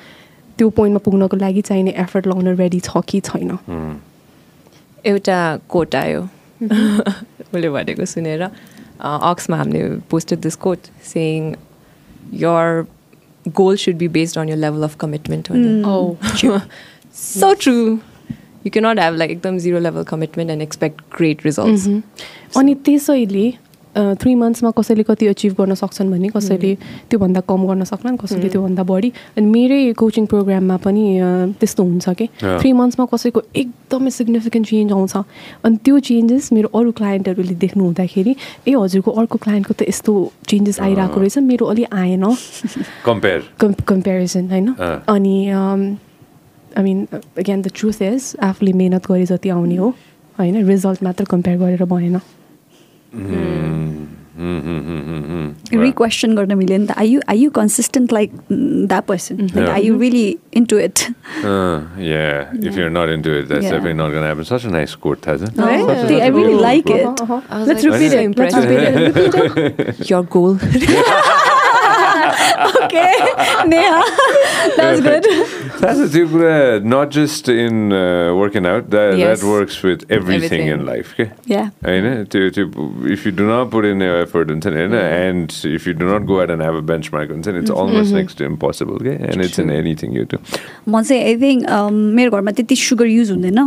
त्यो 0.58 0.68
पोइन्टमा 0.78 1.00
पुग्नको 1.04 1.36
लागि 1.36 1.62
चाहिने 1.68 1.90
एफर्ट 2.06 2.26
लाउन 2.26 2.54
रेडी 2.56 2.80
छ 2.80 3.02
कि 3.08 3.20
छैन 3.28 3.50
एउटा 5.06 5.38
कोट 5.68 5.94
आयो। 5.94 6.22
उसले 6.62 7.68
भनेको 7.70 8.04
सुनेर 8.14 8.42
अक्समा 8.42 9.56
हामीले 9.56 9.88
posted 10.10 10.38
this 10.40 10.54
quote 10.64 10.86
saying 11.12 11.54
your 12.42 12.84
goal 13.46 13.76
should 13.76 13.96
be 14.02 14.08
based 14.08 14.38
on 14.38 14.48
your 14.48 14.56
level 14.56 14.82
of 14.82 14.96
commitment 15.00 15.48
Oh, 15.86 16.16
so 17.16 17.52
true 17.60 17.74
you 17.74 18.70
cannot 18.72 18.98
have 18.98 19.14
like 19.16 19.30
एकदम 19.30 19.58
zero 19.64 19.78
level 19.86 20.02
commitment 20.08 20.50
and 20.50 20.62
expect 20.62 21.00
great 21.16 21.44
results 21.46 21.86
मह्म। 21.86 22.02
अनि 22.60 22.74
त्यसैले 22.84 23.46
थ्री 23.94 24.34
मन्थ्समा 24.34 24.70
कसैले 24.78 25.02
कति 25.02 25.26
अचिभ 25.26 25.52
गर्न 25.58 25.74
सक्छन् 25.74 26.10
भने 26.10 26.28
कसैले 26.28 26.74
त्योभन्दा 27.10 27.40
कम 27.48 27.66
गर्न 27.66 27.84
सक्लान् 27.84 28.16
कसैले 28.18 28.48
त्योभन्दा 28.48 28.82
बढी। 28.82 29.12
अनि 29.38 29.46
मेरै 29.46 29.92
कोचिङ 29.94 30.26
प्रोग्राममा 30.26 30.76
पनि 30.82 31.04
त्यस्तो 31.60 31.82
हुन्छ 31.82 32.08
कि। 32.18 32.26
थ्री 32.42 32.72
मन्थ्समा 32.72 33.06
कसैको 33.12 33.40
एकदमै 33.54 34.10
सिग्निफिकेन्ट 34.10 34.66
चेन्ज 34.68 34.92
आउँछ। 34.92 35.14
अनि 35.64 35.76
त्यो 35.84 35.98
चेन्जेस 36.10 36.52
मेरो 36.52 36.68
अरू 36.74 36.90
क्लाइन्टहरूले 36.98 37.54
देख्नु 37.54 37.84
हुँदाखेरि 37.84 38.34
ए 38.68 38.72
हजुरको 38.74 39.10
अर्को 39.10 39.38
क्लाइन्टको 39.38 39.74
त 39.78 39.88
यस्तो 39.88 40.12
चेन्जेस 40.48 40.80
आइरहेको 40.80 41.20
रहेछ 41.20 41.38
मेरो 41.50 41.66
अलि 41.66 41.84
आएन। 41.92 42.24
कम्पेयर 43.08 43.40
कम्पेरिजन 43.62 44.44
होइन। 44.50 44.66
अनि 45.06 45.36
I 45.50 46.82
mean 46.82 47.06
again 47.38 47.62
the 47.62 47.70
truth 47.74 48.02
is 48.02 48.34
आफूले 48.42 48.72
मेहनत 48.74 49.06
गरे 49.06 49.26
जति 49.26 49.48
आउने 49.48 49.76
हो 49.76 49.88
होइन? 50.38 50.64
रिजल्ट 50.66 51.02
मात्र 51.02 51.24
कम्पेयर 51.30 51.58
गरेर 51.58 51.84
भएन। 51.86 52.18
रिक्वेसन 55.82 56.34
गर्न 56.36 56.52
मिल्यो 56.58 56.78
नि 56.78 56.86
त 56.86 56.92
I 56.98 57.08
you 57.08 57.20
I 57.30 57.38
you 57.38 57.50
consistent 57.58 58.12
like 58.12 58.32
that 58.52 59.04
person 59.06 59.36
like. 59.54 59.68
I 59.68 59.82
you 59.86 59.98
really 59.98 60.26
into 60.60 60.78
it 60.88 60.98
Uh, 61.44 61.76
yeah, 62.08 62.66
if 62.68 62.76
you're 62.80 62.90
not 62.96 63.10
into 63.14 63.32
it, 63.38 63.44
that's 63.48 63.64
Yeah. 63.64 63.72
definitely 63.74 63.96
not 64.00 64.10
going 64.14 64.24
to 64.24 64.28
happen. 64.30 64.46
Such 64.50 64.64
a 64.68 64.70
nice 64.74 64.94
quote, 65.04 65.20
Taza. 65.26 65.48
Right? 65.62 65.82
Such 65.88 66.12
a- 66.16 66.20
I 66.26 66.28
such 66.28 66.28
a 66.28 66.30
really 66.36 66.54
cool 66.54 66.62
like 66.62 66.84
quote. 70.36 70.60
Neha 73.68 74.00
that 74.76 74.80
was 74.80 75.00
good 75.08 75.26
That's 75.84 75.98
the 76.00 76.06
thing, 76.12 76.34
uh, 76.48 76.78
not 76.90 77.10
just 77.14 77.48
in 77.52 77.78
uh, 77.92 78.02
working 78.40 78.66
out, 78.68 78.84
that, 78.92 79.16
Yes. 79.20 79.40
that 79.40 79.46
works 79.48 79.74
with 79.86 80.04
everything, 80.16 80.36
Everything. 80.36 80.68
in 80.74 80.84
life. 80.88 81.08
Okay? 81.14 81.26
Yeah 81.52 81.64
I 81.92 81.96
know, 82.04 82.12
to, 82.34 82.42
to, 82.58 82.64
if 83.16 83.24
you 83.28 83.32
do 83.40 83.48
not 83.48 83.70
put 83.74 83.88
in 83.88 84.04
the 84.04 84.10
effort 84.20 84.52
into 84.54 84.72
it, 84.84 84.94
and 85.00 85.56
if 85.72 85.88
you 85.90 85.94
do 86.02 86.08
not 86.12 86.28
go 86.30 86.38
ahead 86.38 86.52
and 86.56 86.66
have 86.66 86.78
a 86.80 86.84
benchmark, 86.92 87.34
then 87.48 87.58
it's 87.62 87.74
almost 87.82 88.14
next 88.18 88.40
to 88.42 88.46
impossible. 88.50 89.00
Okay? 89.02 89.16
And 89.30 89.46
it's 89.48 89.60
in 89.64 89.74
anything 89.78 90.14
you 90.20 90.24
do. 90.34 90.40
म 90.88 91.02
चाहिँ 91.02 91.22
I 91.24 91.36
think 91.42 91.66
मेरो 92.20 92.30
घरमा 92.38 92.52
त्यति 92.60 92.76
sugar 92.84 93.06
use 93.16 93.30
हुँदैन 93.30 93.60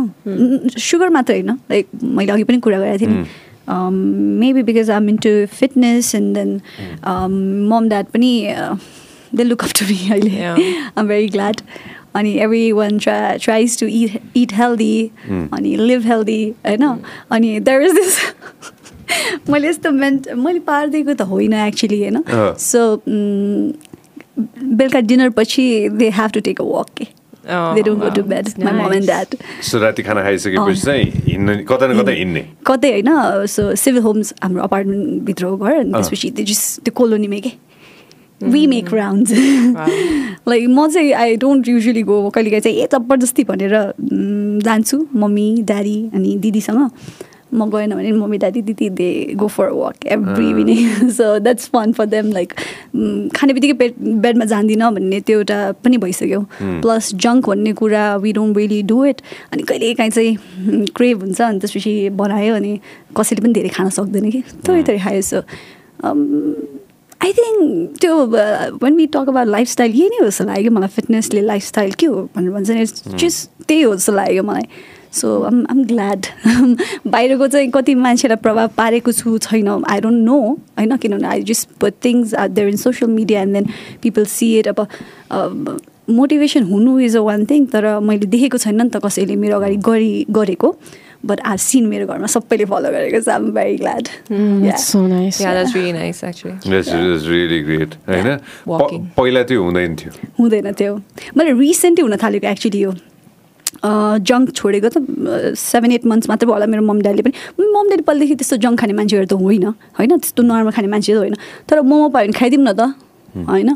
sugar 0.88 1.08
मात्र 1.18 1.32
होइन 1.38 1.50
like 1.74 1.86
मैले 2.18 2.32
अघि 2.38 2.44
पनि 2.50 2.60
कुरा 2.68 2.78
गरेको 2.80 2.98
थिएँ 3.04 3.12
नि 3.12 3.26
maybe 3.68 4.62
because 4.62 4.90
I'm 4.90 5.08
into 5.08 5.30
fitness 5.52 6.14
and 6.14 6.34
then 6.36 6.60
mom 7.70 7.88
dad 7.88 8.06
पनि 8.14 8.32
they 9.34 9.44
look 9.44 9.64
up 9.64 9.70
to 9.80 9.86
me 9.86 9.98
अहिले 10.10 10.30
Yeah. 10.30 10.58
आम 10.98 11.08
भेरी 11.08 11.28
ग्ल्याड 11.28 11.60
अनि 12.14 12.32
every 12.40 12.70
one 12.72 12.98
ट्रा 12.98 13.18
tries 13.42 13.78
to 13.80 13.86
eat 13.86 14.36
eat 14.36 14.52
healthy 14.54 15.10
अनि 15.30 15.76
लिभ 15.76 16.06
हेल्दी 16.06 16.42
होइन 16.66 16.82
अनि 17.30 17.58
देयर 17.60 17.82
इज 17.82 17.92
दिस 17.94 18.18
मैले 19.50 19.68
यस्तो 19.68 19.90
मेन्ट 19.92 20.28
मैले 20.36 20.60
पारिदिएको 20.66 21.14
त 21.14 21.22
होइन 21.28 21.52
एक्चुली 21.66 22.00
होइन। 22.02 22.22
सो 22.60 22.80
बेलुका 24.38 25.00
डिनर 25.00 25.30
पछि 25.36 25.64
they 25.92 26.08
have 26.16 26.30
to 26.30 26.40
take 26.48 26.60
a 26.60 26.64
walk 26.64 26.88
के 26.96 27.06
they 27.48 27.82
don't 27.82 28.00
go 28.02 28.08
to. 28.16 28.22
Bed 28.22 28.48
my 28.64 28.72
mom 28.72 28.92
and. 28.94 29.06
Dad 29.06 29.36
So 29.64 29.80
राति 29.80 30.02
खाना 30.02 30.22
खाइसकेपछि 30.22 30.80
चाहिँ 30.80 31.04
हिँड्ने 31.26 31.54
कतै 31.68 31.86
न 31.88 32.00
कतै 32.00 32.14
हिँड्ने 32.18 32.42
कतै 32.66 32.90
होइन 32.90 33.46
सो 33.46 33.74
सिभिल 33.74 34.02
होम्स 34.02 34.34
हाम्रो 34.42 34.62
अपार्टमेन्टभित्रको 34.62 35.56
घर 35.56 35.74
अनि। 35.78 35.92
त्यसपछि 35.92 36.30
त्यो 36.30 36.44
जस्ट 36.44 36.84
त्यो 36.84 36.92
कोलोनीमै 36.94 37.40
के 37.40 37.52
वी 38.42 38.66
मेक 38.66 38.92
राउन्ड. 38.94 39.28
लाइक 40.48 40.64
म 40.68 40.86
चाहिँ 40.88 41.12
आई 41.12 41.36
डोन्ट 41.42 41.68
युजली 41.68 42.02
गो 42.02 42.16
कहिलेकाहीँ 42.30 42.62
चाहिँ 42.62 42.76
ए 42.78 42.86
जबरजस्ती 42.92 43.44
भनेर 43.44 43.74
जान्छु 44.62 44.96
मम्मी 45.16 45.48
ड्याडी 45.66 45.98
अनि 46.14 46.36
दिदीसँग 46.38 46.80
म 47.54 47.68
गएन 47.70 47.94
भने 47.94 48.10
मम्मी 48.12 48.38
ड्याडी 48.38 48.62
दिदी 48.62 48.88
they 48.90 49.10
go 49.36 49.46
for 49.48 49.70
walk 49.72 50.06
every 50.06 50.50
evening 50.50 51.10
so 51.10 51.38
that's 51.38 51.68
fun 51.68 51.92
for 51.92 52.06
them 52.06 52.32
like 52.32 52.52
खाने 53.36 53.52
बित्तिकै 53.52 53.72
बेड 53.74 53.94
बेडमा 54.22 54.44
जान्दिनँ 54.44 54.90
भन्ने 54.94 55.20
त्यो 55.20 55.38
एउटा 55.38 55.60
पनि 55.84 55.96
भइसक्यो 55.98 56.40
प्लस 56.82 57.14
जङ्क 57.16 57.48
भन्ने 57.48 57.72
कुरा 57.80 58.04
we 58.24 58.32
don't 58.32 58.56
really 58.56 58.82
do 58.90 59.04
it 59.04 59.20
अनि 59.52 59.62
कहिलेकाहीँ 59.62 60.10
चाहिँ 60.10 60.86
क्रेभ 60.96 61.22
हुन्छ 61.22 61.40
अनि 61.42 61.58
त्यसपछि 61.60 61.94
बनायो 62.16 62.54
अनि 62.56 62.78
कसैले 63.18 63.42
पनि 63.42 63.52
धेरै 63.52 63.68
खान 63.76 63.88
सक्दैन 63.98 64.30
कि 64.30 64.42
थोरै 64.68 64.82
थोरै 64.82 64.98
खायो 64.98 65.22
सो 65.22 65.42
आई 67.20 67.32
थिङ्क 67.32 67.98
त्यो 68.00 68.14
one 68.82 68.96
we 68.96 69.06
talk 69.14 69.28
about 69.28 69.48
lifestyle 69.48 69.92
यही 69.92 70.08
नै 70.08 70.18
हो 70.18 70.26
जस्तो 70.26 70.44
लाग्यो 70.44 70.70
मलाई 70.72 70.88
फिटनेसले 70.96 71.40
लाइफस्टाइल 71.46 71.92
के 72.00 72.06
हो 72.06 72.22
भनेर 72.36 72.52
भन्छ 72.52 72.70
नि 72.70 72.84
जस्ट 72.84 73.48
त्यही 73.66 73.82
हो 73.82 73.94
जस्तो 73.94 74.12
लाग्यो 74.12 74.42
मलाई 74.50 74.68
सो 75.20 75.40
आम 75.42 75.64
आम 75.70 75.82
ग्ल्याड 75.84 76.26
बाहिरको 77.06 77.46
चाहिँ 77.48 77.70
कति 77.74 77.94
मान्छेलाई 77.94 78.36
प्रभाव 78.42 78.68
पारेको 78.76 79.12
छु 79.12 79.38
छैन। 79.38 79.68
आई 79.90 80.00
डोन्ट 80.00 80.24
नो 80.24 80.38
होइन? 80.78 80.96
किनभने 80.96 81.28
I 81.28 81.42
just 81.50 81.68
but 81.82 81.94
things 82.04 82.34
are 82.34 82.48
there 82.48 82.68
in 82.68 82.76
social 82.86 83.10
media 83.10 83.42
and 83.42 83.52
then 83.54 83.66
people 84.02 84.24
see 84.36 84.58
it 84.58 84.68
अब 84.68 84.86
मोटिभेसन 86.10 86.62
हुनु 86.72 86.98
इज 87.00 87.16
अ 87.16 87.20
वान 87.20 87.44
थिङ 87.46 87.66
तर 87.74 87.98
मैले 88.00 88.26
देखेको 88.26 88.58
छैन 88.58 88.82
नि 88.82 88.88
त 88.88 89.04
कसैले 89.04 89.36
मेरो 89.36 89.56
अगाडि 89.56 89.76
गरी 89.90 90.26
गरेको। 90.30 90.74
बट 91.26 91.40
आर 91.50 91.56
सिन 91.58 91.86
मेरो 91.86 92.06
घरमा 92.06 92.26
सबैले 92.30 92.64
फलो 92.70 92.90
गरेको 92.94 93.20
छ। 93.20 93.28
I'm 93.28 93.50
very 93.52 93.76
glad 93.76 94.08
That's 94.64 94.84
so 94.92 95.00
nice. 95.12 95.40
Yeah, 95.42 95.54
that's 95.56 95.74
really 95.76 95.92
nice 95.96 96.22
actually. 96.28 96.54
That's 96.64 96.90
that's 96.94 97.26
really 97.32 97.58
great. 97.68 97.96
होइन? 98.08 98.28
Walking. 98.72 99.02
प- 99.06 99.16
पहिला 99.16 99.42
त्यो 99.50 99.62
हुँदैन 99.64 99.96
थियो। 100.02 100.12
हुँदैन 100.38 100.72
त्यो। 100.78 100.94
मैले 101.36 101.52
रिसेन्टली 101.60 102.02
हुन 102.02 102.16
थालेको 102.22 102.46
एक्चुली 102.46 102.82
यो 102.82 102.92
जङ्क 103.84 104.50
छोडेको 104.58 104.88
त 104.88 104.96
सेभेन 105.54 105.92
एट 105.92 106.06
मन्थ्स 106.06 106.28
मात्रै 106.28 106.46
भयो 106.46 106.54
होला 106.54 106.66
मेरो 106.66 106.82
मम 106.82 106.98
ड्याडीले 107.02 107.22
पनि। 107.22 107.34
मम 107.62 107.86
ड्याडी 107.88 108.02
पहिलेदेखि 108.02 108.34
त्यस्तो 108.42 108.56
जङ्क 108.64 108.76
खाने 108.80 108.92
मान्छेहरू 108.98 109.26
त 109.26 109.34
होइन 109.38 109.66
होइन? 109.98 110.10
त्यस्तो 110.18 110.42
नर्मल 110.42 110.70
खाने 110.74 110.88
मान्छे 110.88 111.12
त 111.14 111.18
होइन। 111.22 111.34
तर 111.68 111.80
मोमो 111.82 112.08
पायो 112.10 112.26
भने 112.26 112.38
खाइदिउँ 112.38 112.62
न 112.64 112.72
त 112.74 112.94
होइन? 113.48 113.70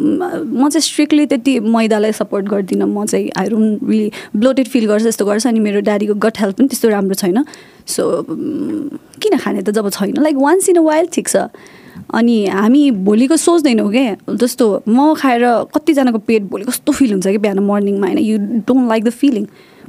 म 0.00 0.68
चाहिँ 0.68 0.80
स्ट्रिक्टली 0.80 1.26
त्यति 1.26 1.52
मैदालाई 1.60 2.12
सपोर्ट 2.12 2.44
गर्दिनँ। 2.48 2.86
म 2.86 3.04
चाहिँ 3.04 3.30
I 3.36 3.48
don't 3.48 3.82
really 3.90 4.10
bloated 4.36 4.66
feel 4.68 4.86
गर्छ 4.86 5.06
यस्तो 5.06 5.24
गर्छ। 5.26 5.46
अनि 5.46 5.60
मेरो 5.60 5.80
ड्याडीको 5.88 6.14
गट 6.14 6.34
हेल्थ 6.40 6.56
पनि 6.56 6.68
त्यस्तो 6.68 6.88
राम्रो 6.88 7.14
छैन। 7.20 7.44
सो 7.86 8.02
किन 9.20 9.36
खाने 9.36 9.62
त 9.62 9.70
जब 9.76 9.88
छैन? 9.90 10.20
Like 10.20 10.36
once 10.36 10.68
in 10.68 10.76
a 10.76 10.84
while 10.84 11.10
ठिक 11.12 11.28
छ। 11.28 11.36
अनि 12.14 12.36
हामी 12.46 12.90
भोलिको 13.06 13.36
सोच्दैनौँ 13.36 13.90
क्या 13.92 14.34
जस्तो 14.34 14.66
म 14.88 15.14
खाएर 15.14 15.44
कतिजनाको 15.74 16.18
पेट 16.18 16.42
भोलि 16.50 16.64
कस्तो 16.64 16.92
फिल 16.92 17.10
हुन्छ 17.12 17.26
कि 17.26 17.38
बिहान 17.38 17.58
मर्निङमा 17.58 18.06
होइन? 18.06 18.18
You 18.18 18.38
don't 18.66 18.88
like 18.88 19.04
the 19.04 19.10
feeling 19.10 19.44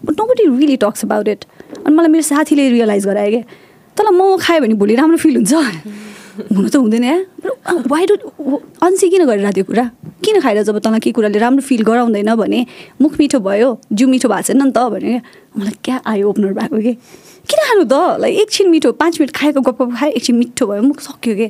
but 0.05 0.13
nobody 0.25 0.43
really 0.57 0.77
talks 0.83 1.05
about 1.05 1.27
it 1.27 1.45
अनि 1.85 1.95
मलाई 1.95 2.11
मेरो 2.11 2.23
साथीले 2.23 2.69
रियलाइज 2.69 3.05
गरायो 3.05 3.31
क्या 3.31 3.43
तर 3.97 4.11
म 4.11 4.37
खायो 4.41 4.61
भने 4.61 4.73
भोलि 4.73 4.95
राम्रो 4.95 5.17
फिल 5.17 5.35
हुन्छ। 5.35 5.53
हुनु 6.31 6.69
त 6.69 6.75
हुँदैन 6.75 7.03
या। 7.03 7.15
वाइ 7.91 8.05
डोन्ट 8.07 8.23
अन्सी 8.81 9.09
किन 9.09 9.25
गरेर 9.27 9.51
त्यो 9.51 9.63
कुरा? 9.67 9.83
किन 10.23 10.39
खाएर 10.39 10.63
जब 10.63 10.77
तँलाई 10.79 10.99
के 11.03 11.11
कुराले 11.11 11.39
राम्रो 11.39 11.61
फिल 11.61 11.83
गराउँदैन 11.83 12.33
भने 12.35 12.65
मुख 13.01 13.19
मिठो 13.19 13.39
भयो 13.43 13.69
जिउ 13.91 14.07
मिठो 14.07 14.29
भएको 14.31 14.41
छैन 14.47 14.63
नि 14.63 14.71
त 14.71 14.79
भने 14.95 15.21
मलाई 15.59 15.75
क्या 15.83 16.01
आयो 16.07 16.29
ओपनर 16.29 16.53
भएको 16.55 16.77
कि? 16.81 16.93
किन 17.51 17.59
खानु 17.67 17.83
त? 17.83 17.93
लाइक 18.23 18.39
एकछिन 18.47 18.69
मिठो 18.71 18.91
पाँच 18.95 19.19
मिनट 19.19 19.31
खाएको 19.35 19.61
गप्प 19.61 19.81
खायो 19.99 20.11
एकछिन 20.17 20.35
मिठो 20.39 20.65
भयो 20.71 20.81
मुख 20.81 20.99
सक्यो 21.03 21.35
कि? 21.35 21.47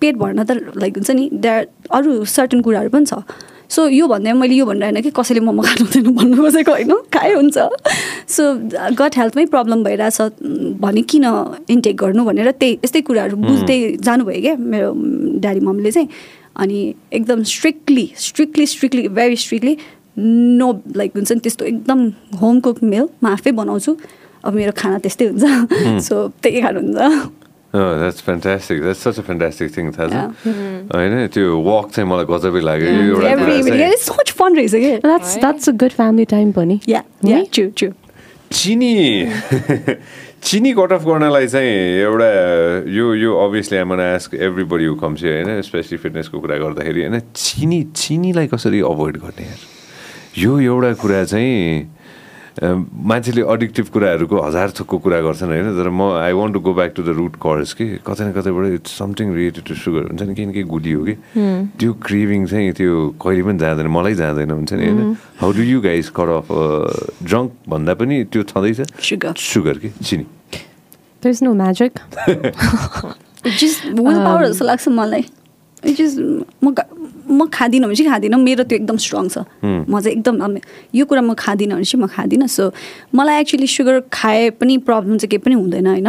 पेट 0.00 0.16
भर्न 0.16 0.44
त 0.44 0.50
लाइक 0.76 0.92
हुन्छ 0.96 1.10
नि 1.10 1.28
द्याट 1.34 1.68
अरू 1.90 2.24
सर्टन 2.24 2.60
कुराहरू 2.60 2.90
पनि 2.90 3.06
छ। 3.06 3.22
सो 3.68 3.88
यो 3.88 4.06
भन्दा 4.06 4.34
मैले 4.34 4.54
यो 4.54 4.66
भनेर 4.66 4.82
होइन 4.84 5.02
कि 5.02 5.10
कसैले 5.10 5.40
मोमो 5.42 5.62
खानु 5.62 5.84
हुँदैन 5.84 6.14
भन्नु 6.14 6.36
खोजेको 6.42 6.72
होइन 6.72 6.92
खायो 7.10 7.36
हुन्छ। 7.36 7.58
सो 8.30 8.42
गट 8.94 9.16
हेल्थमै 9.18 9.44
प्रब्लम 9.54 9.82
भइरहेछ 9.84 10.18
भने 10.80 11.02
किन 11.02 11.24
इन्टेक 11.70 11.96
गर्नु 11.96 12.24
भनेर 12.24 12.50
त्यही 12.62 12.78
यस्तै 12.84 13.00
कुराहरू 13.08 13.36
बुझ्दै 13.36 13.78
जानुभयो 14.06 14.40
क्या 14.40 14.54
मेरो 14.56 14.92
ड्याडी 15.42 15.60
मम्मीले 15.66 15.90
चाहिँ। 15.90 16.08
अनि 16.56 16.78
एकदम 17.12 17.42
strictly 17.42 18.06
strictly 18.18 18.66
strictly 18.66 19.08
very 19.18 19.36
strictly 19.36 19.76
no 20.60 20.68
like 20.96 21.10
हुन्छ 21.16 21.32
नि 21.32 21.40
त्यस्तो 21.40 21.64
एकदम 21.64 22.00
होम 22.40 22.60
कुक 22.60 22.82
मेल 22.82 23.08
म 23.22 23.26
आफै 23.28 23.50
बनाउँछु। 23.52 23.96
अब 24.46 24.54
मेरो 24.54 24.72
खाना 24.78 24.98
त्यस्तै 25.02 25.26
हुन्छ। 25.26 25.44
सो 26.06 26.14
त्यही 26.42 26.60
खानुहुन्छ 26.62 27.45
Oh, 27.78 27.86
that's 28.00 28.20
fantastic. 28.26 28.82
That's 28.82 29.00
such 29.06 29.18
a 29.18 29.22
fantastic 29.28 29.70
thing, 29.76 29.88
थाहा 29.96 30.08
Yeah. 30.12 30.28
छ 30.42 30.52
होइन 30.94 31.26
त्यो 31.34 31.56
वक 31.66 31.90
चाहिँ 31.96 32.08
मलाई 32.10 32.24
गजबै 32.30 32.60
लाग्यो 32.68 32.88
एउटा 33.06 33.28
चिनी 38.52 38.94
चिनी 40.46 40.72
कट 40.78 40.92
अफ 40.92 41.04
गर्नलाई 41.04 41.46
चाहिँ 41.52 41.70
एउटा 42.06 42.28
यो 42.96 43.14
यो 43.14 43.34
obviously 43.46 43.78
I'm 43.78 43.92
ask 44.00 44.34
everybody 44.72 44.84
who 44.84 44.94
comes 45.02 45.22
होइन 45.24 45.60
स्पेसली 45.68 45.98
फिटनेसको 46.04 46.40
कुरा 46.40 46.56
गर्दाखेरि 46.64 47.00
होइन 47.06 47.20
चिनी 47.44 47.82
चिनीलाई 48.04 48.46
कसरी 48.54 48.80
अभोइड 48.92 49.16
गर्ने 49.24 49.46
यार? 49.46 49.60
यो 50.38 50.58
एउटा 50.60 50.92
कुरा 51.02 51.24
चाहिँ 51.24 51.82
अ, 51.82 51.88
मान्छेले 52.56 53.42
अडिक्टिभ 53.42 53.86
कुराहरूको 53.92 54.36
हजार 54.40 54.70
थुकको 54.80 54.96
कुरा 55.04 55.20
गर्छन् 55.20 55.50
होइन 55.52 55.68
तर 55.76 55.88
म 55.92 56.16
I 56.16 56.32
want 56.32 56.54
to 56.54 56.60
go 56.60 56.72
back 56.72 56.92
to 56.96 57.02
the 57.04 57.08
root 57.12 57.36
cause 57.36 57.72
कि? 57.76 57.86
कतै 58.00 58.24
न 58.24 58.32
कतैबाट 58.32 58.64
it's 58.80 58.96
something 58.96 59.34
related 59.34 59.64
to 59.68 59.74
sugar 59.76 60.02
हुन्छ 60.08 60.22
नि 60.22 60.34
केही 60.34 60.46
न 60.48 60.52
केही 60.56 60.64
गुडी 60.64 60.92
हो। 60.92 61.04
कि 61.04 61.14
त्यो 61.76 61.92
क्रिभिङ 61.92 62.46
चाहिँ 62.46 62.72
त्यो 62.72 63.14
कहिले 63.20 63.42
पनि 63.44 63.58
जाँदैन 63.58 63.86
मलाई 63.86 64.14
जाँदैन 64.14 64.50
हुन्छ 64.50 64.72
नि 64.72 64.84
होइन? 64.88 65.16
How 65.40 65.52
do 65.52 65.62
you 65.62 65.80
guys 65.80 66.08
cut 66.16 66.28
off 66.40 66.48
drunk 67.28 67.52
भन्दा 67.68 67.94
पनि 67.94 68.24
त्यो 68.24 68.42
छँदैछ. 68.42 68.80
सुगर 69.36 69.78
कि? 69.78 69.88
चिनी। 70.04 70.24
विल 74.00 74.16
पावर 74.24 74.48
जस्तो 74.48 74.64
लाग्छ 74.64 74.88
मलाई। 74.88 75.24
जस्ट 75.84 76.18
म 76.64 76.72
गा- 76.72 76.88
म 77.28 77.46
खाँदिनँ 77.52 77.86
भने 77.86 77.96
चाहिँ 77.96 78.10
खाँदिनँ। 78.10 78.38
मेरो 78.38 78.64
त्यो 78.64 78.76
एकदम 78.78 78.96
स्ट्रङ 78.96 79.28
छ। 79.28 79.38
म 79.62 80.00
चाहिँ 80.00 80.16
एकदम 80.16 80.58
यो 80.94 81.04
कुरा 81.06 81.22
म 81.22 81.34
खाँदिनँ 81.34 81.74
भने 81.76 81.84
चाहिँ 81.84 82.02
म 82.02 82.06
खाँदिनँ। 82.06 82.46
सो 82.46 82.72
मलाई 83.14 83.40
एक्चुली 83.40 83.66
सुगर 83.66 84.00
खाए 84.12 84.50
पनि 84.58 84.78
प्रब्लम 84.86 85.16
चाहिँ 85.18 85.30
केही 85.30 85.42
पनि 85.44 85.54
हुँदैन 85.54 85.86
होइन? 85.86 86.08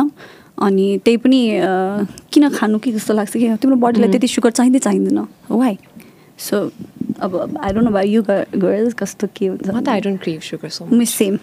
अनि 0.58 0.86
त्यही 1.06 1.18
पनि 1.22 1.40
किन 2.34 2.50
खानु? 2.50 2.78
कि 2.82 2.92
जस्तो 2.92 3.14
लाग्छ? 3.14 3.34
कि 3.38 3.46
तिम्रो 3.62 3.78
बडीलाई 3.78 4.10
त्यति 4.10 4.28
सुगर 4.28 4.52
चाहिँदै 4.58 4.80
चाहिँदैन। 4.80 5.20
वाइ 5.54 5.78
सो 6.38 6.56
अब 7.22 7.58
आई 7.62 7.72
डोन्ट 7.74 7.86
नो 7.86 7.92
भाइ 7.94 8.10
यु 8.10 8.22
गर्ल्स 8.26 8.94
कस्तो 8.94 9.28
के 9.34 9.46
हुन्छ? 9.48 9.70
म 9.70 9.82
त 9.82 9.90
I 9.90 10.02
don't 10.02 10.22
crave 10.22 10.42
sugar 10.42 10.70
so 10.70 10.86
miss 10.86 11.10
same 11.14 11.38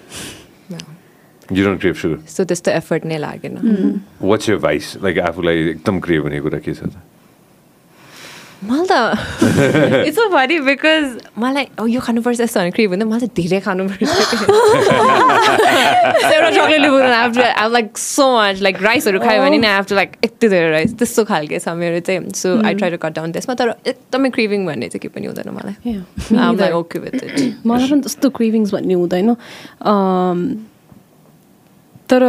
you 1.53 1.65
don't 1.65 1.81
crave 1.81 1.95
sugar 1.95 2.19
so 2.27 2.45
त्यस्तो 2.45 2.71
एफर्ट 2.71 3.05
नै 3.05 3.19
लागेन। 3.19 3.55
वाट्स 4.23 4.49
यो 4.49 4.59
भाइस 4.59 4.97
लाइक 5.03 5.19
आफूलाई 5.29 5.57
एकदम 5.79 5.99
क्रेभ 6.01 6.23
हुने 6.23 6.41
कुरा 6.41 6.59
के 6.59 6.73
छ 6.75 6.89
त? 6.89 6.97
मलाई 8.69 8.87
त 8.91 10.07
इट्स 10.09 10.17
सो 10.19 10.29
फनी 10.35 10.59
बिकज 10.69 11.05
मलाई 11.39 11.67
"औ, 11.79 11.87
यो 11.87 12.01
खानुपर्छ 12.01 12.41
यस्तो 12.41 12.61
भने 12.61 12.71
क्रिभ 12.77 12.91
हुँदैन 12.91 13.09
मलाई 13.09 13.21
चाहिँ 13.21 13.35
धेरै 13.37 13.61
खानुपर्छ 13.61 14.03
एउटा 16.33 16.51
चक्लेट 16.51 16.81
लिनु 16.81 16.97
I 17.03 17.43
I 17.43 17.69
like 17.77 17.99
so 17.99 18.27
much 18.39 18.61
like 18.67 18.77
राइसहरू 18.83 19.19
खायो 19.25 19.43
भने 19.43 19.59
नि 19.59 19.69
टु 19.89 19.95
लाइक 19.95 20.11
यति 20.25 20.49
धेरै 20.49 20.71
राइस 20.71 20.95
त्यस्तो 20.99 21.25
खालके 21.31 21.59
छ 21.59 21.69
मेरो 21.83 22.01
चाहिँ 22.09 22.31
so 22.43 22.49
I 22.67 22.75
try 22.81 22.91
to 22.91 22.99
cut 23.05 23.13
down 23.21 23.33
त्यसमा 23.37 23.55
तर 23.61 23.75
एकदमै 23.93 24.31
क्रिभिङ 24.37 24.67
भन्ने 24.67 24.89
चाहिँ 24.89 25.01
के 25.03 25.09
पनि 25.15 25.27
हुँदैन 25.27 25.49
मलाई. 25.55 25.77
लाइक 26.33 26.75
ओके 26.81 26.99
विथ 26.99 27.15
इट 27.25 27.67
मलाई 27.67 27.89
पनि 27.91 28.01
त्यस्तो 28.09 28.31
क्रेभिङ्स 28.39 28.73
भन्ने 28.75 28.95
हुँदैन. 28.95 29.29
अम, 29.93 30.39
तर 32.11 32.23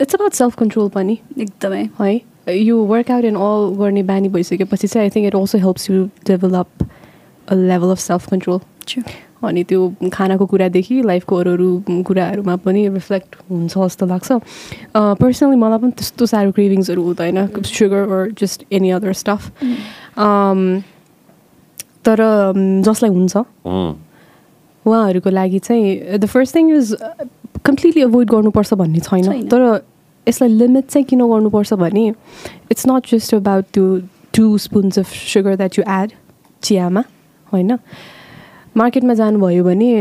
इट्स 0.00 0.14
अबाउट 0.14 0.32
सेल्फ 0.34 0.54
कन्ट्रोल 0.58 0.88
पनि. 0.94 1.18
एकदमै। 1.38 1.82
है? 2.00 2.12
यो 2.48 2.76
वर्कआउट 2.84 3.24
एन्ड 3.24 3.36
अल 3.38 3.74
गर्ने 3.78 4.02
बानी 4.02 4.28
भइसकेपछि 4.28 4.86
चाहिँ 4.88 5.06
I 5.06 5.10
think 5.16 5.26
it 5.26 5.34
also 5.36 5.58
helps 5.58 5.90
you 5.90 6.04
develop 6.26 6.68
a 7.48 7.54
level 7.54 7.90
of 7.90 7.98
self 7.98 8.28
control 8.30 8.58
अनि 9.44 9.62
त्यो 9.64 9.80
खानाको 10.12 10.46
कुरादेखि 10.46 11.00
लाइफको 11.02 11.36
अरू 11.36 11.52
अरू 11.52 12.02
कुराहरूमा 12.06 12.56
पनि 12.64 12.88
रिफ्लेक्ट 12.88 13.36
हुन्छ 13.50 13.78
जस्तो 13.78 14.06
लाग्छ। 14.06 14.32
पर्सनली 14.94 15.56
मलाई 15.58 15.78
पनि 15.78 15.90
त्यस्तो 15.98 16.26
साह्रो 16.26 16.50
क्रेभिङ्सहरू 16.58 17.02
हुँदैन 17.02 17.38
sugar 17.66 18.02
or 18.16 18.30
just 18.38 18.64
any 18.72 18.90
other 18.90 19.12
stuff 19.22 19.42
तर 22.06 22.18
um, 22.18 22.82
जसलाई 22.82 23.10
हुन्छ. 23.10 23.34
उहाँहरूको 24.86 25.30
लागि 25.30 25.58
चाहिँ 25.58 26.18
the 26.18 26.26
first 26.26 26.54
thing 26.56 26.70
is 26.76 26.96
completely 27.64 28.02
avoid 28.02 28.30
गर्नुपर्छ 28.30 28.74
भन्ने 28.74 29.00
छैन। 29.00 29.46
तर 29.48 29.62
यसलाई 30.26 30.48
लिमिट 30.58 30.86
चाहिँ 30.88 31.04
किन 31.06 31.20
गर्नुपर्छ 31.28 31.74
भने 31.84 32.06
इट्स 32.70 32.86
नट 32.88 33.10
जस्ट 33.10 33.34
अबाउट 33.34 33.64
त्यो 33.74 33.86
two 34.36 34.56
spoons 34.58 34.98
of 34.98 35.12
sugar 35.34 35.56
that 35.56 35.78
you 35.78 35.84
add 36.00 36.10
चियामा 36.62 37.02
होइन 37.52 37.78
मार्केटमा 38.76 39.14
जानुभयो 39.14 39.64
भने 39.64 39.92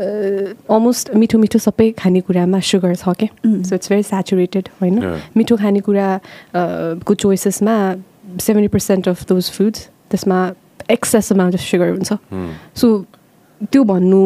अलमोस्ट 0.00 1.14
मिठो 1.16 1.38
मिठो 1.38 1.58
सबै 1.58 1.90
खानेकुरामा 1.98 2.60
सुगर 2.70 2.94
छ 2.94 3.12
क्या 3.20 3.28
सो 3.68 3.74
इट्स 3.74 3.88
भेरी 3.90 4.02
सेचुरेटेड 4.02 4.68
होइन. 4.80 4.98
मिठो 5.36 5.56
खानेकुरा 5.56 6.08
अ, 6.14 6.20
को 7.06 7.14
चोइसेसमा 7.14 7.74
seventy 8.46 8.68
percent 8.74 9.08
of 9.08 9.24
those 9.28 9.50
foods 9.56 9.88
त्यसमा 10.10 10.40
एक्सेस 10.90 11.32
अमाउन्ट 11.32 11.54
अफ 11.54 11.60
सुगर 11.60 11.90
हुन्छ. 11.90 12.12
सो 12.80 12.86
त्यो 13.72 13.84
भन्नु 13.84 14.20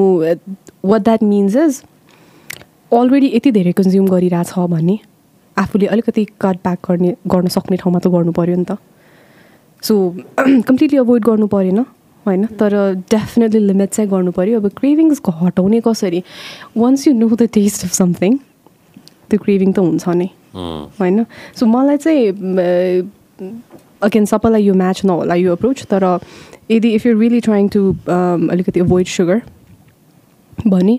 what 0.91 1.01
that 1.03 1.23
means 1.23 1.57
is 1.57 1.83
already 2.93 3.31
यति 3.35 3.51
धेरै 3.53 3.73
कन्ज्युम 3.79 4.09
गरिरहेछ 4.09 4.53
भने 4.75 4.99
आफूले 5.57 5.87
अलिकति 5.87 6.25
कट 6.41 6.57
ब्याक 6.65 6.79
गर्ने 6.89 7.15
गर्न 7.27 7.49
सक्ने 7.57 7.77
ठाउँमा 7.77 7.99
त 7.99 8.07
गर्नु 8.09 8.33
पऱ्यो 8.33 8.57
नि 8.57 8.65
त। 8.65 8.77
सो 9.83 9.95
कम्प्लिटली 10.39 10.99
अभोइड 10.99 11.23
गर्नु 11.25 11.47
परेन 11.47 11.79
होइन? 12.27 12.45
तर 12.61 12.73
डेफिनेटली 13.11 13.61
लिमिट 13.67 13.91
चाहिँ 13.91 14.11
गर्नु 14.11 14.31
पऱ्यो 14.33 14.61
अब 14.61 14.69
क्रेभिङ्स 14.77 15.21
हटाउने 15.43 15.81
कसरी? 15.87 16.23
Once 16.77 17.07
you 17.09 17.13
know 17.15 17.29
the 17.29 17.43
taste 17.53 17.85
of 17.85 17.93
something 17.93 18.37
त्यो 19.31 19.39
क्रेभिङ 19.41 19.73
त 19.73 19.79
हुन्छ 19.79 20.09
नै 20.21 20.29
Mm. 20.51 20.91
होइन? 20.99 21.25
सो 21.55 21.67
मलाई 21.67 21.97
चाहिँ 21.97 23.07
अगेन 24.03 24.25
सबैलाई 24.27 24.63
यो 24.63 24.75
म्याच 24.75 25.05
नहोला 25.05 25.35
यो 25.35 25.53
अप्रोच 25.55 25.85
तर 25.87 26.05
यदि 26.71 26.89
if 26.95 27.07
you 27.07 27.13
really 27.19 27.41
trying 27.41 27.69
to 27.71 27.81
अलिकति 28.51 28.81
अभोइड 28.81 29.07
सुगर 29.07 29.41
भने 30.67 30.99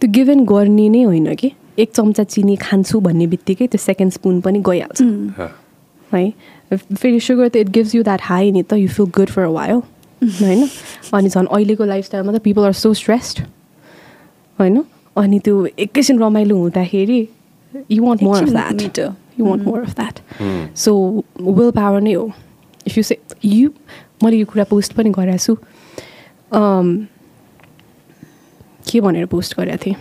त्यो 0.00 0.10
गिभन 0.10 0.44
गर्ने 0.44 0.88
नै 0.88 1.02
होइन 1.04 1.34
कि? 1.34 1.52
एक 1.80 1.92
चम्चा 1.94 2.24
चिनी 2.24 2.56
खान्छु 2.56 3.00
भन्ने 3.00 3.26
बित्तिकै 3.26 3.66
त्यो 3.66 3.78
सेकेन्ड 3.78 4.12
स्पुन 4.12 4.40
पनि 4.40 4.58
गइहाल्छ. 4.66 5.02
है। 6.12 6.32
फेरि 6.72 7.20
सुगर 7.20 7.48
त 7.48 7.56
it 7.56 7.68
gives 7.76 7.94
you 7.94 8.02
that 8.02 8.20
high 8.22 8.50
नि 8.52 8.62
त 8.62 8.72
you 8.80 8.88
feel 8.88 9.06
good 9.16 9.30
for 9.30 9.42
a 9.42 9.50
while 9.50 9.82
होइन? 10.40 10.68
अनि 11.14 11.28
झन् 11.28 11.46
अहिलेको 11.46 11.84
लाइफस्टाइलमा 11.84 12.32
त 12.32 12.42
पिपल 12.44 12.64
आर 12.64 12.72
सो 12.72 12.92
स्ट्रेस्ड 12.94 13.40
होइन? 14.58 14.84
अनि 15.16 15.38
त्यो 15.44 15.66
एकैछिन 15.78 16.18
रमाइलो 16.22 16.56
हुँदाखेरि 16.56 17.20
you 17.90 18.04
want 18.04 18.22
more 18.22 18.42
of 18.42 18.48
that 18.48 18.98
you 19.38 19.44
want 19.46 19.62
more 19.64 19.80
of 19.80 19.94
that 19.96 20.76
so 20.76 20.92
will 21.40 21.70
power 21.72 22.00
नै 22.00 22.12
हो। 22.12 22.30
इफ 22.86 22.96
यु 22.98 23.02
से 23.02 23.18
यु 23.44 23.70
मैले 24.24 24.36
यो 24.36 24.46
कुरा 24.46 24.64
पोस्ट 24.70 24.92
पनि 24.92 25.10
गरेको 25.10 25.38
छु। 25.38 25.56
Um, 26.50 27.06
के 28.90 29.00
भनेर 29.00 29.26
पोस्ट 29.30 29.56
गरेको 29.56 29.78
थिएँ? 29.84 29.96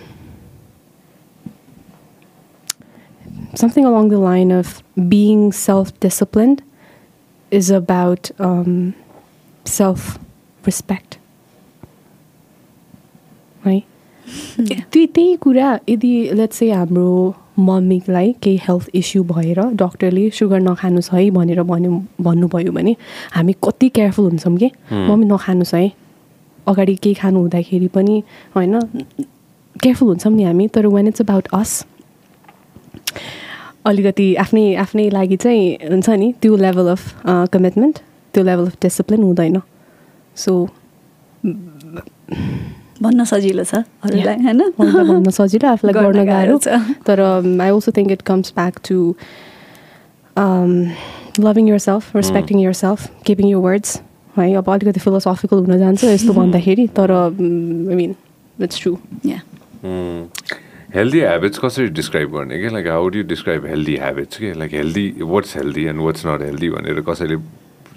Something 3.56 3.86
along 3.86 4.10
the 4.10 4.18
line 4.18 4.52
of 4.52 4.84
being 5.10 5.52
self-disciplined 5.52 6.62
is 7.52 7.70
about 7.72 8.32
um, 8.40 8.94
self-respect. 9.66 11.18
है 13.66 13.80
त्यही 14.60 15.06
त्यही 15.16 15.36
कुरा 15.42 15.78
यदि 15.90 16.14
लेट्स 16.38 16.58
से 16.58 16.70
हाम्रो 16.72 17.36
मम्मीलाई 17.60 18.32
केही 18.44 18.58
हेल्थ 18.68 18.90
इस्यु 18.96 19.24
भएर 19.32 19.60
डक्टरले 19.82 20.30
सुगर 20.40 20.60
नखानुहोस् 20.60 21.12
है 21.14 21.30
भनेर 21.38 21.62
भन्यो 21.72 21.92
भन्नुभयो 22.22 22.72
भने 22.72 22.96
हामी 23.36 23.54
कति 23.64 23.90
केयरफुल 23.90 24.26
हुन्छौँ 24.26 24.56
कि? 24.58 24.70
मम्मी 24.92 25.26
नखानुहोस् 25.26 25.74
है। 25.76 25.92
अगाडि 26.68 26.96
केही 27.04 27.16
खानु 27.22 27.40
हुँदाखेरि 27.40 27.88
पनि 27.96 28.24
होइन 28.56 28.80
केयरफुल 29.76 30.08
हुन्छौँ 30.08 30.34
नि 30.34 30.44
हामी 30.44 30.68
तर 30.76 30.88
वेन 30.88 31.08
इट्स 31.08 31.22
अबाउट 31.22 31.48
अस 31.54 31.86
अलिकति 33.86 34.28
आफ्नै 34.44 34.66
आफ्नै 34.84 35.10
लागि 35.10 35.38
चाहिँ 35.44 35.66
हुन्छ 35.92 36.10
नि 36.10 36.28
त्यो 36.42 36.56
लेभल 36.66 36.88
अफ 36.92 37.04
कमिटमेन्ट 37.54 38.00
त्यो 38.34 38.44
लेभल 38.44 38.66
अफ 38.66 38.76
डिसिप्लिन 38.82 39.24
हुँदैन। 39.24 39.62
सो 40.38 40.52
भन्न 43.02 43.24
सजिलो 43.32 43.64
छ 43.64 43.74
अरूलाई 44.04 44.38
होइन 44.46 44.62
भन्न 44.80 45.30
सजिलो 45.32 45.68
आफूलाई 45.70 45.94
गर्न 46.04 46.26
गाह्रो 46.26 46.58
छ। 46.58 46.68
तर 47.08 47.20
I 47.22 47.70
also 47.70 47.92
think 47.98 48.12
it 48.12 48.22
comes 48.30 48.54
back 48.56 48.80
to 48.90 48.98
loving 51.40 51.70
your 51.70 51.80
self 51.80 52.16
respecting 52.16 52.60
your 52.62 52.74
self 52.84 53.24
keeping 53.26 53.50
your 53.50 53.62
words 53.68 54.00
है 54.38 54.54
अब 54.56 54.70
अलिकति 54.70 55.00
फिलोसफिकल 55.00 55.58
हुन 55.66 55.78
जान्छ 55.80 56.04
यस्तो 56.04 56.34
भन्दाखेरि 56.40 56.88
तर 56.98 57.12
I 57.12 57.96
mean 57.96 58.16
it's 58.58 58.82
true 58.82 58.98
yeah 59.26 59.40
healthy 60.96 61.20
habits 61.22 61.60
कसरी 61.60 61.88
डिस्क्राइब 61.94 62.32
गर्ने 62.34 62.58
कि 62.62 62.70
like 62.74 62.88
how 62.88 63.10
do 63.14 63.22
describe 63.30 63.66
healthy 63.66 63.96
habits 64.02 64.38
के? 64.38 64.54
Like 64.60 64.74
healthy 64.74 65.06
what's 65.22 65.56
healthy 65.58 65.84
and 65.86 66.02
what's 66.02 66.26
not 66.26 66.42
healthy 66.42 66.70
भनेर 66.70 67.02
कसैले 67.10 67.36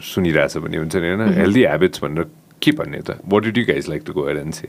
सुनिरहेछ 0.04 0.56
भने 0.56 0.76
हुन्छ 0.76 0.96
नि 0.96 1.08
होइन? 1.08 1.32
हेल्दी 1.34 1.62
हेबिट्स 1.64 2.02
भनेर 2.04 2.24
के 2.62 2.72
भन्ने 2.76 3.00
त? 3.00 3.16
What 3.32 3.42
did 3.44 3.58
you 3.58 3.64
guys 3.72 3.88
like 3.88 4.02
to 4.06 4.12
go 4.12 4.28
and 4.28 4.54
say 4.54 4.68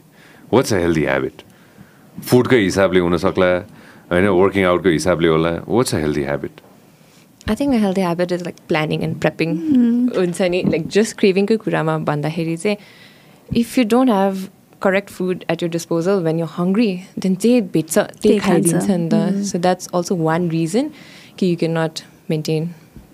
what's 0.54 0.74
a 0.74 0.78
healthy 0.78 1.04
habit 1.06 1.41
फुडकै 2.24 2.60
हिसाबले 2.64 3.00
हुनसक्ला 3.00 3.52
होइन? 4.12 4.28
वर्किङ 4.28 4.64
आउटको 4.72 4.90
हिसाबले 4.90 5.28
होला। 5.28 5.52
What's 5.68 5.95
a 5.95 5.98
healthy 6.08 6.24
habit 6.32 6.62
think 7.60 7.76
a 7.76 7.80
healthy 7.80 8.04
habit 8.08 8.32
is 8.32 8.44
like 8.48 8.60
planning 8.68 9.02
and 9.06 9.16
prepping. 9.24 9.56
हुन्छ 10.18 10.41
नि? 10.41 10.64
Like 10.74 10.86
just 10.98 11.18
cravingकै 11.20 11.58
कुरामा 11.64 11.98
भन्दाखेरि 12.10 12.56
चाहिँ 12.58 12.78
if 13.62 13.78
you 13.78 13.84
don't 13.94 14.12
have 14.16 14.50
correct 14.85 15.11
food 15.18 15.43
at 15.53 15.61
your 15.64 15.69
disposal 15.73 16.23
when 16.27 16.39
you're 16.41 16.53
hungry, 16.53 16.91
then 17.26 17.35
जे 17.43 17.51
भेट्छ 17.73 17.97
त्यही 17.97 18.39
खाइदिन्छ। 18.45 18.89
नि 18.89 19.10
त 19.10 19.43
So 19.49 19.61
that's 19.65 19.91
also 19.99 20.18
one 20.30 20.47
reason 20.53 20.89
कि 21.38 21.51
you 21.51 21.57
cannot 21.65 22.03
maintain 22.34 22.72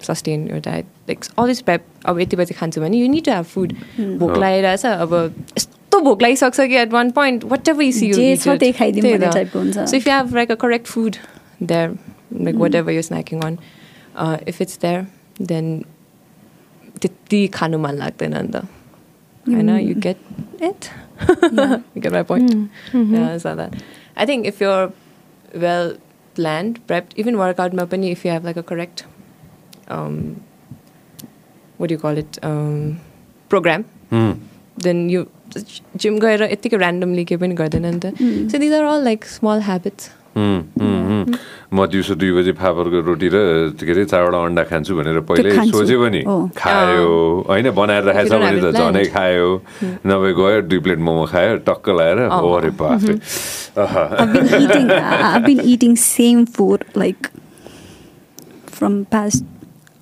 sustain 0.08 0.48
your 0.52 0.62
diet. 0.70 0.86
Like 1.08 1.28
always 1.38 1.62
prep 1.68 1.82
अब 2.06 2.20
यति 2.20 2.36
बजी 2.42 2.54
खान्छु 2.62 2.82
भने 2.82 3.02
you 3.02 3.10
need 3.16 3.26
to 3.30 3.36
have 3.36 3.48
food. 3.58 3.76
भोक 4.00 4.38
लागिरहेछ 4.38 4.86
अब 4.86 5.14
यस्तो 5.58 6.00
भोक 6.08 6.22
लागिसक्छ 6.22 6.68
कि 6.74 6.78
at 6.86 6.96
one 6.98 7.12
point 7.20 7.46
whatever 7.54 7.88
you 7.88 7.94
see 8.00 8.10
you 8.12 8.20
जे 8.22 8.32
eat 8.34 8.44
छ 8.44 8.48
it. 8.48 8.60
त्यही 8.60 8.74
खाइदिउँ 8.80 9.02
त्यही 9.02 9.18
भन्ने 9.18 9.30
त। 9.30 9.36
type 9.38 9.54
को 9.54 9.60
हुन्छ। 9.60 9.88
So 9.90 10.02
if 10.02 10.10
you 10.10 10.14
have 10.18 10.36
like 10.42 10.52
a 10.58 10.60
correct 10.66 10.88
food 10.96 11.22
there, 11.62 11.90
like 12.50 12.60
whatever 12.66 12.98
you're 12.98 13.08
snacking 13.12 13.44
on, 13.50 13.60
uh, 14.16 14.38
if 14.54 14.62
it's 14.66 14.78
there, 14.86 15.08
then 15.40 15.72
त्यति 17.02 17.48
खानु 17.56 17.78
मन 17.80 17.96
लाग्दैन 17.98 18.34
नि 18.38 18.52
त 18.54 18.68
होइन 19.48 19.70
you 19.80 19.96
get 20.06 20.18
it 20.69 20.89
you 21.95 22.01
get 22.05 22.13
my 22.19 22.23
point 22.31 22.53
yeah 23.17 23.37
so 23.45 23.55
that 23.61 23.75
I 24.23 24.27
think 24.31 24.47
if 24.53 24.61
you're 24.65 24.87
well 25.67 25.93
planned 26.39 26.81
prepped 26.91 27.15
even 27.25 27.39
workout 27.43 27.77
मा 27.81 27.85
पनि 27.95 28.11
if 28.17 28.25
you 28.27 28.31
have 28.35 28.49
like 28.51 28.61
a 28.63 28.67
correct 28.73 29.05
um, 29.97 30.17
what 31.79 31.89
do 31.89 31.95
you 31.97 32.03
call 32.07 32.19
it 32.25 32.39
um, 32.51 32.99
program 33.55 33.87
then 34.87 35.09
you 35.15 35.23
gym 36.03 36.19
गएर 36.25 36.43
यत्तिकै 36.51 36.79
randomly 36.85 37.25
केही 37.31 37.41
पनि 37.45 37.55
गर्दैन 37.63 37.87
नि 37.95 38.01
त 38.05 38.53
so 38.53 38.61
these 38.65 38.75
are 38.79 38.85
all 38.93 39.03
like 39.11 39.27
small 39.39 39.61
habits 39.71 40.11
म 40.38 41.86
दिउँसो 41.86 42.16
दुई 42.16 42.32
बजी 42.32 42.52
फापरको 42.52 43.00
रोटी 43.02 43.28
र 43.28 43.38
के 43.80 43.92
अरे 43.92 44.06
चारवटा 44.06 44.38
अन्डा 44.46 44.64
खान्छु 44.64 44.96
भनेर 44.96 45.20
पहिले। 45.20 45.72
सोच्यो 45.72 46.02
पनि। 46.02 46.24
हो। 46.28 46.50
खायो। 46.58 47.46
होइन 47.50 47.72
बनाएर 47.72 48.04
राखेको 48.04 48.30
छ 48.30 48.42
भने 48.42 48.62
त 48.62 48.76
झनै. 48.76 49.06
खायो। 49.06 49.64
नभए 49.84 50.34
गयो 50.34 50.62
दुई 50.62 50.80
प्लेट 50.80 51.00
मोमो 51.00 51.26
खायो 51.26 51.58
टक्क 51.58 51.90
लगाएर। 51.90 52.18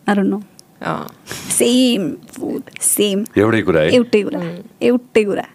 अरे. 0.08 0.28
अँ। 0.82 1.08
Same 1.50 2.12
food, 2.38 2.62
same. 2.82 3.38
एउटै 3.38 3.62
कुरा 3.62 3.82
है। 3.82 3.90
एउटै 3.90 4.24
कुरा। 4.24 4.58
एउटै 4.82 5.24
कुरा। 5.24 5.46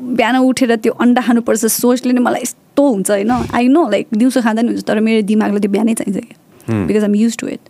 बिहान 0.00 0.36
उठेर 0.36 0.76
त्यो 0.76 0.92
अन्डा 0.92 1.22
खानुपर्छ 1.22 1.66
सोचले 1.66 2.12
नै 2.12 2.20
मलाई 2.20 2.44
यस्तो 2.74 2.88
हुन्छ 2.90 3.10
होइन 3.10 3.30
आई 3.30 3.68
नो 3.68 3.88
लाइक 3.90 4.06
दिउँसो 4.14 4.40
खाँदा 4.42 4.62
नि 4.62 4.68
हुन्छ 4.68 4.84
तर 4.86 5.00
मेरो 5.00 5.22
दिमागलाई 5.22 5.60
त्यो 5.60 5.70
बिहानै 5.70 5.94
चाहिन्छ 5.94 6.18
क्या 6.18 6.86
because 6.86 7.04
um 7.04 7.14
used 7.14 7.36
to 7.38 7.46
it 7.46 7.60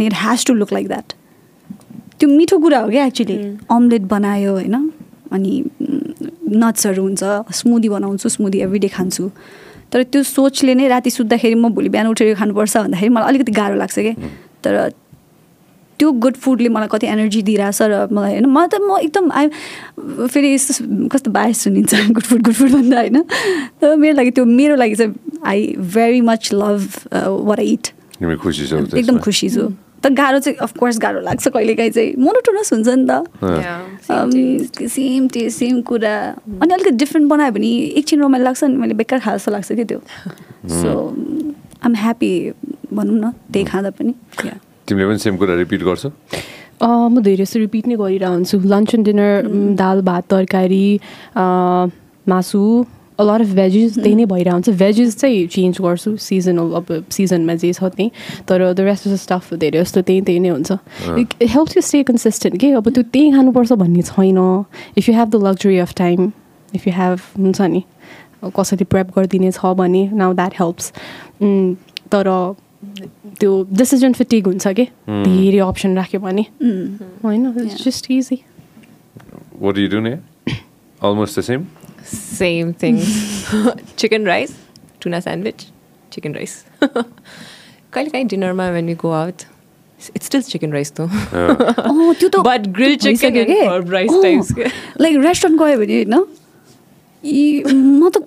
it 0.00 0.12
has 0.14 0.44
to 0.46 0.54
look 0.54 0.72
like 0.72 0.86
that 0.88 1.12
त्यो 2.18 2.28
मिठो 2.28 2.58
कुरा 2.58 2.78
हो 2.80 2.88
क्या 2.90 3.04
एक्चुली 3.06 3.36
अम्लेट 3.70 4.02
बनायो 4.08 4.52
होइन? 4.52 4.74
अनि 5.32 5.52
नट्सहरू 6.62 7.02
हुन्छ 7.02 7.22
स्मुदी 7.60 7.88
बनाउँछु 7.88 8.28
स्मुदी 8.28 8.58
एभ्री 8.60 8.78
डे 8.78 8.88
खान्छु। 8.88 9.28
तर 9.92 10.02
त्यो 10.02 10.22
सोचले 10.22 10.74
नै 10.74 10.88
राति 10.88 11.10
सुत्दाखेरि 11.10 11.54
म 11.54 11.68
भोलि 11.68 11.88
बिहान 11.88 12.06
उठेर 12.08 12.34
खानुपर्छ 12.34 12.76
भन्दाखेरि 12.76 13.08
मलाई 13.12 13.28
अलिकति 13.28 13.52
गाह्रो 13.52 13.76
लाग्छ 13.76 13.98
कि? 13.98 14.12
तर 14.64 14.72
त्यो 15.98 16.10
गुड 16.24 16.36
फुडले 16.42 16.68
मलाई 16.68 16.88
कति 16.90 17.06
एनर्जी 17.06 17.42
दिइरहेछ 17.42 17.82
र 17.82 18.06
मलाई 18.12 18.30
होइन 18.32 18.46
मलाई 18.46 18.68
त 18.68 18.80
म 18.80 18.98
एकदम 19.02 19.30
आई 19.32 19.48
फेरि 20.28 20.48
यस्तो 20.54 21.08
कस्तो 21.08 21.30
बायस 21.30 21.62
सुनिन्छ 21.64 21.94
गुड 22.10 22.22
फुड 22.22 22.42
गुड 22.42 22.54
फुड 22.54 22.70
भन्दा 22.72 22.98
होइन। 22.98 23.22
तर 23.80 23.96
मेरो 23.96 24.16
लागि 24.16 24.30
त्यो 24.30 24.44
मेरो 24.44 24.74
लागि 24.76 24.94
चाहिँ 24.94 25.12
I 25.46 25.60
very 25.94 26.20
much 26.20 26.50
love 26.52 26.82
what 27.12 27.58
I 27.58 27.72
it 27.72 27.86
तिमी 28.18 28.36
खुसी 28.36 28.66
छौ 28.66 28.78
एकदम? 28.78 29.18
खुसी 29.18 29.48
छु। 29.50 29.68
तर 30.02 30.10
गाह्रो 30.14 30.38
चाहिँ 30.38 30.58
अफकोर्स 30.58 30.98
गाह्रो 30.98 31.20
लाग्छ 31.22 31.48
कहिलेकाहीँ 31.48 31.90
चाहिँ। 31.90 32.14
मोनोटोनस 32.18 32.72
हुन्छ 32.72 32.88
नि 32.88 33.06
त। 33.06 33.10
सेम 34.90 35.28
टेस्ट 35.28 35.58
सेम 35.58 35.80
कुरा। 35.86 36.14
अनि 36.58 36.74
अलिकति 36.74 36.90
डिफ्रेन्ट 37.02 37.28
बनायो 37.30 37.52
भने 37.52 37.70
एकछिन 38.02 38.22
रमाइलो 38.22 38.44
लाग्छ 38.44 38.64
अनि 38.64 38.76
मैले 38.82 38.94
बेकार 38.98 39.18
खाएको 39.20 39.38
जस्तो 39.38 39.50
लाग्छ 39.52 39.72
कि 39.72 39.84
त्यो। 39.84 40.00
सो 40.82 40.90
आम 41.86 41.94
ह्याप्पी 41.94 42.32
भनौँ 42.92 43.18
न 43.18 43.30
त्यही 43.52 43.64
खाँदा 43.64 43.90
पनि. 43.94 44.14
तिमीले 44.88 45.06
पनि 45.08 45.18
सेम 45.18 45.36
कुरा 45.36 45.54
रिपिट 45.56 45.82
गर्छौ? 45.82 46.10
अँ, 46.82 47.08
म 47.10 47.22
धेरै 47.22 47.44
जस्तो 47.44 47.58
रिपिट 47.60 47.86
नै 47.86 47.96
गरिरहेको 47.96 48.34
हुन्छु 48.34 48.58
लन्च 48.66 48.94
एन्ड 48.94 49.06
डिनर 49.06 49.32
दाल 49.78 50.00
भात 50.02 50.24
तरकारी 50.30 50.86
अँ, 51.36 51.90
मासु 52.28 52.62
अलट 53.20 53.40
अफ 53.40 53.50
भेजिस 53.54 53.94
त्यही 53.94 54.14
नै 54.14 54.24
भइरहेको 54.24 54.56
हुन्छ 54.56 54.70
भेजिस 54.78 55.16
चाहिँ 55.20 55.46
चेन्ज 55.46 55.80
गर्छु 55.84 56.16
सिजनल 56.16 56.72
अब 56.80 56.86
सिजनमा 57.12 57.54
जे 57.62 57.72
छ 57.72 57.84
त्यही। 57.84 58.10
तर 58.48 58.72
द 58.72 58.80
रेस्ट 58.80 59.08
अफ 59.08 59.14
स्टफ 59.22 59.54
धेरै 59.62 59.78
जस्तो 59.78 60.02
त्यही 60.02 60.20
त्यही 60.26 60.38
नै 60.40 60.48
हुन्छ। 60.48 60.70
It 61.20 61.28
helps 61.54 61.76
you 61.76 61.82
stay 61.82 62.02
consistent 62.10 62.58
के? 62.60 62.70
अब 62.72 62.88
त्यो 62.88 63.02
त्यही 63.12 63.30
खानुपर्छ 63.36 63.72
भन्ने 63.78 64.02
छैन। 64.10 64.38
If 64.98 65.08
you 65.08 65.14
have 65.14 65.28
the 65.28 65.36
luxury 65.46 65.78
of 65.78 65.94
time 66.02 66.32
if 66.74 66.86
you 66.88 66.92
have 66.96 67.18
हुन्छ 67.38 67.60
नि 67.60 67.82
कसैले 68.42 68.84
प्रेप 68.90 69.08
गरिदिने 69.16 69.50
छ 69.54 69.76
भने 69.78 70.02
नाउ 70.18 70.32
द्याट 70.34 70.52
हेल्प्स 70.60 70.92
तर 72.10 72.26
त्यो 73.40 73.50
डिसिजन 73.78 74.12
फिटिक 74.12 74.46
हुन्छ 74.46 74.68
कि 74.78 74.84
धेरै 75.08 75.58
अप्सन 75.66 75.96
राख्यो 75.96 76.20
भने 76.20 76.46
होइन 77.24 77.46
it's 77.66 77.84
just 77.84 78.10
easy 78.10 78.38
what 79.60 79.78
you 79.78 79.88
do 79.88 80.00
ने 80.00 80.12
almost 80.50 81.38
the 81.38 81.42
same 81.52 81.66
same 82.12 82.70
things. 82.82 83.08
chicken 84.00 84.24
rice, 84.28 84.52
tuna 85.00 85.18
sandwich, 85.26 85.60
chicken 86.12 86.32
rice. 86.38 86.54
कहिले 86.82 88.10
काहीँ 88.10 88.24
डिनरमा 88.32 88.66
when 88.76 88.88
we 88.90 88.94
go 89.02 89.12
out, 89.18 89.44
it's 90.14 90.26
still 90.30 90.42
chicken 90.48 90.72
rice 90.76 90.90
though. 90.98 91.06
अँ, 91.06 92.14
त्यो 92.20 92.28
त 92.28 92.42
But 92.48 92.66
grilled 92.78 93.00
chicken 93.06 93.36
and 93.42 93.46
के? 93.52 93.60
herb 93.68 93.92
rice 93.94 94.16
types। 94.24 94.50
Like 95.00 95.16
restaurant 95.26 95.60
गयो 95.60 95.78
भने 95.78 96.02
होइन 96.02 96.26
यी 97.24 97.62
म 98.00 98.10
त 98.10 98.22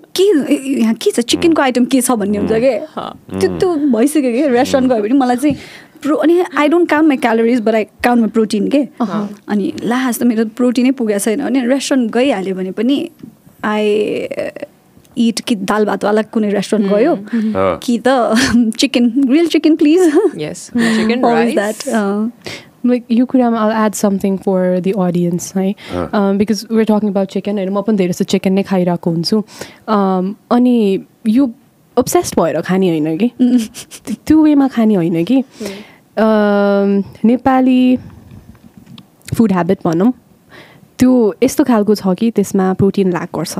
यहाँ 0.50 0.94
के 0.94 1.10
छ? 1.10 1.20
चिकनको 1.20 1.62
आइटम 1.62 1.84
के 1.84 2.00
छ 2.00 2.10
भन्ने 2.20 2.38
हुन्छ 2.38 2.52
कि? 2.52 2.74
त्यो 3.40 3.48
त्यो 3.58 3.74
भइसक्यो 3.94 4.32
कि? 4.32 4.46
रेस्टुरेन्ट 4.54 4.92
गयो 4.92 5.02
भने 5.02 5.14
मलाई 5.18 5.36
चाहिँ 5.36 5.56
प्रो 6.02 6.16
अनि 6.16 6.34
I 6.58 6.68
don't 6.68 6.88
count 6.90 7.08
my 7.08 7.16
calories 7.16 7.60
but 7.66 7.74
I 7.74 7.84
count 8.04 8.20
my 8.20 8.30
protein 8.30 8.68
के? 8.68 8.82
अनि 9.48 9.72
लास्ट 9.82 10.20
त 10.20 10.22
मेरो 10.26 10.44
प्रोटिनै 10.56 10.90
पुगेको 10.98 11.18
छैन। 11.24 11.40
अनि 11.40 11.66
रेस्टुरेन्ट 11.66 12.12
गइहाल्यो 12.14 12.54
भने 12.54 12.70
पनि 12.78 12.96
आई 13.64 13.86
इट 15.18 15.40
कि 15.48 15.54
दाल 15.56 15.84
भातवाला 15.84 16.22
कुनै 16.28 16.50
रेस्टुरेन्ट 16.52 16.92
गयो। 16.92 17.12
अँ। 17.14 17.78
कि 17.82 17.98
त 18.06 18.08
chicken 18.78 19.08
grill 19.26 19.46
chicken 19.48 19.76
please. 19.76 20.00
That 21.54 21.78
like 22.88 23.04
यो 23.10 23.26
कुरामा 23.26 23.60
I'll 23.62 23.76
add 23.84 23.94
something 24.00 24.38
for 24.46 24.80
the 24.86 24.94
audience 25.04 25.52
है 25.56 25.74
बिकज 26.38 26.64
we're 26.70 26.88
talking 26.92 27.12
about 27.14 27.32
chicken 27.36 27.58
होइन 27.58 27.72
म 27.72 27.82
पनि 27.82 27.96
धेरै 27.96 28.12
जस्तो 28.12 28.24
चिकन 28.34 28.52
नै 28.52 28.62
खाइरहेको 28.72 29.10
हुन्छु 29.10 29.42
Um, 29.96 30.34
अनि 30.50 30.76
यो 31.28 31.46
अब्सेस्ड 31.96 32.40
भएर 32.40 32.60
खाने 32.60 32.88
होइन 32.88 33.16
कि 33.18 33.30
त्यो 34.26 34.42
वेमा 34.42 34.68
खाने 34.76 34.94
होइन 34.94 35.24
कि 35.24 35.42
Um, 36.24 36.92
नेपाली 37.24 37.80
फुड 39.34 39.52
ह्याबिट 39.52 39.78
भनौँ 39.84 40.12
त्यो 40.98 41.12
यस्तो 41.42 41.64
खालको 41.64 41.94
छ 41.94 42.14
कि 42.18 42.30
त्यसमा 42.36 42.72
प्रोटिन 42.80 43.10
ल्याक 43.12 43.28
गर्छ। 43.36 43.58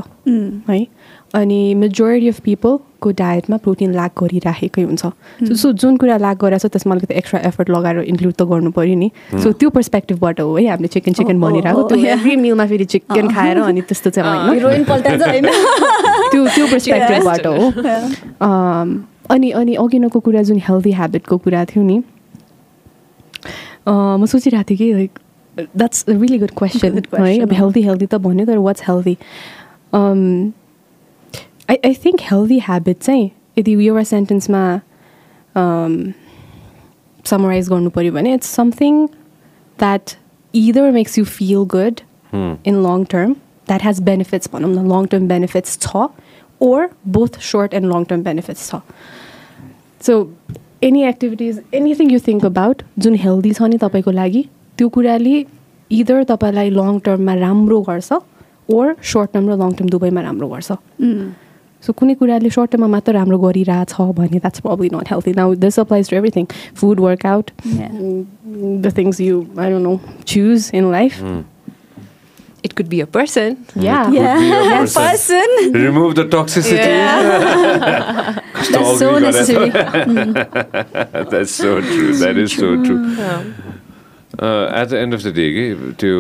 है? 0.70 0.86
अनि 1.34 1.58
मेजोरिटी 1.74 2.28
अफ 2.28 2.38
पिपलको 2.40 3.10
डायटमा 3.18 3.56
प्रोटिन 3.64 3.92
ल्याक 3.92 4.12
गरिराखेकै 4.22 4.82
हुन्छ। 4.82 5.02
सो 5.48 5.54
सो 5.62 5.72
जुन 5.82 5.96
कुरा 6.00 6.16
ल्याक 6.16 6.36
गरेर 6.44 6.58
छ 6.58 6.66
त्यसमा 6.72 6.94
अलिकति 6.94 7.14
एक्स्ट्रा 7.20 7.40
एफर्ट 7.50 7.70
लगाएर 7.70 7.98
इन्क्लुड 8.12 8.32
त 8.32 8.42
गर्नु 8.52 8.70
पऱ्यो 8.72 8.96
नि। 8.96 9.10
सो 9.42 9.52
त्यो 9.52 9.68
पर्सपेक्टिभबाट 9.76 10.40
हो 10.40 10.56
है? 10.56 10.66
हामीले 10.72 10.88
चिकन 10.96 11.12
चिकन 11.20 11.40
भनिरहेको 11.40 11.82
त्यो. 11.92 11.98
एभ्री 12.16 12.36
मिलमा 12.40 12.66
फेरि 12.72 12.84
चिकन 12.96 13.28
खाएर 13.34 13.58
अनि 13.68 13.80
त्यस्तो 13.90 14.10
चाहिँ 14.16 15.42
त्यो 16.32 16.46
त्यो 16.56 16.66
पर्सपेक्टिभबाट 16.72 17.46
हो। 17.46 17.54
अनि 19.34 19.50
अनि 19.60 19.74
अघिनको 19.84 20.18
कुरा 20.24 20.42
जुन 20.48 20.58
हेल्दी 20.68 20.92
ह्याबिटको 20.96 21.36
कुरा 21.44 21.64
थियो 21.74 21.82
नि 21.84 22.02
अँ, 23.86 24.18
म 24.18 24.26
सोचिरहेको 24.26 24.66
थिएँ 24.70 24.78
कि 24.78 24.92
like 24.92 25.18
that's 25.58 26.04
a 26.08 26.12
really 26.12 26.38
good 26.38 26.50
question 26.58 26.88
Good 26.88 27.06
है 27.14 27.38
अब 27.40 27.48
question. 27.48 27.60
हेल्दी 27.60 27.82
हेल्दी 27.82 28.06
त 28.06 28.14
भन्यो 28.26 28.46
तर 28.46 28.58
what's 28.58 28.82
healthy 28.88 29.16
um, 29.92 30.52
I, 31.68 31.78
I 31.84 31.94
think 31.94 32.20
healthy 32.30 32.60
habits 32.68 33.06
चाहिँ 33.06 33.30
यदि 33.58 33.72
एउटा 33.86 34.02
सेन्टेन्समा 34.04 34.62
समराइज 37.24 37.68
गर्नु 37.68 37.90
पऱ्यो 37.90 38.12
भने 38.12 38.34
it's 38.34 38.54
something 38.56 39.06
that 39.78 40.10
either 40.54 40.90
makes 40.92 41.18
you 41.18 41.24
feel 41.24 41.64
good 41.74 42.00
in 42.32 42.82
long 42.82 43.04
term 43.10 43.32
that 43.68 43.84
has 43.84 44.00
benefits 44.02 44.50
भनौँ 44.52 44.70
न 44.70 44.86
लङ 44.92 45.06
टर्म 45.12 45.28
बेनिफिट्स 45.28 45.78
छ 45.82 46.06
or 46.60 46.88
both 47.16 47.40
short 47.52 47.74
and 47.74 47.92
long 47.92 48.04
term 48.04 48.22
benefits 48.22 48.70
छ 48.70 48.80
so 50.00 50.18
any 50.82 51.02
activities 51.04 51.62
anything 51.74 52.10
you 52.10 52.18
think 52.26 52.44
about 52.44 52.82
जुन 52.98 53.14
हेल्दी 53.24 53.52
छ 53.52 53.62
नि 53.62 53.78
तपाईँको 53.78 54.10
लागि 54.10 54.44
त्यो 54.78 54.88
कुराले 54.96 55.36
इदर 55.90 56.22
तपाईँलाई 56.30 56.70
लङ 56.78 56.98
टर्ममा 57.06 57.34
राम्रो 57.46 57.80
गर्छ 57.88 58.12
ओर 58.76 58.94
सर्ट 59.12 59.32
टर्म 59.34 59.48
र 59.50 59.56
लङ 59.62 59.72
टर्म 59.80 59.88
दुवैमा 59.94 60.20
राम्रो 60.28 60.48
गर्छ 60.54 60.70
सो 61.82 61.92
कुनै 61.98 62.14
कुराले 62.20 62.50
सर्ट 62.56 62.70
टर्ममा 62.70 62.88
मात्र 62.94 63.12
राम्रो 63.14 63.38
गरिरहेछ 63.46 63.92
भने 64.20 64.38
that's 64.44 64.60
probably 64.66 64.88
not 64.94 65.12
healthy 65.12 65.32
now 65.40 65.54
this 65.64 65.78
applies 65.80 66.10
to 66.10 66.16
everything 66.16 66.46
food 66.80 67.00
workout 67.08 67.50
Yeah. 67.66 67.92
The 68.84 68.92
things 68.98 69.20
you 69.20 69.44
I 69.58 69.70
don't 69.70 69.84
know 69.88 69.98
choose 70.34 70.70
in 70.80 70.90
life 70.92 71.22
It 72.66 72.72
could 72.78 72.88
be 72.92 72.98
a 73.02 73.04
person. 73.14 73.52
Yeah 73.82 73.96
Could 74.04 74.14
be 74.14 74.20
a 74.20 74.22
Yeah, 74.22 74.70
person. 74.70 75.02
person. 75.02 75.52
Remove 75.82 76.14
the 76.18 76.24
toxicity. 76.32 76.94
कस्तो 78.56 78.78
That's 78.78 78.98
so 79.02 79.10
ugly 79.10 79.20
गरेछ। 79.20 79.36
necessary. 79.36 79.70
That's 81.34 81.52
so 81.60 81.74
true. 81.90 82.08
That 82.22 82.40
is 82.44 82.56
so 82.56 82.70
true. 82.86 82.98
At 84.36 84.88
the 84.88 84.94
end 84.94 85.14
of 85.14 85.22
the 85.24 85.32
day 85.32 85.44
कि 85.52 85.64
त्यो 85.96 86.12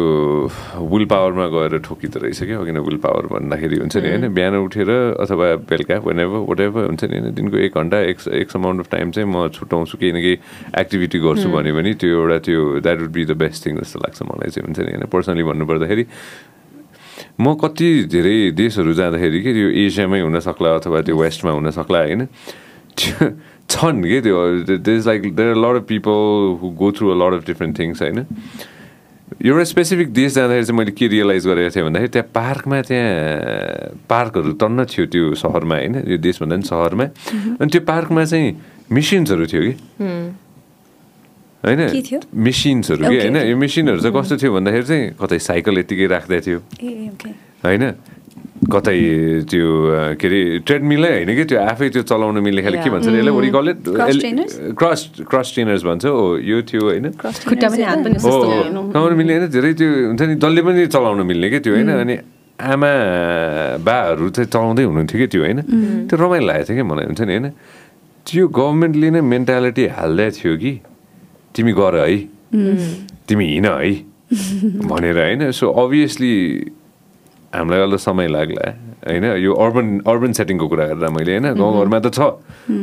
will 0.88 1.04
पावरमा 1.04 1.46
गएर 1.52 1.78
ठोकिँदो 1.84 2.18
रहेछ 2.20 2.42
क्या 2.42 2.64
किन 2.64 2.78
will 2.80 2.96
power 3.04 3.26
भन्दाखेरि 3.28 3.76
हुन्छ 3.76 3.96
नि 3.96 4.08
होइन 4.08 4.32
बिहान 4.32 4.56
उठेर 4.56 4.90
अथवा 5.20 5.46
बेलुका 5.68 5.96
वेन 6.00 6.20
एभर 6.20 6.40
वाट 6.48 6.60
एभर 6.60 6.84
हुन्छ 6.86 7.04
नि 7.04 7.18
होइन 7.18 7.34
दिनको 7.36 7.56
एक 7.68 7.76
घन्टा 7.76 7.98
एक 8.08 8.18
एक्स 8.40 8.56
अमाउन्ट 8.56 8.80
अफ 8.80 8.88
टाइम 8.90 9.10
चाहिँ 9.10 9.28
म 9.28 9.48
छुट्याउँछु 9.52 9.98
केही 10.00 10.12
न 10.12 10.20
केही 10.24 10.36
एक्टिभिटी 10.80 11.18
गर्छु 11.28 11.48
भने 11.52 11.72
पनि 11.76 11.92
त्यो 12.00 12.08
एउटा 12.16 12.38
त्यो 12.48 12.60
that 12.80 12.98
would 13.00 13.12
be 13.12 13.24
the 13.24 13.36
best 13.36 13.66
thing 13.66 13.80
जस्तो 13.84 13.98
लाग्छ 14.00 14.22
मलाई 14.22 14.48
चाहिँ 14.48 14.64
हुन्छ 14.64 14.78
नि 14.80 14.90
होइन। 14.96 15.04
पर्सनली 15.12 15.42
भन्नुपर्दाखेरि 15.44 16.04
म 17.40 17.54
कति 17.60 17.90
धेरै 18.08 18.36
देशहरू 18.56 18.92
जाँदाखेरि 18.96 19.38
कि 19.44 19.52
त्यो 19.52 19.68
एसियामै 19.84 20.20
हुनसक्ला 20.24 20.70
अथवा 20.80 21.00
त्यो 21.04 21.16
वेस्टमा 21.20 21.52
हुनसक्ला 21.52 21.98
होइन? 22.00 22.24
त्यो 22.96 23.28
छन् 23.68 24.02
कि 24.02 24.20
त्यो 24.20 24.38
is 24.88 25.06
like 25.06 25.34
there 25.34 25.56
lot 25.56 25.76
of 25.76 25.84
people 25.88 26.58
who 26.60 26.70
go 26.78 26.90
through 26.92 27.10
a 27.10 27.16
lot 27.18 27.34
of 27.34 27.46
different 27.46 27.78
things 27.78 28.02
होइन 28.02 28.18
एउटा 29.42 29.64
स्पेसिफिक 29.66 30.12
देश 30.12 30.32
जाँदाखेरि 30.34 30.64
चाहिँ 30.64 30.78
मैले 30.78 30.90
के 30.92 31.06
रियलाइज 31.08 31.46
गरेको 31.46 31.70
थिएँ 31.74 31.84
भन्दाखेरि 31.84 32.08
त्यहाँ 32.08 32.28
पार्कमा 32.34 32.80
त्यहाँ 32.82 34.06
पार्कहरू 34.08 34.52
टन्न 34.54 34.84
थियो 34.86 35.06
त्यो 35.06 35.34
सहरमा 35.34 35.74
होइन 35.76 35.94
यो 36.06 36.18
देशभन्दा 36.18 36.56
पनि 36.56 36.62
सहरमा 36.64 37.04
अनि 37.58 37.68
त्यो 37.68 37.80
पार्कमा 37.84 38.24
चाहिँ 38.24 38.54
मिसिन्सहरू 38.92 39.46
थियो 39.46 39.62
कि 39.62 39.72
होइन? 41.62 41.80
मिसिन्सहरू 42.38 43.02
कि 43.02 43.16
होइन. 43.18 43.36
यो 43.44 43.56
मिसिनहरू 43.56 44.00
चाहिँ 44.00 44.14
कस्तो 44.14 44.36
थियो 44.38 44.50
भन्दाखेरि 44.54 44.86
चाहिँ 44.86 45.04
कतै 45.20 45.38
साइकल 45.42 45.78
यतिकै 45.78 46.06
राख्दै 46.06 46.40
थियो 46.40 46.58
होइन 47.64 47.82
कतै 48.56 48.98
त्यो 49.50 49.68
के 50.16 50.26
अरे 50.26 50.40
ट्रेडमिलै 50.66 51.10
होइन 51.12 51.30
कि 51.36 51.44
त्यो 51.44 51.58
आफै 51.60 51.86
त्यो 51.94 52.02
चलाउन 52.08 52.40
मिल्ने 52.40 52.62
खाले 52.64 52.78
के. 52.82 52.88
भन्छ 52.90 53.06
यसलाई 53.06 53.34
वरि 53.36 53.50
call 53.52 53.66
Cross 53.84 54.16
trainers? 54.22 54.52
Cross 54.80 55.00
cross 55.30 55.48
trainers 55.54 55.82
भन्छ। 55.84 56.04
हो 56.06 56.40
यो 56.40 56.56
थियो 56.64 56.82
होइन। 56.88 57.06
चलाउन 57.20 59.12
मिल्ने 59.14 59.32
होइन 59.36 59.46
धेरै 59.52 59.72
त्यो 59.76 59.88
हुन्छ 60.08 60.22
नि 60.22 60.34
जसले 60.40 60.60
पनि 60.66 60.86
चलाउन 60.88 61.20
मिल्ने 61.26 61.46
कि 61.50 61.58
त्यो 61.60 61.72
होइन। 61.74 61.90
अनि 61.92 62.16
आमा 62.56 62.92
बाहरू 63.86 64.26
चाहिँ 64.32 64.48
चलाउँदै 64.48 64.82
हुनुहुन्थ्यो 64.88 65.18
कि 65.20 65.26
त्यो 65.32 65.40
होइन। 65.44 65.60
त्यो 66.08 66.16
रमाइलो 66.16 66.46
लागेको 66.46 66.66
थियो 66.66 66.76
कि 66.76 66.84
मलाई 66.90 67.04
हुन्छ 67.12 67.20
नि 67.20 67.32
होइन। 67.36 67.46
त्यो 68.26 68.44
गभर्मेन्टले 68.48 69.08
नै 69.10 69.20
मेन्टालिटी 69.20 69.84
हाल्दै 69.96 70.28
थियो 70.32 70.52
कि 70.56 70.72
तिमी 71.54 71.72
गर 71.76 71.94
है। 72.02 72.18
तिमी 73.28 73.44
हिँड 73.52 73.66
है। 73.66 73.92
भनेर 74.90 75.16
होइन। 75.20 75.42
सो 75.52 75.66
अभियसली 75.70 76.32
हामीलाई 77.54 77.80
अलि 77.80 77.98
समय 77.98 78.28
लाग्ला। 78.28 78.66
होइन 79.06 79.24
यो 79.38 79.52
अर्बन 79.54 79.86
अर्बन 80.02 80.32
सेटिङको 80.34 80.66
कुरा 80.66 80.84
गरेर 80.90 81.08
मैले 81.14 81.32
होइन 81.38 81.46
गाउँघरमा 81.54 81.98
त 82.02 82.08
छ। 82.10 82.20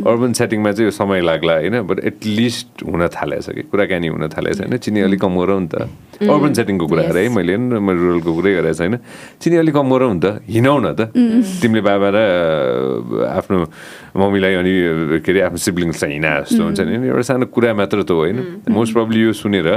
अर्बन 0.08 0.32
सेटिङमा 0.40 0.72
चाहिँ 0.72 0.88
यो 0.88 0.94
समय 0.96 1.20
लाग्ला 1.20 1.54
होइन 1.60 1.76
बट 1.84 1.98
एटलिस्ट 2.00 2.88
हुन 2.88 3.02
थालेछ 3.12 3.46
कि 3.50 3.62
कुराकानी 3.68 4.08
हुन 4.08 4.24
थालेछ 4.32 4.60
होइन। 4.64 4.78
चिनी 4.80 5.00
अलिक 5.04 5.20
कम 5.20 5.36
गरौँ 5.36 5.60
नि 5.60 5.68
त। 5.68 5.76
अर्बन 6.24 6.54
सेटिङको 6.56 6.86
कुरा 6.88 7.04
गरेँ 7.12 7.28
है 7.28 7.30
मैले 7.36 7.52
होइन 7.60 7.76
मैले 7.84 8.00
रुरलको 8.00 8.32
कुरै 8.40 8.52
गरेको 8.56 8.78
छैन। 8.80 8.96
चिनी 9.44 9.56
अलिक 9.60 9.74
कम 9.76 9.88
गरौँ 9.92 10.14
नि 10.16 10.20
त 10.24 10.26
हिँडौ 10.48 10.78
न 10.80 10.88
त। 10.96 11.02
तिमीले 11.60 11.82
बाबा 11.84 12.08
र 12.16 12.18
आफ्नो 13.28 13.58
मम्मीलाई 14.16 14.54
अनि 14.64 14.74
के 15.20 15.32
अरे 15.34 15.42
आफ्नो 15.52 15.60
सिब्लिङ्सलाई 15.60 16.12
हिँडा 16.14 16.32
जस्तो 16.48 16.62
हुन्छ 16.64 16.80
नि। 16.88 16.94
एउटा 17.12 17.24
सानो 17.28 17.46
कुरा 17.52 17.74
मात्र 17.76 18.08
त 18.08 18.12
हो 18.16 18.24
होइन। 18.24 18.64
मोस्ट 18.72 18.92
प्रब्ली 18.96 19.20
यो 19.28 19.34
सुनेर 19.36 19.68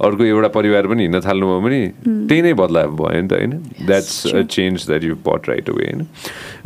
अर्को 0.00 0.22
एउटा 0.24 0.48
परिवार 0.48 0.86
पनि 0.88 1.02
हिँड्न 1.04 1.20
थाल्नुभयो 1.20 1.60
भने 1.60 1.80
त्यही 2.24 2.40
नै 2.40 2.52
बदलाव 2.56 2.88
भयो 2.96 3.20
नि 3.20 3.28
त 3.28 3.32
होइन। 3.36 3.52
That's 3.84 4.29
change 4.32 4.86
that 4.86 5.04
you 5.04 5.14
put 5.26 5.48
right 5.48 5.70
away 5.70 5.84
होइन 5.84 6.06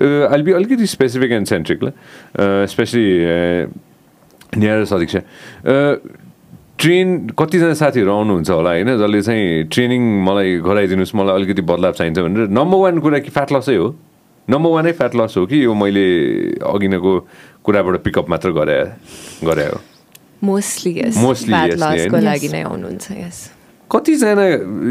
अहिले 0.01 0.43
बी 0.43 0.53
अलिकति 0.53 0.87
स्पेसिफिक 0.95 1.33
एन्ड 1.33 1.47
सेन्ट्रिक 1.47 1.85
ल 1.85 1.93
स्पेसली 2.73 3.07
न्यार 4.59 4.85
सदीक्षा 4.85 5.21
ट्रेन 6.79 7.09
कतिजना 7.39 7.75
साथीहरू 7.81 8.11
आउनुहुन्छ 8.13 8.51
होला 8.51 8.71
होइन 8.71 8.97
जसले 8.99 9.21
चाहिँ 9.23 9.65
ट्रेनिङ 9.75 10.03
मलाई 10.25 10.59
गराइदिनुहोस् 10.67 11.15
मलाई 11.15 11.35
अलिकति 11.43 11.63
बदलाव 11.71 11.93
चाहिन्छ 12.01 12.19
भनेर 12.19 12.49
नम्बर 12.59 12.79
वान 12.85 12.99
कुरा 13.07 13.19
कि 13.25 13.31
फ्याट 13.39 13.53
लसै 13.53 13.77
हो 13.77 13.89
नम्बर 14.49 14.71
वानै 14.71 14.93
फ्याट 15.01 15.15
लस 15.17 15.37
हो 15.37 15.47
कि 15.47 15.65
यो 15.65 15.75
मैले 15.75 16.07
अघिनको 16.71 17.13
कुराबाट 17.65 18.03
पिकअप 18.05 18.31
मात्र 18.31 18.51
गरे 18.61 18.79
गरे 19.47 19.67
हो 19.67 19.81
Mostly 21.17 21.53
yes. 21.53 21.79
कतिजना 23.91 24.45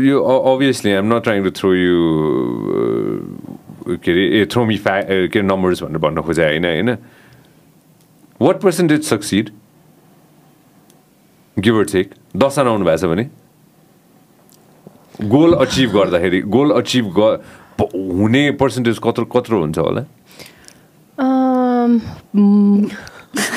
यो 0.07 0.19
obviously 0.53 0.91
I'm 0.93 1.13
not 1.13 1.23
trying 1.23 1.43
to 1.43 1.51
throw 1.59 1.73
you 1.75 1.97
के 4.03 4.11
अरे 4.11 4.25
ए 4.41 4.45
थ्रो 4.51 4.65
मी 4.65 4.77
फ्या 4.85 5.01
के 5.03 5.39
अरे 5.39 5.41
नम्बर्स 5.47 5.83
भनेर 5.83 5.97
भन्न 6.05 6.21
खोजेँ 6.27 6.45
होइन 6.45 6.65
होइन 6.65 6.97
what 8.41 8.61
percentage 8.61 9.03
succeed 9.09 9.49
giver 11.57 11.83
take 11.91 12.13
दसजना 12.45 12.69
आउनु 12.69 12.85
भएको 12.85 12.97
छ 12.97 13.09
भने 13.13 13.29
गोल 15.35 15.53
अचिभ 15.65 15.91
गर्दाखेरि 15.97 16.41
गोल 16.57 16.71
अचिभ 16.81 17.19
हुने 17.81 18.49
पर्सेन्टेज 18.61 18.99
कत्रो 19.03 19.25
कत्रो 19.37 19.59
हुन्छ 19.59 19.77
होला 19.77 20.05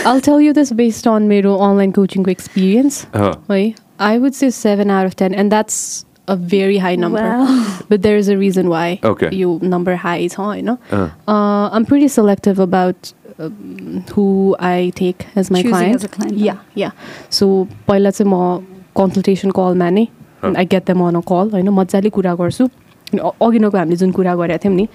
I'll 0.09 0.21
tell 0.27 0.41
you 0.41 0.53
this 0.53 0.71
based 0.73 1.07
on 1.07 1.27
मेरो 1.29 1.55
online 1.67 1.93
coaching 1.93 2.27
experience. 2.33 2.99
अँ, 3.15 3.33
Right? 3.49 3.81
I 3.99 4.19
would 4.19 4.35
say 4.35 4.51
seven 4.51 4.91
out 4.91 5.07
of 5.07 5.17
ten, 5.17 5.35
and 5.35 5.51
that's 5.51 6.05
a 6.29 6.37
very 6.37 6.79
high 6.79 6.97
number. 6.97 7.23
Wow. 7.23 7.85
But 7.89 8.03
there 8.03 8.17
is 8.17 8.29
a 8.29 8.37
reason 8.37 8.69
why 8.69 8.99
Okay. 9.05 9.29
you 9.33 9.59
number 9.63 9.95
high 9.97 10.19
is 10.19 10.35
high, 10.35 10.57
you 10.57 10.63
know. 10.63 10.79
अँ, 10.93 11.11
Uh, 11.27 11.69
I'm 11.73 11.85
pretty 11.87 12.09
selective 12.09 12.59
about 12.59 13.13
um, 13.39 14.05
who 14.15 14.57
I 14.59 14.91
take 14.95 15.27
as 15.37 15.51
my 15.51 15.63
Choosing 15.63 15.71
client. 15.71 15.95
as 15.97 16.05
a 16.05 16.09
client, 16.09 16.37
Yeah, 16.39 16.59
yeah. 16.75 16.91
So 17.31 17.69
पहिला 17.89 18.11
चाहिँ 18.11 18.31
म 18.33 18.65
consultation 18.97 19.51
कलमा 19.61 19.91
नै 19.91 20.07
Huh. 20.43 20.55
I 20.57 20.65
get 20.73 20.85
them 20.87 21.01
on 21.09 21.15
a 21.17 21.21
call 21.29 21.51
होइन 21.53 21.69
मजाले 21.81 22.11
कुरा 22.17 22.35
गर्छु 22.41 22.65
अनि 23.13 23.21
अ- 23.21 23.35
अघिनको 23.47 23.77
हामीले 23.79 23.97
जुन 23.97 24.11
कुरा 24.19 24.35
गरेका 24.41 24.59
थियौँ 24.65 24.75
नि 24.77 24.87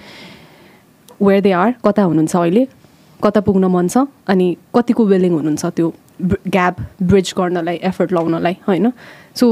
वेयर 1.22 1.40
दे 1.46 1.52
आर 1.62 1.74
कता 1.86 2.02
हुनुहुन्छ 2.02 2.36
अहिले 2.36 2.66
कता 3.24 3.40
पुग्न 3.46 3.64
मन 3.74 3.88
छ 3.88 4.06
अनि 4.28 4.46
कतिको 4.74 5.04
विलिङ 5.12 5.32
हुनुहुन्छ 5.38 5.64
त्यो 5.76 5.92
ग्याप 6.20 6.76
ब्रिज 7.02 7.32
गर्नलाई 7.38 7.76
एफर्ट 7.90 8.12
लाउनलाई 8.12 8.56
होइन 8.68 8.92
सो 9.40 9.46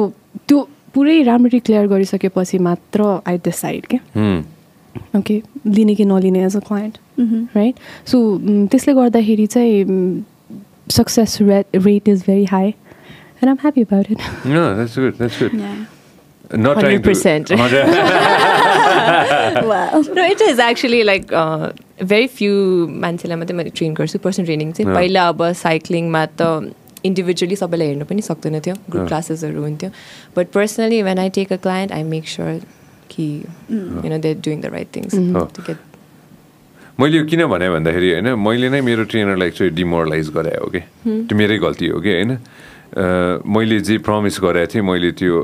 त्यो 0.49 0.69
पुरै 0.95 1.23
राम्ररी 1.23 1.59
क्लियर 1.66 1.87
गरिसकेपछि 1.89 2.59
मात्र 2.69 3.05
आई 3.28 3.39
डिसाइड 3.45 3.87
क्या 3.95 4.01
ओके 5.19 5.41
लिने 5.66 5.95
कि 5.95 6.05
नलिने 6.05 6.45
as 6.45 6.57
a 6.57 6.61
client. 6.69 6.97
Right 7.57 7.74
so 8.11 8.19
त्यसले 8.70 8.95
गर्दाखेरि 8.95 9.47
चाहिँ 9.47 10.24
success 10.97 11.39
rate 11.43 12.09
is 12.09 12.23
very 12.27 12.45
high 12.51 12.66
and 12.69 13.49
um 13.49 13.57
happy 13.62 13.82
about 13.82 14.11
it 14.12 14.19
No, 14.55 14.65
that's 14.81 14.97
good. 15.05 15.19
That's 15.23 15.39
good. 15.43 15.55
Yeah. 15.61 15.81
Not 16.62 16.78
trying 16.81 17.03
to- 17.03 17.11
100%. 17.11 17.51
Wow. 19.70 20.03
No, 20.16 20.24
it 20.35 20.41
is 20.49 20.59
actually 20.66 21.03
like 21.05 21.32
uh, 21.43 21.70
very 22.12 22.28
few 22.39 22.55
मान्छेलाई 23.05 23.37
मात्रै 23.43 23.57
मैले 23.57 23.70
train 23.81 23.95
गर्छु 24.01 24.19
personal 24.27 24.47
training 24.47 24.73
चाहिँ 24.78 24.91
अँ। 24.91 24.97
पहिला 24.97 25.27
अब 25.28 25.43
साइक्लिङमा 25.62 26.24
त 26.41 26.73
individually 27.11 27.57
सबैलाई 27.57 27.87
हेर्नु 27.89 28.05
पनि 28.11 28.23
सक्दैन 28.23 28.61
थियो 28.66 28.74
ग्रुप 28.91 29.03
अँ। 29.03 29.09
क्लासेसहरू 29.09 29.62
हुन्थ्यो 29.62 29.91
but 30.37 30.51
personally 30.57 31.03
when 31.03 31.19
I 31.19 31.31
take 31.39 31.53
a 31.53 31.57
client 31.69 31.93
I 31.99 32.03
make 32.15 32.28
sure 32.35 32.59
कि 33.12 33.28
you 33.70 34.09
know 34.11 34.19
they 34.27 34.35
doing 34.49 34.61
the 34.61 34.74
right 34.74 34.97
things 34.97 35.15
अँ। 35.15 35.47
टु 35.57 35.62
गेट 35.69 35.78
मैले 37.01 37.19
यो 37.19 37.24
किन 37.32 37.47
भने 37.55 37.70
भन्दाखेरि 37.70 38.11
होइन 38.12 38.28
मैले 38.49 38.69
नै 38.70 38.81
मेरो 38.89 39.05
ट्रेनरलाई 39.12 39.49
एक्चुली 39.49 39.70
डिमोरलाइज 39.78 40.28
गराएँ 40.37 40.59
हो 40.65 40.69
कि 40.74 40.81
त्यो 41.07 41.37
मेरै 41.39 41.59
गल्ती 41.65 41.87
हो 41.95 42.01
कि 42.01 42.12
होइन? 42.15 42.37
मैले 43.57 43.81
जे 43.89 43.97
प्रमिस 44.07 44.39
गरेको 44.43 44.73
थिएँ 44.74 44.85
मैले 44.85 45.11
त्यो 45.20 45.37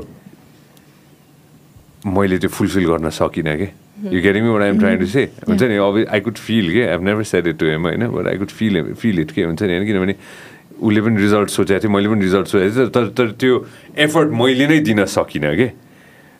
मैले 2.07 2.37
त्यो 2.39 2.49
फुलफिल 2.49 2.85
गर्न 2.87 3.09
सकिनँ 3.09 3.55
कि? 3.57 3.67
You 4.13 4.19
getting 4.21 4.43
me 4.43 4.49
what 4.49 4.63
I'm 4.63 4.79
trying 4.79 4.97
to 4.99 5.05
say 5.05 5.23
हुन्छ 5.47 5.63
नि 5.63 5.75
अब 5.77 5.95
आई 6.13 6.19
कुड 6.21 6.37
फिल 6.37 6.71
के 6.73 6.83
I 6.87 6.97
never 7.01 7.23
set 7.23 7.47
it 7.47 7.57
to 7.59 7.65
him 7.65 7.83
होइन? 7.87 8.07
But 8.07 8.27
I 8.27 8.37
could 8.37 8.51
feel 8.53 8.93
feel 8.93 9.19
it 9.19 9.31
के 9.31 9.41
हुन्छ 9.43 9.61
नि 9.63 9.73
होइन? 9.73 9.85
किनभने 9.87 10.15
उसले 10.77 11.01
पनि 11.01 11.17
रिजल्ट 11.21 11.49
सोचेको 11.49 11.79
थियो 11.83 11.91
मैले 11.91 12.09
पनि 12.09 12.21
रिजल्ट 12.21 12.47
सोचेको 12.47 12.75
थिएँ 12.75 12.89
तर 12.93 13.05
तर 13.17 13.27
त्यो 13.41 13.53
एफर्ट 13.97 14.29
मैले 14.31 14.67
नै 14.67 14.79
दिन 14.85 15.05
सकिनँ 15.05 15.55
कि? 15.57 15.69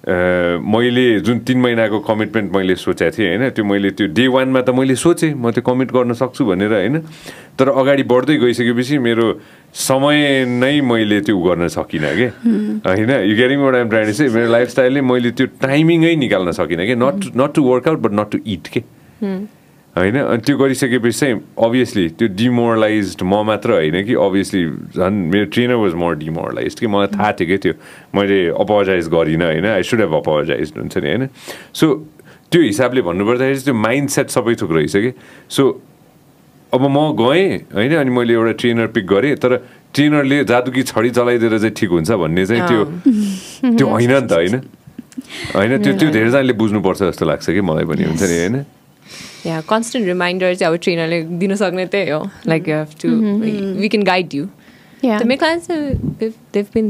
मैले 0.08 1.20
जुन 1.20 1.40
तिन 1.44 1.58
महिनाको 1.62 2.00
कमिटमेन्ट 2.00 2.48
मैले 2.54 2.76
सोचेको 2.78 3.18
थिएँ 3.18 3.28
होइन? 3.28 3.50
त्यो 3.50 3.66
मैले 3.66 3.90
त्यो 3.98 4.08
डे 4.14 4.28
वानमा 4.30 4.62
त 4.62 4.70
मैले 4.78 4.96
सोचेँ 4.96 5.34
म 5.34 5.52
त्यो 5.52 5.66
कमिट 5.66 5.92
गर्न 5.92 6.14
सक्छु 6.14 6.46
भनेर 6.46 6.74
होइन? 6.74 7.02
तर 7.60 7.70
अगाडि 7.70 8.04
बढ्दै 8.04 8.36
गइसकेपछि 8.38 8.98
मेरो 9.02 9.26
समय 9.74 10.46
नै 10.46 10.80
मैले 10.82 11.20
त्यो 11.26 11.38
गर्न 11.42 11.68
सकिनँ 11.74 12.14
कि? 12.16 12.28
होइन 12.86 13.10
यो 13.10 13.36
गेटिङ 13.36 13.60
एउटा 13.66 13.80
एम 13.80 13.90
ट्राइड 13.90 14.12
चाहिँ 14.14 14.32
मेरो 14.34 14.52
लाइफस्टाइलले 14.52 15.02
मैले 15.02 15.32
त्यो 15.34 15.48
टाइमिङै 15.62 16.16
निकाल्न 16.16 16.52
सकिनँ 16.54 16.86
कि? 16.88 16.96
Not 16.96 17.38
not 17.38 17.54
to 17.54 17.64
workout 17.64 18.00
but 18.00 18.12
not 18.20 18.32
to 18.32 18.38
it 18.46 18.68
के? 18.74 18.84
होइन 19.96 20.18
अनि 20.22 20.42
त्यो 20.46 20.58
गरिसकेपछि 20.58 21.20
चाहिँ 21.20 21.36
अभियसली 21.66 22.08
त्यो 22.22 22.28
डिमोरलाइज 22.38 23.16
म 23.24 23.42
मात्र 23.50 23.72
होइन 23.74 24.06
कि 24.06 24.14
अभियसली 24.14 24.64
झन् 24.94 25.18
मेरो 25.34 25.46
ट्रेनर 25.54 25.76
वाज 25.82 25.94
मोर 25.98 26.16
डिमोरलाइज 26.22 26.76
कि? 26.80 26.88
मलाई 26.88 27.08
थाहा 27.18 27.32
थियो 27.42 27.48
कि 27.48 27.58
त्यो? 27.58 27.74
मैले 28.16 28.38
अपोजाइज 28.54 29.10
गरिनँ 29.10 29.46
होइन 29.46 29.66
आई 29.74 29.84
सुड 29.84 30.00
हेभ 30.06 30.14
अपोजाइज 30.22 30.74
हुन्छ 30.78 30.98
नि 30.98 31.10
होइन? 31.10 31.28
सो 31.74 31.86
त्यो 32.52 32.62
हिसाबले 32.62 33.02
भन्नुपर्दाखेरि 33.10 33.60
त्यो 33.66 33.74
माइन्ड 33.74 34.10
सेट 34.10 34.30
सबै 34.30 34.56
थोक 34.62 34.72
रहेछ 34.78 34.96
कि? 34.96 35.12
सो 35.50 35.64
अब 36.74 36.82
म 36.82 37.16
गएँ 37.16 37.58
होइन? 37.74 37.96
अनि 37.96 38.12
मैले 38.12 38.34
एउटा 38.34 38.52
ट्रेनर 38.62 38.88
पिक 38.96 39.06
गरेँ 39.08 39.36
तर 39.36 39.56
ट्रेनरले 39.94 40.44
जादुकी 40.46 40.84
छडी 40.84 41.10
चलाइदिएर 41.10 41.58
चाहिँ 41.58 41.74
ठिक 41.80 41.90
हुन्छ 41.90 42.12
भन्ने 42.12 42.46
चाहिँ 42.46 42.68
त्यो 42.68 42.82
त्यो 43.78 43.88
होइन 43.88 44.12
नि 44.12 44.22
त 44.28 44.34
होइन? 44.34 44.56
होइन 45.56 45.84
त्यो 45.84 45.94
त्यो 45.94 46.10
धेरैजनाले 46.12 46.54
बुझ्नुपर्छ 46.54 47.00
जस्तो 47.04 47.26
लाग्छ 47.26 47.46
कि 47.50 47.62
मलाई 47.62 47.86
पनि 47.86 48.04
हुन्छ 48.04 48.24
नि 48.24 48.38
होइन? 48.38 48.56
या 49.46 49.62
कन्सटेन्ट 49.70 50.08
रिमाइन्डर 50.08 50.56
चाहिँ 50.56 50.74
अब 50.74 50.80
ट्रेनरले 50.84 51.22
दिन 51.40 51.56
सक्ने 51.56 51.86
त्यही 51.88 52.10
हो। 52.10 52.22
Like 52.48 52.70
you 52.70 52.76
have 52.76 52.92
to 53.02 53.10
we 53.80 53.90
can 53.90 54.04
guide 54.04 54.34
you 54.36 54.48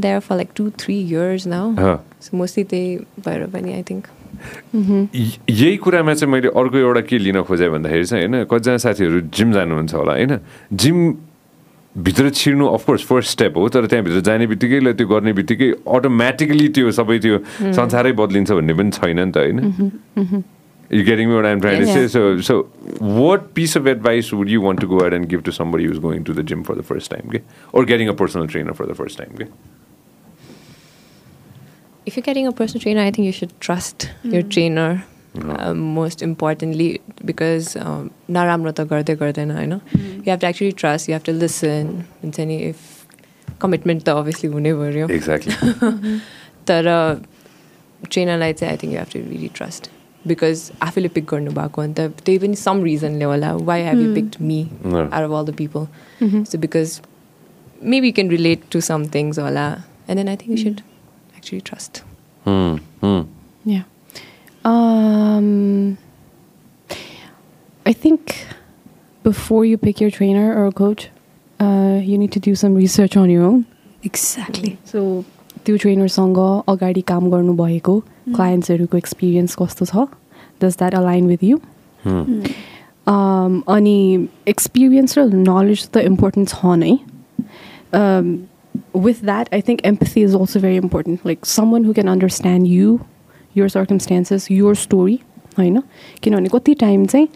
there 0.02 0.22
for 0.22 0.36
like 0.36 0.54
two, 0.56 0.72
three 0.72 1.00
years 1.14 1.46
now. 1.46 1.76
Huh. 1.78 1.98
So 2.20 2.38
mostly 2.38 2.64
they 2.64 3.00
भएर 3.26 3.46
पनि 3.54 3.74
I 3.80 3.84
think. 3.84 4.08
यही 4.76 5.78
कुरामा 5.78 6.14
चाहिँ 6.14 6.32
मैले 6.34 6.48
अर्को 6.56 6.78
एउटा 6.78 7.02
के 7.10 7.18
लिन 7.20 7.42
खोजेँ 7.44 7.70
भन्दाखेरि 7.70 8.06
चाहिँ 8.06 8.28
होइन 8.28 8.44
कतिजना 8.52 8.78
साथीहरू 8.86 9.20
जिम 9.34 9.52
जानुहुन्छ 9.54 9.94
होला 9.94 10.14
होइन। 10.14 10.40
जिमभित्र 10.74 12.30
छिर्नु 12.30 12.66
अफकोर्स 12.68 13.06
फर्स्ट 13.06 13.32
स्टेप 13.32 13.58
हो 13.58 13.70
तर 13.70 13.86
त्यहाँभित्र 13.86 14.20
जाने 14.28 14.48
बित्तिकै 14.48 14.94
त्यो 14.94 15.08
गर्ने 15.08 15.34
बित्तिकै 15.40 15.72
अटोमेटिकली 15.96 16.68
त्यो 16.76 16.92
सबै 17.00 17.18
त्यो 17.20 17.38
संसारै 17.74 18.12
बद्लिन्छ 18.22 18.52
भन्ने 18.52 18.74
पनि 18.74 18.92
छैन 18.92 19.20
नि 19.20 19.32
त 19.32 19.38
होइन। 19.38 20.44
यु 20.92 21.04
गेटिङ 21.04 21.32
एउटा 21.32 22.08
so 22.42 22.56
what 23.02 23.42
piece 23.56 23.78
of 23.78 23.88
advice 23.88 24.34
would 24.34 24.50
you 24.50 24.62
want 24.62 24.82
to 24.82 24.88
go 24.88 25.06
ahead 25.06 25.14
and 25.14 25.28
give 25.30 25.42
to 25.46 25.52
somebody 25.52 25.82
who's 25.82 25.98
going 26.00 26.24
to 26.24 26.34
the 26.34 26.46
gym 26.48 26.62
for 26.64 26.76
the 26.76 26.82
first 26.92 27.12
time 27.12 27.30
के 27.32 27.38
or 27.74 27.86
getting 27.86 28.08
a 28.08 28.14
personal 28.22 28.48
trainer 28.48 28.72
for 28.80 28.86
the 28.92 28.94
first 29.02 29.18
time 29.18 29.32
के 29.38 29.46
If 32.07 32.17
you're 32.17 32.25
getting 32.29 32.47
a 32.49 32.53
personal 32.53 32.83
trainer, 32.83 33.03
I 33.03 33.11
think 33.17 33.27
you 33.27 33.33
should 33.33 33.53
trust 33.61 34.09
your 34.25 34.43
trainer. 34.55 34.91
Um, 35.57 35.79
most 35.97 36.23
importantly, 36.25 36.87
because 37.29 37.69
um, 37.83 38.09
नराम्रो 38.37 38.73
त 38.79 38.85
गर्दै 38.91 39.15
गर्दैन 39.21 39.51
होइन 39.59 39.73
you 40.25 40.31
have 40.33 40.41
to 40.41 40.47
actually 40.49 40.73
trust, 40.83 41.09
you 41.09 41.15
have 41.17 41.25
to 41.29 41.33
listen 41.45 41.93
हुन्छ 42.25 42.41
नि 42.51 42.59
if 42.73 42.83
commitment 43.65 44.05
त 44.09 44.17
obviously 44.23 44.51
हुनै 44.57 44.73
पऱ्यो 44.81 45.07
Exactly. 45.19 45.55
तर 46.71 46.89
ट्रेनरलाई 48.11 48.53
चाहिँ 48.53 48.71
I 48.73 48.77
think 48.83 48.93
you 48.95 48.99
have 48.99 49.09
to 49.13 49.19
really 49.31 49.49
trust 49.61 49.89
because 50.25 50.61
आफूले 50.89 51.09
पिक 51.17 51.25
गर्नुभएको 51.33 51.83
अन्त 51.83 52.01
त्यही 52.27 52.39
पनि 52.45 52.57
सम 52.67 52.83
रिजनले 52.85 53.25
होला 53.33 53.55
why 53.71 53.83
have 53.89 54.01
you 54.03 54.15
picked 54.15 54.37
me 54.51 54.61
Mm. 54.85 54.95
Out 55.13 55.25
of 55.31 55.33
all 55.41 55.45
the 55.47 55.55
people 55.63 55.87
so 56.53 56.59
because 56.67 57.01
maybe 57.95 58.07
you 58.09 58.13
can 58.21 58.31
relate 58.31 58.69
to 58.73 58.81
some 58.91 59.07
things 59.15 59.39
होला 59.49 59.67
and 60.09 60.19
then 60.21 60.29
I 60.29 60.37
think 60.43 60.59
you 60.59 60.65
should 60.65 60.81
Actually 61.47 61.61
trust 61.67 62.03
Hmm. 62.47 62.79
Hmm. 63.01 63.23
Yeah. 63.65 63.83
Um, 64.65 65.99
I 67.87 67.93
think 67.93 68.47
before 69.25 69.65
you 69.65 69.79
pick 69.79 70.01
your 70.01 70.11
trainer 70.11 70.55
or 70.55 70.73
coach, 70.73 71.11
uh, 71.61 72.01
you 72.03 72.19
need 72.19 72.33
to 72.33 72.41
do 72.41 72.55
some 72.55 72.75
research 72.75 73.17
on 73.17 73.31
your 73.31 73.45
own. 73.45 73.65
Exactly 74.07 74.77
So 74.93 75.23
त्यो 75.65 75.77
ट्रेनरसँग 75.77 76.39
अगाडि 76.69 77.01
काम 77.09 77.31
गर्नुभएको 77.31 77.99
क्लायन्ट्सहरूको 78.35 78.97
experience 78.99 79.55
कस्तो 79.59 79.85
छ 79.87 80.07
does 80.63 80.77
that 80.79 80.95
align 80.95 81.27
with 81.27 81.45
you 81.45 81.59
um, 83.07 83.63
अनि 83.69 84.29
experience 84.49 85.19
र 85.19 85.25
knowledge 85.35 85.89
त 85.89 86.03
important 86.11 86.49
छ 86.49 86.75
नै 86.83 86.93
with 88.94 89.22
that, 89.22 89.50
I 89.52 89.62
think 89.62 89.82
empathy 89.84 90.22
is 90.22 90.36
also 90.36 90.60
very 90.60 90.76
important. 90.76 91.26
Like 91.26 91.46
someone 91.46 91.84
who 91.84 91.94
can 91.94 92.10
understand 92.10 92.68
you, 92.68 93.06
your 93.56 93.70
circumstances, 93.70 94.50
your 94.50 94.76
story. 94.76 95.20
होइन 95.58 95.82
किनभने 96.24 96.50
कति 96.54 96.74
टाइम 96.82 97.06
चाहिँ 97.06 97.28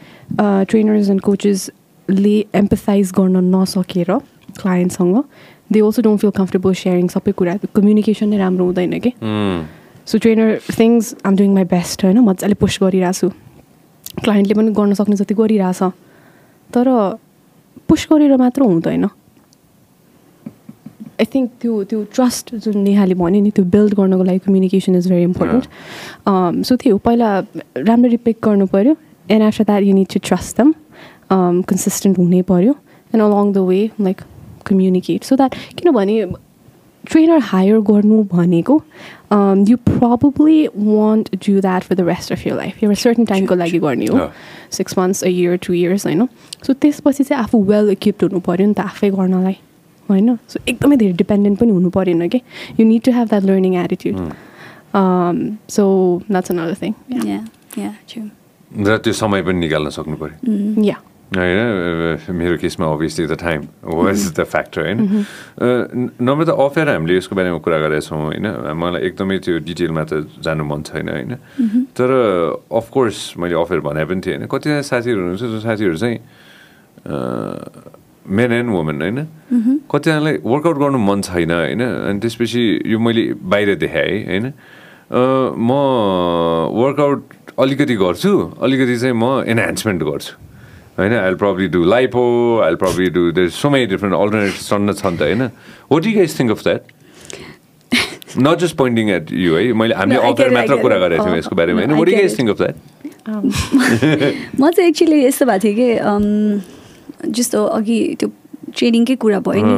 ट्रेनर्स 0.70 1.10
एन्ड 1.10 1.22
कोचेसले 1.22 2.34
एम्पथाइज 2.56 3.12
गर्न 3.18 3.38
नसकेर 3.56 4.12
क्लायन्टसँग 4.60 5.16
they 5.74 5.80
also 5.80 6.02
don't 6.02 6.22
feel 6.22 6.32
comfortable 6.38 6.74
sharing 6.82 7.08
सबै 7.16 7.32
कुरा 7.40 7.56
कम्युनिकेसन 7.76 8.28
नै 8.30 8.38
राम्रो 8.38 8.66
हुँदैन 8.66 9.00
कि. 9.06 9.12
So 10.06 10.18
trainer 10.18 10.60
things 10.78 11.16
um 11.26 11.36
doing 11.36 11.54
my 11.54 11.64
best 11.74 12.04
होइन 12.06 12.20
मजाले 12.30 12.54
पुस्ट 12.62 12.84
गरिरहेको 12.84 13.30
छु 13.30 14.22
क्लाइन्टले 14.22 14.56
पनि 14.60 14.72
गर्न 14.78 14.94
सक्ने 15.02 15.16
जति 15.24 15.34
गरिरहेछ 15.42 15.82
तर 16.70 16.88
पुस 17.90 18.08
गरेर 18.12 18.38
मात्र 18.38 18.62
हुँदैन 18.70 19.08
आई 21.22 21.26
थिङ्क 21.34 21.52
त्यो 21.62 21.84
त्यो 21.90 22.04
ट्रस्ट 22.16 22.56
जुन 22.66 22.78
नेहाले 22.84 23.14
भन्यो 23.16 23.42
नि 23.42 23.52
त्यो 23.56 23.66
बिल्ड 23.74 23.94
गर्नको 23.96 24.24
लागि 24.24 24.40
communication 24.46 24.96
is 24.96 25.10
very 25.10 25.24
important 25.24 26.64
so 26.68 26.76
त्यो 26.84 26.98
पहिला 27.08 27.32
राम्ररी 27.90 28.18
पिक 28.28 28.38
गर्नु 28.44 28.66
पऱ्यो 28.76 28.96
and 29.30 29.44
after 29.44 29.64
that 29.64 29.84
you 29.84 29.94
need 29.96 30.14
to 30.14 30.20
trust 30.28 30.62
them 30.62 30.74
consistent 31.72 32.18
हुनै 32.20 32.42
पऱ्यो 32.54 32.74
and 33.14 33.24
along 33.24 33.52
the 33.54 33.68
way 33.72 33.82
like 34.02 34.22
communicate 34.66 35.24
so 35.24 35.36
that 35.36 35.56
किनभने 35.78 36.24
ट्रेनर 37.04 37.40
हायर 37.44 37.80
गर्नु 37.86 38.24
भनेको 38.34 38.82
you 39.70 39.78
probably 39.88 40.60
want 40.76 41.36
do 41.48 41.60
that 41.62 41.84
for 41.84 41.96
the 41.96 42.10
rest 42.10 42.32
of 42.32 42.46
your 42.48 42.56
life 42.56 42.84
एउटा 42.84 43.02
certain 43.02 43.26
टाइमको 43.26 43.56
लागि 43.56 43.80
गर्ने 43.80 44.06
हो। 44.06 44.30
Six 44.72 44.98
months 44.98 45.24
a 45.24 45.28
year 45.28 45.58
two 45.66 45.74
years 45.74 46.06
होइन 46.06 46.28
सो 46.68 46.74
त्यसपछि 46.74 47.24
चाहिँ 47.24 47.44
आफू 47.44 47.64
वेल 47.74 47.90
इक्विप्ड 47.92 48.24
हुनु 48.24 48.40
पऱ्यो 48.48 48.68
नि 48.68 48.74
त 48.74 48.80
आफै 48.92 49.10
गर्नलाई 49.10 49.58
होइन? 50.12 50.36
सो 50.48 50.60
एकदमै 50.68 50.96
धेरै 50.98 51.14
डिपेन्डेन्ट 51.24 51.60
पनि 51.60 51.72
हुनु 51.72 51.90
परेन 51.90 52.28
कि? 52.30 52.42
You 52.80 52.86
need 52.86 53.02
to 53.02 53.12
have 53.12 53.28
that 53.28 53.44
learning 53.44 53.76
attitude 53.84 54.18
so 55.70 55.84
that's 56.32 56.52
another 56.52 56.76
thing 56.82 56.94
Yeah, 57.12 57.46
yeah, 57.80 57.96
true. 58.12 58.28
र 58.72 58.98
त्यो 59.04 59.14
समय 59.14 59.42
पनि 59.44 59.60
निकाल्न 59.60 59.90
सक्नु 59.90 60.16
पऱ्यो। 60.16 60.84
या 60.84 60.98
होइन? 61.32 61.60
अ, 62.28 62.32
मेरो 62.32 62.58
केसमा 62.60 62.86
obviously 62.92 63.26
the 63.28 63.36
time 63.40 63.62
was 63.88 64.20
the 64.36 64.44
factor 64.44 64.82
होइन? 64.82 65.00
अ, 65.00 65.68
नम्बर 66.28 66.44
त 66.46 66.50
अफेयर 66.50 66.90
हामीले 66.90 67.18
यसको 67.18 67.36
बारेमा 67.36 67.60
कुरा 67.64 67.78
गरेका 67.84 68.04
छौँ 68.08 68.20
होइन? 68.28 68.48
मलाई 68.76 69.02
एकदमै 69.08 69.38
त्यो 69.40 69.60
डिटेलमा 69.64 70.04
त 70.12 70.28
जानु 70.44 70.64
मन 70.68 70.82
छैन 70.92 71.08
होइन? 71.08 71.32
तर 71.96 72.10
अफकोर्स 72.72 73.18
मैले 73.40 73.56
अफेयर 73.64 73.80
भने 73.80 74.04
पनि 74.12 74.22
थिएँ 74.26 74.36
होइन? 74.36 74.48
कतिजना 74.52 74.82
साथीहरू 74.92 75.20
हुनुहुन्छ 75.20 75.44
जो 75.56 75.60
साथीहरू 75.68 75.98
चाहिँ 76.04 76.18
मेन 78.30 78.52
एन्ड 78.54 78.70
वुमेन 78.70 79.02
होइन? 79.02 79.20
कतिजनालाई 79.92 80.38
वर्कआउट 80.46 80.78
गर्नु 80.78 80.98
मन 80.98 81.22
छैन 81.22 81.52
होइन? 81.52 81.82
अनि 81.82 82.20
त्यसपछि 82.20 82.62
यो 82.92 83.00
मैले 83.00 83.24
बाहिर 83.42 83.76
देखाएँ 83.82 84.18
होइन? 84.30 84.46
म 85.58 85.70
वर्कआउट 86.78 87.22
अलिकति 87.60 87.96
गर्छु 87.96 88.32
अलिकति 88.62 88.96
चाहिँ 89.00 89.16
म 89.16 89.44
एनहान्समेन्ट 89.48 90.04
गर्छु 90.04 90.34
होइन? 91.00 91.14
I 91.14 91.34
probably 91.42 91.68
do 91.74 91.84
lipo 91.84 92.24
I 92.66 92.76
probably 92.84 93.10
do 93.18 93.32
there 93.36 93.50
so 93.50 93.70
many 93.70 93.86
different 93.92 94.16
alternate 94.16 94.54
छन् 94.62 94.94
छ 94.94 95.06
नि 95.06 95.18
त 95.18 95.22
होइन? 95.22 95.42
What 95.92 96.06
you 96.06 96.14
guys 96.18 96.40
think 96.40 96.52
of 96.52 96.64
that 96.64 96.82
not 98.38 98.58
just 98.60 98.76
pointing 98.78 99.10
at 99.10 99.32
you 99.34 99.56
है? 99.56 99.74
मैले 99.74 99.96
हामीले 99.96 100.20
I 100.20 100.52
मात्र 100.54 100.78
कुरा. 100.82 100.98
गरेको 101.00 101.24
थियौँ 101.24 101.36
अँ, 101.36 101.40
यसको 101.40 101.56
बारेमा 101.56 101.82
होइन? 101.82 101.92
What 102.00 102.08
you 102.10 102.16
guys 102.16 102.32
it. 102.32 102.38
Think 102.40 102.50
of 102.50 102.58
that 102.62 102.76
म 104.60 104.70
चाहिँ 104.72 104.90
एक्चुली 104.90 105.26
यस्तो 105.26 105.46
भएको 105.46 105.60
थियो 105.64 105.74
कि 105.76 105.90
अम, 105.98 106.24
जस्तो 107.28 107.66
अघि 107.66 108.16
त्यो 108.20 108.30
ट्रेनिङकै 108.78 109.16
कुरा 109.16 109.40
भयो 109.40 109.66
नि। 109.66 109.76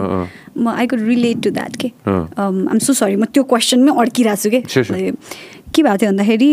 म 0.58 0.70
I 0.70 0.88
could 0.88 1.02
relate 1.08 1.42
to 1.44 1.50
that 1.50 1.76
के। 1.76 1.92
आम 2.08 2.78
सो 2.80 2.94
सरी 2.94 3.16
म 3.16 3.26
त्यो 3.26 3.44
क्वेसनमै 3.44 3.92
अड्किरहेको 4.02 4.62
छु. 4.68 4.84
कि 5.74 5.82
के 5.82 5.84
भएको 5.84 5.98
थियो 5.98 6.10
भन्दाखेरि 6.12 6.52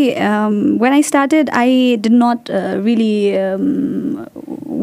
when 0.80 0.92
I 0.92 1.02
started 1.02 1.50
I 1.50 1.96
did 2.00 2.12
not 2.12 2.50
really 2.84 3.14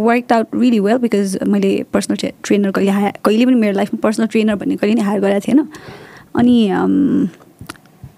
work 0.06 0.34
out 0.34 0.48
really 0.56 0.80
well 0.80 0.98
because 1.06 1.38
मैले 1.48 1.72
पर्सनल 1.94 2.18
ट्रेनर 2.44 2.72
कहिले 2.72 2.92
हायर 2.92 3.14
कहिले 3.26 3.46
पनि 3.46 3.56
मेरो 3.56 3.76
लाइफमा 3.78 4.00
पर्सनल 4.04 4.28
ट्रेनर 4.28 4.56
भन्ने 4.56 4.76
कहिले 4.76 4.96
नि 4.96 5.02
हायर 5.02 5.22
गरेको 5.22 5.48
थिएन 5.48 5.68
अनि 6.38 6.58
um, 6.78 7.28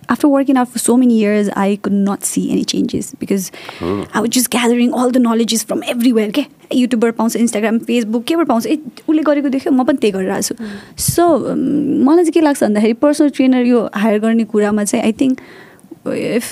after 0.09 0.27
working 0.27 0.57
out 0.57 0.67
for 0.67 0.79
so 0.79 0.97
many 0.97 1.17
years, 1.17 1.49
I 1.55 1.77
could 1.77 1.93
not 1.93 2.25
see 2.25 2.51
any 2.51 2.63
changes 2.65 3.13
because 3.15 3.51
I 3.81 4.19
was 4.19 4.29
just 4.31 4.49
gathering 4.49 4.93
all 4.93 5.11
the 5.11 5.19
knowledges 5.19 5.63
from 5.63 5.83
everywhere. 5.85 6.31
के 6.31 6.45
युट्युबबाट 6.75 7.15
पाउँछ 7.15 7.35
इन्स्टाग्राम 7.35 7.77
फेसबुक 7.85 8.23
केबाट 8.23 8.47
पाउँछ 8.47 8.65
ए 8.65 8.75
उसले 9.07 9.21
गरेको 9.29 9.49
देख्यो 9.49 9.71
म 9.71 9.83
पनि 9.85 9.97
त्यही 9.97 10.11
गरिरहेको 10.11 10.41
छु 10.41 10.55
सो 11.03 11.23
मलाई 12.05 12.23
चाहिँ 12.23 12.33
के 12.33 12.41
लाग्छ 12.41 12.63
भन्दाखेरि 12.63 12.93
पर्सनल 13.01 13.29
ट्रेनर 13.37 13.65
यो 13.65 13.79
हायर 13.95 14.19
गर्ने 14.19 14.43
कुरामा 14.51 14.83
चाहिँ 14.83 15.03
आई 15.05 15.13
थिङ्क 15.21 15.41
इफ 16.07 16.45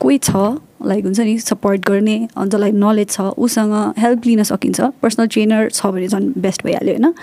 कोही 0.00 0.18
छ 0.18 0.36
लाइक 0.84 1.04
हुन्छ 1.04 1.20
नि 1.20 1.38
सपोर्ट 1.38 1.84
गर्ने 1.88 2.16
जसलाई 2.38 2.72
नलेज 2.84 3.10
छ 3.10 3.28
उसँग 3.36 3.74
हेल्प 3.98 4.26
लिन 4.26 4.42
सकिन्छ 4.52 4.80
पर्सनल 5.02 5.26
ट्रेनर 5.36 5.68
छ 5.70 5.92
भने 5.92 6.08
झन् 6.08 6.32
बेस्ट 6.38 6.64
भइहाल्यो 6.64 6.94
होइन 6.96 7.14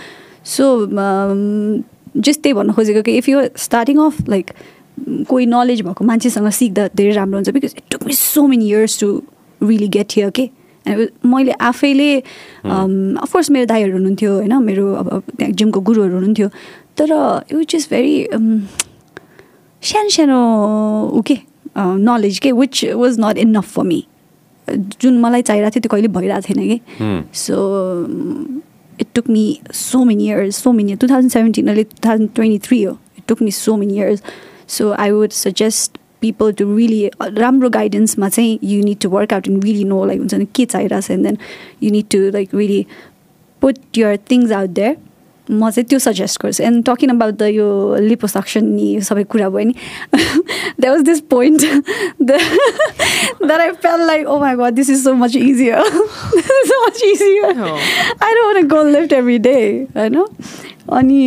सो 0.45 0.65
जस्ट 2.17 2.41
त्यही 2.41 2.53
भन्नु 2.53 2.73
खोजेको 2.73 3.01
कि 3.01 3.17
if 3.17 3.29
you 3.29 3.41
starting 3.59 3.97
off 4.05 4.29
like 4.29 4.51
कोही 5.29 5.45
नलेज 5.45 5.81
भएको 5.81 6.05
मान्छेसँग 6.05 6.49
सिक्दा 6.49 6.87
धेरै 6.95 7.11
राम्रो 7.15 7.37
हुन्छ 7.37 7.49
because 7.49 7.73
it 7.77 7.83
took 7.91 8.03
me 8.07 8.13
so 8.13 8.47
many 8.47 8.69
years 8.69 8.99
to 8.99 9.07
really 9.61 9.87
get 9.87 10.13
here 10.15 10.29
के 10.39 10.49
मैले 11.25 11.51
आफैले 11.51 12.17
अफकोर्स 12.17 13.49
मेरो 13.51 13.65
दाईहरू 13.65 13.93
हुनुहुन्थ्यो 13.93 14.33
होइन? 14.33 14.53
मेरो 14.63 14.93
अब 14.93 15.07
त्यहाँ 15.37 15.53
जिमको 15.53 15.79
गुरुहरू 15.81 16.13
हुनुहुन्थ्यो। 16.13 16.49
तर 16.97 17.09
इट 17.61 17.75
इज 17.75 17.87
भेरी 17.91 18.27
सानो 19.83 20.09
सानो 20.09 20.39
ऊ 21.13 21.21
के 21.21 21.37
नलेज 21.77 22.39
के 22.39 22.51
which 22.51 22.85
was 22.95 23.19
not 23.19 23.37
enough 23.37 23.73
for 23.73 23.83
me 23.83 24.03
जुन 25.01 25.19
मलाई 25.21 25.41
चाहिरहेको 25.41 25.73
थियो 25.75 25.81
त्यो 25.81 25.89
कहिले 25.91 26.07
भइरहेको 26.13 26.41
थिएन 26.49 26.61
कि 26.69 26.77
so 27.37 27.55
it 29.01 29.07
took 29.15 29.29
me 29.29 29.45
so 29.73 30.03
many 30.05 30.27
years 30.27 30.63
so 30.63 30.71
many 30.71 30.95
two 30.95 31.07
thousand 31.07 31.31
seventeen 31.31 31.67
अहिले 31.67 31.83
टु 31.83 31.97
थाउजन्ड 32.05 32.29
ट्वेन्टी 32.35 32.59
थ्री 32.67 32.83
हो। 32.83 32.91
It 33.17 33.23
took 33.27 33.41
me 33.41 33.51
so 33.51 33.75
many 33.77 33.95
years 33.97 34.23
so 34.67 34.91
I 34.91 35.11
would 35.11 35.31
suggest 35.31 35.97
people 36.21 36.51
to 36.51 36.75
really 36.75 37.09
राम्रो 37.39 37.69
गाइडेन्समा 37.69 38.29
चाहिँ 38.29 38.59
you 38.63 38.83
need 38.83 38.99
to 39.01 39.09
work 39.09 39.33
out 39.33 39.47
in 39.47 39.61
really 39.61 39.83
know 39.83 40.05
like 40.05 40.19
हुन्छ 40.19 40.33
नि 40.33 40.45
के 40.55 40.65
चाहिरहेको 40.65 41.01
छ 41.01 41.11
and 41.11 41.25
then 41.25 41.37
you 41.83 41.91
need 41.91 42.05
to 42.11 42.19
like 42.33 42.55
really 42.55 42.85
put 43.61 43.97
your 43.97 44.17
things 44.31 44.51
out 44.51 44.69
there 44.69 44.95
म 45.47 45.69
चाहिँ 45.69 45.85
त्यो 45.85 45.99
सजेस्ट 45.99 46.41
गर्छु. 46.41 46.63
एन्ड 46.63 46.83
टकिङ 46.85 47.09
अबाउट 47.09 47.33
द 47.37 47.47
यो 47.53 47.95
लिपोसक्सन 48.01 48.65
नि 48.65 48.87
यो 48.95 49.01
सबै 49.01 49.23
कुरा 49.29 49.49
भयो 49.49 49.65
नि 49.67 49.73
that 50.79 50.89
was 50.89 51.01
this 51.01 51.19
point 51.29 51.61
that 52.21 53.51
I 53.51 53.71
fell 53.83 54.05
like 54.07 54.27
oh 54.27 54.39
my 54.39 54.55
god 54.55 54.73
this 54.73 54.89
is 54.89 55.03
so 55.03 55.13
much 55.13 55.35
easier 55.35 55.81
so 55.91 56.85
much 56.85 57.03
easier 57.03 57.59
I 57.59 58.33
don't 58.33 58.67
go 58.73 58.83
lift 58.89 59.13
every 59.13 59.37
day 59.37 59.55
होइन 59.97 60.17
अनि 60.97 61.21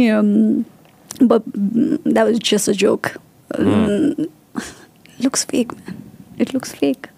that 1.22 2.18
was 2.18 2.40
just 2.50 2.70
a 2.70 2.72
joke 2.72 3.06
looks 5.20 5.44
fake, 5.44 5.72
man. 5.74 6.02
It 6.38 6.54
looks 6.54 6.72
fake. 6.72 7.08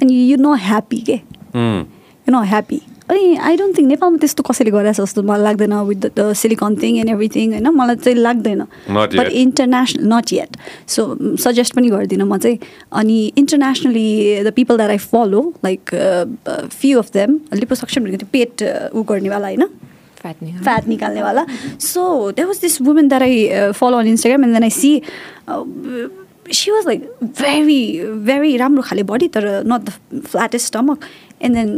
And 0.00 0.10
you, 0.10 0.18
you're 0.18 0.38
not 0.38 0.60
happy, 0.60 1.02
के 1.02 1.22
You're 1.54 2.36
not 2.38 2.46
happy. 2.46 2.82
अनि 3.10 3.36
I 3.42 3.56
don't 3.56 3.76
think 3.78 3.88
नेपालमा 3.88 4.18
त्यस्तो 4.22 4.42
कसैले 4.46 4.70
गरेछ 4.70 5.00
जस्तो 5.00 5.22
मलाई 5.26 5.42
लाग्दैन 5.42 5.72
with 5.88 6.04
the 6.14 6.32
silicon 6.40 6.76
thing 6.82 6.98
and 6.98 7.10
everything 7.10 7.52
होइन 7.52 7.68
मलाई 7.74 7.96
चाहिँ 7.96 8.18
लाग्दैन 8.18 8.62
but. 8.88 9.14
International 9.40 10.06
not 10.12 10.32
yet 10.32 10.56
so 10.86 11.06
suggest 11.44 11.74
पनि 11.74 11.90
गर्दिनँ 11.90 12.26
म 12.26 12.38
चाहिँ 12.38 12.58
अनि 13.02 13.18
internationally 13.42 14.06
the 14.46 14.52
people 14.54 14.76
that 14.76 14.90
I 14.90 15.02
follow 15.10 15.42
like 15.64 15.94
few 16.70 16.98
of 16.98 17.10
them 17.12 17.38
liposuction 17.54 18.04
भनेको 18.04 18.18
त्यो 18.22 18.30
पेट 18.32 18.62
uh, 18.62 18.94
ऊ 18.94 19.02
गर्नेवाला 19.02 19.46
होइन 19.46 19.66
Fattening. 20.22 20.56
fat 20.68 20.86
निकाल्नेवाला 20.88 21.44
सो 21.90 22.02
there 22.38 22.46
was 22.52 22.58
this 22.64 22.74
woman 22.88 23.08
that 23.12 23.22
I 23.26 23.34
uh, 23.60 23.72
follow 23.82 23.98
on 24.04 24.06
Instagram 24.14 24.42
and 24.48 24.54
then 24.58 24.64
I 24.68 24.72
see 24.78 24.94
uh, 25.48 25.64
she 26.58 26.70
was 26.76 26.84
like 26.90 27.02
very 27.44 27.78
very 28.30 28.50
राम्रो 28.64 28.82
खाले 28.90 29.04
body 29.12 29.28
तर 29.36 29.46
not 29.72 29.86
the 29.90 29.94
flattest 30.34 30.66
stomach 30.72 31.06
and 31.40 31.54
then 31.60 31.70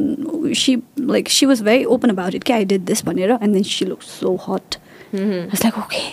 she 0.62 0.74
like 1.14 1.28
she 1.38 1.46
was 1.52 1.60
very 1.70 1.84
open 1.96 2.10
about 2.16 2.34
it 2.38 2.42
okay 2.46 2.56
I 2.62 2.64
did 2.74 2.86
this 2.92 3.02
भनेर 3.10 3.38
and 3.40 3.54
then 3.58 3.62
she 3.74 3.84
looked 3.92 4.08
so 4.16 4.36
hot 4.48 4.78
I 5.12 5.46
was 5.54 5.62
like 5.68 5.78
okay 5.84 6.04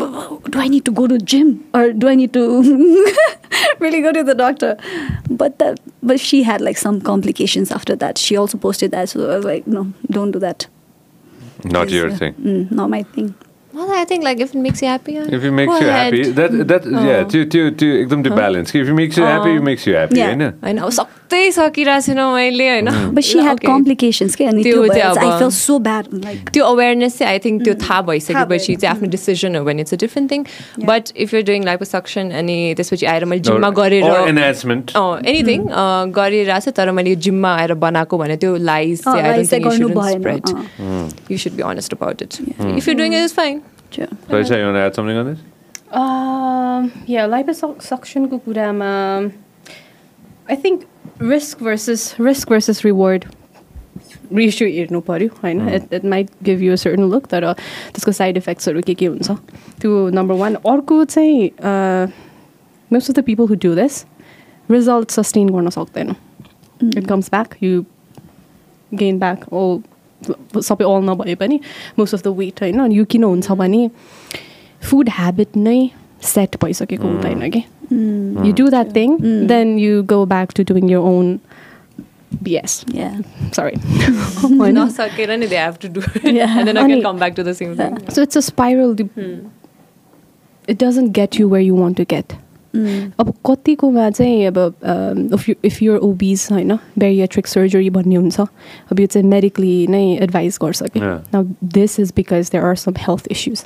but- 0.00 0.16
but 0.42 0.50
do 0.54 0.58
I 0.64 0.68
need 0.72 0.84
to 0.88 0.92
go 1.02 1.06
to 1.12 1.18
gym 1.34 1.48
or 1.74 1.84
do 1.92 2.08
I 2.08 2.14
need 2.22 2.32
to 2.38 2.42
really 3.84 4.00
go 4.06 4.12
to 4.16 4.22
the 4.22 4.34
doctor? 4.40 4.76
But 5.42 5.58
that, 5.62 5.80
but 6.02 6.20
she 6.20 6.42
had 6.48 6.60
like 6.60 6.76
some 6.82 7.00
complications 7.00 7.70
after 7.76 7.96
that. 8.02 8.18
She 8.18 8.36
also 8.36 8.58
posted 8.58 8.90
that, 8.92 9.08
so 9.08 9.30
I 9.30 9.36
was 9.36 9.44
like, 9.44 9.66
no, 9.66 9.86
don't 10.16 10.30
do 10.30 10.38
that. 10.44 10.66
Not 11.65 11.89
your 11.89 12.05
Because, 12.05 12.13
uh, 12.13 12.19
thing. 12.19 12.33
Mm, 12.51 12.71
not 12.71 12.89
my 12.89 13.03
thing. 13.15 13.33
Well, 13.75 13.91
I 13.91 14.05
think 14.05 14.23
like 14.23 14.39
if 14.39 14.51
it 14.55 14.59
makes 14.63 14.81
you 14.83 14.87
happy, 14.87 15.13
uh, 15.17 15.25
If 15.37 15.43
it 15.43 15.51
makes 15.59 15.71
go 15.73 15.77
you 15.79 15.87
ahead. 15.91 16.13
happy, 16.13 16.31
that 16.39 16.51
that 16.71 16.83
yeah, 16.85 17.21
Oh. 17.21 17.29
to 17.33 17.39
to 17.53 17.61
to 17.83 17.87
एकदम 18.01 18.23
त्यो 18.23 18.35
balance. 18.39 18.75
If 18.81 18.89
it 18.89 18.97
makes 18.99 19.17
you 19.17 19.23
happy, 19.29 19.53
it 19.59 19.63
makes 19.69 19.87
you 19.87 19.95
happy, 19.99 20.19
Yeah. 20.19 20.27
होइन? 20.27 20.41
होइन 20.65 20.77
अब 20.77 20.91
सक्दै 21.28 21.52
सकिरहेको 21.52 22.00
छैन 22.08 22.20
मैले 22.32 22.66
होइन? 22.68 22.88
अनि 24.48 24.62
त्यो 24.64 24.80
चाहिँ 24.88 25.12
चाहिँ 25.12 26.64
अवेरनेस 26.64 27.18
चाहिँ 27.18 27.32
आई 27.32 27.38
थिङ्क 27.44 27.64
त्यो 27.64 27.74
थाहा 27.74 27.88
थाहा 27.88 28.02
भइसकेपछि 28.08 28.72
चाहिँ 28.76 28.96
आफ्नो 28.96 29.08
डिसिजन 29.12 29.56
हो 29.56 29.64
भने 29.64 29.80
it's 29.84 29.94
a 29.94 29.96
different 30.00 30.26
thing. 30.32 30.40
But 30.88 31.04
if 31.16 31.34
you 31.34 31.42
doing 31.50 31.64
liposuction 31.64 32.30
अनि 32.40 32.56
त्यसपछि 32.76 33.06
आएर 33.12 33.24
मैले 33.28 33.42
जिममा 33.48 33.70
गरेर. 33.80 34.04
एनिथिङ 35.28 35.60
गरिरहेको 36.16 36.60
छ 36.64 36.66
तर 36.80 36.90
मैले 36.96 37.10
यो 37.10 37.16
जिममा 37.28 37.50
आएर 37.56 37.72
बनाएको 37.84 38.14
भने 38.18 38.36
त्यो 38.36 38.56
लाइज 38.56 38.96
चाहिँ 39.04 39.22
आई 39.22 39.44
चाहिँ 39.44 39.64
think. 39.68 41.30
You 41.30 41.36
should 41.44 41.52
be 41.56 41.62
honest 41.72 41.92
about 42.00 42.16
it 42.22 42.32
if 42.76 42.88
you 42.88 42.94
doing 42.94 43.10
it 43.14 43.24
is 43.24 43.34
fine 43.34 43.56
Sure. 43.90 44.06
Raisa, 44.28 44.56
you 44.58 44.64
want 44.66 44.76
to 44.76 44.80
add 44.80 44.94
something 51.20 51.66
on 51.66 51.70
this? 51.70 52.14
Um, 52.14 52.16
yeah, 52.16 52.16
liposuction 52.16 52.16
ko 52.16 52.16
kurama. 52.16 52.16
I 52.16 52.16
think 52.16 52.18
risk 52.18 52.18
versus 52.18 52.18
risk 52.18 52.48
versus 52.48 52.84
reward 52.84 53.26
ratio 54.30 54.68
हेर्नु 54.68 55.00
पऱ्यो 55.00 55.28
होइन 55.42 55.68
it 55.68 55.94
it 55.94 56.04
might 56.04 56.30
give 56.42 56.62
you 56.62 56.76
certain 56.76 57.02
look 57.10 57.26
तर 57.26 57.52
त्यसको 57.52 58.12
side 58.12 58.36
इफेक्ट्सहरू 58.36 58.82
के 58.82 58.94
के 58.94 59.06
हुन्छ 59.06 59.30
त्यो 59.80 60.08
number 60.08 60.34
one 60.34 60.54
अर्को 60.54 61.04
चाहिँ 61.04 61.50
most 62.92 63.10
of 63.10 63.16
the 63.16 63.24
people 63.24 63.46
who 63.48 63.54
do 63.54 63.74
this 63.74 64.04
result 64.70 65.10
sustain 65.10 65.48
गर्न 65.48 65.68
सक्दैन 65.70 66.14
it 66.96 67.06
comes 67.08 67.30
back 67.30 67.54
you 67.62 67.84
gain 68.94 69.18
back 69.18 69.52
all 69.52 69.82
सबै 70.62 70.84
अल 70.84 71.02
नभए 71.10 71.34
पनि 71.34 71.60
मोस्ट 71.98 72.14
अफ 72.14 72.22
द 72.22 72.28
वेट 72.28 72.62
होइन 72.62 72.80
अनि 72.80 72.98
यो 72.98 73.04
किन 73.04 73.24
हुन्छ 73.24 73.52
भने 73.52 73.90
फुड 74.90 75.08
ह्याबिट 75.08 75.56
नै 75.56 75.90
सेट 76.22 76.56
भइसकेको 76.64 77.08
हुँदैन 77.08 77.50
कि 77.50 77.62
you 78.48 78.52
do 78.54 78.68
that 78.70 78.94
thing 78.96 79.16
then 79.48 79.78
you 79.78 80.02
go 80.04 80.24
back 80.26 80.52
to 80.56 80.62
doing 80.72 80.90
your 80.90 80.98
own 81.12 81.38
BS 82.42 82.84
Yeah. 82.94 83.20
Sorry 83.56 83.76
नसकेर 84.72 85.36
नि 85.38 85.46
they 85.46 85.58
have 85.58 85.76
to 85.82 85.88
do 85.88 86.00
Yeah. 86.00 86.56
And 86.58 86.64
then 86.64 86.76
अनि- 86.76 86.84
again 86.84 87.02
come 87.02 87.18
back 87.18 87.32
to 87.36 87.42
the 87.42 87.52
same 87.52 87.74
thing 87.78 87.96
so 88.14 88.22
it's 88.22 88.36
a 88.36 88.40
spiral 88.48 88.96
it 90.68 90.82
doesn't 90.84 91.12
get 91.14 91.40
you 91.40 91.48
where 91.48 91.66
you 91.66 91.76
want 91.76 91.96
to 91.96 92.04
get 92.10 92.32
Mm. 92.76 93.12
अब 93.20 93.32
कतिकोमा 93.46 94.08
चाहिँ 94.10 94.46
अब 94.46 94.58
if 95.34 95.48
you 95.48 95.54
if 95.64 95.80
your 95.82 95.96
obese 96.08 96.46
होइन 96.50 96.74
bariatric 96.98 97.46
surgery 97.46 97.88
भन्ने 97.90 98.14
हुन्छ 98.14 98.40
अब 98.40 99.00
यो 99.00 99.06
चाहिँ 99.06 99.26
मेडिकली 99.28 99.86
नै 99.90 100.02
एडभाइस 100.16 100.58
गर्छ 100.62 100.82
कि। 100.82 101.00
Yeah. 101.00 101.16
न 101.34 101.54
this 101.74 101.98
is 102.00 102.12
because 102.16 102.50
there 102.52 102.64
are 102.64 102.74
some 102.76 102.94
health 102.98 103.28
issues 103.30 103.64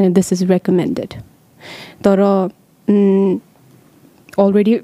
and 0.00 0.14
this 0.14 0.32
is 0.32 0.42
recommended 0.50 1.14
तर 2.04 2.20
अलरेडी 4.38 4.74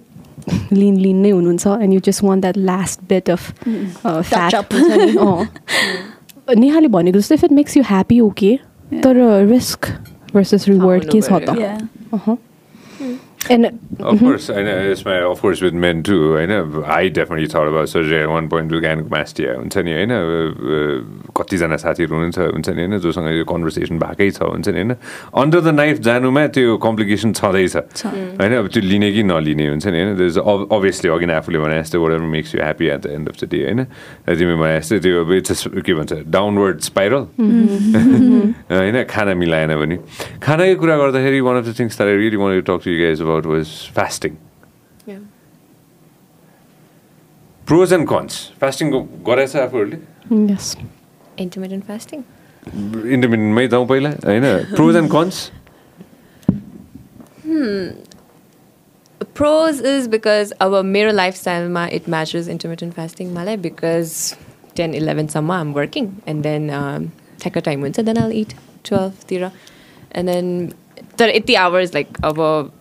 लिन 0.73 0.97
लिन 0.97 1.16
नै 1.23 1.31
हुनुहुन्छ 1.31 1.66
and 1.66 1.93
you 1.94 2.01
just 2.07 2.24
want 2.24 2.40
that 2.40 2.57
last 2.57 3.01
bit 3.09 3.31
of 3.31 3.43
fat. 4.07 4.55
नेहाले 6.57 6.89
भनेको 6.89 7.19
जस्तो 7.19 7.35
if 7.35 7.44
it 7.44 7.53
makes 7.53 7.77
you 7.77 7.82
happy 7.86 8.20
okay 8.20 8.59
तर 9.05 9.16
रिस्क 9.48 9.86
भर्सेस 10.35 10.69
रिवार्ड 10.69 11.11
के 11.11 11.20
छ 11.20 11.32
त। 11.48 12.39
Yeah. 13.51 13.56
अहँ 13.56 13.66
एन्ड 13.66 13.86
Of 14.06 14.20
course, 14.20 14.51
I 14.51 14.62
know 14.62 14.77
it's 14.93 15.05
my 15.06 15.16
of 15.24 15.40
course 15.40 15.60
with 15.62 15.73
men 15.73 16.02
too. 16.02 16.36
I 16.39 16.44
know 16.47 16.85
I 16.86 17.09
definitely 17.09 17.47
thought 17.47 17.68
about 17.68 17.89
surgery 17.89 18.20
at 18.23 18.28
one 18.28 18.48
point 18.48 18.70
with 18.70 18.82
gynecomastia. 18.85 19.55
हुन्छ 19.56 19.77
नि 19.78 19.93
होइन 19.93 20.10
अब, 20.10 21.32
कतिजना 21.36 21.77
साथीहरू 21.77 22.12
हुनुहुन्छ 22.14 22.39
हुन्छ 22.39 22.68
नि 22.68 22.81
होइन 22.82 22.98
जोसँग 23.01 23.28
यो 23.36 23.44
कन्भर्सेसन 23.44 23.98
भएकै 23.98 24.31
छ 24.31 24.43
हुन्छ 24.43 24.68
नि 24.68 24.81
होइन 24.81 24.93
अन्डर 25.43 25.60
द 25.60 25.68
नाइफ 25.81 25.97
जानुमा 26.09 26.47
त्यो 26.56 26.77
कम्प्लिकेसन 26.77 27.32
छँदैछ। 27.32 27.77
होइन 28.40 28.52
अब 28.56 28.66
त्यो 28.68 28.82
लिने 28.82 29.09
कि 29.12 29.23
नलिने 29.23 29.66
हुन्छ 29.73 29.86
नि 29.86 29.98
होइन 30.02 30.12
अभियसली 30.77 31.09
अघि 31.16 31.27
नै 31.27 31.35
आफूले 31.40 31.59
भने 31.64 31.77
जस्तै 31.82 31.98
what 31.98 32.20
makes 32.36 32.55
you 32.55 32.60
happy 32.60 32.86
at 32.86 33.01
the 33.01 33.06
end 33.16 33.28
of 33.28 33.36
the 33.40 33.44
day 33.48 33.59
होइन। 33.64 33.81
तिमी 34.36 34.55
भने 34.60 34.74
जस्तै 34.81 34.98
त्यो 35.01 35.24
अब 35.24 35.32
इट्स 35.40 35.62
के 35.86 35.93
भन्छ 35.94 36.12
डाउनवर्ड 36.36 36.77
स्पाइरल 36.90 37.23
होइन 38.77 38.97
खाना 39.09 39.32
मिलाएन 39.35 39.73
भने। 39.81 39.97
खानाकै 40.44 40.74
कुरा 40.77 40.97
गर्दाखेरि 40.97 41.40
one 41.40 41.56
of 41.56 41.64
the 41.68 41.78
things 41.78 42.01
I 42.01 42.16
really 42.16 42.36
want 42.36 42.55
to 42.60 42.64
talk 42.68 42.81
to 42.85 42.90
you 42.90 42.98
guys 43.42 43.44
about 43.44 43.46
was 43.46 43.90
fasting 43.96 44.36
pros 47.66 47.92
and 47.92 48.08
cons 48.08 48.52
fasting 48.60 48.90
गरेछ 49.26 49.56
आफूहरूले 49.56 49.96
यस 50.52 50.76
इन्टरमिडियन्ट 51.38 51.84
फास्टिङ 51.84 52.22
इन्टरमिडियन्टमै 53.14 53.66
जाउँ 53.68 53.86
पहिला 53.86 54.10
होइन? 54.10 54.74
Pros 54.74 54.96
and 54.96 55.10
cons 55.10 55.50
pros 59.34 59.80
is 59.80 60.08
because 60.08 60.52
our 60.60 60.82
मेरो 60.82 61.12
lifestyle 61.12 61.76
it 61.92 62.08
matches 62.08 62.48
intermittent 62.48 62.94
fasting 62.94 63.34
मलाई 63.34 63.56
because 63.56 64.36
10 64.76 64.94
11 64.94 65.28
सम्म 65.28 65.52
I'm 65.52 65.74
working 65.74 66.22
and 66.26 66.42
then 66.42 66.70
um, 66.70 67.08
ठ्याक्क 67.40 67.58
टाइम 67.58 67.80
हुन्छ 67.80 68.00
then 68.00 68.18
I'll 68.18 68.32
eat 68.32 68.54
12 68.84 69.26
तिर 69.28 69.50
and 70.12 70.28
then 70.28 70.72
तर 71.18 71.28
यति 71.28 71.55
आवर्स 71.55 71.94
लाइक 71.94 72.09
अब 72.24 72.39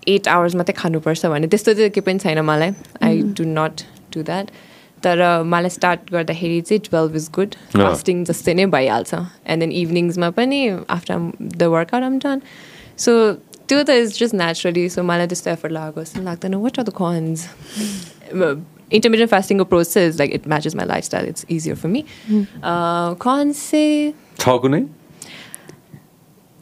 एट 0.08 0.28
आवर्स 0.28 0.56
मात्रै 0.56 0.74
खानुपर्छ 0.78 1.26
भने 1.26 1.48
त्यस्तो 1.48 1.74
चाहिँ 1.74 1.90
केही 1.90 2.06
पनि 2.06 2.20
छैन 2.20 2.40
मलाई. 2.46 2.72
I 3.04 3.22
do 3.38 3.44
not 3.48 3.82
do 4.14 4.24
that 4.24 4.50
तर 5.04 5.24
मलाई 5.46 5.70
स्टार्ट 5.70 6.12
गर्दाखेरि 6.12 6.62
चाहिँ 6.62 6.82
टुवेल्भ 6.90 7.16
इज 7.16 7.30
गुड 7.36 7.56
फास्टिङ 7.74 8.24
जस्तै 8.26 8.54
नै 8.54 8.66
भइहाल्छ. 8.78 9.14
एन्ड 9.48 9.60
देन 9.64 9.72
इभिनिङ्समा 9.72 10.30
पनि 10.38 10.60
after 10.90 11.32
the 11.42 11.64
workout 11.76 12.04
I'm 12.04 12.20
done 12.20 12.42
so 12.98 13.12
त्यो 13.68 13.84
त 13.84 13.90
इज 13.90 14.20
जस्ट 14.20 14.36
नेचुरली 14.36 14.88
सो 14.90 15.04
मलाई 15.04 15.28
त्यस्तो 15.28 15.52
एफर्ट 15.52 15.74
लगाएको 15.74 16.04
जस्तो 16.04 16.22
लाग्दैन. 16.30 16.56
What 16.56 16.80
are 16.80 16.86
the 16.86 16.94
cons 17.02 17.48
intermittent 18.96 19.30
fasting 19.30 19.60
approach 19.62 19.96
is 19.98 20.20
like 20.20 20.34
it 20.36 20.44
matches 20.46 20.76
my 20.80 20.84
lifestyle. 20.90 21.28
It's 21.30 21.46
easier 21.54 21.76
for 21.76 21.90
me. 21.94 22.02
Mm. 22.30 22.44
Uh, 22.72 23.16
cons 23.16 23.62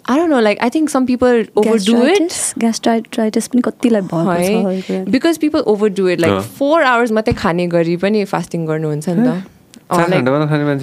say. 0.05 0.13
I 0.13 0.17
don't 0.17 0.29
know, 0.29 0.39
like 0.39 0.57
I 0.61 0.69
think 0.69 0.89
some 0.89 1.05
people 1.05 1.43
overdo 1.55 2.03
it. 2.03 2.31
Gastritis 2.57 3.47
पनि 3.47 3.61
कतिलाई 3.61 4.01
भएको 4.01 4.81
छ 4.87 5.11
because 5.11 5.37
people 5.37 5.63
overdo 5.65 6.07
it 6.07 6.19
like 6.19 6.41
4 6.61 6.83
hours 6.83 7.11
मात्रै 7.11 7.33
खाने 7.33 7.67
गरी 7.67 7.95
पनि 7.97 8.23
fasting 8.31 8.65
गर्नुहुन्छ 8.67 9.09
नि 9.09 9.23
त 9.27 9.29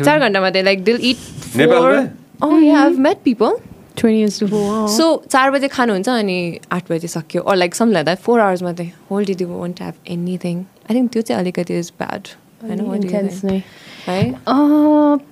चार 0.05 0.19
घन्टा 0.19 0.41
मात्रै 0.41 0.63
like 0.63 0.85
they'll 0.85 1.05
eat 1.11 1.19
four 1.57 2.09
oh 2.43 2.59
yeah 2.59 2.85
I've 2.85 2.99
met 2.99 3.25
people 3.25 3.61
20 3.97 4.17
years 4.17 4.39
to 4.39 4.49
four 4.49 4.89
so 4.89 5.05
चार 5.29 5.51
बजे 5.51 5.69
खानुहुन्छ 5.69 6.09
अनि 6.09 6.39
आठ 6.73 6.91
बजे 6.91 7.09
सक्यो 7.09 7.43
or 7.43 7.57
like 7.57 7.75
something 7.75 7.97
like 7.99 8.07
that 8.07 8.19
four 8.19 8.41
hours 8.41 8.63
मात्रै 8.63 8.93
whole 9.11 9.25
day 9.25 9.35
they 9.35 9.45
won't 9.45 9.79
have 9.79 9.97
anything 10.19 10.67
I 10.89 10.93
think 10.95 11.13
त्यो 11.13 11.23
चाहिँ 11.23 11.41
अलिकति 11.43 11.75
is 11.79 11.91
bad 11.91 12.23
I 12.63 13.63
है? 14.07 14.35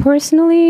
पर्सनली 0.03 0.65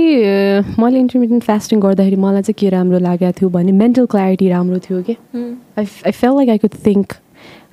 मैले 0.82 0.98
इन्टरमिडियन्ट 0.98 1.44
फास्टिङ 1.44 1.80
गर्दाखेरि 1.80 2.16
मलाई 2.16 2.42
चाहिँ 2.42 2.54
के 2.58 2.68
राम्रो 2.76 2.98
लागेको 2.98 3.32
थियो 3.40 3.48
भने 3.50 3.72
मेन्टल 3.72 4.06
क्ल्यारिटी 4.06 4.48
राम्रो 4.48 4.78
थियो 4.88 5.02
कि। 5.02 5.16
I 5.34 5.84
I 6.06 6.12
felt 6.12 6.36
like 6.36 6.48
I 6.50 6.58
could 6.58 6.74
think 6.86 7.12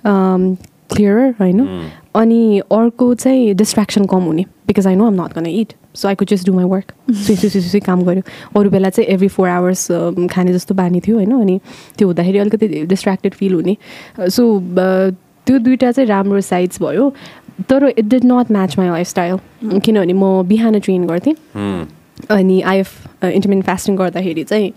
clear 0.06 1.36
होइन? 1.40 1.60
अनि 2.16 2.60
अर्को 2.72 3.14
चाहिँ 3.16 3.54
डिस्ट्र्याक्सन 3.56 4.06
कम 4.06 4.24
हुने 4.24 4.46
because 4.68 4.88
I 4.88 4.96
know 4.96 5.06
I'm 5.06 5.22
not 5.22 5.34
gonna 5.36 5.46
eat 5.48 5.74
so 5.96 6.08
I 6.08 6.16
could 6.16 6.28
just 6.28 6.46
do 6.48 6.54
my 6.54 6.66
work 6.66 6.92
सुई 7.26 7.36
सुई 7.36 7.62
सुई 7.62 7.80
काम 7.80 8.04
गऱ्यो 8.04 8.22
अरू 8.60 8.70
बेला 8.70 8.90
चाहिँ 8.90 9.10
एभ्री 9.14 9.28
फोर 9.28 9.50
आवर्स 9.50 9.88
खाने 10.32 10.54
जस्तो 10.54 10.76
बानी 10.76 11.00
थियो 11.08 11.16
होइन? 11.18 11.32
अनि 11.32 11.60
त्यो 11.98 12.08
हुँदाखेरि 12.08 12.38
अलिकति 12.40 12.68
डिस्ट्र्याक्टेड 12.86 13.34
फिल 13.34 13.54
हुने। 13.54 13.78
सो 14.20 14.44
त्यो 15.48 15.58
दुइटा 15.60 15.92
चाहिँ 15.92 16.08
राम्रो 16.10 16.42
साइड्स 16.42 16.82
भयो। 16.82 17.14
तर 17.69 17.88
it 17.98 18.06
did 18.06 18.26
not 18.26 18.52
match 18.52 18.77
my 18.77 18.90
lifestyle 18.90 19.38
किनभने 19.80 20.14
म 20.14 20.44
बिहान 20.48 20.80
ट्रेन 20.80 21.06
गर्थेँ। 21.07 21.36
अनि 22.32 22.61
आइएफ 22.61 22.90
इन्टरमिडियन्ट 23.23 23.65
फास्टिङ 23.65 23.95
गर्दाखेरि 23.98 24.44
चाहिँ 24.44 24.72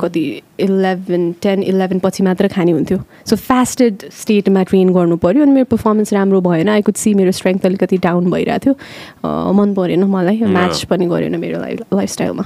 कति 0.00 0.42
इलेभेन 0.60 1.32
टेन 1.42 1.62
इलेभेन 1.62 1.98
पछि 2.04 2.22
मात्र 2.22 2.48
खाने 2.48 2.72
हुन्थ्यो। 2.72 2.98
सो 3.28 3.36
फास्टेड 3.36 3.94
स्टेटमा 4.20 4.62
ट्रेन 4.70 4.88
गर्नु 4.94 5.16
पऱ्यो 5.24 5.42
अनि 5.42 5.52
मेरो 5.52 5.64
पर्फर्मेन्स 5.70 6.12
राम्रो 6.12 6.40
भएन। 6.40 6.68
आई 6.68 6.82
कुड 6.82 6.94
सी 6.96 7.14
मेरो 7.14 7.32
स्ट्रेङ्थ 7.38 7.66
अलिकति 7.66 7.96
डाउन 8.06 8.30
भइरहेको 8.30 8.60
थियो। 8.64 9.52
मन 9.52 9.74
परेन 9.74 10.04
मलाई। 10.04 10.36
म्याच 10.42 10.84
पनि 10.90 11.06
गरेन 11.06 11.34
मेरो 11.40 11.60
लाइफ 11.60 11.78
लाइफस्टाइलमा 11.94 12.44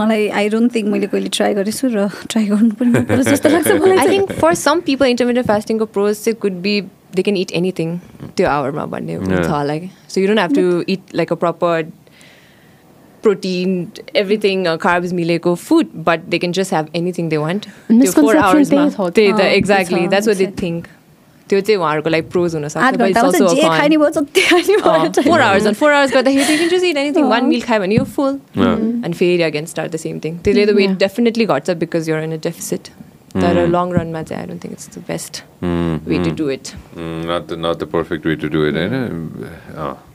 मलाई 0.00 0.28
आई 0.40 0.48
डोन्ट 0.48 0.74
थिङ्क 0.74 0.88
मैले 0.92 1.06
कहिले 1.14 1.28
ट्राई 1.36 1.54
गरेछु 1.54 1.88
र 1.94 2.08
ट्राई 2.30 2.46
गर्नु 2.46 2.74
पनि 2.80 3.22
जस्तो 3.30 3.48
लाग्छ 3.48 3.98
I 3.98 4.08
think 4.08 4.32
for 4.42 4.54
some 4.64 4.80
people 4.90 5.14
intermittent 5.14 5.46
फास्टिङको 5.46 5.86
pros 5.96 6.24
चाहिँ 6.24 6.38
could 6.44 6.60
be 6.66 6.80
they 7.16 7.22
can 7.22 7.36
eat 7.36 7.52
anything 7.62 7.96
त्यो 8.36 8.48
आवरमा 8.48 8.86
भन्ने 8.94 9.14
हुन्छ 9.24 9.48
होला 9.48 9.78
so 10.14 10.20
you 10.20 10.26
don't 10.26 10.40
have 10.40 10.54
to 10.60 10.92
eat 10.96 11.14
like 11.22 11.32
a 11.32 11.42
proper 11.44 11.90
everything, 13.24 14.66
uh, 14.66 14.76
carbs, 14.76 15.12
mileko, 15.12 15.56
food, 15.56 15.90
but 16.06 16.24
they 16.28 16.38
can 16.38 16.52
just 16.52 16.72
have 16.72 16.88
anything 16.92 17.28
they 17.28 17.38
want. 17.38 17.66
Four 18.14 18.36
hours. 18.36 18.68
They, 18.70 19.30
the, 19.32 19.56
exactly. 19.56 20.08
That's 20.08 20.26
what 20.26 20.38
they 20.38 20.46
think. 20.46 20.88
त्यो 21.52 21.60
चाहिँ 21.60 21.78
उहाँहरूको 21.78 22.10
लागि 22.10 22.24
pros 22.32 22.54
हुनसक्छ 22.54 22.80
four 25.22 25.40
hours 25.42 25.66
four 25.74 25.92
hours 25.92 26.12
गर्दाखेरि 26.12 26.68
just 26.68 26.84
eat 26.86 26.96
anything 26.96 27.24
one 27.26 27.44
meal 27.46 27.62
खायो 27.62 27.80
भने 27.80 27.94
यो 27.94 28.04
full 28.10 28.38
अनि 28.58 29.12
फेरि 29.14 29.42
again 29.44 29.66
start 29.68 29.92
the 29.92 29.96
same 30.00 30.20
thing 30.20 30.38
त्यसले 30.40 30.66
त 30.66 30.76
वेट 30.76 30.98
डेफिनेटली 31.00 31.46
घट्छ 31.46 31.70
because 31.82 32.08
you're 32.08 32.22
in 32.24 32.32
a 32.32 32.38
deficit 32.44 32.88
तर 33.34 33.60
लङ 33.68 33.92
रनमा 33.92 34.22
चाहिँ 34.22 34.40
I 34.40 34.48
don't 34.48 34.64
think 34.64 34.74
it's 34.74 34.88
the 34.88 35.04
best 35.08 35.42
way 36.06 36.22
to 36.24 36.32
do 36.36 36.48
it 36.50 36.72
not 37.28 37.52
not 37.58 37.76
the 37.76 37.90
perfect 37.92 38.26
way 38.26 38.34
to 38.36 38.48
do 38.48 38.64
it 38.66 38.76
होइन 38.76 40.10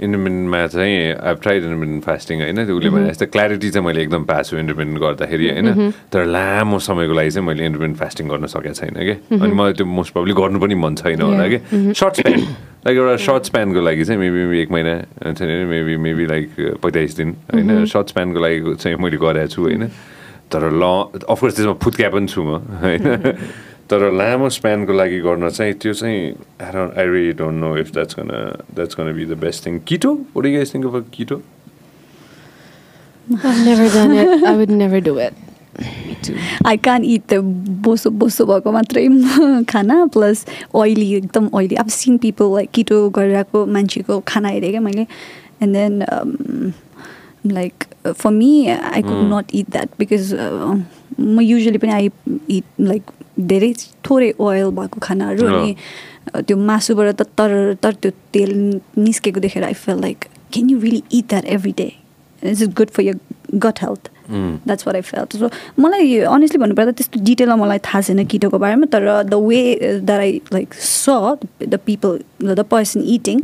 इन्डिपेन्डेन्टमा 0.00 0.66
चाहिँ 0.66 0.96
I 1.12 1.34
tried 1.36 1.64
independent 1.64 2.04
fasting 2.04 2.40
होइन 2.40 2.60
उसले 2.62 2.90
भने 2.90 3.08
जस्तो 3.08 3.26
क्ल्यारिटी 3.28 3.70
चाहिँ 3.70 3.86
मैले 3.86 4.02
एकदम 4.02 4.24
पाएको 4.24 4.44
छु 4.44 4.56
इन्डिपेन्डेन्ट 4.56 5.00
गर्दाखेरि 5.00 5.48
होइन 5.50 5.90
तर 6.12 6.24
लामो 6.26 6.78
समयको 6.78 7.14
लागि 7.14 7.30
चाहिँ 7.30 7.46
मैले 7.46 7.66
इन्डिपेन्डेन्ट 7.66 7.98
फास्टिङ 7.98 8.28
गर्न 8.28 8.46
सकेको 8.48 8.74
छैन 8.74 8.94
कि 9.00 9.14
अनि 9.36 9.52
मलाई 9.52 9.72
त्यो 9.74 9.86
मोस्ट 9.88 10.12
प्रब्ली 10.12 10.34
गर्नु 10.34 10.60
पनि 10.60 10.74
मन 10.76 10.94
छैन 10.96 11.22
होला 11.22 11.48
कि 11.48 11.58
सर्ट 11.94 12.14
स्प्यान 12.16 12.40
लाइक 12.86 12.96
एउटा 12.96 13.16
सर्ट 13.20 13.44
स्प्यानको 13.44 13.80
लागि 13.80 14.04
चाहिँ 14.04 14.20
मेबी 14.20 14.38
मेबी 14.38 14.60
एक 14.60 14.70
महिना 14.70 14.94
छैन 15.32 15.66
मेबी 15.66 15.96
मेबी 15.98 16.26
लाइक 16.26 16.48
पैँतालिस 16.78 17.16
दिन 17.16 17.36
होइन 17.52 17.84
सर्ट 17.86 18.08
स्प्यानको 18.08 18.40
लागि 18.40 18.74
चाहिँ 18.76 18.96
मैले 18.98 19.18
गरेको 19.18 19.54
छु 19.54 19.62
होइन 19.62 19.88
तर 20.48 20.70
ल 20.72 20.84
अफकोर्स 21.26 21.56
त्यसमा 21.56 21.74
फुत्क्या 21.82 22.08
पनि 22.10 22.26
छु 22.28 22.42
म 22.42 22.62
होइन 22.82 23.02
तर 23.90 24.10
लामो 24.12 24.48
स्प्यानको 24.50 24.92
लागि 24.92 25.20
गर्न 25.20 25.48
चाहिँ 25.50 25.74
त्यो 25.82 25.92
चाहिँ 25.94 26.20
I 26.62 27.06
really 27.06 27.32
don't 27.40 27.60
know 27.60 27.76
if 27.76 27.92
that's 27.92 28.16
gonna 28.18 28.30
that's 28.74 28.96
gonna 29.00 29.12
be 29.16 29.24
the 29.26 29.38
best 29.44 29.66
thing 29.66 29.78
keto 29.88 30.14
what 30.34 30.42
do 30.42 30.48
you 30.48 30.58
guys 30.58 30.70
think 30.70 30.84
about 30.84 31.10
keto? 31.10 31.42
I've 33.28 33.64
never 33.64 33.88
done 33.88 34.12
it. 34.14 34.44
I 34.44 34.56
would 34.56 34.70
never 34.70 35.00
do 35.00 35.18
it. 35.18 35.34
I 36.66 36.76
can't 36.76 37.04
eat 37.04 37.34
बोसो 37.84 38.10
बोसो 38.20 38.44
भएको 38.46 38.70
मात्रै 38.72 39.06
खाना 39.70 40.04
plus 40.14 40.44
oily 40.74 41.12
एकदम 41.14 41.48
oily 41.54 41.74
अब 41.82 41.88
seen 41.96 42.16
people 42.18 42.54
like 42.54 42.70
keto 42.74 42.98
गरिरहेको 43.18 43.64
मान्छेको 43.74 44.18
खाना 44.28 44.48
हेरेँ 44.48 44.70
क्या 44.70 44.80
मैले 44.80 45.06
and 45.62 45.76
then 45.76 46.72
like 47.46 47.84
for 48.12 48.30
me 48.30 48.50
I 48.68 49.02
could 49.02 49.22
not 49.32 49.54
eat 49.54 49.70
that 49.70 49.88
because 49.98 50.34
म 51.20 51.40
युजली 51.40 51.78
पनि 51.78 51.92
आई 51.92 52.10
इट 52.50 52.80
लाइक 52.80 53.10
धेरै 53.52 53.72
थोरै 54.08 54.32
ओयल 54.38 54.70
भएको 54.76 55.00
खानाहरू 55.00 55.46
अनि 55.48 55.74
त्यो 56.36 56.56
मासुबाट 56.56 57.14
त 57.14 57.28
तर 57.38 57.74
तर 57.82 57.94
त्यो 58.02 58.10
तेल 58.34 58.52
निस्केको 58.98 59.40
देखेर 59.40 59.64
I 59.64 59.72
feel 59.86 60.00
like 60.00 60.24
can 60.52 60.70
you 60.70 60.78
really 60.80 61.02
eat 61.12 61.28
that 61.28 61.44
every 61.56 61.72
day 61.78 61.92
it's 62.42 62.62
is 62.62 62.74
good 62.74 62.90
for 62.96 63.02
your 63.02 63.18
gut 63.66 63.82
health 63.82 64.10
that's 64.30 64.86
what 64.86 64.94
I 64.96 65.02
felt 65.02 65.36
so 65.36 65.50
मलाई 65.80 66.18
अनेस्टली 66.20 66.60
भन्नुपर्दा 66.60 66.92
त्यस्तो 66.92 67.24
डिटेलमा 67.24 67.56
मलाई 67.56 67.78
थाहा 67.84 68.00
छैन 68.00 68.24
किटोको 68.26 68.58
बारेमा 68.58 68.86
तर 68.92 69.08
the 69.24 69.34
way 69.48 69.62
that 69.82 70.20
I 70.20 70.40
like 70.52 70.74
saw 70.82 71.36
the 71.62 71.78
people 71.86 72.18
the 72.44 72.64
person 72.70 73.02
eating 73.16 73.40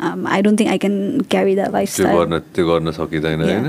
I 0.00 0.42
don't 0.42 0.58
think 0.60 0.70
I 0.70 0.78
can 0.84 0.96
carry 1.30 1.54
the 1.56 1.68
life 1.72 1.96
त्यो 1.96 2.06
गर्न 2.16 2.38
त्यो 2.56 2.64
गर्न 2.66 2.90
सकिँदैन 2.98 3.40
होइन? 3.44 3.66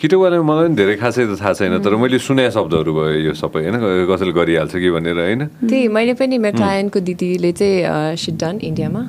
किटो 0.00 0.16
बारेमा 0.20 0.44
मलाई 0.50 0.66
पनि 0.68 0.76
धेरै 0.80 0.96
खासै 0.96 1.26
त 1.26 1.36
थाहा 1.40 1.52
छैन 1.60 1.78
तर 1.84 1.94
मैले 2.00 2.18
सुने 2.18 2.50
शब्दहरू 2.56 2.92
भयो 2.94 3.20
यो 3.28 3.32
सबै 3.36 3.60
होइन? 3.68 3.76
कसैले 4.10 4.32
गरिहाल्छ 4.32 4.74
कि 4.80 4.90
भनेर 4.96 5.18
होइन? 5.20 5.42
त्यही 5.68 5.88
मैले 5.96 6.14
पनि 6.20 6.38
मेरो 6.40 6.56
क्लायन्टको 6.56 7.00
दिदीले 7.08 7.52
चाहिँ 7.52 8.16
सिडन 8.16 8.54
इन्डियामा 8.70 9.02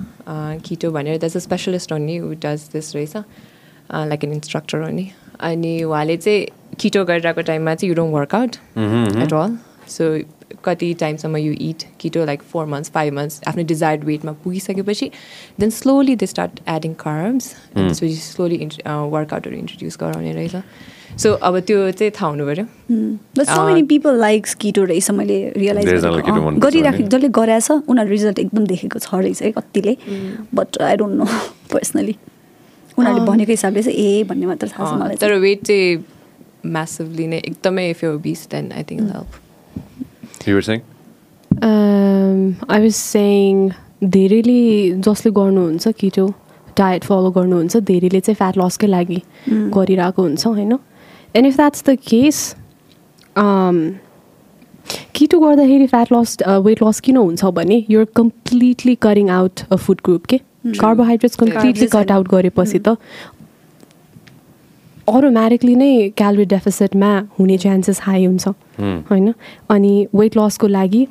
किटो 0.68 0.92
भनेर 0.92 1.18
द्याट्स 1.24 1.38
अ 1.38 1.44
स्पेसलिस्ट 1.48 1.92
हो 1.92 1.98
नि 1.98 2.20
डज 2.44 2.60
दिस 2.74 2.96
रहेछ 2.96 3.16
लाइक 4.12 4.24
एन 4.24 4.34
इन्स्ट्रक्टर 4.34 4.78
हो 4.84 4.90
नि 5.00 5.06
अनि 5.40 5.74
उहाँले 5.84 6.18
चाहिँ 6.18 6.76
किटो 6.80 7.04
गरिरहेको 7.06 7.42
टाइममा 7.50 7.76
चाहिँ 7.76 7.90
you 7.90 7.96
don't 7.96 8.14
workout 8.14 8.52
at 9.24 9.34
all 9.34 9.58
so 9.88 10.04
कति 10.66 10.94
टाइमसम्म 11.00 11.38
you 11.38 11.54
eat 11.62 11.84
keto 12.00 12.26
like 12.26 12.42
four 12.52 12.66
months 12.74 12.90
five 12.92 13.14
months 13.14 13.42
आफ्नो 13.48 13.64
डिजायर्ड 13.66 14.04
वेटमा 14.06 14.32
पुगिसकेपछि 14.44 15.12
then 15.60 15.70
slowly 15.78 16.16
they 16.16 16.26
start 16.28 16.60
adding 16.76 16.94
carbs 17.00 17.54
त्यसपछि 17.78 18.16
स्लोली 18.26 18.56
इन्ट्र 18.66 18.98
वर्कआउटहरू 19.14 19.56
इन्ट्रोड्युस 19.58 19.98
गराउने 20.02 20.34
रहेछ। 20.34 20.56
सो 21.22 21.32
अब 21.48 21.60
त्यो 21.68 21.80
चाहिँ 21.92 22.12
थाहा 22.12 22.30
हुनु 22.30 22.46
पऱ्यो। 22.46 22.66
सो 23.46 23.66
मेनी 23.66 23.84
पिपल 23.90 24.20
लाइक्स 24.20 24.54
किटो 24.62 24.84
रहेछ 24.84 25.12
मैले 25.20 25.38
रियलाइज 25.58 26.06
गरिराखे 26.66 27.04
जसले 27.04 27.30
गराएछ 27.38 27.72
उनीहरू 27.72 28.10
रिजल्ट 28.10 28.40
एकदम 28.40 28.66
देखेको 28.68 29.00
छ 29.00 29.14
रहेछ 29.16 29.42
है 29.42 29.52
कतिले। 29.52 29.98
But 30.56 30.82
I 30.82 30.96
don't 30.98 31.16
know 31.20 31.26
personally 31.74 32.16
उनीहरूले 32.98 33.26
भनेको 33.28 33.52
हिसाबले 33.52 33.84
चाहिँ 33.84 33.98
ए 34.00 34.24
भन्ने 34.24 34.46
मात्र 34.46 34.68
थाहा 34.68 34.92
छ 34.92 35.00
मलाई 35.02 35.16
तर 35.22 35.34
वेट 35.46 35.64
चाहिँ 35.68 36.04
म्यासिभली 36.76 37.26
नै 37.28 37.38
एकदमै 37.46 37.90
इफ 37.90 38.04
यु 38.04 38.18
बिस 38.20 38.48
then 38.52 38.72
I 38.72 38.84
think 38.92 39.02
help 39.12 39.32
You 40.48 40.56
were 40.56 40.62
saying? 40.62 40.84
Um, 41.62 42.58
I 42.70 42.80
was 42.80 42.96
saying 42.96 43.74
धेरैले 44.04 45.02
जसले 45.02 45.32
गर्नुहुन्छ 45.32 45.88
किटो 46.00 46.28
डायट 46.78 47.04
फलो 47.04 47.32
गर्नुहुन्छ 47.32 47.78
धेरैले 47.90 48.20
चाहिँ 48.20 48.36
फ्याट 48.36 48.58
लसकै 48.58 48.88
लागि 48.88 49.22
गरिरहेको 49.50 50.22
हुन्छ 50.22 50.46
होइन? 50.46 50.78
And 51.36 51.48
if 51.48 51.56
that's 51.58 51.84
the 51.90 51.98
case 52.08 52.56
keto 55.16 55.40
गर्दाखेरि 55.40 55.88
फ्याट 55.88 56.14
लस 56.14 56.38
वेट 56.66 56.84
लस 56.84 57.00
किन 57.08 57.18
हुन्छ 57.18 57.46
भने 57.60 57.84
you're 57.90 58.08
completely 58.16 58.96
cutting 59.08 59.30
out 59.40 59.66
a 59.72 59.76
food 59.76 60.02
group 60.06 60.26
के 60.26 60.38
कार्बोहाइड्रेट्स 60.68 61.36
कम्प्लिटली 61.38 61.88
कट 61.96 62.12
आउट 62.12 62.28
गरेपछि 62.28 62.80
त 62.80 62.98
अटोमेटिकली 65.08 65.76
नै 65.76 66.10
क्यालोरी 66.18 66.46
डेफिसिटमा 66.52 67.12
हुने 67.40 67.58
चान्सेस 67.64 68.00
हाई 68.02 68.26
हुन्छ 68.26 68.48
होइन? 69.10 69.34
अनि 69.70 69.94
वेट 70.16 70.38
लसको 70.38 70.68
लागि 70.68 71.02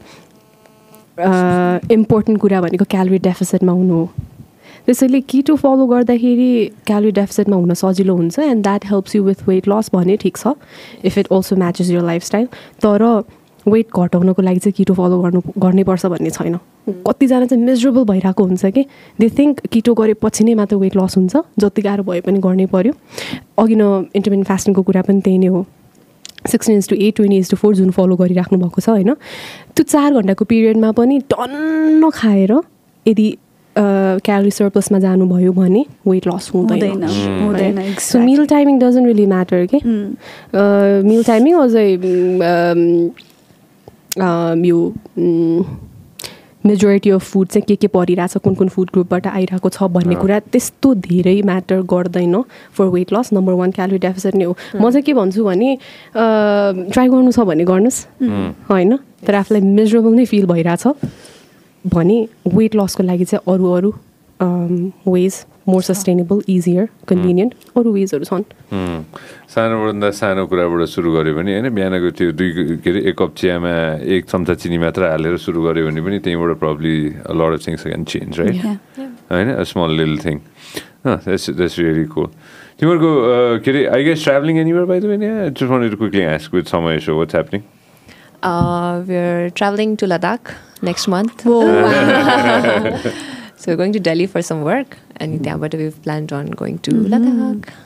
इम्पोर्टेन्ट 1.94 2.40
कुरा 2.40 2.60
भनेको 2.60 2.84
क्यालोरी 2.90 3.18
डेफिसिटमा 3.26 3.72
हुनु 3.72 3.94
हो। 3.94 4.06
त्यसैले 4.86 5.20
किटो 5.30 5.54
फलो 5.56 5.86
गर्दाखेरि 5.86 6.50
क्यालोरी 6.86 7.12
डेफिसिटमा 7.20 7.56
हुन 7.56 7.74
सजिलो 7.74 8.14
हुन्छ 8.16 8.38
and 8.38 8.62
that 8.62 8.84
helps 8.86 9.16
you 9.16 9.22
with 9.24 9.48
weight 9.48 9.68
loss 9.68 9.90
भने 9.94 10.16
ठिक 10.24 10.36
छ 10.36 10.54
if 11.04 11.18
it 11.18 11.26
also 11.32 11.56
matches 11.56 11.90
your 11.90 12.02
lifestyle 12.04 12.46
तर 12.84 13.02
वेट 13.66 13.86
घटाउनको 13.96 14.42
लागि 14.42 14.58
चाहिँ 14.58 14.74
किटो 14.76 14.94
फलो 14.94 15.20
गर्नु 15.22 15.40
गर्नैपर्छ 15.58 16.06
भन्ने 16.06 16.30
छैन। 16.30 16.56
कतिजना 17.06 17.46
चाहिँ 17.46 17.64
मिजरेबल 17.64 18.04
भइरहेको 18.04 18.44
हुन्छ 18.44 18.64
कि 18.66 18.82
दे 19.20 19.28
थिङ्क 19.38 19.60
किटो 19.72 19.94
गरेपछि 19.94 20.44
नै 20.44 20.54
मात्र 20.54 20.76
वेट 20.76 20.96
लस 20.96 21.16
हुन्छ 21.16 21.36
जति 21.60 21.82
गाह्रो 21.82 22.02
भए 22.04 22.20
पनि 22.26 22.38
गर्नै 22.44 22.66
पऱ्यो 22.74 22.92
अघि 23.58 23.74
न 23.74 24.12
इन्टरमिडियन्ट 24.14 24.48
फास्टिङको 24.48 24.82
कुरा 24.82 25.02
पनि 25.08 25.20
त्यही 25.20 25.38
नै 25.38 25.48
हो। 25.54 25.64
Sixteen 26.44 26.76
is 26.76 26.88
to 26.88 26.96
eight 26.96 27.14
twenty 27.16 27.36
is 27.38 27.50
to 27.50 27.56
four 27.56 27.74
जुन 27.74 27.90
फलो 27.96 28.16
गरिराख्नु 28.16 28.58
भएको 28.60 28.80
छ 28.80 28.88
होइन? 28.88 29.16
त्यो 29.72 29.84
चार 29.84 30.12
घन्टाको 30.12 30.44
पिरियडमा 30.44 30.90
पनि 30.92 31.18
टन्न 31.32 32.10
खाएर 32.12 32.52
यदि 33.06 33.28
क्यालोरी 33.76 34.50
सर्प्लसमा 34.54 34.98
जानुभयो 35.00 35.52
भने 35.52 35.84
वेट 36.06 36.26
लस 36.28 36.50
हुँदैन। 36.54 37.96
So 37.98 38.18
meal 38.20 38.46
timing 38.46 38.78
doesn't 38.78 39.06
really 39.06 39.26
matter 39.26 39.66
के 39.72 39.78
मिल 41.08 41.22
टाइमिङ 41.24 41.54
अझै 41.58 41.88
यो 44.18 44.78
मेजोरिटी 46.66 47.10
अफ 47.10 47.22
फुड 47.30 47.46
चाहिँ 47.48 47.64
के 47.68 47.74
के 47.76 47.86
परिरहेछ 47.92 48.36
कुन 48.44 48.54
कुन 48.54 48.68
फुड 48.72 48.88
ग्रुपबाट 48.92 49.26
आइरहेको 49.26 49.68
छ 49.68 49.82
भन्ने 49.92 50.14
कुरा 50.16 50.38
त्यस्तो 50.48 50.94
धेरै 51.04 51.36
म्याटर 51.44 51.80
गर्दैन 51.84 52.40
for 52.72 52.84
weight 52.94 53.12
loss 53.12 53.32
number 53.32 53.52
one 53.52 53.70
calorie 53.70 53.98
deficit 54.00 54.34
नै 54.34 54.44
हो। 54.44 54.56
म 54.80 54.90
चाहिँ 54.90 55.02
के 55.04 55.12
भन्छु 55.12 55.44
भने 55.44 55.76
ट्राई 56.14 57.08
गर्नु 57.08 57.32
छ 57.32 57.40
भने 57.44 57.64
गर्नुहोस्। 57.64 57.98
होइन? 58.70 58.96
तर 59.26 59.34
आफूलाई 59.34 59.60
मिजरेबल 59.60 60.12
नै 60.16 60.24
फिल 60.24 60.46
भइरहेछ। 60.46 60.84
भने 61.84 62.16
वेट 62.48 62.76
लसको 62.76 63.02
लागि 63.02 63.24
चाहिँ 63.24 63.44
अरू 63.44 63.64
अरू 63.72 63.90
ways 64.40 65.44
more 65.68 65.82
sustainable 65.82 66.40
easier 66.48 66.88
convenient 67.08 67.54
अरू 67.76 67.92
वेजहरू 67.92 68.24
छन् 68.24 68.44
सानोभन्दा 69.48 70.10
सानो 70.10 70.46
कुराबाट 70.46 70.88
सुरु 70.88 71.12
गऱ्यो 71.12 71.34
भने 71.34 71.52
होइन 71.52 71.68
बिहानको 71.74 72.10
त्यो 72.18 72.32
दुई 72.32 72.50
के 72.82 72.90
अरे 72.90 73.00
एक 73.08 73.16
कप 73.18 73.34
चियामा 73.36 73.74
एक 74.16 74.24
चम्चा 74.24 74.54
चिनी 74.54 74.78
मात्र 74.78 75.08
हालेर 75.10 75.36
सुरु 75.38 75.62
गऱ्यो 75.62 75.86
भने 75.86 76.00
पनि 76.00 76.18
त्यहीँबाट 76.18 76.58
probably 76.58 76.96
lot 77.32 77.52
of 77.52 77.66
things 77.66 77.82
can 77.84 78.04
change 78.04 78.40
right 78.40 78.56
होइन 79.30 79.64
स्मल 79.64 79.96
लिल 80.00 80.18
थिङ 80.24 80.40
द्याट्स 81.06 81.78
रियली 81.78 82.04
कुल 82.12 82.26
तिमीहरूको 82.80 83.12
के 83.64 83.70
अरे 83.70 83.86
I 83.94 84.04
guess 84.04 84.24
travelling 84.24 84.58
anywhere 84.58 84.84
by 84.90 85.00
the 85.00 85.14
way 85.14 85.16
just 85.20 85.70
wanted 85.70 85.90
to 85.90 85.96
quickly 85.96 86.24
ask 86.34 86.54
with 86.54 86.76
समय 86.76 87.00
so 87.06 87.18
what's 87.18 87.34
happening 87.34 87.62
Uh, 88.44 89.02
we're 89.08 89.48
traveling 89.50 89.96
to 89.96 90.06
Ladakh 90.06 90.50
next 90.82 91.08
month. 91.08 91.46
so 93.63 93.71
we're 93.71 93.77
going 93.77 93.93
to 93.93 93.99
Delhi 93.99 94.27
for 94.27 94.41
some 94.41 94.63
work, 94.63 94.97
and 95.17 95.39
त्यहाँबाट 95.41 95.75
we've 95.75 96.01
planned 96.03 96.33
on 96.33 96.51
going 96.63 96.79
to 96.79 96.91
Ladakh. 96.91 97.82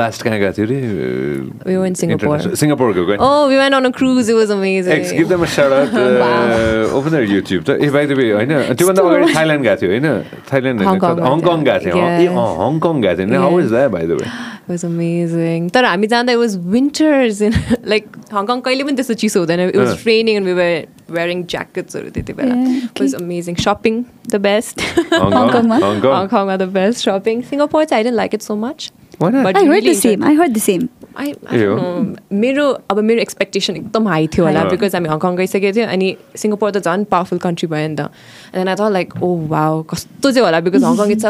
Last 0.00 0.22
कहाँ 0.22 0.38
गएको 0.38 0.52
थियो 0.56 0.66
अरे 0.66 1.70
We 1.70 1.86
in 1.88 1.94
Singapore. 1.94 2.38
Singapore 2.60 2.92
गएको 2.98 3.16
Oh, 3.28 3.48
we 3.48 3.56
went 3.60 3.74
on 3.78 3.86
a 3.86 3.92
cruise. 3.92 4.28
It 4.28 4.34
was 4.38 4.50
amazing. 4.50 4.92
Ex, 4.92 5.12
give 5.12 5.28
them 5.28 5.42
a 5.42 5.46
shout 5.46 5.72
out. 5.72 5.92
Uh, 5.94 6.96
open 6.98 7.12
their 7.16 7.26
YouTube. 7.26 7.64
त 7.68 7.76
ए 7.82 7.90
by 7.96 8.06
the 8.06 8.12
way 8.20 8.30
होइन 8.32 8.74
त्योभन्दा 8.78 9.02
अगाडि 9.02 9.34
Thailand 9.34 9.64
गएको 9.66 9.80
थियो 9.82 9.90
होइन 9.92 10.08
थाइल्यान्ड 10.52 10.82
Hong 10.88 11.00
Kong 11.04 11.20
हङकङ 11.28 11.64
गएको 11.68 11.84
थियो 11.84 11.96
ए 11.96 12.24
Yes. 12.24 12.32
अँ 12.32 12.48
हङकङ 12.62 13.00
गएको 13.06 13.28
थियो 13.30 13.40
how 13.42 13.60
is 13.60 13.68
that 13.76 13.90
by 13.98 14.06
the 14.06 14.20
way 14.22 14.30
It 14.62 14.70
was 14.72 14.84
amazing. 14.86 15.68
तर 15.74 15.84
हामी 15.84 16.06
जाँदा 16.10 16.32
it 16.32 16.40
was 16.40 16.52
winters 16.74 17.40
in 17.46 17.52
like 17.92 18.06
Hong 18.32 18.46
Kong 18.50 18.62
कहिले 18.68 18.84
पनि 18.88 18.96
त्यस्तो 19.00 19.14
चिसो 19.22 19.40
हुँदैन 19.44 19.60
it 19.68 19.76
was 19.82 19.92
Uh. 19.94 19.98
raining 20.10 20.36
and 20.40 20.46
we 20.50 20.54
were 20.54 20.86
wearing 21.16 21.40
jackets 21.54 21.96
हरू 21.98 22.10
त्यति 22.16 22.32
बेला 22.40 22.54
Yeah, 22.54 22.86
it 22.94 23.00
was 23.04 23.14
amazing 23.20 23.56
shopping 23.66 23.98
the 24.36 24.38
best 24.48 24.80
Hongkongमा? 25.12 25.78
Hong 25.86 26.00
Hong Kong 26.00 26.28
Kong 26.34 26.48
are 26.54 26.60
the 26.64 26.70
best 26.78 27.02
shopping 27.08 27.42
Singapore 27.52 27.82
I 27.90 28.02
didn't 28.06 28.16
like 28.22 28.34
it 28.38 28.42
so 28.50 28.56
much 28.66 28.90
Why 29.18 29.30
not? 29.30 29.44
But 29.44 29.56
I 29.56 29.62
we 29.62 29.68
heard 29.68 29.74
really 29.84 29.94
the 29.94 30.00
same. 30.00 30.12
enjoyed- 30.22 30.30
I 30.30 30.34
heard 30.40 30.54
the 30.54 30.60
same. 30.66 30.88
I, 31.14 31.24
I 31.46 31.56
ए 31.56 31.64
हो? 31.64 31.76
don't 31.76 31.80
know. 32.06 32.36
मेरो 32.42 32.66
अब 32.90 32.98
मेरो 33.08 33.20
expectation 33.20 33.76
एकदम 33.76 34.08
high 34.08 34.26
थियो 34.34 34.44
होला. 34.46 34.64
Because 34.70 34.94
हामी 34.94 35.08
Hong Kong 35.08 35.36
गइसकेको 35.40 35.72
थियो 35.78 35.86
अनि 35.96 36.08
सिङ्गापुर 36.42 36.70
त 36.76 36.82
झन् 36.88 37.04
पावरफुल 37.14 37.38
कन्ट्री 37.46 37.68
भयो 37.74 37.88
नि 37.88 37.96
त 37.96 38.08
and 38.54 38.68
I 38.68 38.74
thought 38.80 38.92
like 38.98 39.16
oh 39.22 39.28
wow 39.54 39.82
कस्तो 39.92 40.30
चाहिँ 40.30 40.44
होला 40.46 40.60
because 40.68 40.84
Hong Kong 40.84 41.10
it's 41.16 41.26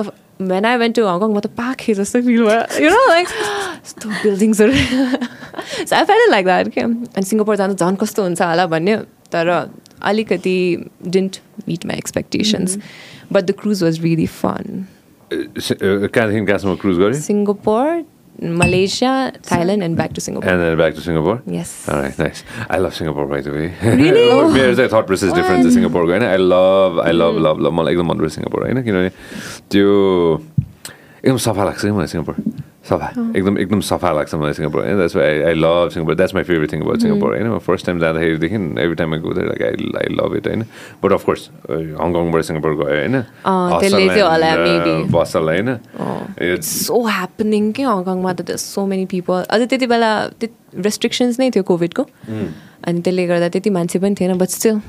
when 0.52 0.64
I 0.72 0.76
went 0.84 0.96
to 1.00 1.06
Hong Kong 1.06 1.34
म 1.34 1.40
त 1.40 1.46
पाखे 1.58 1.94
जस्तो 2.02 2.22
फिल 2.28 2.44
भयो 2.46 2.84
यु 2.84 2.90
नो 2.94 3.02
लाइक 3.10 3.28
यस्तो 3.82 4.08
बिल्डिङ्सहरू 4.22 4.72
so 5.90 5.96
I 5.96 6.04
felt 6.12 6.30
like 6.30 6.44
that 6.52 6.68
के 6.78 6.80
अनि 6.86 7.26
सिङ्गापुर 7.32 7.56
जानु 7.62 7.74
झन् 7.74 7.96
कस्तो 8.04 8.22
हुन्छ 8.28 8.42
होला 8.42 8.66
भन्यो 8.78 8.98
तर 9.34 9.50
अलिकति 10.12 10.56
didn't 11.18 11.36
meet 11.68 11.86
my 11.86 11.96
expectations 12.06 12.78
but 13.32 13.42
the 13.50 13.54
cruise 13.62 13.82
was 13.82 14.00
really 14.06 14.26
fun 14.40 14.84
कहाँदेखि 16.08 16.44
कहाँसम्म 16.46 16.74
क्रुज 16.82 16.98
गऱ्यो 16.98 17.20
Singapore 17.20 18.04
Malaysia 18.62 19.12
Thailand 19.50 19.82
and 19.84 19.96
back 19.96 20.12
to 20.14 20.20
Singapore 20.20 20.50
And 20.52 20.62
then 20.62 20.76
back 20.78 20.94
to 20.94 21.00
Singapore? 21.00 21.36
Yes. 21.46 21.72
All 21.88 22.00
right, 22.00 22.18
nice. 22.18 22.42
I 22.68 22.78
love 22.78 22.94
Singapore, 22.94 23.26
by 23.26 23.40
the 23.40 23.52
way. 23.56 23.66
Really? 23.82 24.24
मेरो 24.54 24.74
चाहिँ 24.74 24.90
thought 24.92 25.06
process 25.06 25.32
different 25.32 25.66
छ 25.66 25.72
सिङ्गापुरको 25.74 26.10
होइन 26.10 26.24
I 26.24 26.36
love 26.40 27.00
I 27.04 27.12
love 27.12 27.38
love 27.46 27.60
love 27.66 27.72
मलाई 27.80 27.92
एकदम 27.94 28.08
मनपर्छ 28.12 28.32
Singapore 28.34 28.62
होइन 28.62 28.82
किनभने 28.82 29.10
त्यो 29.70 29.88
एकदम 31.24 31.36
सफा 31.46 31.64
लाग्छ 31.64 31.80
कि 31.82 31.90
मलाई 31.90 32.12
सिङ्गापुर 32.14 32.36
सफा 32.84 33.08
एकदम 33.36 33.58
एकदम 33.58 33.80
सफा 33.86 34.10
लाग्छ 34.12 34.34
मलाई 34.34 34.52
सिङ्गापुर 34.52 34.80
होइन 34.82 34.96
that's 34.96 35.16
I 35.18 35.40
I 35.42 35.54
love 35.56 35.88
Singapore 35.88 36.14
that's 36.14 36.34
my 36.34 36.44
favourite 36.44 36.72
thing 36.72 36.80
about 36.80 37.00
Singapore 37.00 37.34
होइन 37.36 37.58
first 37.66 37.86
time 37.86 37.98
जाँदाखेरिदेखि 38.00 38.56
every 38.82 38.94
time 38.94 39.14
I 39.14 39.20
go 39.20 39.32
like 39.40 39.62
I 39.62 39.90
I 40.00 40.14
love 40.14 40.36
it 40.36 40.46
होइन 40.46 40.64
बट 41.02 41.12
अफकोर्स 41.12 41.48
हङकङबाट 41.70 42.42
सिङ्गापुर 42.42 42.74
गयो 42.74 42.98
होइन. 42.98 43.22
बसल 45.12 45.48
होइन 45.48 45.76
सो 46.72 47.02
ह्यापनिङ 47.08 47.70
के 47.72 47.82
हङकङमा 47.84 48.32
त 48.34 48.56
सो 48.58 48.86
मेनी 48.86 49.06
पिपल 49.08 49.46
अझै 49.50 49.66
त्यति 49.66 49.86
बेला 49.86 50.10
रेस्ट्रिक्सन्स 50.80 51.40
नै 51.40 51.50
थियो 51.50 51.62
कोभिडको 51.64 52.06
अनि 52.84 53.00
त्यसले 53.00 53.26
गर्दा 53.26 53.48
त्यति 53.48 53.70
मान्छे 53.72 53.98
पनि 53.98 54.14
थिएन 54.20 54.38
बट 54.38 54.48
स्टिल 54.50 54.80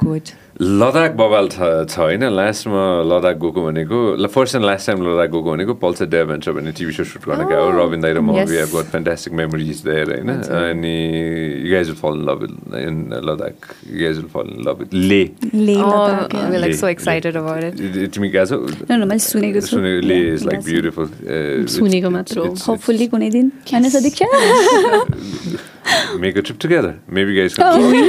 गुड 0.00 0.36
लद्दाख 0.60 1.12
बवाल 1.14 1.48
छ 1.54 1.86
छ 1.86 1.98
होइन। 1.98 2.24
लास्टमा 2.34 2.84
लद्दाख 3.06 3.36
गएको 3.42 3.60
भनेको 3.62 3.98
first 4.26 4.54
and 4.58 4.66
last 4.66 4.86
time 4.86 4.98
Ladakh 5.06 5.30
गएको 5.30 5.50
भनेको 5.54 5.74
पल्सर 5.78 6.06
ड्याभ 6.10 6.26
भन्छ 6.28 6.48
भन्ने 6.58 6.72
टिभी 6.78 6.92
सो 6.92 7.04
सुट 7.06 7.22
गर्न 7.30 7.46
गयो 7.46 7.70
रविन 7.78 8.00
दाइ 8.02 8.12
र 8.12 8.20
म. 8.20 8.34
We 8.42 8.56
have 8.58 8.74
got 8.74 8.90
fantastic 8.90 9.32
memories 9.38 9.78
there 9.86 10.06
होइन। 10.14 10.28
अनि 10.50 10.94
you 11.62 11.70
guys 11.74 11.86
will 11.88 12.00
fall 12.02 12.14
in 12.18 12.22
love 12.28 12.42
in 12.74 12.96
Ladakh 13.28 13.54
you 13.86 13.96
guys 14.02 14.16
will 14.18 14.30
fall 14.34 14.46
in 14.50 14.60
love 14.68 14.78
Leh 14.94 15.22
Leh. 15.54 15.78
Ladakh, 15.78 16.34
yeah. 16.34 16.50
Like 16.50 16.66
Leh, 16.66 16.76
so 16.76 16.86
Leh. 16.86 16.92
Excited 16.92 17.36
about 17.36 17.62
it 17.64 18.10
तिमी 18.14 18.28
गएको 18.28 18.46
छौ 18.50 19.78
Leh 19.78 20.18
Yeah, 20.18 20.34
is 20.34 20.42
like 20.46 20.58
गएको। 20.58 20.70
Beautiful 20.70 21.06
सुनेको 21.78 22.10
मात्र 22.10 22.38
हो। 22.38 22.44
Hopefully 22.66 23.06
कुनै 23.14 23.30
दिन 23.30 23.46
होइन 23.70 23.88
Sadiksha 23.94 24.26
make 26.20 26.36
a 26.36 26.40
trip 26.40 26.58
together 26.62 26.94
maybe 27.14 27.34
guys 27.36 27.52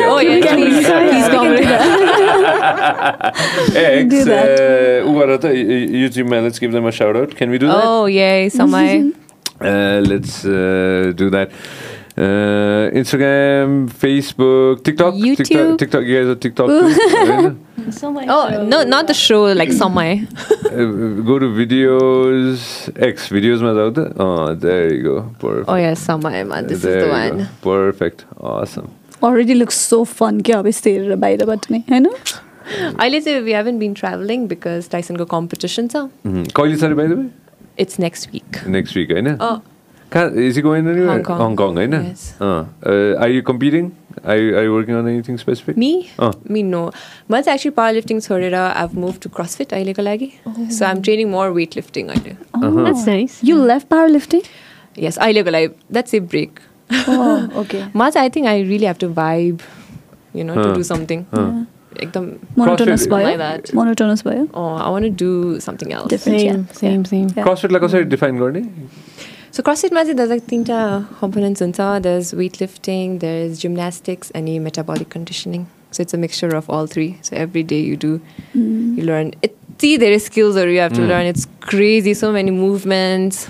Oh, 0.09 0.19
yes, 0.21 0.45
please, 0.51 0.88
please 0.88 1.30
come. 1.34 1.51
Ex, 3.85 4.09
Do 4.15 4.24
that. 4.31 4.48
uh, 4.61 5.09
ऊ 5.09 5.19
गर 5.19 5.36
त 5.43 5.52
यो 6.02 6.09
जिममा 6.16 6.40
let's 6.47 6.61
give 6.61 6.73
them 6.73 6.86
a 6.86 6.90
shout 7.01 7.16
out 7.16 7.35
can 7.39 7.51
we 7.51 7.59
do 7.59 7.66
that 7.66 7.85
Oh, 7.90 8.06
yay, 8.20 8.48
समय 8.61 9.12
Uh, 9.70 9.98
let's 10.06 10.32
uh, 10.52 11.12
do 11.19 11.27
that. 11.32 11.52
Uh, 12.24 12.90
Instagram, 13.01 13.77
Facebook, 14.01 14.82
TikTok, 14.89 15.15
YouTube. 15.20 15.39
TikTok, 15.51 15.78
TikTok. 15.82 16.02
You 16.09 16.16
guys 16.19 16.32
are 16.32 16.35
TikTok 16.44 16.69
too. 16.73 16.89
right? 18.16 18.28
Oh, 18.36 18.43
no, 18.73 18.81
not 18.94 19.06
the 19.12 19.16
show, 19.20 19.39
like 19.61 19.73
समय 19.78 20.11
uh, 20.27 20.89
go 21.31 21.39
to 21.44 21.48
videos. 21.61 22.66
X 23.11 23.31
videos, 23.39 23.65
my 23.69 23.73
daughter. 23.81 24.06
Oh, 24.27 24.55
there 24.66 24.93
you 24.93 25.01
go. 25.06 25.16
Perfect. 25.44 25.69
Oh, 25.69 25.78
yes, 25.85 26.05
समयमा 26.11 26.61
this 26.69 26.78
is 26.78 26.85
there 26.89 27.01
the 27.01 27.06
you 27.06 27.15
one 27.15 27.39
go. 27.44 27.48
Perfect. 27.70 28.27
Awesome. 28.55 28.90
Already 29.24 29.54
looks 29.54 29.78
so 29.90 30.04
fun 30.04 30.40
क्या 30.41 30.60
अब 30.60 30.68
यस्तो 30.68 30.90
हेरेर 30.90 31.16
बाहिरबाट 31.16 31.72
नै 31.72 31.80
होइन 31.90 32.08
अहिले 32.08 33.20
चाहिँ 33.22 33.40
we 33.41 33.54
haven't 33.54 33.80
been 33.80 33.94
travelling 33.94 34.48
because 34.48 34.90
टाइसनको 34.91 35.26
competition 35.26 35.88
छ. 35.88 36.06
कहिले 36.26 36.78
छ 36.78 36.84
अरे 36.84 36.96
by 36.96 37.08
the 37.12 37.20
way? 37.20 37.28
It's 37.80 38.00
next 38.00 38.30
week 38.34 38.64
Next 38.78 38.96
week, 38.98 39.12
होइन? 39.12 39.36
Oh. 39.38 39.58
कहाँ 40.12 40.30
is 40.44 40.56
he 40.58 40.62
going 40.62 40.88
anywhere? 40.88 41.10
Hong 41.10 41.24
Kong. 41.24 41.40
Hong 41.40 41.56
Kong, 41.56 41.76
होइन? 41.76 41.91
Yes. 42.04 42.22
Uh, 42.41 42.66
uh, 42.84 43.24
are 43.24 43.30
you 43.30 43.41
competing? 43.50 43.90
Are 44.24 44.38
you, 44.38 44.56
are 44.58 44.64
you 44.64 44.74
working 44.74 44.96
on 45.00 45.10
anything 45.10 45.38
specific? 45.38 45.78
Me 45.78 45.91
अँ. 46.20 46.32
Me 46.52 46.64
no 46.64 46.86
मैले 47.32 47.44
चाहिँ 47.44 47.56
actually 47.56 47.74
power 47.76 47.94
lifting 47.94 48.20
छोडेर 48.20 48.56
move 48.96 49.20
to 49.24 49.30
CrossFit 49.36 49.74
अहिलेको 49.74 50.02
लागि 50.02 50.32
so 50.48 50.86
I'm 50.86 51.02
training 51.02 51.30
more 51.32 51.50
weight 51.60 51.76
lifting 51.76 52.08
अहिले 52.08 52.36
That's 52.86 53.06
nice. 53.08 53.40
You 53.44 53.80
power 53.90 54.10
lifting 54.10 54.41
यस 55.00 55.18
अहिलेको 55.18 55.50
लागि 55.50 55.68
that's 55.68 56.14
a 56.16 56.20
break 56.34 56.60
okay 56.91 57.84
Ma 57.95 58.10
चाहिँ 58.10 58.30
I 58.30 58.34
think 58.36 58.48
I 58.48 58.56
really 58.70 58.86
have 58.91 58.99
to 58.99 59.10
vibe, 59.10 59.61
you 60.34 60.44
know, 60.44 60.56
Huh. 60.56 60.64
to 60.64 60.74
do 60.80 60.84
something. 60.84 61.26
एकदम 62.03 62.26
monotonous 62.57 62.90
CrossFit- 62.90 63.14
भयो 63.14 63.28
Like 63.28 63.38
that. 63.38 63.74
Monotonous 63.76 64.24
भयो 64.28 64.48
oh, 64.53 64.76
I 64.86 64.90
want 64.95 65.06
to 65.06 65.11
do 65.24 65.60
something 65.68 65.91
else. 65.99 66.10
Different. 66.10 66.40
Same, 66.41 66.45
Yeah. 66.45 66.80
same, 66.82 67.06
same. 67.11 67.28
Yeah. 67.38 67.44
क्रसफिटलाई 67.48 67.82
कसरी 67.88 68.03
define 68.16 68.38
गर्ने 68.40 68.64
So 69.57 69.64
CrossFitमा 69.68 70.03
चाहिँ 70.03 70.16
there's 70.18 70.30
like 70.32 70.45
तिनवटा 70.49 70.80
components 71.20 71.61
हुन्छ. 71.61 71.86
There's 72.07 72.34
weightlifting, 72.41 73.20
there's 73.24 73.60
gymnastics, 73.64 74.32
अनि 74.40 74.57
metabolic 74.66 75.10
conditioning. 75.16 75.64
So 75.91 76.03
it's 76.03 76.14
a 76.14 76.20
mixture 76.24 76.49
of 76.60 76.70
all 76.70 76.86
three. 76.95 77.07
So 77.30 77.36
every 77.36 77.64
day 77.72 77.80
you 77.86 77.95
do, 78.03 78.11
you 78.56 79.06
learn. 79.07 79.32
यति 79.45 79.98
धेरै 80.06 80.20
skillsहरू 80.28 80.76
you 80.76 80.82
have 80.86 80.94
to 80.99 81.07
learn. 81.14 81.32
It's 81.34 81.48
crazy. 81.72 82.14
So 82.22 82.32
many 82.32 82.52
movements. 82.60 83.48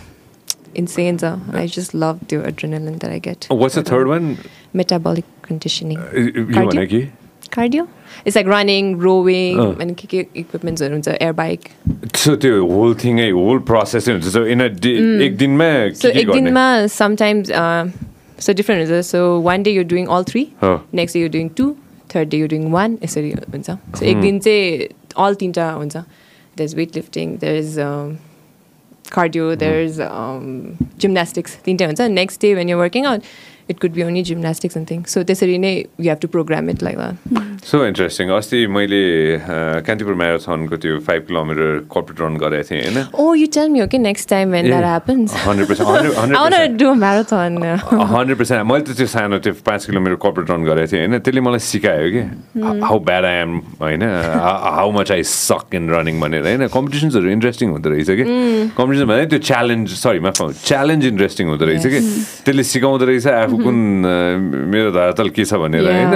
Insane. 0.76 1.18
So 1.20 1.40
I 1.54 1.66
just 1.68 1.94
love 1.94 2.20
the 2.28 2.38
adrenaline 2.52 3.00
that 3.00 3.12
I 3.12 3.20
get. 3.20 3.48
What's 3.52 3.78
the 3.80 3.86
third 3.92 4.08
one 4.08 4.36
Metabolic 4.80 5.26
conditioning. 5.48 5.98
यो 6.16 6.46
Cardio? 6.54 7.08
Cardio? 7.54 7.88
It's 8.26 8.36
like 8.36 8.48
running, 8.48 8.90
rowing, 9.04 9.60
Uh. 9.60 9.72
and 9.84 9.96
के 9.98 10.08
के 10.14 10.26
equipmentsहरू 10.42 10.94
हुन्छ 10.94 11.08
air 11.28 11.34
bike. 11.40 11.70
So 12.24 12.36
त्यो 12.44 12.66
whole 12.72 12.94
थिङै 13.04 13.30
whole 13.40 13.60
प्रोसेसै 13.72 14.12
हुन्छ 14.12 14.26
so 14.36 14.46
in 14.56 14.62
एक 14.62 15.38
दिनमा 15.38 15.70
के 16.02 16.20
एक 16.22 16.32
दिनमा 16.32 16.66
sometimes 16.98 17.52
uh, 17.64 17.90
so 18.48 18.54
different 18.62 18.86
हुन्छ. 18.88 19.04
So 19.12 19.24
one 19.50 19.64
day 19.64 19.74
you're 19.78 19.90
doing 19.96 20.08
all 20.08 20.24
three. 20.32 20.46
Oh. 20.62 20.76
Next 21.02 21.14
day 21.14 21.20
you're 21.26 21.36
doing 21.40 21.50
two. 21.62 21.70
Third 22.14 22.30
day 22.30 22.38
you're 22.44 22.54
doing 22.56 22.72
one. 22.76 22.98
यसरी 23.04 23.32
हुन्छ. 23.56 23.70
So 23.70 24.06
एक 24.06 24.16
Hmm. 24.16 24.22
दिन 24.22 24.40
चाहिँ 24.40 24.90
all 25.26 25.36
तिनवटा 25.44 25.70
हुन्छ. 25.82 26.04
There's 26.60 26.74
weightlifting. 26.82 27.34
There's 27.46 27.78
um, 27.88 28.18
cardio, 29.10 29.54
mm. 29.56 29.60
there's 29.60 30.00
um, 30.00 30.78
gymnastics, 30.98 31.56
the 31.58 31.72
intense. 31.72 32.00
And 32.00 32.16
next 32.16 32.38
day 32.38 32.56
when 32.56 32.68
you're 32.68 32.78
working 32.78 33.06
out, 33.06 33.24
it 33.70 33.80
could 33.80 33.94
be 33.94 34.04
only 34.04 34.24
gymnastics 34.30 34.76
and 34.76 34.88
things. 34.92 35.12
So 35.16 35.24
त्यसरी 35.24 35.58
नै 35.66 35.74
you 35.98 36.10
have 36.10 36.22
to 36.26 36.30
program 36.36 36.70
it 36.74 36.82
like 36.82 36.98
that. 36.98 37.16
So 37.70 37.86
interesting 37.86 38.30
अस्ति 38.32 38.60
मैले 38.72 39.02
कान्तिपुर 39.88 40.16
म्याराथनको 40.20 40.78
त्यो 40.84 41.00
five 41.08 41.22
kilometre 41.28 41.68
corporate 41.94 42.22
run 42.22 42.38
गरेको 42.44 42.70
थिएँ 42.70 42.82
होइन? 42.84 42.98
Oh, 43.14 43.32
you 43.40 43.48
tell 43.48 43.70
me, 43.70 43.84
okay, 43.86 44.00
next 44.00 44.26
time 44.32 44.56
when 44.56 44.70
that 44.74 44.86
happens. 44.88 45.36
Hundred 45.46 45.68
percent 45.68 45.90
hundred 45.90 46.38
I 46.38 46.42
want 46.42 46.56
to 46.56 46.62
hundred 46.62 46.78
do 46.80 46.88
a 46.90 46.96
marathon. 46.96 47.52
Hundred 48.16 48.38
percent 48.40 48.66
मैले 48.72 48.84
त 48.88 48.96
त्यो 48.98 49.08
सानो 49.16 49.40
त्यो 49.44 49.54
पाँच 49.70 49.86
किलोमिटर 49.86 50.16
कर्पोरेट 50.26 50.52
रन 50.52 50.64
गरेको 50.70 50.92
थिएँ 50.92 51.02
होइन? 51.04 51.20
त्यसले 51.20 51.42
मलाई 51.48 51.60
सिकायो 51.68 52.08
कि 52.16 52.22
हाउ 52.88 53.00
ब्याड 53.10 53.26
आई 53.26 53.38
एम 53.44 53.52
होइन? 53.84 54.04
How 54.80 54.92
much 54.98 55.12
I 55.12 55.24
suck 55.24 55.76
in 55.76 55.90
running 55.94 56.20
भनेर 56.24 56.44
होइन? 56.48 56.68
कम्पिटिसन्सहरू 56.72 57.30
इन्ट्रेस्टिङ 57.38 57.68
हुँदो 57.76 57.90
रहेछ 57.92 58.10
कि? 58.20 58.26
कम्पिटिसन 58.80 59.06
भने 59.12 59.26
त्यो 59.36 59.40
च्यालेन्ज 59.52 59.88
सरी 60.00 60.20
माफ 60.26 60.42
च्यालेन्ज 60.64 61.06
इन्ट्रेस्टिङ 61.12 61.46
हुँदो 61.54 61.66
रहेछ 61.70 61.86
कि? 61.86 62.00
त्यसले 62.48 62.64
सिकाउँदो 62.72 63.06
रहेछ 63.12 63.28
आफू 63.28 63.56
कुन 63.64 63.76
मेरो 64.72 64.92
धरातल 64.92 65.30
के 65.30 65.46
छ 65.46 65.54
भनेर. 65.64 65.84
होइन 65.86 66.14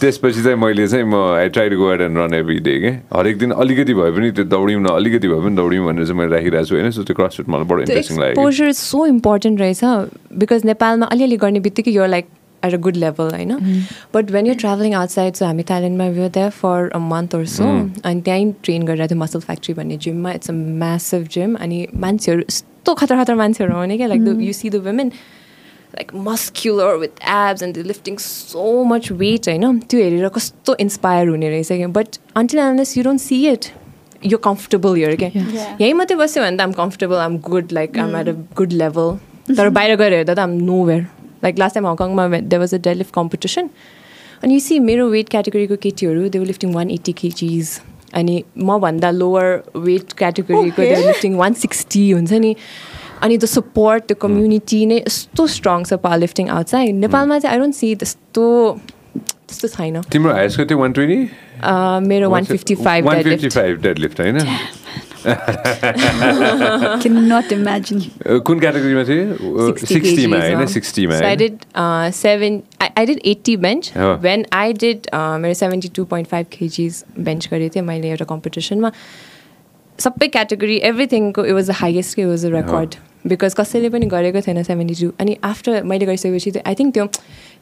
त्यसपछि 0.00 0.42
चाहिँ 0.42 0.56
मैले 0.56 0.86
चाहिँ 0.88 1.04
म 1.04 1.14
I 1.36 1.48
try 1.48 1.68
to 1.70 1.76
go 1.76 1.92
ahead 1.92 2.00
and 2.00 2.18
run 2.18 2.34
every 2.34 2.58
day 2.60 2.78
के 2.80 2.88
हरेक 3.16 3.38
दिन 3.38 3.50
अलिकति 3.56 3.94
भए 3.94 4.10
पनि 4.16 4.30
त्यो 4.30 4.44
दौड्यौँ 4.44 4.80
न 4.82 4.86
अलिकति 4.94 5.28
भए 5.28 5.40
पनि 5.44 5.56
दौड्यौँ 5.56 5.86
भनेर 5.86 6.04
चाहिँ 6.06 6.18
मैले 6.18 6.34
राखिरहेको 6.36 6.66
छु 6.66 6.74
होइन 6.74 6.90
सो 6.90 7.02
त्यो 7.02 7.14
क्रसफिट 7.16 7.48
मलाई 7.48 7.64
बडो 7.64 7.80
इन्ट्रेस्टिङ 7.80 8.18
लाग्यो 8.18 8.32
एक्सपोजर 8.32 8.68
इज 8.68 8.76
सो 8.76 9.06
इम्पोर्टेन्ट 9.06 9.60
रहेछ 9.60 9.80
बिकज 10.38 10.60
नेपालमा 10.64 11.06
अलिअलि 11.06 11.36
गर्ने 11.36 11.60
बित्तिकै 11.60 11.90
you're 11.90 12.08
like 12.08 12.26
at 12.64 12.74
a 12.74 12.76
good 12.78 12.96
level 12.96 13.30
होइन 13.30 13.84
but 14.14 14.30
when 14.30 14.46
you 14.46 14.54
travelling 14.60 14.94
outside 14.94 15.34
so 15.34 15.44
हामी 15.44 15.62
थाइल्यान्डमा 15.70 16.08
view 16.10 16.28
that 16.30 16.52
for 16.54 16.88
a 16.90 16.98
month 17.08 17.34
or 17.34 17.44
so 17.48 17.64
अनि 18.04 18.20
त्यहीँ 18.20 18.52
ट्रेन 18.62 18.86
गरेर 18.86 19.06
थियो 19.06 19.18
मसल 19.18 19.40
फ्याक्ट्री 19.40 19.74
भन्ने 19.74 19.96
जिममा 20.06 20.32
इट्स 20.32 20.50
अ 20.50 20.54
म्यासिभ 20.54 21.28
जिम 21.32 21.54
अनि 21.58 21.86
मान्छेहरू 21.96 22.40
यस्तो 22.42 22.94
खतर 22.94 23.22
खतर 23.22 23.34
मान्छेहरू 23.34 23.76
आउने 23.76 23.96
क्या 23.96 24.06
like 24.06 24.40
you 24.40 24.52
see 24.52 24.70
the 24.70 24.84
women 24.86 25.12
like 25.94 26.14
muscular 26.24 26.96
with 26.96 27.22
abs 27.30 27.62
and 27.62 27.78
lifting 27.86 28.16
so 28.20 28.72
much 28.86 29.10
weight 29.20 29.48
होइन 29.48 29.78
त्यो 29.80 30.00
हेरेर 30.00 30.28
कस्तो 30.34 30.76
इन्सपायर 30.80 31.28
हुने 31.28 31.50
रहेछ 31.50 31.72
क्या 31.72 31.88
but 31.96 32.16
until 32.36 32.60
unless 32.60 32.96
you 32.96 33.04
don't 33.04 33.20
see 33.20 33.46
it 33.48 33.66
यो 34.24 34.38
कम्फर्टेबल 34.44 34.94
हियर 34.94 35.16
क्या 35.16 35.28
Yeah. 35.30 35.80
यहीँ 35.80 35.92
मात्रै 35.94 36.16
बस्यो 36.16 36.42
भने 36.42 36.56
त 36.56 36.60
I'm 36.60 36.72
comfortable 36.72 37.16
I'm 37.18 37.38
good 37.46 37.72
like 37.72 37.98
I'm 37.98 38.16
at 38.16 38.28
a 38.28 38.32
good 38.56 38.72
level 38.82 39.54
तर 39.56 39.68
बाहिर 39.76 39.96
गएर 39.96 40.12
हेर्दा 40.12 40.34
त 40.34 40.38
I'm 40.38 40.50
nowhere 40.84 41.06
like 41.42 41.58
last 41.58 41.74
time 41.74 41.86
हङकङमा 41.86 42.28
they 42.40 42.58
was 42.58 42.74
a 42.74 42.78
deadlift 42.88 43.14
competition 43.14 43.70
अनि 44.42 44.54
यु 44.54 44.60
सी 44.60 44.78
मेरो 44.80 45.08
वेट 45.08 45.28
क्याटेगोरीको 45.28 45.76
केटीहरू 45.82 46.28
they 46.28 46.44
lifting 46.44 46.74
one 46.74 46.90
eighty 46.90 47.12
kgs 47.12 47.78
अनि 48.14 48.42
मभन्दा 48.64 49.10
लोवर 49.10 49.62
वेट 49.78 50.12
क्याटेगोरीको 50.18 50.82
दे 50.82 51.04
लिफ्टिङ 51.06 51.36
वान 51.36 51.54
सिक्सटी 51.64 52.10
हुन्छ 52.10 52.32
नि 52.46 52.54
अनि 53.22 53.36
द 53.36 53.44
सपोर्ट 53.46 54.04
त्यो 54.04 54.16
कम्युनिटी 54.20 54.80
नै 54.86 54.96
यस्तो 54.98 55.46
स्ट्रङ 55.56 55.84
छ 55.84 56.00
पावर 56.06 56.18
लिफ्टिङ 56.18 56.48
आउटसाइड 56.56 56.94
नेपालमा 56.96 57.38
चाहिँ 57.38 57.54
आई 57.54 57.60
डोन्ट 57.60 57.74
सी 57.74 57.94
त्यस्तो 58.02 58.46
त्यस्तो 59.14 59.68
छैन 59.68 60.00
तिम्रो 60.12 60.32
हाइस्ट 60.32 60.60
कति 60.60 60.74
वान 60.74 60.92
ट्वेन्टी 60.92 61.20
मेरो 62.02 62.30
one 62.30 62.44
fifty 62.44 62.74
five 62.74 63.06
one 63.06 63.22
fifty 63.22 63.48
five 63.48 63.80
deadlift 63.98 64.20
होइन 64.20 64.38
कुन 68.40 68.60
क्याटेगोरीमा 68.60 69.02
थियो 69.04 69.24
60 69.70 69.86
सिक्सटीमा 69.86 70.36
kgs, 70.36 70.44
होइन 70.44 70.60
huh? 70.60 70.66
सिक्सटीमा 70.66 71.18
So 71.18 71.26
I 71.26 71.34
did 71.36 71.66
uh, 71.74 72.10
seven. 72.10 72.62
I, 72.80 72.88
I 72.96 73.04
did 73.04 73.20
80 73.24 73.56
bench. 73.56 73.90
Oh. 73.96 74.16
When 74.18 74.46
I 74.52 74.72
did 74.74 75.10
uh, 75.12 75.36
मेरो 75.38 75.54
72.5 75.54 76.48
kgs 76.54 77.02
bench 77.28 77.50
गरेको 77.50 77.74
थिएँ 77.74 77.84
मैले 77.84 78.10
एउटा 78.10 78.24
कम्पिटिसनमा 78.24 78.92
सबै 79.98 80.28
category 80.28 80.76
एभ्रिथिङको 80.90 81.44
it 81.44 81.52
was 81.52 81.70
the 81.70 81.78
highest 81.82 82.18
it 82.18 82.26
was 82.26 82.46
the 82.46 82.52
record 82.54 82.94
because 83.26 83.54
कसैले 83.54 83.88
पनि 83.90 84.06
गरेको 84.06 84.40
थिएन 84.40 84.62
सेभेन्टी 84.62 84.94
टू 85.00 85.12
अनि 85.20 85.36
आफ्टर 85.44 85.82
मैले 85.84 86.06
गरिसकेपछि 86.06 86.50
आई 86.66 86.74
थिङ्क 86.74 86.94
त्यो 86.94 87.06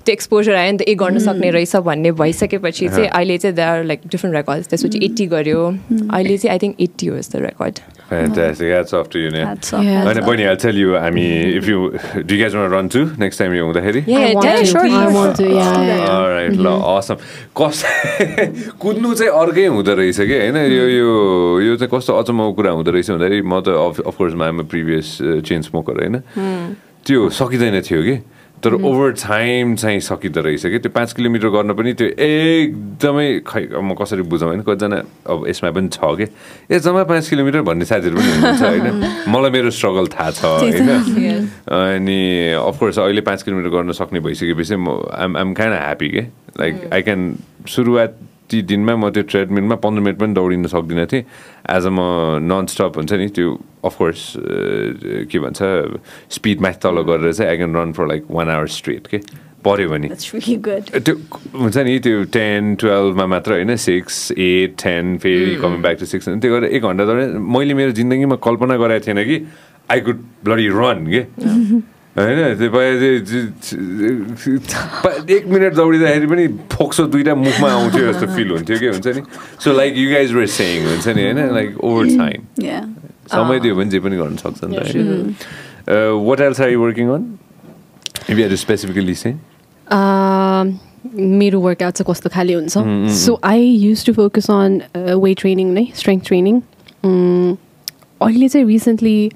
त्यो 0.09 0.13
एक्सपोजर 0.13 0.55
आयो 0.57 0.73
नि 0.73 0.79
त 0.79 0.89
ए 0.89 0.95
गर्न 0.97 1.19
सक्ने 1.21 1.51
रहेछ 1.53 1.85
भन्ने 1.85 2.11
भइसकेपछि 2.17 2.89
चाहिँ 2.89 3.09
अहिले 3.13 3.39
चाहिँ 3.39 3.55
they 3.57 3.63
are 3.63 3.85
like 3.85 4.01
different 4.09 4.37
records 4.37 4.69
त्यसपछि 4.73 4.99
एट्टी 5.05 5.27
गऱ्यो 5.37 5.61
अहिले 5.69 6.37
चाहिँ 6.37 6.53
I 6.53 6.59
think 6.65 6.81
eighty 6.81 7.09
was 7.13 7.29
the 7.33 7.47
record 7.47 7.87
Fantastic. 8.09 8.69
That's 8.73 8.95
off 8.95 9.09
to 9.11 9.19
you, 9.19 9.31
Nia. 9.33 9.47
Hats 9.47 9.73
off, 9.75 9.83
Yeah. 9.85 9.97
hats 10.05 10.19
होइन. 10.19 10.27
बहिनी 10.27 10.45
I'll 10.51 10.61
tell 10.61 10.79
you 10.83 10.93
हामी 11.01 11.25
if 11.57 11.67
you 11.69 11.81
do 12.29 12.37
you 12.37 12.39
guys 12.43 12.55
want 12.57 12.69
to 12.69 12.75
run 12.75 12.89
too 12.95 13.03
next 13.23 13.41
time 13.41 13.57
यो 13.57 13.65
हुँदाखेरि 13.67 14.03
Yeah, 14.07 14.25
I 14.29 14.31
want 14.35 14.47
yeah, 14.47 14.61
to. 14.61 14.71
sure. 14.71 14.87
I 15.01 15.11
want 15.17 15.37
to. 15.41 15.49
Yeah, 15.49 15.75
yeah, 15.81 15.91
yeah. 15.91 16.15
Alright, 16.15 16.57
ल 16.57 16.73
असम 16.93 17.21
कस 17.61 17.85
कुद्नु 18.87 19.13
चाहिँ 19.15 19.33
अर्कै 19.43 19.67
हुँदो 19.77 19.95
रहेछ 20.01 20.21
कि 20.21 20.39
होइन 20.39 20.57
यो 20.57 20.89
यो 20.89 21.13
यो 21.67 21.77
चाहिँ 21.77 21.91
कस्तो 21.93 22.17
अचम्मको 22.23 22.53
कुरा 22.63 22.73
हुँदो 22.81 22.97
रहेछ 22.97 23.11
भन्दाखेरि 23.11 23.43
म 23.45 23.61
त 23.61 23.77
of course 24.09 24.41
I'm 24.41 24.65
previous 24.73 25.17
chain 25.45 25.69
smoker 25.69 26.01
होइन 26.01 26.17
त्यो 27.07 27.29
सकिँदैन 27.43 27.81
थियो 27.85 28.03
कि 28.09 28.17
तर 28.65 28.75
ओभर 28.75 29.11
टाइम 29.23 29.75
चाहिँ 29.77 30.01
सकिँदो 30.01 30.41
रहेछ 30.41 30.67
कि? 30.67 30.79
त्यो 30.79 30.91
पाँच 30.91 31.13
किलोमिटर 31.13 31.49
गर्न 31.49 31.73
पनि 31.79 31.93
त्यो 31.95 32.07
एकदमै 32.19 33.27
खै 33.47 33.63
म 33.79 33.95
कसरी 33.95 34.23
बुझाउँ 34.27 34.51
होइन? 34.51 34.63
कतिजना 34.67 34.99
अब 35.31 35.47
यसमा 35.49 35.71
पनि 35.71 35.89
छ 35.89 35.99
कि? 36.03 36.27
ए 36.67 36.79
जम्मा 36.79 37.03
पाँच 37.07 37.29
किलोमिटर 37.29 37.63
भन्ने 37.63 37.85
साथीहरू 37.85 38.17
पनि 38.19 38.31
हुनुहुन्छ 38.35 38.63
होइन? 38.63 38.87
मलाई 39.33 39.51
मेरो 39.51 39.71
स्ट्रगल 39.71 40.07
थाहा 40.11 40.31
छ 40.31 40.43
होइन? 40.45 41.47
अनि 41.71 42.21
अफकोर्स 42.59 42.99
अहिले 42.99 43.21
पाँच 43.31 43.43
किलोमिटर 43.43 43.71
गर्न 43.71 43.93
सक्ने 43.95 44.21
भइसकेपछि 44.27 44.77
म 44.77 44.99
आम 45.15 45.37
आम 45.37 45.55
काइन्ड 45.55 45.75
ह्याप्पी 45.75 46.09
के? 46.09 46.23
लाइक 46.59 46.75
आई 46.93 47.03
क्यान 47.03 47.23
सुरुवाती 47.69 48.38
दिनमा 48.49 48.95
म 48.97 49.11
त्यो 49.11 49.23
ट्रेडमिलमा 49.29 49.77
पन्ध्र 49.85 50.01
मिनट 50.03 50.19
पनि 50.19 50.35
दौडिन 50.35 50.67
सक्दिनँ 50.67 51.07
थिएँ। 51.07 51.25
एज 51.77 51.85
अ 51.87 51.93
म 51.93 52.01
नन 52.45 52.67
स्टप 52.73 52.93
हुन्छ 52.97 53.13
नि 53.13 53.29
त्यो 53.29 53.49
अफकोर्स 53.85 54.23
के 55.29 55.39
भन्छ 55.39 55.61
स्पिड 56.33 56.61
म्याच 56.61 56.77
तल 56.83 56.97
गरेर 57.05 57.33
चाहिँ 57.33 57.51
I 57.51 57.57
can 57.57 57.77
run 57.77 57.93
for 57.93 58.07
like 58.09 58.25
one 58.31 58.49
hour 58.49 58.67
straight 58.79 59.07
के? 59.07 59.21
पऱ्यो 59.65 59.89
भने. 59.91 60.09
त्यो 60.09 61.15
हुन्छ 61.61 61.77
नि 61.77 61.99
त्यो 61.99 62.25
टेन 62.33 62.75
टुवेल्भमा 62.81 63.27
मात्र 63.27 63.53
होइन 63.53 63.77
सिक्स 63.77 64.33
एट 64.39 64.75
टेन 64.83 65.17
फेरि 65.19 65.55
कमिङ 65.63 65.83
ब्याक 65.83 65.99
टु 65.99 66.07
सिक्स 66.07 66.29
त्यो 66.29 66.51
गरेर 66.55 66.71
एक 66.73 66.83
घन्टा 66.83 67.05
दौडेँ। 67.05 67.27
मैले 67.37 67.75
मेरो 67.75 67.93
जिन्दगीमा 67.99 68.37
कल्पना 68.39 68.77
गराएको 68.79 69.07
थिएन 69.07 69.25
कि 69.25 69.37
आई 69.91 70.01
कुड 70.01 70.19
ब्लडी 70.45 70.69
रन 70.79 71.07
के? 71.11 71.23
होइन 72.19 72.39
एक 75.31 75.47
मिनट 75.47 75.75
दौडिँदाखेरि 75.75 76.27
पनि 76.27 76.47
फोक्सो 76.73 77.07
दुइटा 77.15 77.35
मुखमा 77.35 77.69
आउँथ्यो 77.73 78.13
जस्तो 78.13 78.27
फिल 78.37 78.51
हुन्थ्यो 78.51 78.79
कि 78.79 78.87
हुन्छ 78.87 79.07
नि? 79.17 79.23
So 79.65 79.73
like 79.73 79.97
you 79.97 80.11
guys 80.11 80.33
were 80.35 80.47
saying 80.57 80.87
हुन्छ 80.87 81.09
नि 81.09 81.23
होइन? 81.23 81.39
Like 81.55 81.79
over 81.85 82.05
time. 82.19 82.41
समय 83.35 83.61
दियो 83.61 83.75
भने 83.77 83.91
जे 83.91 84.01
पनि 84.01 84.17
गर्न 84.17 84.37
सक्छ 84.37 84.65
नि 84.65 84.77
त 84.77 84.79
होइन? 84.89 85.35
What 86.27 86.41
else 86.41 86.61
are 86.61 86.69
you 86.71 86.81
working 86.81 87.09
on 87.15 87.23
if 88.31 88.39
you 88.39 88.57
specifically 88.57 89.15
Um, 89.87 90.67
मेरो 91.17 91.61
वर्कआउट 91.61 91.95
चाहिँ 91.95 92.13
कस्तो 92.13 92.29
खाले 92.31 92.55
हुन्छ? 92.55 92.75
So 93.19 93.39
I 93.45 93.61
use 93.61 94.05
to 94.07 94.13
focus 94.13 94.51
on 94.51 94.81
weight 95.23 95.39
training 95.41 95.69
नै 95.75 95.87
स्ट्रेङ्थ 95.97 96.27
ट्रेनिङ 96.27 96.61
अहिले 98.21 98.49
चाहिँ 98.49 98.67
recently 98.67 99.31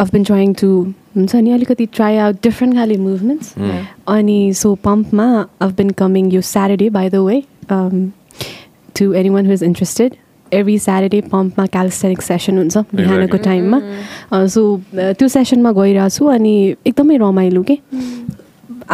of 0.00 0.12
been 0.12 0.24
trying 0.24 0.52
to 0.60 0.68
हुन्छ 1.16 1.34
नि 1.36 1.50
अलिकति 1.52 1.86
ट्राई 1.98 2.16
आउट 2.26 2.36
डिफ्रेन्ट 2.42 2.74
खाले 2.76 2.96
मुभमेन्ट्स 3.08 3.54
अनि 4.16 4.38
सो 4.62 4.74
पम्पमा 4.84 5.26
अफ 5.66 5.72
बिन 5.76 5.90
कमिङ 6.02 6.30
यो 6.32 6.40
Saturday 6.52 6.88
by 6.98 7.08
the 7.10 7.16
way 7.28 7.42
to 8.98 9.12
anyone 9.36 9.46
who 9.46 9.52
is 9.52 9.62
interested 9.64 10.14
every 10.52 10.78
Saturday 10.88 11.20
पम्पमा 11.32 11.66
calisthenic 11.76 12.22
session 12.22 12.58
हुन्छ 12.58 12.76
बिहानको 12.94 13.36
Exactly. 13.36 13.44
टाइममा 13.44 14.46
सो 14.54 14.62
त्यो 15.18 15.28
सेसनमा 15.36 15.72
गइरहेको 15.80 16.08
छु 16.16 16.26
अनि 16.36 16.54
एकदमै 16.86 17.16
रमाइलो 17.24 17.62
के 17.70 17.78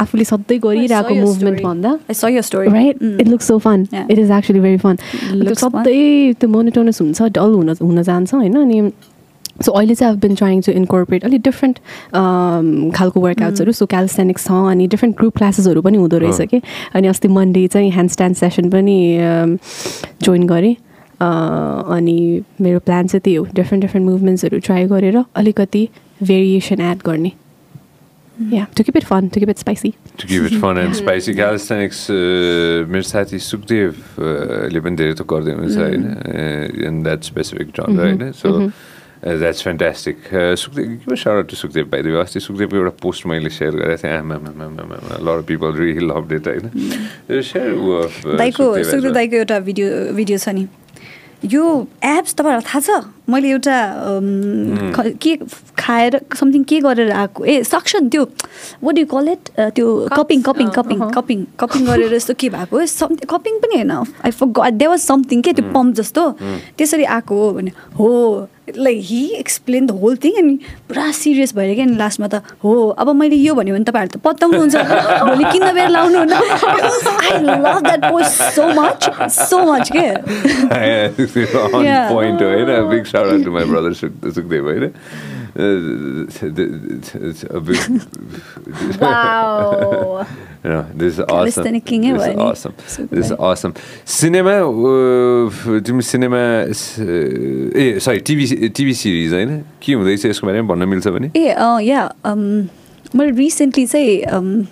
आफूले 0.02 0.24
सधैँ 0.30 0.58
गरिरहेको 0.64 1.14
मुभमेन्ट 1.14 1.62
भन्दा 1.62 1.90
I 2.10 2.14
saw 2.20 2.30
your 2.36 2.42
story. 2.48 2.68
Right 2.72 3.02
Mm. 3.02 3.20
It 3.20 3.28
looks 3.28 3.46
so 3.48 3.58
fun 3.66 3.86
Yeah. 3.92 4.10
It 4.10 4.18
is 4.18 4.30
actually 4.38 4.60
very 4.60 4.76
fun 4.86 4.96
looks 5.42 5.60
fun. 5.64 5.70
सधैँ 5.74 6.34
त्यो 6.40 6.48
मोनिटोनस 6.56 7.00
हुन्छ 7.00 7.22
डल 7.38 7.52
हुन 7.58 7.68
हुन 7.82 8.02
जान्छ 8.02 8.34
होइन 8.34 8.56
अनि 8.62 8.80
सो 9.62 9.72
अहिले 9.72 9.94
चाहिँ 9.94 10.12
अब 10.14 10.20
बिन 10.20 10.34
ट्राइङ 10.34 10.60
टु 10.62 10.72
इन्कोर्पोरेट 10.72 11.24
अलिक 11.24 11.42
डिफ्रेन्ट 11.42 11.78
खालको 12.96 13.20
वर्कआउट्सहरू 13.20 13.72
सो 13.72 13.86
क्यालिस्थेनिक्स 13.86 14.46
छ 14.46 14.50
अनि 14.70 14.86
डिफ्रेन्ट 14.94 15.16
ग्रुप 15.16 15.36
क्लासेसहरू 15.36 15.82
पनि 15.82 15.98
हुँदो 15.98 16.18
रहेछ 16.18 16.48
कि। 16.50 16.60
अनि 16.94 17.08
अस्ति 17.08 17.28
मन्डे 17.28 17.66
चाहिँ 17.68 17.90
ह्यान्ड 17.90 18.10
स्ट्यान्ड 18.10 18.36
सेसन 18.36 18.70
पनि 18.70 18.98
जोइन 20.22 20.46
गरेँ। 20.46 20.74
अ, 20.74 21.28
अनि 21.94 22.18
मेरो 22.60 22.78
प्लान 22.80 23.06
चाहिँ 23.06 23.20
त्यही 23.20 23.36
हो 23.36 23.44
डिफ्रेन्ट 23.54 23.84
डिफ्रेन्ट 23.84 24.10
मुभमेन्ट्सहरू 24.10 24.58
ट्राई 24.58 24.84
गरेर 24.90 25.24
अलिकति 25.36 25.88
भेरिएसन 26.22 26.80
एड 26.80 26.98
गर्ने। 27.06 27.32
Yeah 28.52 28.66
to 28.76 28.82
keep 28.82 28.96
it 28.96 29.04
fun 29.04 29.28
to 29.28 29.40
keep 29.40 29.48
it 29.48 29.58
spicy 29.58 29.92
To 30.18 30.26
give 30.26 30.44
it 30.46 30.54
fun 30.62 30.78
and 30.78 30.94
spicy. 30.96 31.32
Calisthenics, 31.38 32.00
uh, 32.10 32.90
मेरो 32.90 33.02
साथी 33.02 33.38
सुखदेवले 33.38 34.80
पनि 34.80 34.96
धेरै 34.96 35.14
त 35.14 35.22
गर्दै 35.22 35.52
हुनुहुन्छ 35.52 35.78
होइन? 35.78 36.04
इन 36.86 37.02
द्याट 37.02 37.22
स्पेसिफिक 37.22 37.68
जन 37.78 37.98
होइन? 37.98 38.32
सो 38.32 38.70
द्याट्स 39.24 39.62
फ्यान्टास्टिक 39.62 40.16
सुखदेव 40.58 40.88
के 41.00 41.16
साउट 41.16 41.48
टु 41.50 41.56
सुखदेव 41.56 41.84
पाइदियो 41.92 42.20
अस्ति 42.20 42.40
सुखदेवको 42.40 42.76
एउटा 42.76 42.90
पोस्ट 43.02 43.26
मैले 43.26 43.50
सेयर 43.50 43.74
गरेको 43.74 44.02
थिएँ 44.02 44.12
आमा 44.14 44.36
lot 45.24 45.42
people 45.48 45.72
real 45.74 46.04
love 46.04 46.28
date 46.28 46.48
होइन 46.48 47.42
सुखदेव 47.42 49.12
दाइको 49.12 49.36
एउटा 49.36 49.58
भिडियो 49.60 49.88
भिडियो 50.14 50.38
छ 50.38 50.48
नि 50.50 50.66
यो 51.48 51.64
एप्स 52.06 52.34
तपाईँहरूलाई 52.34 52.68
थाहा 52.68 52.80
छ 52.80 53.13
मैले 53.28 53.48
एउटा 53.50 53.76
के 55.22 55.36
खाएर 55.78 56.20
समथिङ 56.36 56.62
के 56.68 56.80
गरेर 56.80 57.10
आएको? 57.12 57.44
ए 57.44 57.62
सक्सन 57.64 58.08
त्यो 58.08 58.22
वाट 58.84 58.98
यु 58.98 59.06
कल 59.06 59.28
इट 59.28 59.42
त्यो 59.74 59.86
cupping 60.16 60.42
cupping 60.42 60.68
cupping 60.76 60.98
cupping 61.16 61.44
cupping 61.60 61.80
गरेर 61.86 62.14
यस्तो 62.14 62.34
के 62.40 62.48
भएको? 62.48 62.78
हो 62.78 62.86
समथिङ 62.86 63.26
कपिङ 63.30 63.54
पनि 63.64 63.74
होइन। 63.76 63.92
I 64.24 64.30
forgot 64.60 64.74
they 64.78 64.86
was 64.86 65.00
something 65.00 65.38
के 65.42 65.52
त्यो 65.52 65.72
पम्प 65.72 65.94
जस्तो? 66.00 66.22
त्यसरी 66.76 67.04
आएको 67.04 67.32
हो 67.40 67.50
भने 67.52 67.70
हो 67.98 68.08
like 68.76 68.98
he 69.04 69.20
explain 69.36 69.86
the 69.86 69.90
whole 70.00 70.16
thing 70.24 70.32
अनि 70.40 70.54
पुरा 70.88 71.10
सिरियस 71.12 71.54
भएर 71.54 71.74
क्या 71.74 71.84
अनि 71.84 71.96
लास्टमा 71.96 72.28
त 72.28 72.34
हो 72.64 72.72
अब 72.96 73.08
मैले 73.14 73.36
यो 73.36 73.54
भन्यो 73.54 73.74
भने 73.74 73.84
तपाईँहरू 73.84 74.10
त 74.16 74.20
पत्ताउनुहुन्छ। 74.24 74.76
भोलि 75.28 75.44
किन्न 75.52 75.68
बेर 75.74 75.88
लाउनु 75.88 76.18
I 76.20 77.38
love 77.44 77.76
that 77.84 78.00
post 78.04 78.32
so 78.56 78.64
much 78.80 79.00
so 79.36 79.58
much 79.72 79.86
के? 79.96 80.06
shout 83.14 83.32
out 83.32 83.44
to 83.44 83.50
my 83.56 83.64
brother 83.64 83.94
Suk- 83.94 84.30
Sukhdev 84.34 84.64
होइन. 84.70 84.92
सिनेमा 94.06 94.54
तिमी 95.86 96.02
सिनेमा 96.02 96.40
ए 97.78 97.98
सरी 98.00 98.18
टिभी 98.18 98.68
टिभी 98.68 98.94
सिरिज 98.94 99.32
होइन 99.32 99.58
के 99.82 99.92
हुँदैछ 99.92 100.26
यसको 100.26 100.46
बारेमा 100.46 100.68
भन्न 100.74 100.88
मिल्छ 100.88 101.08
भने 101.08 101.30
ए 101.36 101.54
या 101.86 102.08
मैले 102.26 103.30
रिसेन्टली 103.30 103.86
चाहिँ 103.86 104.66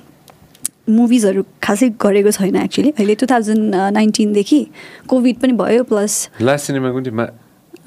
मुभिजहरू 0.89 1.43
खासै 1.62 1.89
गरेको 2.02 2.31
छैन 2.31 2.56
एक्चुली 2.56 2.90
अहिले 2.90 3.14
टु 3.14 3.27
थाउजन्ड 3.27 3.74
नाइन्टिनदेखि 3.94 4.60
कोभिड 5.09 5.36
पनि 5.40 5.52
भयो 5.52 5.85
प्लस 5.85 6.28
लास्ट 6.40 6.66
सिनेमा 6.66 6.90
कुन 6.93 7.05
चाहिँ 7.05 7.28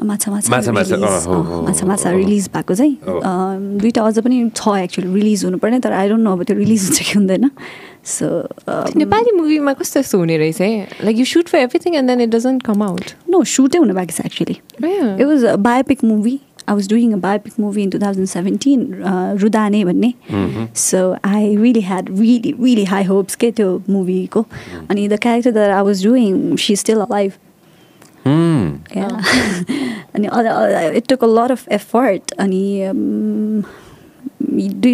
माछा 0.04 0.32
माछा 0.32 0.52
माछा, 0.52 0.72
माछा, 0.72 0.96
अँ, 2.06 2.12
अँ। 2.12 2.18
रिलिज 2.18 2.50
भएको 2.54 2.76
चाहिँ। 2.76 2.96
अँ, 3.02 3.78
दुइटा 3.82 4.02
अझ 4.04 4.20
पनि 4.20 4.50
छ 4.56 4.68
एक्चुली 4.84 5.14
रिलिज 5.14 5.44
हुनुपर्ने 5.46 5.80
तर 5.80 5.92
आई 5.92 6.10
डोन्ट 6.10 6.24
नो 6.24 6.32
अब 6.32 6.44
त्यो 6.44 6.56
रिलिज 6.58 6.84
हुन्छ 6.84 7.00
कि 7.02 7.12
हुँदैन 7.20 7.50
सो 8.06 8.28
नेपाली 8.96 9.32
मुभीमा 9.38 9.74
कस्तो 9.74 10.00
यस्तो 10.00 10.18
हुने 10.18 10.38
रहेछ 10.38 10.62
है 10.62 10.88
like 11.04 11.18
you 11.20 11.26
shoot 11.26 11.48
for 11.50 11.58
everything 11.58 11.96
and 11.96 12.10
then 12.10 12.22
it 12.22 12.30
doesn't 12.30 12.64
come 12.64 12.84
out 12.84 13.12
no 13.30 13.44
सुटै 13.44 13.78
हुनु 13.78 13.94
बाँकी 13.94 14.14
छ 14.14 14.26
actually. 14.26 14.58
It 15.20 15.26
was 15.32 15.44
a 15.44 15.56
biopic 15.58 16.04
movie. 16.04 16.38
I 16.68 16.74
was 16.74 16.88
doing 16.92 17.14
a 17.14 17.18
biopic 17.24 17.58
movie 17.64 17.84
in 17.84 17.90
2017, 17.92 18.86
uh, 19.10 19.36
Rudane 19.42 19.84
भन्ने 19.86 20.14
So 20.84 21.02
I 21.24 21.42
really 21.64 21.82
had 21.82 22.10
really, 22.20 22.54
really 22.54 22.84
high 22.84 23.04
hopes 23.04 23.36
के 23.36 23.52
त्यो 23.52 23.82
मुभीको 23.90 24.46
अनि 24.90 25.08
the 25.10 25.18
character 25.18 25.52
that 25.52 25.72
I 25.72 25.82
was 25.84 26.02
doing, 26.02 26.56
she's 26.58 26.80
still 26.80 27.04
alive. 27.08 27.34
Yeah. 27.34 27.42
अनि 30.16 30.28
it 30.98 31.08
took 31.08 31.24
a 31.24 31.28
lot 31.28 31.52
of 31.52 31.68
effort 31.70 32.32
अनि 32.32 32.84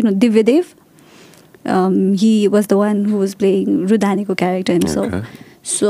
no 0.04 0.12
Divya 0.12 0.44
Dev 0.44 0.64
he 2.22 2.48
was 2.48 2.68
the 2.68 2.74
one 2.74 3.06
who 3.06 3.20
was 3.20 3.34
playing 3.34 3.88
रुधानेको 3.88 4.34
character 4.34 4.88
so 4.88 5.10
so 5.64 5.90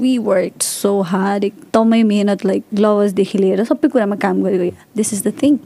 we 0.00 0.18
work 0.18 0.62
so 0.62 1.00
hard 1.00 1.44
एकदमै 1.44 2.02
मेहनत 2.02 2.44
like 2.46 2.64
ग्लोभर्सदेखि 2.74 3.38
लिएर 3.38 3.64
सबै 3.64 3.88
कुरामा 3.88 4.16
काम 4.16 4.42
गरेको 4.42 4.64
yeah 4.64 4.84
this 4.96 5.12
is 5.12 5.22
the 5.26 5.32
thing 5.42 5.58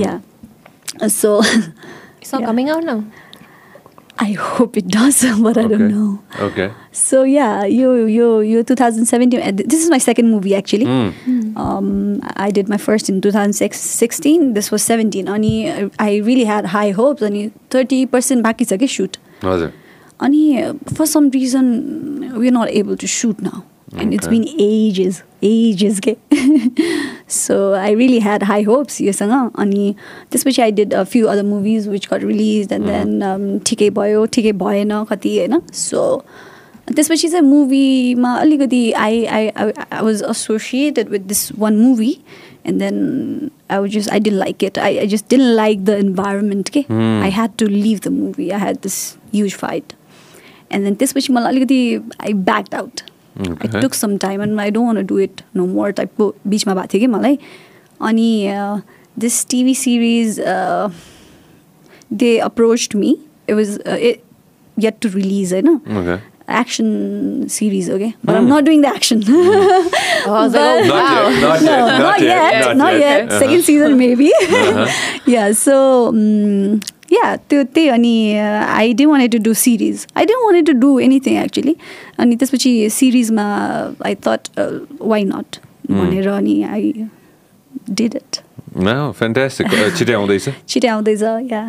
yeah 0.00 0.20
showing 1.08 2.74
I 4.22 4.32
hope 4.40 4.76
it 4.78 4.84
does 4.86 5.24
but 5.40 5.58
I 5.58 5.68
don't 5.68 5.92
know 5.92 6.06
okay 6.46 6.68
so 6.94 7.24
yeah 7.24 7.48
यो 7.64 7.94
यो 8.08 8.26
यो 8.42 8.62
two 8.62 8.74
thousand 8.80 9.06
seventeen 9.06 9.56
this 9.56 9.82
is 9.82 9.90
my 9.90 10.00
second 10.00 10.30
movie 10.30 10.52
actually 10.54 10.84
I 12.36 12.52
did 12.52 12.68
my 12.70 12.78
first 12.78 13.10
in 13.10 13.20
two 13.20 13.30
thousand 13.30 13.54
six 13.54 13.80
sixteen 13.98 14.52
this 14.52 14.72
was 14.72 14.80
seventeen 14.80 15.26
अनि 15.34 15.52
I 16.00 16.20
really 16.20 16.44
had 16.44 16.66
high 16.76 16.90
hopes 17.00 17.22
अनि 17.22 17.48
thirty 17.74 18.04
percent 18.14 18.44
बाँकी 18.44 18.64
छ 18.64 18.78
कि 18.80 18.88
shoot 18.88 19.16
हजुर 19.44 19.72
अनि 20.20 20.72
for 20.88 21.06
some 21.06 21.30
reason 21.34 21.70
we 22.36 22.48
are 22.48 22.54
not 22.54 22.68
able 22.72 22.96
to 22.96 23.06
shoot 23.16 23.42
now 23.42 24.00
and 24.00 24.14
it's 24.14 24.28
been 24.28 24.44
ages 24.60 25.22
ages 25.44 26.00
के 26.06 26.16
so 27.30 27.72
I 27.74 27.94
really 27.94 28.18
had 28.20 28.44
high 28.44 28.62
hopes 28.62 29.00
योसँग 29.00 29.50
अनि 29.58 29.94
त्यसपछि 30.32 30.62
I 30.62 30.72
did 30.72 30.94
a 30.94 31.02
few 31.04 31.26
other 31.26 31.42
movies 31.44 31.88
which 31.88 32.08
got 32.12 32.24
release 32.24 32.72
and 32.72 32.86
then 32.86 33.60
ठिकै 33.66 33.90
भयो 33.90 34.24
ठिकै 34.34 34.52
भएन 34.64 35.04
कति 35.10 35.38
होइन 35.38 35.60
so 35.74 36.04
त्यसपछि 36.88 37.28
चाहिँ 37.28 37.44
मुभीमा 37.44 38.34
अलिकति 38.36 38.90
I 38.92 39.24
I 39.26 39.48
I 39.48 40.00
was 40.02 40.22
associated 40.30 41.08
with 41.08 41.20
this 41.28 41.50
one 41.58 41.76
movie 41.76 42.16
and 42.66 42.78
then 42.78 43.50
I 43.70 43.78
was 43.78 43.90
just 43.90 44.10
I 44.10 44.20
didn't 44.20 44.38
like 44.38 44.64
it 44.64 44.78
I 44.78 44.98
I 44.98 45.06
just 45.06 45.30
didn't 45.30 45.44
like 45.56 45.84
the 45.84 45.98
environment 46.00 46.68
के 46.68 46.84
I 46.90 47.30
had 47.30 47.56
to 47.58 47.66
leave 47.66 48.00
the 48.04 48.12
movie 48.12 48.50
I 48.50 48.60
had 48.60 48.76
this 48.82 49.00
huge 49.34 49.54
fight 49.54 49.92
and 50.72 50.84
then 50.84 50.94
त्यसपछि 50.94 51.32
मलाई 51.32 51.52
अलिकति 51.52 52.00
I 52.20 52.32
back 52.44 52.74
out 52.74 53.00
I 53.39 53.67
Okay. 53.67 53.81
Took 53.81 53.93
some 53.93 54.17
time 54.17 54.41
and 54.41 54.59
I 54.59 54.71
don't 54.71 54.95
want 54.95 55.05
do 55.05 55.19
it 55.19 55.41
no 55.55 55.65
more 55.65 55.91
टाइपको 55.99 56.33
बिचमा 56.47 56.73
भएको 56.75 56.87
थियो 56.93 56.99
कि 56.99 57.07
मलाई 57.07 57.37
अनि 58.01 58.29
this 59.19 59.45
TV 59.49 59.75
series 59.75 60.39
they 62.23 62.37
approached 62.47 62.95
me 62.95 63.17
it 63.49 63.55
was 63.55 63.79
yet 64.83 64.99
to 65.01 65.09
release 65.15 65.53
होइन 65.53 65.69
okay 65.69 66.17
action 66.49 67.47
series, 67.47 67.89
okay? 67.89 68.15
But 68.23 68.35
I'm 68.35 68.47
not 68.49 68.63
doing 68.65 68.81
the 68.81 68.87
action. 68.87 69.19
I 69.27 70.25
was 70.27 70.53
like, 70.53 70.63
oh, 70.63 70.87
Not 70.87 70.93
wow. 70.93 71.29
yet, 71.29 71.41
not 71.41 71.61
no, 71.61 71.75
yet, 71.77 71.99
not, 71.99 72.21
yet, 72.21 72.77
not, 72.77 72.93
yet. 72.93 73.27
Uh-huh. 73.29 73.39
Second 73.39 73.61
season 73.63 73.97
maybe. 73.97 74.31
yeah, 75.25 75.51
so 75.51 76.07
um, 76.07 76.81
yeah, 77.14 77.36
त्यो 77.48 77.62
त्यही 77.74 77.88
अनि 77.88 78.14
I 78.68 78.92
didn't 78.92 79.10
want 79.10 79.32
to 79.32 79.38
do 79.42 79.52
series 79.54 80.06
I 80.16 80.24
didn't 80.24 80.44
want 80.44 80.66
to 80.66 80.72
do 80.78 80.98
anything 81.00 81.36
actually 81.36 81.76
अनि 82.18 82.36
त्यसपछि 82.36 82.72
सिरिजमा 82.90 83.46
I 84.06 84.14
thought 84.26 84.48
why 85.00 85.24
not 85.24 85.60
भनेर 85.90 86.28
अनि 86.28 86.62
I 86.62 86.92
did 87.90 88.14
it. 88.14 88.40
Uh, 88.74 89.12
छिटै 89.14 90.12
आउँदैछ? 90.12 90.48
छिटै 90.70 90.88
आउँदैछ 90.88 91.22
या 91.50 91.62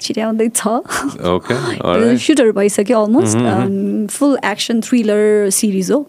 छिटै 0.00 0.22
आउँदैछ. 0.22 0.62
सुटहरू 2.26 2.52
भइसक्यो 2.52 3.02
almost 3.02 3.36
full 4.10 4.36
action 4.44 4.80
thriller 4.80 5.50
series 5.50 5.90
हो। 5.90 6.00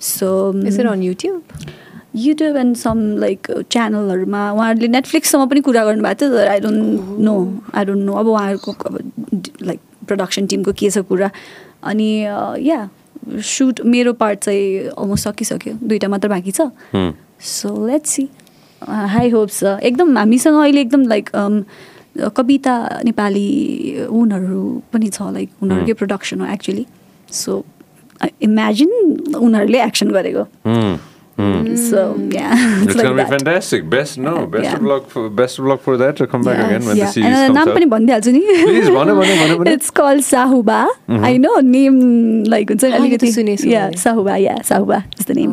So 0.00 0.30
Is 0.66 0.78
it 0.78 0.86
on 0.86 1.02
YouTube? 1.02 1.42
YouTube 2.16 2.56
and 2.56 2.76
some 2.76 2.98
like 3.18 3.50
च्यानलहरूमा 3.70 4.40
उहाँहरूले 4.52 4.88
नेटफ्लिक्ससँग 4.88 5.48
पनि 5.50 5.60
कुरा 5.60 5.84
गर्नुभएको 5.84 6.20
थियो 6.20 6.30
तर 6.36 6.48
I 6.48 6.60
don't 6.60 7.18
know 7.24 7.34
I 7.74 7.84
don't 7.84 8.04
know 8.04 8.12
अब 8.12 8.26
उहाँहरूको 8.28 8.72
अब 8.72 8.94
लाइक 9.62 9.80
प्रडक्सन 10.08 10.46
टिमको 10.46 10.72
के 10.72 10.90
छ 10.90 10.98
कुरा? 11.08 11.30
अनि 11.84 12.10
या 12.68 12.88
सुट 13.26 13.80
मेरो 13.84 14.12
पार्ट 14.22 14.38
चाहिँ 14.38 14.88
अलमोस्ट 14.88 15.28
सकिसक्यो। 15.28 15.74
दुइटा 15.82 16.08
मात्र 16.08 16.28
बाँकी 16.28 16.50
छ। 16.50 16.70
Hmm. 16.94 17.12
So 17.36 17.86
let's 17.86 18.10
see 18.10 18.28
high 18.82 19.30
hopes 19.30 19.62
एकदम 19.62 20.18
हामीसँग 20.18 20.56
अहिले 20.56 20.80
एकदम 20.80 21.02
लाइक 21.08 21.30
कविता 22.36 22.74
नेपाली 23.04 23.48
उनीहरू 24.08 24.60
पनि 24.92 25.08
छ 25.08 25.22
लाइक 25.32 25.50
उनीहरूकै 25.62 25.92
प्रडक्सन 25.92 26.40
हो 26.40 26.46
एक्चुली 26.52 26.86
सो 27.32 27.64
इमेजिन 28.42 28.90
उनीहरूले 29.36 29.82
एक्सन 29.84 30.10
गरेको। 30.16 30.44
Hmm. 31.38 31.64
So 31.78 32.02
yeah, 32.34 32.52
It's 32.82 32.94
like 32.94 33.06
gonna 33.06 33.16
be 33.16 33.24
fantastic. 33.30 33.82
Best 33.94 34.18
no, 34.26 34.32
best 34.54 34.64
Yeah. 34.66 34.76
of 34.76 34.84
luck 34.90 35.08
for 35.14 35.24
best 35.40 35.58
of 35.62 35.66
luck 35.70 35.82
for 35.88 35.96
that 36.02 36.16
to 36.20 36.26
come 36.34 36.46
back 36.46 36.56
Yeah. 36.60 36.68
again 36.68 36.86
when 36.90 36.96
Yeah. 37.00 37.04
the 37.04 37.12
series 37.16 37.26
And, 37.40 37.58
uh, 37.58 37.64
comes 37.64 37.68
out. 38.14 38.28
नि 38.36 38.40
Please, 38.62 38.88
भन, 38.94 39.12
भन, 39.18 39.34
भन, 39.42 39.56
भन. 39.58 39.72
It's 39.72 39.90
call 40.00 40.20
Sahuba 40.30 40.80
I 41.30 41.38
know 41.38 41.58
name 41.68 41.98
like 42.54 42.70
हुन्छ 42.70 42.84
नि 42.84 42.90
मैले 42.90 43.02
अलिकति 43.02 43.30
त 43.30 43.34
सुनेछु 43.34 43.68
या 43.68 43.84
मैले। 43.84 43.96
Sahuba 44.06 44.36
yeah 44.46 44.56
Sahuba 44.70 45.02
is 45.20 45.26
the 45.28 45.36
name 45.36 45.52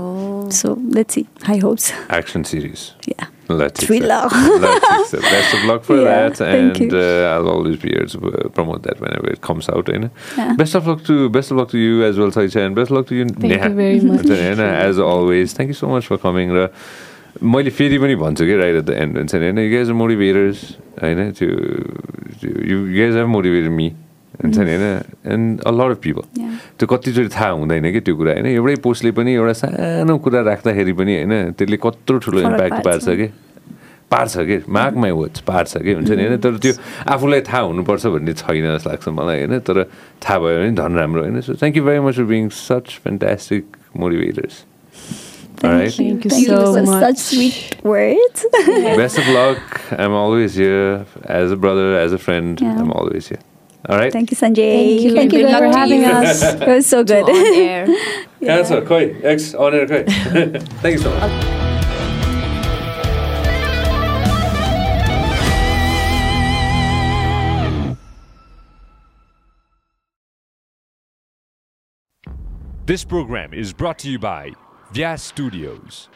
so 0.61 0.75
let's 0.95 1.13
see 1.13 1.25
high 1.47 1.59
hopes 1.67 1.91
Action 2.21 2.47
series. 2.53 2.89
Yeah 3.09 3.27
Let's 3.49 3.85
Thriller. 3.85 4.27
Let's. 4.59 5.11
Best 5.11 5.53
of 5.53 5.63
luck 5.65 5.83
for 5.83 5.97
Yeah, 5.97 6.29
that, 6.29 6.41
and 6.41 6.93
uh, 6.93 7.33
I'll 7.33 7.49
always 7.49 7.77
be 7.77 7.89
here 7.89 8.05
to 8.05 8.27
uh, 8.27 8.49
promote 8.49 8.83
that 8.83 8.99
whenever 8.99 9.29
it 9.29 9.41
comes 9.41 9.69
out. 9.69 9.87
You 9.89 9.99
know? 9.99 10.09
Yeah. 10.37 10.53
Best 10.55 10.75
of 10.75 10.87
luck 10.87 11.03
to 11.05 11.29
best 11.29 11.51
of 11.51 11.57
luck 11.57 11.69
to 11.71 11.77
you 11.77 12.03
as 12.03 12.17
well, 12.17 12.31
Saicha, 12.31 12.65
and 12.65 12.75
best 12.75 12.91
of 12.91 12.97
luck 12.97 13.07
to 13.07 13.15
you. 13.15 13.25
Thank 13.25 13.63
you 13.63 13.75
very 13.75 13.99
much. 13.99 14.25
होइन 14.25 14.59
as 14.59 14.99
always, 14.99 15.53
thank 15.53 15.67
you 15.67 15.73
so 15.73 15.87
much 15.87 16.07
for 16.07 16.17
coming. 16.17 16.51
र 16.51 16.69
मैले 17.43 17.69
फेरि 17.69 17.97
पनि 17.99 18.15
भन्छु 18.15 18.45
कि 18.45 18.55
right 18.55 18.75
at 18.75 18.83
the 18.85 18.89
and 19.03 19.17
हुन्छ 19.17 19.35
नि 19.35 19.45
होइन 19.45 19.59
यु 19.59 19.69
गेज 19.69 19.89
मोटिभेटर्स 20.01 20.59
होइन 21.01 21.31
त्यो 21.39 21.47
you 22.71 22.77
guys 22.93 23.15
have 23.17 23.27
motivated 23.27 23.71
me 23.71 23.91
हुन्छ 24.41 24.57
नि 24.57 24.71
होइन 24.73 24.85
and 25.33 25.61
a 25.61 25.71
lot 25.71 25.91
of 25.91 25.99
people. 26.03 26.25
त्यो 26.79 26.85
कतिचोटि 26.87 27.29
थाहा 27.35 27.49
हुँदैन 27.61 27.85
कि 27.93 27.99
त्यो 28.01 28.15
कुरा 28.17 28.31
होइन 28.33 28.45
एउटै 28.57 28.75
पोस्टले 28.81 29.11
पनि 29.13 29.31
एउटा 29.33 29.53
सानो 29.61 30.17
कुरा 30.25 30.41
राख्दाखेरि 30.49 30.93
पनि 30.99 31.13
होइन 31.21 31.33
त्यसले 31.57 31.77
कत्रो 31.85 32.17
ठुलो 32.25 32.39
इम्प्याक्ट 32.41 32.83
पार्छ। 32.85 33.05
कि 33.19 33.27
पार्छ 34.11 34.33
कि 34.49 34.57
मार्क 34.69 34.95
माई 35.03 35.11
वर्ड्स 35.11 35.39
पार्छ 35.49 35.71
कि 35.85 35.91
हुन्छ 35.93 36.09
नि 36.09 36.23
होइन 36.23 36.37
तर 36.41 36.57
त्यो 36.65 36.73
आफूलाई 37.13 37.41
थाहा 37.49 37.61
हुनुपर्छ 37.69 38.05
भन्ने 38.13 38.33
छैन 38.41 38.65
जस्तो 38.77 38.89
लाग्छ 38.89 39.07
मलाई 39.09 39.37
होइन 39.45 39.59
तर 39.69 39.77
थाहा 40.21 40.37
भयो 40.39 40.57
भने 40.61 40.71
झन् 40.77 40.97
राम्रो 40.97 41.21
होइन 41.23 41.41
so 41.41 41.53
thank 41.61 41.77
you 41.77 41.83
very 41.83 41.99
much 42.05 42.15
for 42.17 42.27
being 42.33 42.49
such 42.49 42.99
fantastic 43.03 43.63
motivators. 43.97 44.55
Thank 45.63 45.97
you 45.99 46.19
Thank 46.19 46.33
you 46.35 46.47
so 46.47 46.73
for 46.75 46.81
much. 46.83 47.01
such 47.03 47.19
sweet 47.23 47.75
words. 47.83 48.45
Best 48.99 49.17
of 49.17 49.27
luck. 49.35 49.81
I'm 49.97 50.11
always 50.11 50.55
here 50.55 51.05
as 51.25 51.51
a 51.51 51.55
brother, 51.55 51.85
as 51.97 52.11
a 52.11 52.17
friend. 52.17 52.59
Yeah. 52.59 52.79
I'm 52.81 52.91
always 52.91 53.29
here. 53.29 53.39
All 53.89 53.97
right. 53.97 54.13
Thank 54.13 54.31
you, 54.31 54.37
Sanjay. 54.37 54.55
Thank 54.55 55.01
you. 55.01 55.13
Thank 55.15 55.33
you 55.33 55.39
Good 55.43 55.57
for 55.57 55.77
having 55.77 56.01
you. 56.01 56.07
us. 56.07 56.41
It 56.61 56.67
was 56.67 56.85
so 56.87 57.03
good. 57.03 57.23
on 57.23 57.35
air. 57.35 57.87
Koi. 58.85 59.15
X 59.23 59.53
on 59.53 59.73
air. 59.73 59.87
Koi. 59.87 60.03
Thank 60.81 60.93
you 60.93 60.99
so 60.99 61.09
much. 61.09 61.63
This 72.85 73.05
program 73.05 73.53
is 73.53 73.71
brought 73.73 73.97
to 73.99 74.09
you 74.11 74.19
by 74.19 74.51
Vyas 74.93 75.19
Studios. 75.21 76.09